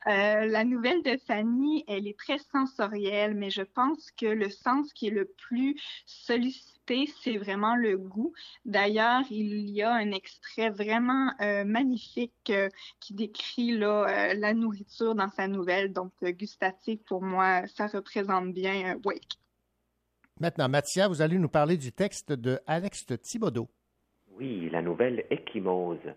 Euh, 0.08 0.46
la 0.46 0.64
nouvelle 0.64 1.02
de 1.02 1.18
Fanny, 1.26 1.84
elle 1.88 2.08
est 2.08 2.20
très 2.20 2.38
sensorielle, 2.38 3.34
mais 3.34 3.50
je 3.50 3.64
pense 3.64 4.12
que 4.12 4.28
le 4.28 4.52
sens 4.52 4.94
qui 4.94 5.08
est 5.08 5.12
le 5.12 5.26
plus 5.26 5.82
sollicité, 6.06 6.75
c'est 6.88 7.38
vraiment 7.38 7.76
le 7.76 7.98
goût. 7.98 8.34
D'ailleurs, 8.66 9.24
il 9.30 9.70
y 9.70 9.82
a 9.82 9.94
un 9.94 10.12
extrait 10.12 10.70
vraiment 10.70 11.32
euh, 11.42 11.64
magnifique 11.64 12.50
euh, 12.50 12.70
qui 13.00 13.14
décrit 13.14 13.72
là, 13.78 14.06
euh, 14.08 14.34
la 14.36 14.54
nourriture 14.54 15.16
dans 15.16 15.30
sa 15.30 15.48
nouvelle. 15.48 15.92
Donc, 15.94 16.12
euh, 16.24 16.32
gustative, 16.32 17.00
pour 17.08 17.22
moi, 17.22 17.68
ça 17.68 17.88
représente 17.88 18.54
bien 18.54 18.96
euh, 18.96 19.00
Wake. 19.06 19.40
Maintenant, 20.40 20.70
Mathia, 20.70 21.08
vous 21.08 21.22
allez 21.22 21.38
nous 21.38 21.50
parler 21.50 21.78
du 21.78 21.92
texte 21.92 22.32
de 22.34 22.60
Alex 22.68 23.06
Thibodeau. 23.22 23.70
Oui, 24.32 24.70
la 24.70 24.82
nouvelle 24.82 25.26
Échymose. 25.30 26.14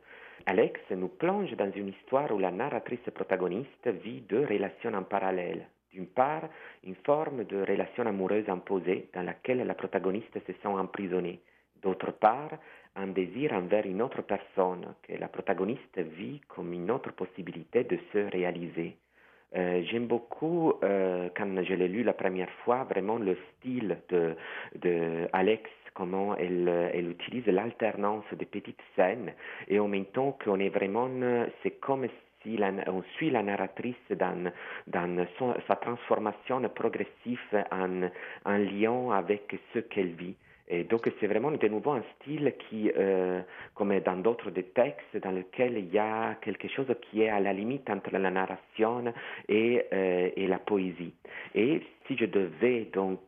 Alex 0.46 0.80
nous 0.90 1.08
plonge 1.08 1.52
dans 1.56 1.70
une 1.72 1.88
histoire 1.88 2.32
où 2.32 2.38
la 2.38 2.50
narratrice 2.50 3.10
protagoniste 3.14 3.86
vit 4.02 4.22
deux 4.22 4.44
relations 4.44 4.94
en 4.94 5.04
parallèle. 5.04 5.68
D'une 5.92 6.06
part, 6.06 6.48
une 6.84 6.96
forme 6.96 7.44
de 7.44 7.58
relation 7.62 8.06
amoureuse 8.06 8.48
imposée 8.48 9.08
dans 9.14 9.22
laquelle 9.22 9.66
la 9.66 9.74
protagoniste 9.74 10.38
se 10.46 10.52
sent 10.52 10.68
emprisonnée. 10.68 11.40
D'autre 11.82 12.10
part, 12.10 12.50
un 12.96 13.06
désir 13.08 13.52
envers 13.52 13.86
une 13.86 14.02
autre 14.02 14.22
personne 14.22 14.94
que 15.02 15.14
la 15.14 15.28
protagoniste 15.28 15.98
vit 15.98 16.40
comme 16.48 16.72
une 16.72 16.90
autre 16.90 17.12
possibilité 17.12 17.84
de 17.84 17.98
se 18.12 18.18
réaliser. 18.30 18.96
Euh, 19.56 19.82
J'aime 19.84 20.06
beaucoup, 20.06 20.74
euh, 20.82 21.30
quand 21.36 21.62
je 21.64 21.74
l'ai 21.74 21.88
lu 21.88 22.02
la 22.02 22.12
première 22.12 22.50
fois, 22.64 22.84
vraiment 22.84 23.16
le 23.16 23.36
style 23.56 23.98
de, 24.10 24.34
de 24.74 25.26
Alex, 25.32 25.70
comment 25.94 26.36
elle, 26.36 26.68
elle 26.92 27.10
utilise 27.10 27.46
l'alternance 27.46 28.24
des 28.32 28.44
petites 28.44 28.82
scènes 28.94 29.32
et 29.68 29.80
en 29.80 29.88
même 29.88 30.04
temps 30.06 30.36
qu'on 30.44 30.60
est 30.60 30.68
vraiment, 30.68 31.08
c'est 31.62 31.80
comme 31.80 32.06
on 32.46 33.02
suit 33.16 33.30
la 33.30 33.42
narratrice 33.42 33.96
dans, 34.10 34.52
sa 35.66 35.76
transformation 35.76 36.60
progressive 36.74 37.64
en, 37.70 38.08
en 38.44 38.56
lien 38.58 39.10
avec 39.12 39.58
ce 39.74 39.80
qu'elle 39.80 40.12
vit. 40.12 40.36
Et 40.70 40.84
donc 40.84 41.10
c'est 41.18 41.26
vraiment 41.26 41.50
de 41.50 41.68
nouveau 41.68 41.92
un 41.92 42.02
style 42.16 42.52
qui, 42.68 42.90
euh, 42.94 43.40
comme 43.74 43.98
dans 44.00 44.16
d'autres 44.16 44.50
textes, 44.50 45.16
dans 45.22 45.30
lequel 45.30 45.78
il 45.78 45.90
y 45.92 45.98
a 45.98 46.34
quelque 46.42 46.68
chose 46.68 46.94
qui 47.02 47.22
est 47.22 47.30
à 47.30 47.40
la 47.40 47.54
limite 47.54 47.88
entre 47.88 48.16
la 48.18 48.30
narration 48.30 49.04
et, 49.48 49.82
euh, 49.92 50.30
et 50.36 50.46
la 50.46 50.58
poésie. 50.58 51.14
Et 51.54 51.80
si 52.06 52.16
je 52.18 52.26
devais 52.26 52.88
donc 52.92 53.20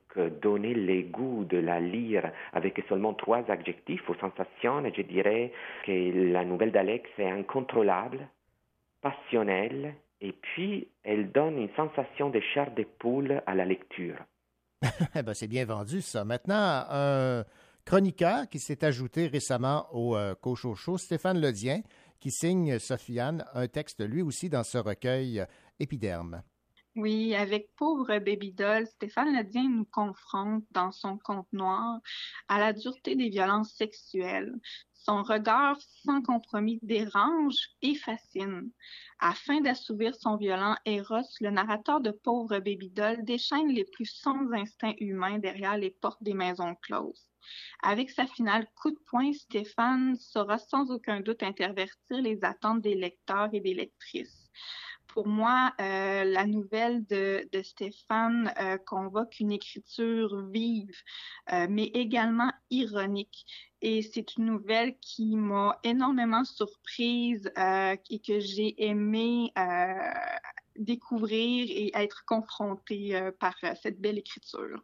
donner 0.42 0.74
les 0.74 1.04
goûts 1.04 1.44
de 1.44 1.58
la 1.58 1.80
lire 1.80 2.30
avec 2.52 2.82
seulement 2.88 3.14
trois 3.14 3.48
adjectifs 3.48 4.08
aux 4.10 4.14
sensations, 4.14 4.82
je 4.94 5.02
dirais 5.02 5.52
que 5.86 6.32
la 6.32 6.44
nouvelle 6.44 6.72
d'Alex 6.72 7.08
est 7.18 7.30
incontrôlable, 7.30 8.26
passionnelle, 9.00 9.94
et 10.20 10.32
puis 10.32 10.88
elle 11.02 11.32
donne 11.32 11.58
une 11.58 11.74
sensation 11.74 12.30
de 12.30 12.40
chair 12.54 12.72
de 12.74 12.84
poule 12.98 13.42
à 13.46 13.54
la 13.54 13.64
lecture. 13.64 14.16
Eh 15.14 15.22
ben, 15.22 15.34
c'est 15.34 15.48
bien 15.48 15.64
vendu, 15.64 16.00
ça. 16.00 16.24
Maintenant, 16.24 16.84
un 16.88 17.44
chroniqueur 17.84 18.48
qui 18.48 18.58
s'est 18.58 18.84
ajouté 18.84 19.26
récemment 19.26 19.86
au 19.92 20.16
euh, 20.16 20.34
Cocho 20.34 20.74
Show, 20.74 20.98
Stéphane 20.98 21.40
Ledien, 21.40 21.80
qui 22.20 22.30
signe 22.30 22.78
Sofiane, 22.78 23.44
un 23.54 23.66
texte 23.66 24.06
lui 24.06 24.22
aussi 24.22 24.48
dans 24.48 24.62
ce 24.62 24.78
recueil 24.78 25.40
euh, 25.40 25.46
Épiderme. 25.78 26.42
Oui, 26.96 27.36
avec 27.36 27.68
Pauvre 27.76 28.18
Baby 28.18 28.52
Doll, 28.52 28.84
Stéphane 28.86 29.36
Ledien 29.36 29.68
nous 29.68 29.84
confronte 29.84 30.64
dans 30.72 30.90
son 30.90 31.18
conte 31.18 31.46
noir 31.52 32.00
à 32.48 32.58
la 32.58 32.72
dureté 32.72 33.14
des 33.14 33.28
violences 33.28 33.72
sexuelles. 33.74 34.52
Son 34.92 35.22
regard 35.22 35.78
sans 36.04 36.20
compromis 36.20 36.80
dérange 36.82 37.70
et 37.80 37.94
fascine. 37.94 38.72
Afin 39.20 39.60
d'assouvir 39.60 40.16
son 40.16 40.36
violent 40.36 40.74
Eros, 40.84 41.20
le 41.40 41.50
narrateur 41.50 42.00
de 42.00 42.10
Pauvre 42.10 42.58
Baby 42.58 42.90
Doll 42.90 43.24
déchaîne 43.24 43.68
les 43.68 43.84
plus 43.84 44.06
sombres 44.06 44.54
instincts 44.54 44.96
humains 44.98 45.38
derrière 45.38 45.78
les 45.78 45.90
portes 45.90 46.22
des 46.22 46.34
maisons 46.34 46.74
closes. 46.82 47.28
Avec 47.82 48.10
sa 48.10 48.26
finale 48.26 48.66
coup 48.74 48.90
de 48.90 49.00
poing, 49.06 49.32
Stéphane 49.32 50.16
saura 50.16 50.58
sans 50.58 50.90
aucun 50.90 51.20
doute 51.20 51.44
intervertir 51.44 52.20
les 52.20 52.42
attentes 52.42 52.82
des 52.82 52.94
lecteurs 52.96 53.48
et 53.52 53.60
des 53.60 53.74
lectrices. 53.74 54.50
Pour 55.12 55.26
moi, 55.26 55.72
euh, 55.80 56.22
la 56.24 56.46
nouvelle 56.46 57.04
de, 57.06 57.48
de 57.52 57.62
Stéphane 57.62 58.52
euh, 58.60 58.78
convoque 58.78 59.40
une 59.40 59.50
écriture 59.50 60.46
vive, 60.50 60.96
euh, 61.52 61.66
mais 61.68 61.86
également 61.86 62.52
ironique. 62.70 63.44
Et 63.82 64.02
c'est 64.02 64.36
une 64.36 64.44
nouvelle 64.44 64.96
qui 65.00 65.34
m'a 65.34 65.78
énormément 65.82 66.44
surprise 66.44 67.50
euh, 67.58 67.96
et 68.08 68.20
que 68.20 68.38
j'ai 68.38 68.84
aimé 68.84 69.50
euh, 69.58 69.94
découvrir 70.76 71.66
et 71.68 71.90
être 71.94 72.24
confrontée 72.24 73.16
euh, 73.16 73.32
par 73.32 73.56
euh, 73.64 73.72
cette 73.82 74.00
belle 74.00 74.18
écriture. 74.18 74.80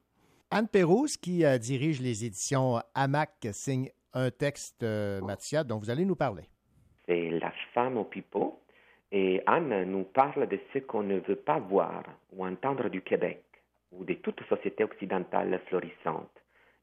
Anne 0.50 0.66
Pérouse, 0.66 1.16
qui 1.16 1.44
euh, 1.44 1.58
dirige 1.58 2.00
les 2.00 2.24
éditions 2.24 2.80
AMAC, 2.94 3.48
signe 3.52 3.90
un 4.12 4.30
texte, 4.30 4.82
euh, 4.82 5.20
Mathia, 5.20 5.62
dont 5.62 5.78
vous 5.78 5.90
allez 5.90 6.04
nous 6.04 6.16
parler. 6.16 6.44
C'est 7.06 7.30
La 7.30 7.52
femme 7.74 7.96
au 7.96 8.04
pipeau. 8.04 8.60
Anne 9.12 9.84
nous 9.84 10.04
parle 10.04 10.48
de 10.48 10.58
ce 10.72 10.80
qu'on 10.80 11.02
ne 11.02 11.18
veut 11.20 11.36
pas 11.36 11.58
voir 11.58 12.02
ou 12.32 12.44
entendre 12.44 12.88
du 12.88 13.02
Québec 13.02 13.42
ou 13.92 14.04
de 14.04 14.14
toute 14.14 14.42
société 14.48 14.84
occidentale 14.84 15.60
florissante. 15.66 16.30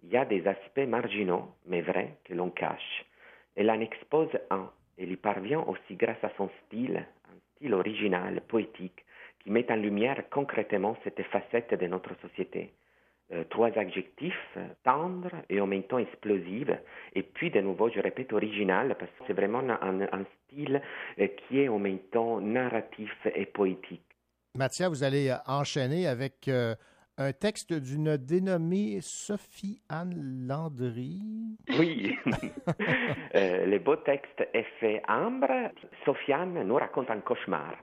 Il 0.03 0.09
y 0.09 0.17
a 0.17 0.25
des 0.25 0.47
aspects 0.47 0.87
marginaux, 0.87 1.49
mais 1.65 1.81
vrais, 1.81 2.17
que 2.25 2.33
l'on 2.33 2.49
cache. 2.49 3.05
Elle 3.55 3.71
en 3.71 3.79
expose 3.79 4.29
un. 4.49 4.69
Elle 4.97 5.11
y 5.11 5.17
parvient 5.17 5.61
aussi 5.61 5.95
grâce 5.95 6.23
à 6.23 6.31
son 6.37 6.49
style, 6.65 6.97
un 6.97 7.37
style 7.55 7.73
original, 7.73 8.41
poétique, 8.47 9.05
qui 9.39 9.51
met 9.51 9.69
en 9.71 9.75
lumière 9.75 10.23
concrètement 10.29 10.97
cette 11.03 11.21
facette 11.23 11.73
de 11.73 11.87
notre 11.87 12.15
société. 12.21 12.71
Euh, 13.33 13.43
trois 13.49 13.69
adjectifs, 13.77 14.33
euh, 14.57 14.67
tendre 14.83 15.31
et 15.49 15.59
en 15.59 15.65
même 15.65 15.83
temps 15.83 15.97
explosive. 15.97 16.77
Et 17.15 17.23
puis, 17.23 17.49
de 17.49 17.61
nouveau, 17.61 17.89
je 17.89 17.99
répète, 17.99 18.31
original, 18.31 18.95
parce 18.99 19.09
que 19.11 19.23
c'est 19.25 19.33
vraiment 19.33 19.59
un, 19.59 20.01
un 20.01 20.25
style 20.45 20.81
euh, 21.19 21.27
qui 21.27 21.61
est 21.61 21.67
en 21.67 21.79
même 21.79 21.99
temps 22.11 22.39
narratif 22.41 23.11
et 23.33 23.45
poétique. 23.47 24.05
Mathia, 24.55 24.87
vous 24.87 25.03
allez 25.03 25.35
enchaîner 25.47 26.05
avec 26.05 26.47
euh, 26.47 26.75
un 27.17 27.31
texte 27.33 27.73
d'une 27.73 28.17
dénommée 28.17 28.99
Sophie-Anne 29.01 30.45
Landry. 30.47 31.57
Oui, 31.79 32.15
le 33.33 33.77
beau 33.79 33.95
texte 33.95 34.47
est 34.53 34.67
fait 34.79 35.01
ambre. 35.07 35.71
Sofiane 36.05 36.61
nous 36.67 36.75
raconte 36.75 37.09
un 37.09 37.21
cauchemar. 37.21 37.73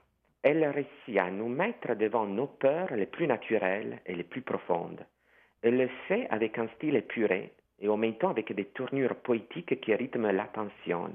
Elle 0.43 0.63
réussit 0.63 1.17
à 1.17 1.29
nous 1.29 1.49
mettre 1.49 1.95
devant 1.95 2.25
nos 2.25 2.47
peurs 2.47 2.93
les 2.95 3.05
plus 3.05 3.27
naturelles 3.27 3.99
et 4.05 4.15
les 4.15 4.23
plus 4.23 4.41
profondes. 4.41 5.05
Elle 5.63 5.77
le 5.77 5.87
fait 6.07 6.27
avec 6.29 6.57
un 6.57 6.67
style 6.75 6.95
épuré 6.95 7.51
et 7.79 7.87
en 7.87 7.97
même 7.97 8.15
temps 8.15 8.29
avec 8.29 8.53
des 8.53 8.65
tournures 8.65 9.15
poétiques 9.15 9.79
qui 9.81 9.93
rythment 9.93 10.31
l'attention. 10.31 11.09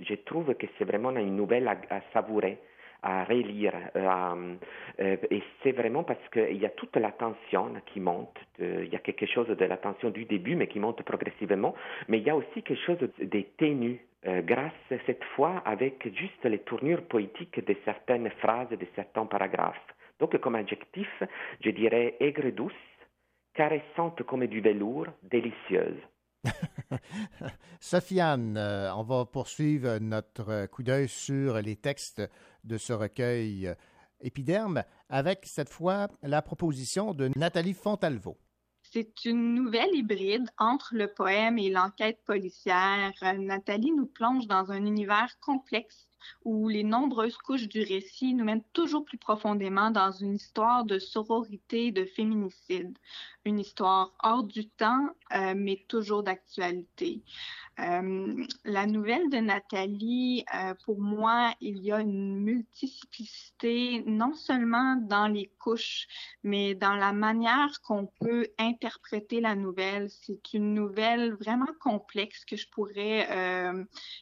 Je 0.00 0.14
trouve 0.14 0.54
que 0.54 0.66
c'est 0.78 0.84
vraiment 0.84 1.10
une 1.10 1.36
nouvelle 1.36 1.66
à, 1.68 2.00
savourer, 2.12 2.58
à 3.02 3.24
relire. 3.24 3.74
euh, 3.96 4.54
euh, 5.00 5.16
et 5.30 5.42
c'est 5.62 5.72
vraiment 5.72 6.04
parce 6.04 6.28
qu'il 6.32 6.56
y 6.56 6.66
a 6.66 6.70
toute 6.70 6.96
la 6.96 7.12
tension 7.12 7.72
qui 7.86 8.00
monte. 8.00 8.38
il 8.60 8.88
y 8.88 8.96
a 8.96 9.00
quelque 9.00 9.26
chose 9.26 9.48
de 9.48 9.64
la 9.64 9.76
tension 9.76 10.10
du 10.10 10.24
début, 10.24 10.54
mais 10.54 10.68
qui 10.68 10.78
monte 10.78 11.02
progressivement. 11.02 11.74
Mais 12.08 12.18
il 12.18 12.24
y 12.24 12.30
a 12.30 12.36
aussi 12.36 12.62
quelque 12.62 12.84
chose 12.84 12.98
de, 12.98 13.10
de 13.24 13.40
ténu, 13.56 14.00
euh, 14.26 14.42
grâce 14.42 14.72
cette 15.06 15.22
fois 15.36 15.62
avec 15.64 16.12
juste 16.16 16.44
les 16.44 16.58
tournures 16.58 17.02
poétiques 17.02 17.64
de 17.64 17.76
certaines 17.84 18.28
phrases, 18.42 18.68
de 18.68 18.86
certains 18.96 19.26
paragraphes. 19.26 19.94
Donc 20.18 20.36
comme 20.38 20.56
adjectif, 20.56 21.22
je 21.60 21.70
dirais 21.70 22.16
aigre 22.18 22.50
douce, 22.50 22.72
caressante 23.58 24.22
comme 24.22 24.46
du 24.46 24.60
velours, 24.60 25.08
délicieuse. 25.24 25.98
Sofiane, 27.80 28.56
euh, 28.56 28.94
on 28.94 29.02
va 29.02 29.24
poursuivre 29.24 29.98
notre 29.98 30.66
coup 30.66 30.84
d'œil 30.84 31.08
sur 31.08 31.60
les 31.60 31.74
textes 31.74 32.22
de 32.62 32.78
ce 32.78 32.92
recueil 32.92 33.66
euh, 33.66 33.74
Épiderme 34.20 34.84
avec 35.08 35.40
cette 35.44 35.70
fois 35.70 36.06
la 36.22 36.40
proposition 36.40 37.14
de 37.14 37.30
Nathalie 37.36 37.74
Fontalvo. 37.74 38.36
C'est 38.82 39.24
une 39.24 39.54
nouvelle 39.54 39.92
hybride 39.92 40.48
entre 40.56 40.94
le 40.94 41.08
poème 41.12 41.58
et 41.58 41.68
l'enquête 41.68 42.20
policière. 42.24 43.12
Euh, 43.24 43.32
Nathalie 43.32 43.90
nous 43.90 44.06
plonge 44.06 44.46
dans 44.46 44.70
un 44.70 44.86
univers 44.86 45.34
complexe 45.40 46.08
où 46.44 46.68
les 46.68 46.84
nombreuses 46.84 47.36
couches 47.36 47.68
du 47.68 47.82
récit 47.82 48.34
nous 48.34 48.44
mènent 48.44 48.64
toujours 48.72 49.04
plus 49.04 49.18
profondément 49.18 49.90
dans 49.90 50.12
une 50.12 50.34
histoire 50.34 50.84
de 50.84 50.98
sororité 50.98 51.86
et 51.86 51.92
de 51.92 52.04
féminicide. 52.04 52.96
Une 53.44 53.60
histoire 53.60 54.12
hors 54.22 54.44
du 54.44 54.68
temps, 54.68 55.08
euh, 55.34 55.54
mais 55.56 55.84
toujours 55.88 56.22
d'actualité. 56.22 57.22
Euh, 57.78 58.44
la 58.64 58.86
nouvelle 58.86 59.30
de 59.30 59.38
Nathalie, 59.38 60.44
euh, 60.54 60.74
pour 60.84 61.00
moi, 61.00 61.54
il 61.60 61.78
y 61.78 61.92
a 61.92 62.00
une 62.00 62.40
multiplicité, 62.40 64.02
non 64.06 64.34
seulement 64.34 64.96
dans 64.96 65.28
les 65.28 65.50
couches, 65.58 66.08
mais 66.42 66.74
dans 66.74 66.94
la 66.94 67.12
manière 67.12 67.80
qu'on 67.82 68.06
peut 68.20 68.48
interpréter 68.58 69.40
la 69.40 69.54
nouvelle. 69.54 70.10
C'est 70.10 70.52
une 70.52 70.74
nouvelle 70.74 71.34
vraiment 71.34 71.72
complexe 71.80 72.44
que 72.44 72.56
je 72.56 72.68
pourrais 72.68 73.28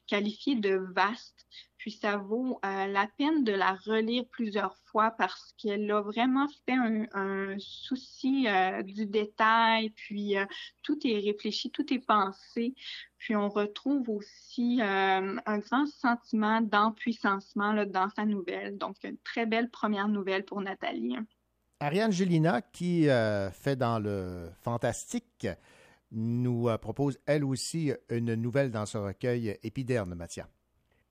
qualifier 0.06 0.56
de 0.56 0.77
vaste. 0.94 1.47
Puis 1.87 2.01
ça 2.03 2.17
vaut 2.17 2.59
euh, 2.65 2.87
la 2.89 3.07
peine 3.17 3.45
de 3.45 3.53
la 3.53 3.75
relire 3.75 4.25
plusieurs 4.29 4.77
fois 4.87 5.13
parce 5.13 5.55
qu'elle 5.57 5.89
a 5.93 6.01
vraiment 6.01 6.49
fait 6.67 6.75
un, 7.13 7.55
souci 7.61 8.49
euh, 8.49 8.83
du 8.83 9.07
détail, 9.07 9.91
puis 9.91 10.37
euh, 10.37 10.45
tout 10.83 10.99
est 11.07 11.21
réfléchi, 11.21 11.71
tout 11.71 11.87
est 11.95 12.05
pensé. 12.05 12.75
Puis 13.19 13.37
on 13.37 13.49
retrouve 13.49 14.11
aussi 14.11 14.81
un 14.83 15.59
grand 15.59 15.87
sentiment 15.87 16.61
d'empuissancement 16.61 17.73
dans 17.87 18.09
sa 18.17 18.25
nouvelle. 18.25 18.77
Donc, 18.79 18.97
une 19.05 19.19
très 19.19 19.47
belle 19.47 19.71
première 19.71 20.09
nouvelle 20.09 20.45
pour 20.45 20.61
Nathalie. 20.61 21.17
Ariane 21.79 22.11
Gélina, 22.11 22.63
qui 22.63 23.07
fait 23.53 23.77
dans 23.77 24.01
le 24.01 24.51
fantastique, 24.61 25.47
nous 26.11 26.69
propose 26.79 27.17
elle 27.27 27.45
aussi 27.45 27.93
une 28.11 28.35
nouvelle 28.35 28.73
dans 28.73 28.87
ce 28.87 28.99
recueil 28.99 29.57
Épiderme, 29.63 30.17
Mathia. 30.17 30.49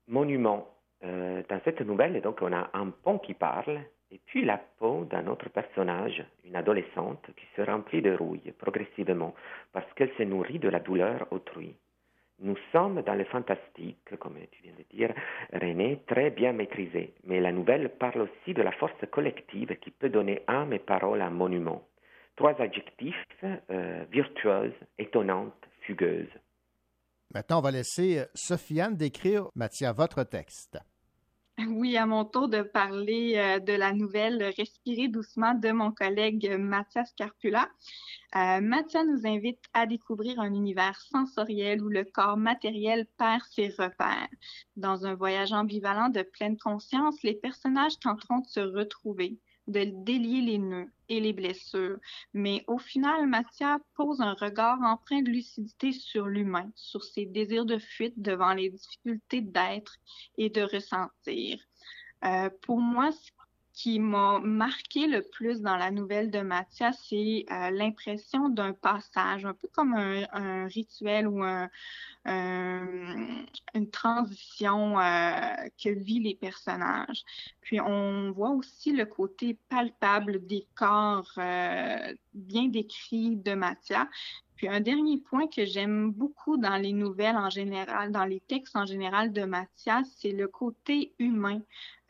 Monument. 0.08 0.68
Euh, 1.04 1.42
dans 1.48 1.60
cette 1.64 1.80
nouvelle, 1.82 2.20
donc, 2.22 2.40
on 2.42 2.52
a 2.52 2.70
un 2.72 2.90
pont 2.90 3.18
qui 3.18 3.34
parle, 3.34 3.80
et 4.10 4.20
puis 4.26 4.44
la 4.44 4.58
peau 4.78 5.04
d'un 5.04 5.26
autre 5.26 5.48
personnage, 5.50 6.24
une 6.44 6.56
adolescente, 6.56 7.26
qui 7.36 7.46
se 7.56 7.62
remplit 7.62 8.02
de 8.02 8.14
rouille 8.14 8.52
progressivement, 8.58 9.34
parce 9.72 9.92
qu'elle 9.94 10.12
se 10.16 10.22
nourrit 10.22 10.58
de 10.58 10.68
la 10.68 10.80
douleur 10.80 11.26
autrui. 11.30 11.74
Nous 12.38 12.56
sommes 12.70 13.00
dans 13.02 13.14
le 13.14 13.24
fantastique, 13.24 14.14
comme 14.18 14.36
tu 14.52 14.62
viens 14.62 14.74
de 14.74 14.84
dire, 14.94 15.14
René, 15.54 16.02
très 16.06 16.30
bien 16.30 16.52
maîtrisé, 16.52 17.14
mais 17.24 17.40
la 17.40 17.50
nouvelle 17.50 17.88
parle 17.88 18.22
aussi 18.22 18.52
de 18.52 18.60
la 18.62 18.72
force 18.72 19.06
collective 19.10 19.74
qui 19.80 19.90
peut 19.90 20.10
donner 20.10 20.42
âme 20.46 20.74
et 20.74 20.78
parole 20.78 21.22
à 21.22 21.26
un 21.26 21.30
monument. 21.30 21.82
Trois 22.36 22.60
adjectifs, 22.60 23.26
euh, 23.70 24.04
virtuose, 24.10 24.74
étonnante, 24.98 25.66
fugueuse. 25.80 26.28
Maintenant, 27.36 27.58
on 27.58 27.60
va 27.60 27.70
laisser 27.70 28.24
Sofiane 28.34 28.96
décrire, 28.96 29.50
Mathia, 29.54 29.92
votre 29.92 30.24
texte. 30.24 30.78
Oui, 31.68 31.98
à 31.98 32.06
mon 32.06 32.24
tour 32.24 32.48
de 32.48 32.62
parler 32.62 33.34
euh, 33.36 33.58
de 33.58 33.74
la 33.74 33.92
nouvelle 33.92 34.42
Respirer 34.56 35.08
doucement 35.08 35.52
de 35.52 35.70
mon 35.70 35.92
collègue 35.92 36.56
Mathias 36.58 37.12
Carpula. 37.14 37.68
Euh, 38.36 38.62
Mathias 38.62 39.04
nous 39.06 39.26
invite 39.26 39.60
à 39.74 39.84
découvrir 39.84 40.40
un 40.40 40.54
univers 40.54 40.98
sensoriel 40.98 41.82
où 41.82 41.90
le 41.90 42.04
corps 42.04 42.38
matériel 42.38 43.06
perd 43.18 43.42
ses 43.50 43.68
repères. 43.68 44.28
Dans 44.76 45.04
un 45.04 45.14
voyage 45.14 45.52
ambivalent 45.52 46.08
de 46.08 46.22
pleine 46.22 46.56
conscience, 46.56 47.22
les 47.22 47.34
personnages 47.34 47.98
tenteront 47.98 48.38
de 48.38 48.46
se 48.46 48.60
retrouver, 48.60 49.38
de 49.66 49.84
délier 49.84 50.40
les 50.40 50.58
nœuds 50.58 50.90
et 51.08 51.20
les 51.20 51.32
blessures. 51.32 51.98
Mais 52.34 52.64
au 52.66 52.78
final, 52.78 53.26
Mathias 53.26 53.80
pose 53.94 54.20
un 54.20 54.34
regard 54.34 54.80
empreint 54.82 55.22
de 55.22 55.30
lucidité 55.30 55.92
sur 55.92 56.26
l'humain, 56.26 56.70
sur 56.74 57.04
ses 57.04 57.26
désirs 57.26 57.66
de 57.66 57.78
fuite 57.78 58.14
devant 58.16 58.52
les 58.52 58.70
difficultés 58.70 59.40
d'être 59.40 59.96
et 60.38 60.50
de 60.50 60.62
ressentir. 60.62 61.58
Euh, 62.24 62.50
pour 62.62 62.80
moi, 62.80 63.12
ce 63.12 63.30
qui 63.76 64.00
m'a 64.00 64.40
marqué 64.40 65.06
le 65.06 65.20
plus 65.22 65.60
dans 65.60 65.76
la 65.76 65.90
nouvelle 65.90 66.30
de 66.30 66.40
Mathias, 66.40 66.96
c'est 67.10 67.44
euh, 67.52 67.70
l'impression 67.70 68.48
d'un 68.48 68.72
passage, 68.72 69.44
un 69.44 69.52
peu 69.52 69.68
comme 69.68 69.94
un, 69.94 70.66
rituel 70.66 71.28
ou 71.28 71.44
un, 71.44 71.68
un- 72.24 73.44
une 73.74 73.90
transition 73.90 74.98
euh, 74.98 75.68
que 75.82 75.90
vivent 75.90 76.22
les 76.24 76.34
personnages. 76.34 77.22
Puis 77.60 77.78
on 77.80 78.32
voit 78.32 78.50
aussi 78.50 78.92
le 78.92 79.04
côté 79.04 79.58
palpable 79.68 80.46
des 80.46 80.66
corps 80.74 81.30
euh, 81.38 82.14
bien 82.32 82.68
décrits 82.68 83.36
de 83.36 83.52
Mathia. 83.54 84.08
Puis 84.56 84.68
un 84.68 84.80
dernier 84.80 85.18
point 85.18 85.46
que 85.48 85.66
j'aime 85.66 86.10
beaucoup 86.10 86.56
dans 86.56 86.76
les 86.76 86.92
nouvelles 86.92 87.36
en 87.36 87.50
général, 87.50 88.10
dans 88.10 88.24
les 88.24 88.40
textes 88.40 88.74
en 88.74 88.86
général 88.86 89.32
de 89.32 89.44
Mathias, 89.44 90.08
c'est 90.18 90.32
le 90.32 90.48
côté 90.48 91.14
humain, 91.18 91.60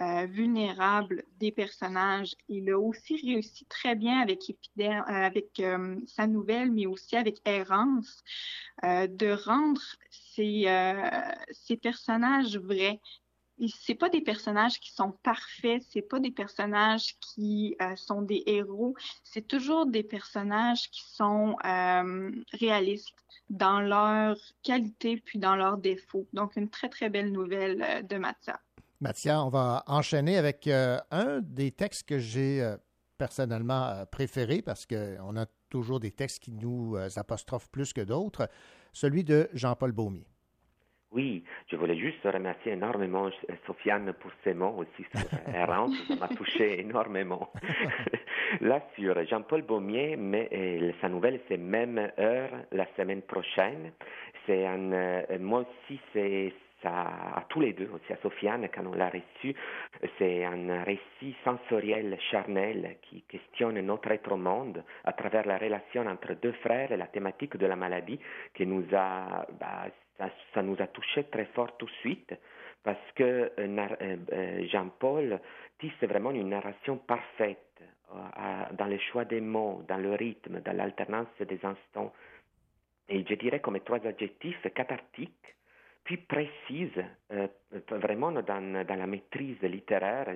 euh, 0.01 0.27
vulnérable 0.27 1.25
des 1.39 1.51
personnages. 1.51 2.37
Il 2.49 2.71
a 2.71 2.79
aussi 2.79 3.17
réussi 3.17 3.65
très 3.67 3.97
bien 3.97 4.21
avec, 4.21 4.43
euh, 4.79 5.01
avec 5.07 5.59
euh, 5.59 5.97
sa 6.07 6.29
nouvelle, 6.29 6.71
mais 6.71 6.87
aussi 6.87 7.17
avec 7.17 7.41
Errance, 7.45 8.23
de 8.83 9.33
rendre 9.33 9.81
ces, 10.11 10.67
ces 11.51 11.77
personnages 11.79 12.59
vrais 12.59 13.01
c'est 13.85 13.95
pas 13.95 14.09
des 14.09 14.21
personnages 14.21 14.79
qui 14.81 14.93
sont 14.93 15.13
parfaits, 15.23 15.83
c'est 15.91 16.03
pas 16.03 16.21
des 16.21 16.31
personnages 16.31 17.17
qui 17.21 17.77
euh, 17.81 17.97
sont 17.97 18.23
des 18.23 18.43
héros, 18.47 18.95
c'est 19.25 19.47
toujours 19.47 19.87
des 19.87 20.03
personnages 20.03 20.91
qui 20.91 21.03
sont 21.11 21.57
euh, 21.65 22.31
réalistes 22.53 23.15
dans 23.49 23.81
leur 23.81 24.37
qualité 24.63 25.23
puis 25.25 25.39
dans 25.39 25.57
leurs 25.57 25.79
défauts. 25.79 26.27
Donc 26.33 26.57
une 26.57 26.69
très 26.69 26.89
très 26.89 27.09
belle 27.09 27.33
nouvelle 27.33 27.83
euh, 27.83 28.03
de 28.03 28.17
Mathia. 28.17 28.61
Mathia, 29.01 29.43
on 29.43 29.51
va 29.51 29.85
enchaîner 29.87 30.39
avec 30.39 30.67
un 30.69 31.41
des 31.43 31.71
textes 31.71 32.05
que 32.09 32.19
j'ai 32.19 32.77
personnellement 33.19 34.07
préféré 34.11 34.63
parce 34.63 34.87
qu'on 34.87 35.37
a 35.37 35.45
toujours 35.69 36.01
des 36.01 36.13
textes 36.13 36.43
qui 36.43 36.53
nous 36.53 36.97
apostrophent 37.17 37.69
plus 37.69 37.93
que 37.93 38.01
d'autres, 38.01 38.49
celui 38.95 39.23
de 39.23 39.51
Jean-Paul 39.53 39.93
Baumier. 39.93 40.27
Oui, 41.13 41.45
je 41.71 41.77
voulais 41.77 41.97
juste 41.97 42.23
remercier 42.25 42.73
énormément 42.73 43.27
euh, 43.27 43.55
Sofiane 43.67 44.13
pour 44.15 44.33
ses 44.43 44.55
mots 44.55 44.75
aussi 44.79 45.07
sur 45.15 45.55
Errance, 45.55 45.95
ça 46.09 46.17
m'a 46.17 46.29
touché 46.29 46.81
énormément. 46.81 47.51
Là, 48.61 48.83
sur 48.97 49.25
Jean-Paul 49.27 49.63
Baumier, 49.63 50.17
mais 50.17 50.49
euh, 50.53 50.93
sa 51.01 51.09
nouvelle, 51.09 51.41
c'est 51.49 51.59
Même 51.59 52.11
heure 52.19 52.51
la 52.73 52.87
semaine 52.97 53.23
prochaine. 53.23 53.93
C'est 54.47 54.67
un, 54.67 54.93
euh, 54.93 55.39
moi 55.39 55.61
aussi, 55.61 56.01
c'est 56.13 56.53
ça, 56.83 57.07
à 57.35 57.45
tous 57.49 57.61
les 57.61 57.73
deux, 57.73 57.89
aussi 57.95 58.13
à 58.13 58.17
Sofiane, 58.17 58.69
quand 58.75 58.85
on 58.87 58.95
l'a 58.95 59.09
reçu, 59.09 59.55
c'est 60.19 60.45
un 60.45 60.83
récit 60.83 61.35
sensoriel, 61.45 62.19
charnel, 62.31 62.97
qui 63.03 63.23
questionne 63.23 63.81
notre 63.81 64.11
être 64.11 64.37
monde 64.37 64.83
à 65.05 65.13
travers 65.13 65.47
la 65.47 65.57
relation 65.57 66.07
entre 66.07 66.35
deux 66.35 66.53
frères 66.53 66.93
et 66.93 66.97
la 66.97 67.07
thématique 67.07 67.57
de 67.57 67.67
la 67.67 67.77
maladie 67.77 68.19
qui 68.55 68.67
nous 68.67 68.85
a, 68.93 69.47
bah, 69.59 69.87
ça, 70.55 70.63
nous 70.63 70.77
a 70.81 70.87
touché 70.87 71.25
très 71.25 71.47
fort 71.47 71.77
tout 71.77 71.87
de 71.87 71.91
suite 72.01 72.35
parce 72.83 73.13
que 73.15 73.23
euh, 73.23 73.51
euh, 73.59 74.17
euh, 74.33 74.67
Jean-Paul 74.69 75.41
tisse 75.79 76.03
vraiment 76.03 76.31
une 76.31 76.51
narration 76.51 76.97
parfaite 76.97 77.59
dans 78.79 78.87
le 78.87 78.99
choix 78.99 79.25
des 79.25 79.41
mots, 79.41 79.83
dans 79.89 79.97
le 79.97 80.15
rythme, 80.15 80.61
dans 80.61 80.77
l'alternance 80.77 81.27
des 81.41 81.59
instants. 81.65 82.13
Et 83.09 83.25
je 83.29 83.35
dirais 83.35 83.59
comme 83.59 83.79
trois 83.81 83.99
adjectifs 84.07 84.63
cathartiques, 84.73 85.57
puis 86.05 86.17
précise, 86.17 87.03
vraiment 87.91 88.31
dans 88.31 88.87
la 88.89 89.07
maîtrise 89.09 89.61
littéraire, 89.63 90.29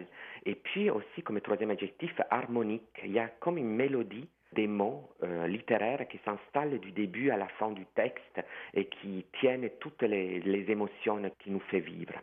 et 0.45 0.57
puis 0.57 0.91
aussi 0.91 1.23
comme 1.23 1.41
troisième 1.41 1.71
adjectif 1.71 2.13
harmonique. 2.29 3.01
Il 3.05 3.13
y 3.13 3.21
a 3.21 3.29
comme 3.29 3.57
une 3.57 3.77
mélodie 3.77 4.29
des 4.55 4.67
mots 4.67 5.11
euh, 5.23 5.47
littéraires 5.47 6.07
qui 6.09 6.19
s'installent 6.25 6.79
du 6.81 6.93
début 6.93 7.31
à 7.31 7.37
la 7.37 7.49
fin 7.59 7.71
du 7.71 7.87
texte 7.95 8.41
et 8.75 8.87
qui 8.87 9.25
tiennent 9.41 9.69
toutes 9.81 10.03
les, 10.03 10.41
émotions 10.69 11.21
qui 11.39 11.51
nous 11.51 11.63
fait 11.71 11.81
vivre. 11.81 12.15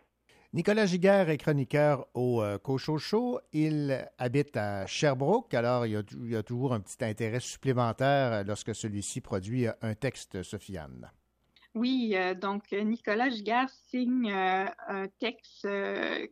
Nicolas 0.54 0.86
Giguère 0.86 1.30
est 1.30 1.38
chroniqueur 1.38 2.08
au 2.14 2.42
euh, 2.42 2.58
Cochot 2.58 2.98
Show. 2.98 3.40
Il 3.52 3.98
habite 4.18 4.56
à 4.56 4.86
Sherbrooke, 4.86 5.54
alors 5.54 5.86
il 5.86 5.94
y, 5.94 5.98
a, 5.98 6.04
il 6.14 6.32
y 6.32 6.36
a 6.36 6.44
toujours 6.44 6.74
un 6.74 6.80
petit 6.80 7.04
intérêt 7.04 7.40
supplémentaire 7.40 8.34
euh, 8.34 8.44
lorsque 8.44 8.74
celui-ci 8.74 9.22
produit 9.22 9.68
un 9.82 9.94
texte, 9.94 10.44
Sofiane. 10.44 11.12
Oui, 11.78 12.14
euh, 12.16 12.34
donc 12.34 12.64
euh, 12.74 12.82
Nicolas 12.82 13.30
Giguère 13.30 13.70
signe 13.70 14.32
euh, 14.32 14.66
un 14.88 15.08
texte 15.20 15.68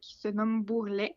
qui 0.02 0.16
se 0.16 0.28
nomme 0.28 0.64
Bourrelet, 0.64 1.16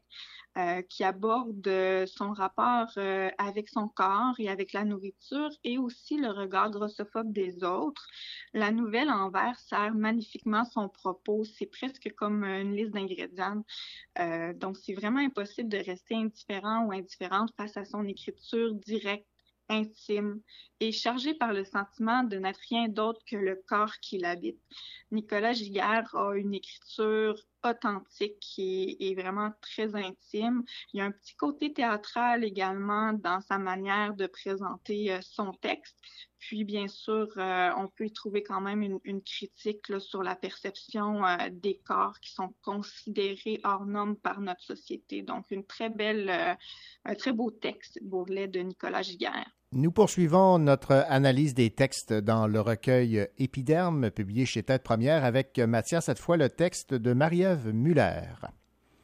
euh, 0.58 0.82
qui 0.82 1.02
aborde 1.02 1.70
son 2.06 2.32
rapport 2.34 2.90
avec 3.38 3.70
son 3.70 3.88
corps 3.88 4.34
et 4.38 4.50
avec 4.50 4.74
la 4.74 4.84
nourriture 4.84 5.48
et 5.64 5.78
aussi 5.78 6.18
le 6.18 6.28
regard 6.28 6.70
grossophobe 6.70 7.32
des 7.32 7.64
autres. 7.64 8.06
La 8.52 8.70
nouvelle 8.70 9.08
en 9.08 9.30
vers 9.30 9.58
sert 9.60 9.94
magnifiquement 9.94 10.66
son 10.66 10.90
propos. 10.90 11.44
C'est 11.44 11.66
presque 11.66 12.12
comme 12.14 12.44
une 12.44 12.76
liste 12.76 12.92
d'ingrédients. 12.92 13.64
Donc, 14.56 14.76
c'est 14.76 14.94
vraiment 14.94 15.20
impossible 15.20 15.70
de 15.70 15.78
rester 15.78 16.16
indifférent 16.16 16.84
ou 16.84 16.92
indifférente 16.92 17.50
face 17.56 17.78
à 17.78 17.86
son 17.86 18.06
écriture 18.06 18.74
directe 18.74 19.26
intime 19.68 20.40
et 20.80 20.92
chargé 20.92 21.34
par 21.34 21.52
le 21.52 21.64
sentiment 21.64 22.22
de 22.22 22.36
n'être 22.36 22.60
rien 22.68 22.88
d'autre 22.88 23.20
que 23.26 23.36
le 23.36 23.56
corps 23.66 23.98
qui 24.00 24.18
l'habite. 24.18 24.60
Nicolas 25.10 25.52
Giguère 25.52 26.14
a 26.14 26.36
une 26.36 26.54
écriture 26.54 27.36
authentique 27.64 28.38
qui 28.40 28.96
est, 29.00 29.14
vraiment 29.14 29.50
très 29.60 29.96
intime. 29.96 30.62
Il 30.92 30.98
y 30.98 31.00
a 31.00 31.06
un 31.06 31.10
petit 31.10 31.34
côté 31.34 31.72
théâtral 31.72 32.44
également 32.44 33.12
dans 33.12 33.40
sa 33.40 33.58
manière 33.58 34.14
de 34.14 34.26
présenter 34.26 35.12
euh, 35.12 35.18
son 35.22 35.52
texte. 35.52 35.96
Puis, 36.38 36.62
bien 36.62 36.86
sûr, 36.86 37.26
euh, 37.36 37.70
on 37.76 37.88
peut 37.88 38.06
y 38.06 38.12
trouver 38.12 38.44
quand 38.44 38.60
même 38.60 39.00
une, 39.02 39.22
critique 39.22 39.98
sur 39.98 40.22
la 40.22 40.36
perception 40.36 41.26
euh, 41.26 41.36
des 41.50 41.78
corps 41.84 42.20
qui 42.20 42.30
sont 42.32 42.54
considérés 42.62 43.60
hors 43.64 43.86
normes 43.86 44.16
par 44.16 44.40
notre 44.40 44.62
société. 44.62 45.22
Donc, 45.22 45.50
une 45.50 45.66
très 45.66 45.90
belle, 45.90 46.56
un 47.04 47.14
très 47.16 47.32
beau 47.32 47.50
texte, 47.50 47.98
Bourrelet 48.02 48.46
de 48.46 48.60
Nicolas 48.60 49.02
Giguère. 49.02 49.57
Nous 49.72 49.92
poursuivons 49.92 50.58
notre 50.58 51.04
analyse 51.10 51.52
des 51.52 51.68
textes 51.68 52.14
dans 52.14 52.46
le 52.46 52.58
recueil 52.58 53.28
Épiderme, 53.36 54.10
publié 54.10 54.46
chez 54.46 54.62
Tête 54.62 54.82
Première, 54.82 55.26
avec 55.26 55.58
Mathias, 55.58 56.06
cette 56.06 56.18
fois 56.18 56.38
le 56.38 56.48
texte 56.48 56.94
de 56.94 57.12
Marie-Ève 57.12 57.74
Muller. 57.74 58.22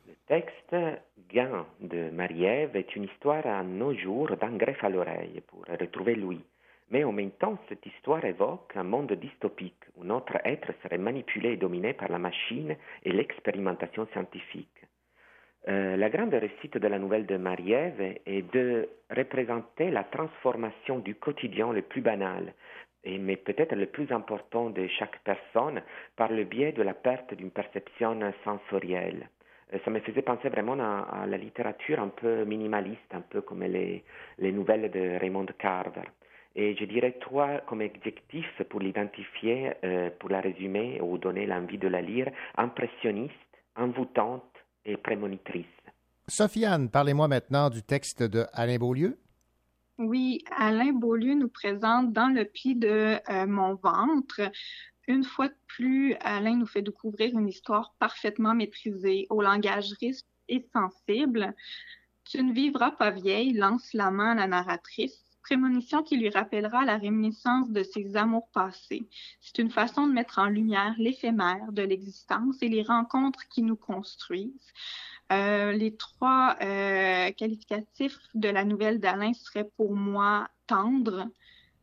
Le 0.09 0.15
texte 0.27 0.75
Gant 1.35 1.67
de 1.83 2.09
Marie-Ève 2.09 2.77
est 2.77 2.97
une 2.97 3.05
histoire 3.05 3.47
à 3.47 3.63
nos 3.63 3.93
jours 3.95 4.35
d'un 4.41 4.57
greffe 4.57 4.83
à 4.83 4.89
l'oreille 4.89 5.43
pour 5.49 5.67
retrouver 5.67 6.15
Louis. 6.15 6.41
Mais 6.91 7.05
en 7.05 7.13
même 7.13 7.33
temps, 7.33 7.59
cette 7.69 7.85
histoire 7.85 8.25
évoque 8.25 8.73
un 8.75 8.85
monde 8.85 9.13
dystopique 9.13 9.85
où 9.97 10.05
notre 10.05 10.39
être 10.47 10.73
serait 10.83 10.97
manipulé 10.97 11.51
et 11.51 11.57
dominé 11.59 11.93
par 11.93 12.09
la 12.11 12.19
machine 12.19 12.75
et 13.03 13.13
l'expérimentation 13.13 14.07
scientifique. 14.13 14.87
Euh, 15.69 15.97
la 15.97 16.11
grande 16.11 16.35
réussite 16.35 16.77
de 16.77 16.89
la 16.89 16.99
nouvelle 16.99 17.25
de 17.25 17.37
Marie-Ève 17.39 18.19
est 18.27 18.53
de 18.53 18.89
représenter 19.11 19.91
la 19.91 20.05
transformation 20.05 20.99
du 20.99 21.15
quotidien 21.15 21.73
le 21.73 21.81
plus 21.81 22.03
banal, 22.03 22.53
mais 23.07 23.37
peut-être 23.37 23.75
le 23.75 23.87
plus 23.87 24.13
important 24.13 24.69
de 24.69 24.87
chaque 24.89 25.19
personne, 25.25 25.81
par 26.17 26.31
le 26.31 26.45
biais 26.45 26.73
de 26.73 26.83
la 26.83 26.93
perte 26.93 27.33
d'une 27.33 27.51
perception 27.51 28.19
sensorielle. 28.45 29.29
Euh, 29.73 29.79
ça 29.85 29.91
me 29.91 30.01
faisait 30.01 30.23
penser 30.23 30.51
vraiment 30.51 30.75
à, 30.79 31.27
la 31.27 31.37
littérature 31.39 31.99
un 31.99 32.09
peu 32.09 32.45
minimaliste, 32.45 33.13
un 33.13 33.23
peu 33.23 33.41
comme 33.41 33.63
les, 33.63 34.05
les 34.39 34.53
nouvelles 34.53 34.91
de 34.91 35.19
Raymond 35.19 35.47
Carver. 35.59 36.09
Et 36.57 36.77
je 36.77 36.85
dirais 36.85 37.17
trois 37.21 37.59
comme 37.67 37.81
adjectifs 37.81 38.63
pour 38.69 38.81
l'identifier, 38.81 39.73
euh, 39.83 40.11
pour 40.19 40.29
la 40.31 40.41
résumer 40.41 41.01
ou 41.01 41.19
donner 41.19 41.47
l'envie 41.47 41.79
de 41.79 41.89
la 41.89 42.03
lire, 42.03 42.31
impressionniste, 42.57 43.35
envoûtante 43.77 44.54
et 44.85 44.97
prémonitrice. 44.97 45.67
Sofiane, 46.29 46.89
parlez-moi 46.89 47.29
maintenant 47.29 47.71
du 47.71 47.83
texte 47.83 48.23
de 48.23 48.47
Alain 48.53 48.79
Beaulieu. 48.79 49.19
Oui, 49.99 50.43
Alain 50.57 50.93
Beaulieu 50.93 51.35
nous 51.35 51.49
présente 51.49 52.13
dans 52.13 52.29
le 52.29 52.45
pli 52.45 52.75
de 52.75 53.19
euh, 53.31 53.47
Mon 53.47 53.75
ventre. 53.75 54.41
Une 55.07 55.25
fois 55.25 55.49
de 55.49 55.57
plus, 55.67 56.15
Alain 56.21 56.57
nous 56.57 56.67
fait 56.67 56.83
découvrir 56.83 57.39
une 57.39 57.49
histoire 57.49 57.95
parfaitement 57.99 58.55
maîtrisée, 58.55 59.27
au 59.31 59.43
langage 59.43 59.93
riche 60.01 60.23
et 60.49 60.67
sensible. 60.73 61.55
Tu 62.25 62.43
ne 62.43 62.53
vivras 62.53 62.93
pas 62.93 63.11
vieille, 63.11 63.53
lance 63.53 63.93
la 63.93 64.11
main 64.11 64.33
à 64.33 64.35
la 64.35 64.47
narratrice 64.47 65.24
prémonition 65.45 66.03
qui 66.03 66.17
lui 66.17 66.31
rappellera 66.31 66.85
la 66.85 66.97
réminiscence 66.97 67.71
de 67.71 67.83
ses 67.83 68.17
amours 68.17 68.49
passés. 68.53 69.07
C'est 69.41 69.59
une 69.59 69.71
façon 69.71 70.07
de 70.07 70.13
mettre 70.13 70.39
en 70.39 70.47
lumière 70.47 70.95
l'éphémère 70.99 71.71
de 71.71 71.83
l'existence 71.83 72.57
et 72.63 72.69
les 72.69 72.83
rencontres 72.83 73.47
qui 73.49 73.63
nous 73.63 73.77
construisent. 73.77 74.73
Euh, 75.33 75.73
les 75.73 75.95
trois 75.97 76.57
euh, 76.63 77.31
qualificatifs 77.33 78.19
de 78.35 78.49
la 78.49 78.65
nouvelle 78.65 79.01
d'Alain 79.01 79.33
seraient 79.35 79.71
pour 79.77 79.95
moi 79.95 80.49
tendre, 80.67 81.29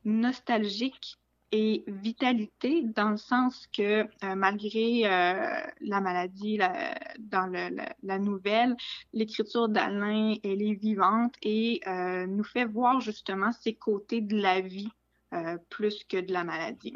nostalgique 0.05 1.17
et 1.51 1.83
vitalité, 1.87 2.83
dans 2.83 3.11
le 3.11 3.17
sens 3.17 3.67
que 3.75 4.03
euh, 4.03 4.35
malgré 4.35 5.05
euh, 5.05 5.61
la 5.81 6.01
maladie 6.01 6.57
la, 6.57 6.95
dans 7.19 7.47
le, 7.47 7.75
la, 7.75 7.93
la, 8.03 8.19
nouvelle, 8.19 8.75
l'écriture 9.13 9.67
d'Alain, 9.67 10.35
elle 10.43 10.61
est 10.61 10.79
vivante 10.79 11.35
et 11.41 11.81
euh, 11.87 12.25
nous 12.27 12.43
fait 12.43 12.65
voir 12.65 13.01
justement 13.01 13.51
ces 13.51 13.73
côtés 13.73 14.21
de 14.21 14.41
la 14.41 14.61
vie 14.61 14.91
euh, 15.33 15.57
plus 15.69 16.03
que 16.03 16.17
de 16.17 16.33
la 16.33 16.43
maladie. 16.43 16.95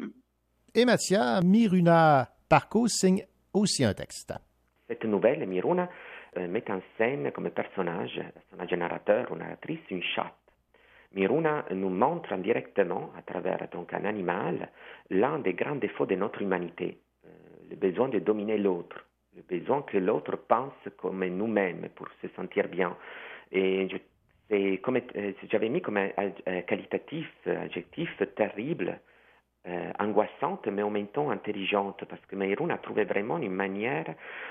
Et 0.74 0.84
Mathia, 0.84 1.40
Miruna 1.42 2.28
Parco 2.48 2.86
signe 2.86 3.24
aussi 3.52 3.84
un 3.84 3.94
texte. 3.94 4.34
Cette 4.88 5.04
nouvelle, 5.04 5.46
Miruna, 5.46 5.88
euh, 6.36 6.46
met 6.48 6.70
en 6.70 6.80
scène 6.98 7.32
comme 7.32 7.50
personnage, 7.50 8.20
personnage 8.34 8.78
narrateur 8.78 9.32
ou 9.32 9.36
narratrice, 9.36 9.80
une 9.90 10.02
chatte. 10.02 10.34
Miruna 11.14 11.64
nous 11.70 11.88
montre 11.88 12.32
indirectement, 12.32 13.10
à 13.16 13.22
travers 13.22 13.68
donc 13.72 13.92
un 13.92 14.04
animal, 14.04 14.68
l'un 15.10 15.38
des 15.38 15.54
grands 15.54 15.76
défauts 15.76 16.06
de 16.06 16.14
notre 16.14 16.42
humanité, 16.42 16.98
euh, 17.24 17.28
le 17.70 17.76
besoin 17.76 18.08
de 18.08 18.18
dominer 18.18 18.58
l'autre, 18.58 19.06
le 19.36 19.42
besoin 19.42 19.82
que 19.82 19.98
l'autre 19.98 20.36
pense 20.36 20.74
comme 20.96 21.24
nous-mêmes 21.24 21.88
pour 21.94 22.08
se 22.22 22.28
sentir 22.36 22.68
bien. 22.68 22.96
Et 23.52 23.88
c'est 24.48 24.78
comme, 24.78 24.96
euh, 24.96 25.32
j'avais 25.50 25.68
mis 25.68 25.80
comme 25.80 25.96
un, 25.96 26.10
un 26.46 26.60
qualitatif, 26.62 27.28
adjectif 27.46 28.10
terrible, 28.34 28.98
euh, 29.68 29.90
angoissante, 29.98 30.66
mais 30.68 30.82
en 30.82 30.90
même 30.90 31.08
temps 31.08 31.30
intelligente, 31.30 32.04
parce 32.08 32.24
que 32.26 32.36
Meirun 32.36 32.70
a 32.70 32.78
trouvé 32.78 33.04
vraiment 33.04 33.38
une 33.38 33.52
manière, 33.52 34.06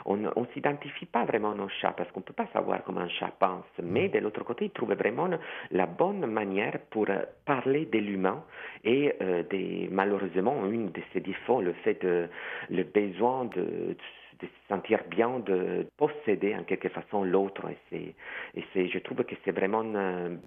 on 0.05 0.17
ne 0.17 0.29
s'identifie 0.53 1.05
pas 1.05 1.25
vraiment 1.25 1.51
à 1.51 1.55
un 1.61 1.69
chat, 1.69 1.91
parce 1.91 2.11
qu'on 2.11 2.19
ne 2.19 2.25
peut 2.25 2.33
pas 2.33 2.47
savoir 2.53 2.83
comment 2.83 3.01
un 3.01 3.09
chat 3.09 3.31
pense, 3.39 3.65
mais 3.81 4.09
de 4.09 4.19
l'autre 4.19 4.43
côté, 4.43 4.65
il 4.65 4.71
trouvait 4.71 4.95
vraiment 4.95 5.29
la 5.71 5.85
bonne 5.85 6.25
manière 6.25 6.79
pour 6.89 7.09
euh, 7.09 7.21
parler 7.45 7.85
de 7.85 7.99
l'humain, 7.99 8.43
et 8.83 9.13
euh, 9.21 9.43
des, 9.43 9.87
malheureusement, 9.91 10.65
une 10.65 10.91
de 10.91 11.01
ses 11.13 11.21
défauts, 11.21 11.61
le 11.61 11.73
fait 11.73 12.01
de, 12.01 12.27
le 12.69 12.83
besoin 12.83 13.45
de, 13.45 13.95
de 14.39 14.45
se 14.45 14.67
sentir 14.67 14.99
bien, 15.09 15.39
de 15.39 15.87
posséder 15.97 16.55
en 16.55 16.63
quelque 16.63 16.89
façon 16.89 17.23
l'autre. 17.23 17.63
Et, 17.91 18.15
et 18.55 18.87
je 18.89 18.99
trouve 18.99 19.23
que 19.23 19.35
c'est 19.43 19.51
vraiment 19.51 19.83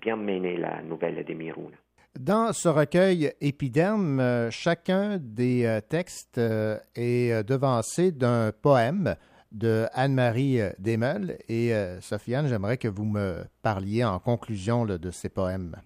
bien 0.01 0.17
mené 0.17 0.57
la 0.57 0.83
nouvelle 0.83 1.25
de 1.25 1.35
Miruna. 1.35 1.77
Dans 2.19 2.53
ce 2.53 2.69
recueil 2.69 3.33
Épiderme, 3.41 4.19
euh, 4.19 4.51
chacun 4.51 5.21
des 5.23 5.65
euh, 5.65 5.81
textes 5.81 6.39
euh, 6.39 6.77
est 6.97 7.45
devancé 7.45 8.11
d'un 8.11 8.51
poème 8.51 9.15
de 9.53 9.87
Anne-Marie 9.93 10.59
Desmeules. 10.81 11.39
Et 11.49 11.73
Sofiane, 12.01 12.49
j'aimerais 12.49 12.77
que 12.77 12.89
vous 12.89 13.05
me 13.05 13.45
parliez 13.63 14.05
en 14.05 14.19
conclusion 14.19 14.85
de 14.85 15.11
ces 15.13 15.29
poèmes. 15.29 15.77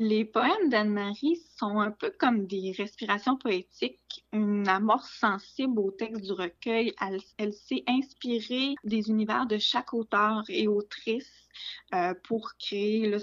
Les 0.00 0.24
poèmes 0.24 0.70
d'Anne-Marie 0.70 1.40
sont 1.56 1.78
un 1.78 1.92
peu 1.92 2.12
comme 2.18 2.48
des 2.48 2.74
respirations 2.76 3.36
poétiques, 3.36 4.24
une 4.32 4.66
amorce 4.66 5.08
sensible 5.20 5.78
au 5.78 5.92
texte 5.92 6.22
du 6.22 6.32
recueil. 6.32 6.92
Elle, 7.38 7.52
s'est 7.52 7.84
inspirée 7.86 8.74
des 8.82 9.08
univers 9.08 9.46
de 9.46 9.56
chaque 9.56 9.94
auteur 9.94 10.42
et 10.48 10.66
autrice 10.66 11.48
euh, 11.94 12.12
pour 12.24 12.54
créer 12.58 13.14
euh, 13.14 13.18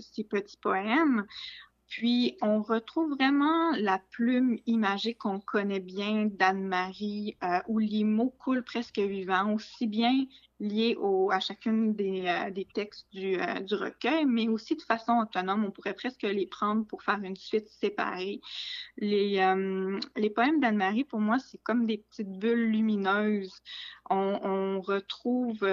ces 0.00 0.24
petits 0.24 0.56
poèmes. 0.56 1.24
Puis, 1.86 2.36
on 2.42 2.60
retrouve 2.60 3.12
vraiment 3.12 3.70
la 3.76 4.00
plume 4.10 4.58
imagée 4.66 5.14
qu'on 5.14 5.38
connaît 5.38 5.78
bien 5.78 6.26
d'Anne-Marie, 6.32 7.36
euh, 7.44 7.60
où 7.68 7.78
les 7.78 8.02
mots 8.02 8.34
coulent 8.40 8.64
presque 8.64 8.98
vivants, 8.98 9.54
aussi 9.54 9.86
bien 9.86 10.26
liés 10.64 10.96
au, 10.98 11.30
à 11.30 11.40
chacune 11.40 11.94
des, 11.94 12.24
euh, 12.26 12.64
textes 12.74 13.06
du, 13.12 13.40
euh, 13.40 13.60
du, 13.60 13.74
recueil, 13.74 14.24
mais 14.24 14.48
aussi 14.48 14.74
de 14.74 14.82
façon 14.82 15.18
autonome. 15.18 15.64
On 15.64 15.70
pourrait 15.70 15.94
presque 15.94 16.22
les 16.22 16.46
prendre 16.46 16.84
pour 16.86 17.02
faire 17.02 17.20
une 17.22 17.36
suite 17.36 17.68
séparée. 17.68 18.40
Les, 18.96 19.38
euh, 19.38 19.98
poèmes 20.34 20.60
d'Anne-Marie, 20.60 21.04
pour 21.04 21.20
moi, 21.20 21.38
c'est 21.38 21.62
comme 21.62 21.86
des 21.86 21.98
petites 21.98 22.32
bulles 22.32 22.70
lumineuses. 22.70 23.52
On, 24.10 24.80
retrouve, 24.80 25.66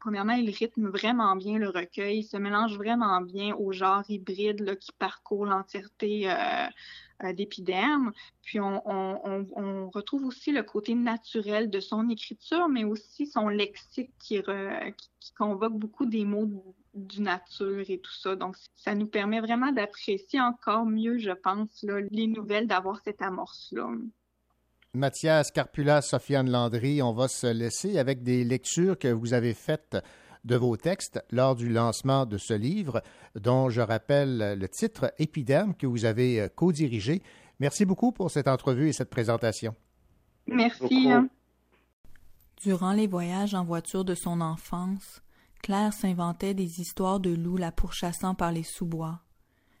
premièrement, 0.00 0.32
il 0.34 0.48
rythme 0.50 0.88
vraiment 0.88 1.36
bien 1.36 1.58
le 1.58 1.68
recueil, 1.68 2.20
il 2.20 2.22
se 2.22 2.36
mélange 2.36 2.76
vraiment 2.76 3.20
bien 3.20 3.54
au 3.56 3.72
genre 3.72 4.02
hybride 4.08 4.78
qui 4.78 4.92
parcourt 4.98 5.44
l'entièreté 5.44 6.28
d'épiderme. 7.34 8.12
Puis 8.42 8.60
on, 8.60 9.90
retrouve 9.94 10.24
aussi 10.24 10.52
le 10.52 10.62
côté 10.62 10.94
naturel 10.94 11.70
de 11.70 11.80
son 11.80 12.08
écriture, 12.08 12.68
mais 12.68 12.84
aussi 12.84 13.26
son 13.26 13.48
lexique 13.48 14.10
qui, 14.18 14.42
convoque 15.36 15.78
beaucoup 15.78 16.06
des 16.06 16.24
mots 16.24 16.74
du 16.94 17.22
nature 17.22 17.84
et 17.88 17.98
tout 17.98 18.14
ça. 18.14 18.36
Donc, 18.36 18.56
ça 18.74 18.94
nous 18.94 19.06
permet 19.06 19.40
vraiment 19.40 19.72
d'apprécier 19.72 20.40
encore 20.40 20.84
mieux, 20.84 21.18
je 21.18 21.32
pense, 21.32 21.84
les 22.10 22.26
nouvelles, 22.26 22.66
d'avoir 22.66 23.00
cette 23.02 23.22
amorce-là. 23.22 23.88
Mathias 24.94 25.50
Carpula, 25.50 26.02
Sofiane 26.02 26.48
Landry, 26.48 27.02
on 27.02 27.12
va 27.12 27.26
se 27.26 27.48
laisser 27.48 27.98
avec 27.98 28.22
des 28.22 28.44
lectures 28.44 28.96
que 28.96 29.08
vous 29.08 29.34
avez 29.34 29.52
faites 29.52 29.96
de 30.44 30.56
vos 30.56 30.76
textes 30.76 31.22
lors 31.30 31.56
du 31.56 31.68
lancement 31.68 32.26
de 32.26 32.38
ce 32.38 32.54
livre, 32.54 33.02
dont 33.34 33.70
je 33.70 33.80
rappelle 33.80 34.58
le 34.58 34.68
titre 34.68 35.12
Épiderme 35.18 35.74
que 35.74 35.86
vous 35.86 36.04
avez 36.04 36.40
euh, 36.40 36.48
co-dirigé. 36.48 37.22
Merci 37.60 37.84
beaucoup 37.84 38.12
pour 38.12 38.30
cette 38.30 38.48
entrevue 38.48 38.88
et 38.88 38.92
cette 38.92 39.10
présentation. 39.10 39.74
Merci. 40.46 41.08
Durant 42.62 42.92
les 42.92 43.06
voyages 43.06 43.54
en 43.54 43.64
voiture 43.64 44.04
de 44.04 44.14
son 44.14 44.40
enfance, 44.40 45.22
Claire 45.62 45.92
s'inventait 45.92 46.54
des 46.54 46.80
histoires 46.80 47.20
de 47.20 47.30
loups 47.30 47.56
la 47.56 47.72
pourchassant 47.72 48.34
par 48.34 48.52
les 48.52 48.62
sous-bois. 48.62 49.20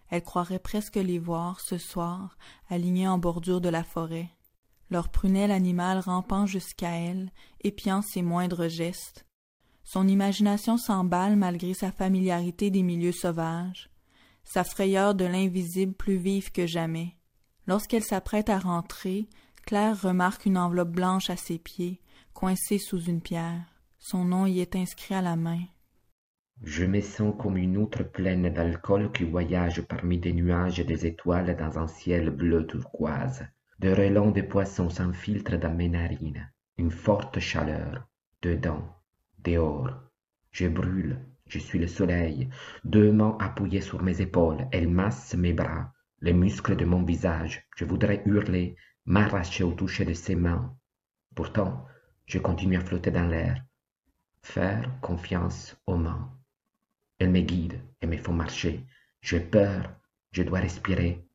Elle 0.08 0.22
croirait 0.22 0.58
presque 0.58 0.96
les 0.96 1.18
voir, 1.18 1.60
ce 1.60 1.76
soir, 1.76 2.36
alignés 2.70 3.08
en 3.08 3.18
bordure 3.18 3.60
de 3.60 3.68
la 3.68 3.84
forêt, 3.84 4.30
leur 4.90 5.08
prunelle 5.08 5.50
animale 5.50 5.98
rampant 5.98 6.46
jusqu'à 6.46 6.92
elle, 6.92 7.30
épiant 7.62 8.00
ses 8.00 8.22
moindres 8.22 8.68
gestes, 8.68 9.26
son 9.84 10.08
imagination 10.08 10.76
s'emballe 10.76 11.36
malgré 11.36 11.74
sa 11.74 11.92
familiarité 11.92 12.70
des 12.70 12.82
milieux 12.82 13.12
sauvages, 13.12 13.90
sa 14.42 14.64
frayeur 14.64 15.14
de 15.14 15.24
l'invisible 15.24 15.94
plus 15.94 16.16
vive 16.16 16.52
que 16.52 16.66
jamais. 16.66 17.16
Lorsqu'elle 17.66 18.02
s'apprête 18.02 18.48
à 18.48 18.58
rentrer, 18.58 19.28
Claire 19.66 20.00
remarque 20.02 20.46
une 20.46 20.58
enveloppe 20.58 20.90
blanche 20.90 21.30
à 21.30 21.36
ses 21.36 21.58
pieds, 21.58 22.00
coincée 22.34 22.78
sous 22.78 23.02
une 23.02 23.22
pierre. 23.22 23.64
Son 23.98 24.24
nom 24.24 24.46
y 24.46 24.60
est 24.60 24.76
inscrit 24.76 25.14
à 25.14 25.22
la 25.22 25.36
main. 25.36 25.60
Je 26.62 26.84
me 26.84 27.00
sens 27.00 27.34
comme 27.38 27.56
une 27.56 27.76
outre 27.76 28.02
pleine 28.02 28.52
d'alcool 28.52 29.10
qui 29.12 29.24
voyage 29.24 29.80
parmi 29.82 30.18
des 30.18 30.32
nuages 30.32 30.78
et 30.78 30.84
des 30.84 31.06
étoiles 31.06 31.56
dans 31.56 31.78
un 31.78 31.86
ciel 31.86 32.30
bleu 32.30 32.66
turquoise. 32.66 33.46
De 33.80 33.90
relents 33.90 34.30
de 34.30 34.42
poissons 34.42 34.90
s'infiltrent 34.90 35.58
dans 35.58 35.74
mes 35.74 35.88
narines. 35.88 36.50
Une 36.76 36.90
forte 36.90 37.40
chaleur. 37.40 38.06
Dedans, 38.42 38.84
dehors. 39.44 39.90
Je 40.50 40.66
brûle, 40.66 41.20
je 41.46 41.58
suis 41.58 41.78
le 41.78 41.86
soleil, 41.86 42.48
deux 42.84 43.12
mains 43.12 43.36
appuyées 43.40 43.80
sur 43.80 44.02
mes 44.02 44.20
épaules, 44.20 44.66
elles 44.72 44.88
massent 44.88 45.34
mes 45.34 45.52
bras, 45.52 45.92
les 46.20 46.32
muscles 46.32 46.76
de 46.76 46.84
mon 46.84 47.02
visage. 47.02 47.66
Je 47.76 47.84
voudrais 47.84 48.22
hurler, 48.26 48.76
m'arracher 49.04 49.64
au 49.64 49.72
toucher 49.72 50.04
de 50.04 50.14
ses 50.14 50.34
mains. 50.34 50.74
Pourtant, 51.34 51.86
je 52.26 52.38
continue 52.38 52.76
à 52.76 52.80
flotter 52.80 53.10
dans 53.10 53.26
l'air. 53.26 53.62
Faire 54.42 54.88
confiance 55.00 55.76
aux 55.86 55.96
mains. 55.96 56.30
Elles 57.18 57.30
me 57.30 57.40
guident 57.40 57.80
et 58.00 58.06
me 58.06 58.16
font 58.16 58.32
marcher. 58.32 58.84
J'ai 59.20 59.40
peur, 59.40 59.94
je 60.32 60.42
dois 60.42 60.60
respirer. 60.60 61.26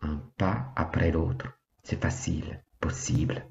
Un 0.00 0.16
pas 0.36 0.72
après 0.76 1.10
l'autre. 1.12 1.46
C'est 1.82 2.00
facile, 2.00 2.62
possible. 2.80 3.46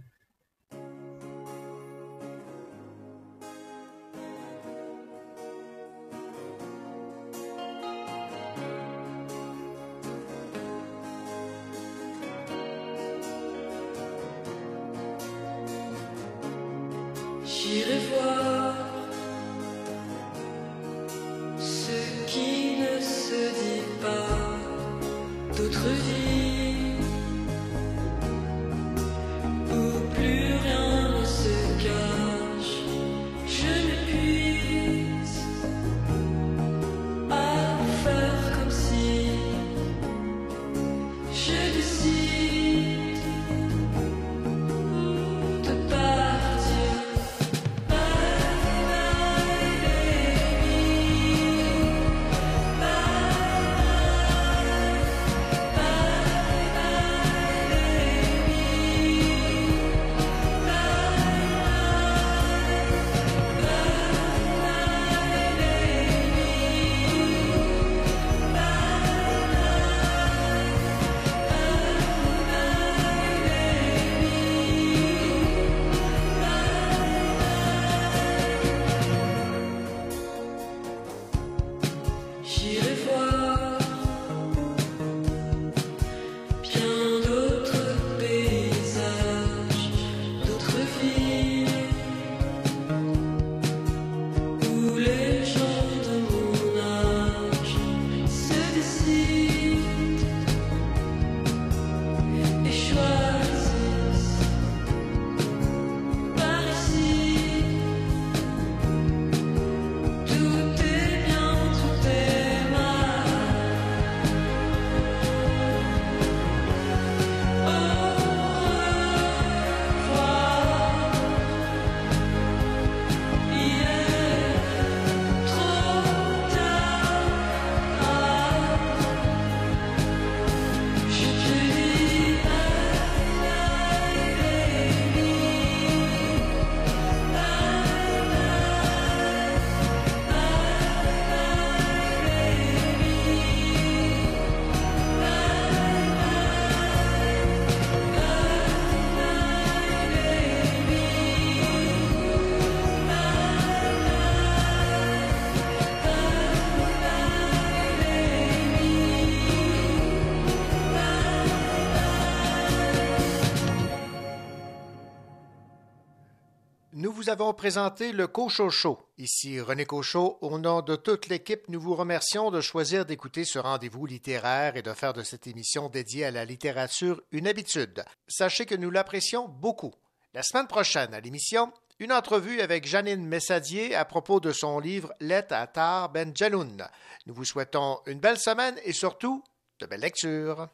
Avons 167.31 167.53
présenté 167.53 168.11
le 168.11 168.27
Cochot 168.27 168.99
Ici 169.17 169.61
René 169.61 169.85
Cochot. 169.85 170.37
Au 170.41 170.59
nom 170.59 170.81
de 170.81 170.97
toute 170.97 171.29
l'équipe, 171.29 171.69
nous 171.69 171.79
vous 171.79 171.95
remercions 171.95 172.51
de 172.51 172.59
choisir 172.59 173.05
d'écouter 173.05 173.45
ce 173.45 173.57
rendez-vous 173.57 174.05
littéraire 174.05 174.75
et 174.75 174.81
de 174.81 174.91
faire 174.91 175.13
de 175.13 175.23
cette 175.23 175.47
émission 175.47 175.87
dédiée 175.87 176.25
à 176.25 176.31
la 176.31 176.43
littérature 176.43 177.21
une 177.31 177.47
habitude. 177.47 178.03
Sachez 178.27 178.65
que 178.65 178.75
nous 178.75 178.91
l'apprécions 178.91 179.47
beaucoup. 179.47 179.93
La 180.33 180.43
semaine 180.43 180.67
prochaine, 180.67 181.13
à 181.13 181.21
l'émission, 181.21 181.71
une 181.99 182.11
entrevue 182.11 182.59
avec 182.59 182.85
Janine 182.85 183.25
Messadier 183.25 183.95
à 183.95 184.03
propos 184.03 184.41
de 184.41 184.51
son 184.51 184.79
livre 184.81 185.13
Let 185.21 185.53
Atar 185.53 186.09
Ben 186.09 186.35
Jaloun. 186.35 186.85
Nous 187.27 187.33
vous 187.33 187.45
souhaitons 187.45 187.99
une 188.07 188.19
belle 188.19 188.39
semaine 188.39 188.75
et 188.83 188.91
surtout 188.91 189.41
de 189.79 189.85
belles 189.85 190.01
lectures. 190.01 190.67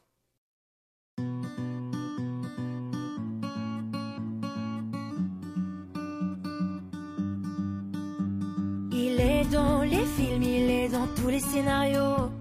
Il 8.99 9.21
est 9.21 9.45
dans 9.51 9.83
les 9.83 10.03
films, 10.17 10.41
il 10.41 10.71
est 10.71 10.89
dans 10.89 11.05
tous 11.15 11.27
les 11.27 11.39
scénarios. 11.39 12.31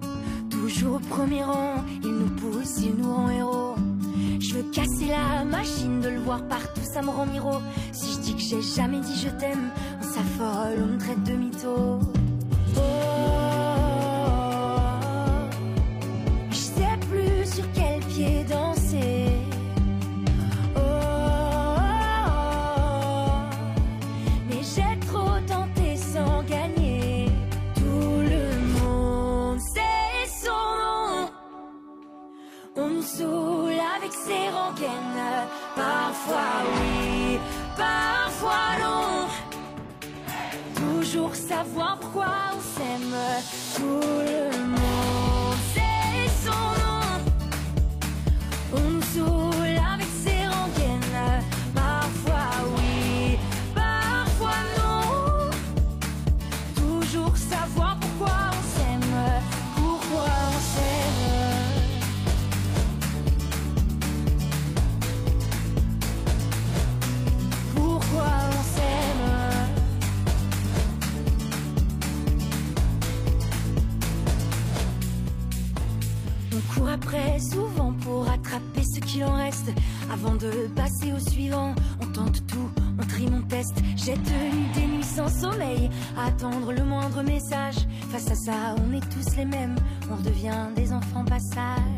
Toujours 0.50 0.96
au 0.96 0.98
premier 1.00 1.44
rang, 1.44 1.84
il 2.02 2.10
nous 2.10 2.30
pousse, 2.30 2.78
il 2.78 2.94
nous 2.96 3.14
rend 3.14 3.28
héros. 3.28 3.74
Je 4.40 4.54
veux 4.54 4.62
casser 4.72 5.08
la 5.08 5.44
machine, 5.44 6.00
de 6.00 6.08
le 6.08 6.18
voir 6.18 6.42
partout, 6.48 6.80
ça 6.82 7.02
me 7.02 7.10
rend 7.10 7.26
miro. 7.26 7.58
Si 7.92 8.14
je 8.14 8.20
dis 8.20 8.34
que 8.34 8.40
j'ai 8.40 8.62
jamais 8.62 9.00
dit 9.00 9.20
je 9.20 9.28
t'aime, 9.38 9.70
on 10.00 10.02
s'affole, 10.02 10.82
on 10.82 10.86
me 10.94 10.98
traite 10.98 11.22
de 11.24 11.32
mytho. 11.32 12.15
Savoir 41.56 41.98
pourquoi 41.98 42.26
on 42.54 42.60
s'aime. 42.60 43.16
Tout 43.76 44.00
le 44.26 44.35
Avant 80.18 80.34
de 80.34 80.50
passer 80.74 81.12
au 81.12 81.18
suivant, 81.18 81.74
on 82.00 82.06
tente 82.06 82.46
tout, 82.46 82.70
on 82.98 83.06
trie, 83.06 83.28
on 83.30 83.42
teste. 83.42 83.76
J'ai 83.96 84.14
tenu 84.14 84.64
des 84.74 84.86
nuits 84.86 85.04
sans 85.04 85.28
sommeil, 85.28 85.90
attendre 86.16 86.72
le 86.72 86.84
moindre 86.84 87.22
message. 87.22 87.76
Face 88.10 88.30
à 88.30 88.34
ça, 88.34 88.74
on 88.78 88.94
est 88.94 89.06
tous 89.10 89.36
les 89.36 89.44
mêmes, 89.44 89.76
on 90.10 90.16
redevient 90.16 90.68
des 90.74 90.90
enfants 90.90 91.24
passage. 91.26 91.95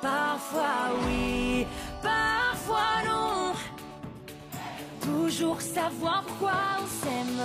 Parfois 0.00 0.96
oui, 1.06 1.66
parfois 2.02 3.02
non. 3.06 3.52
Toujours 5.00 5.60
savoir 5.60 6.22
pourquoi 6.26 6.52
on 6.80 6.86
s'aime. 6.86 7.42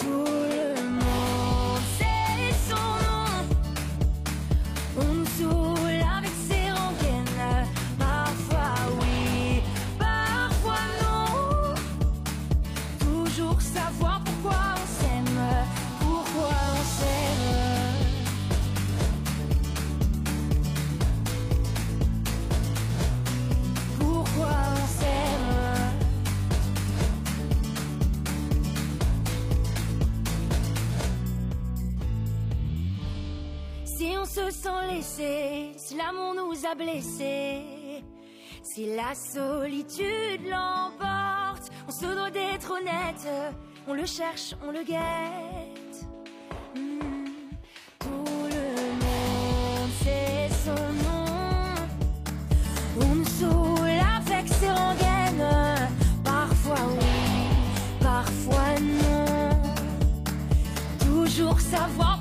Tout 0.00 0.24
le 0.26 0.82
monde 0.88 1.82
sait 1.98 2.54
son 2.68 2.88
nom. 3.06 3.30
On 4.98 5.24
se 34.50 34.62
sent 34.62 34.86
laissé, 34.88 35.72
si 35.76 35.96
l'amour 35.96 36.34
nous 36.34 36.66
a 36.66 36.74
blessés, 36.74 38.04
si 38.62 38.94
la 38.96 39.14
solitude 39.14 40.42
l'emporte, 40.48 41.70
on 41.86 41.90
se 41.90 42.06
doit 42.06 42.30
d'être 42.30 42.72
honnête, 42.72 43.28
on 43.86 43.94
le 43.94 44.06
cherche, 44.06 44.54
on 44.66 44.72
le 44.72 44.82
guette. 44.82 46.06
Hmm. 46.74 47.26
Tout 47.98 48.48
le 48.56 48.66
monde 49.02 49.90
sait 50.02 50.48
son 50.64 50.82
nom, 51.04 51.24
on 53.00 53.14
nous 53.16 53.24
saoule 53.24 54.00
avec 54.16 54.48
ses 54.48 54.70
rengaines, 54.70 55.90
parfois 56.24 56.88
oui, 56.98 57.06
parfois 58.00 58.80
non. 58.80 59.60
Toujours 60.98 61.60
savoir. 61.60 62.19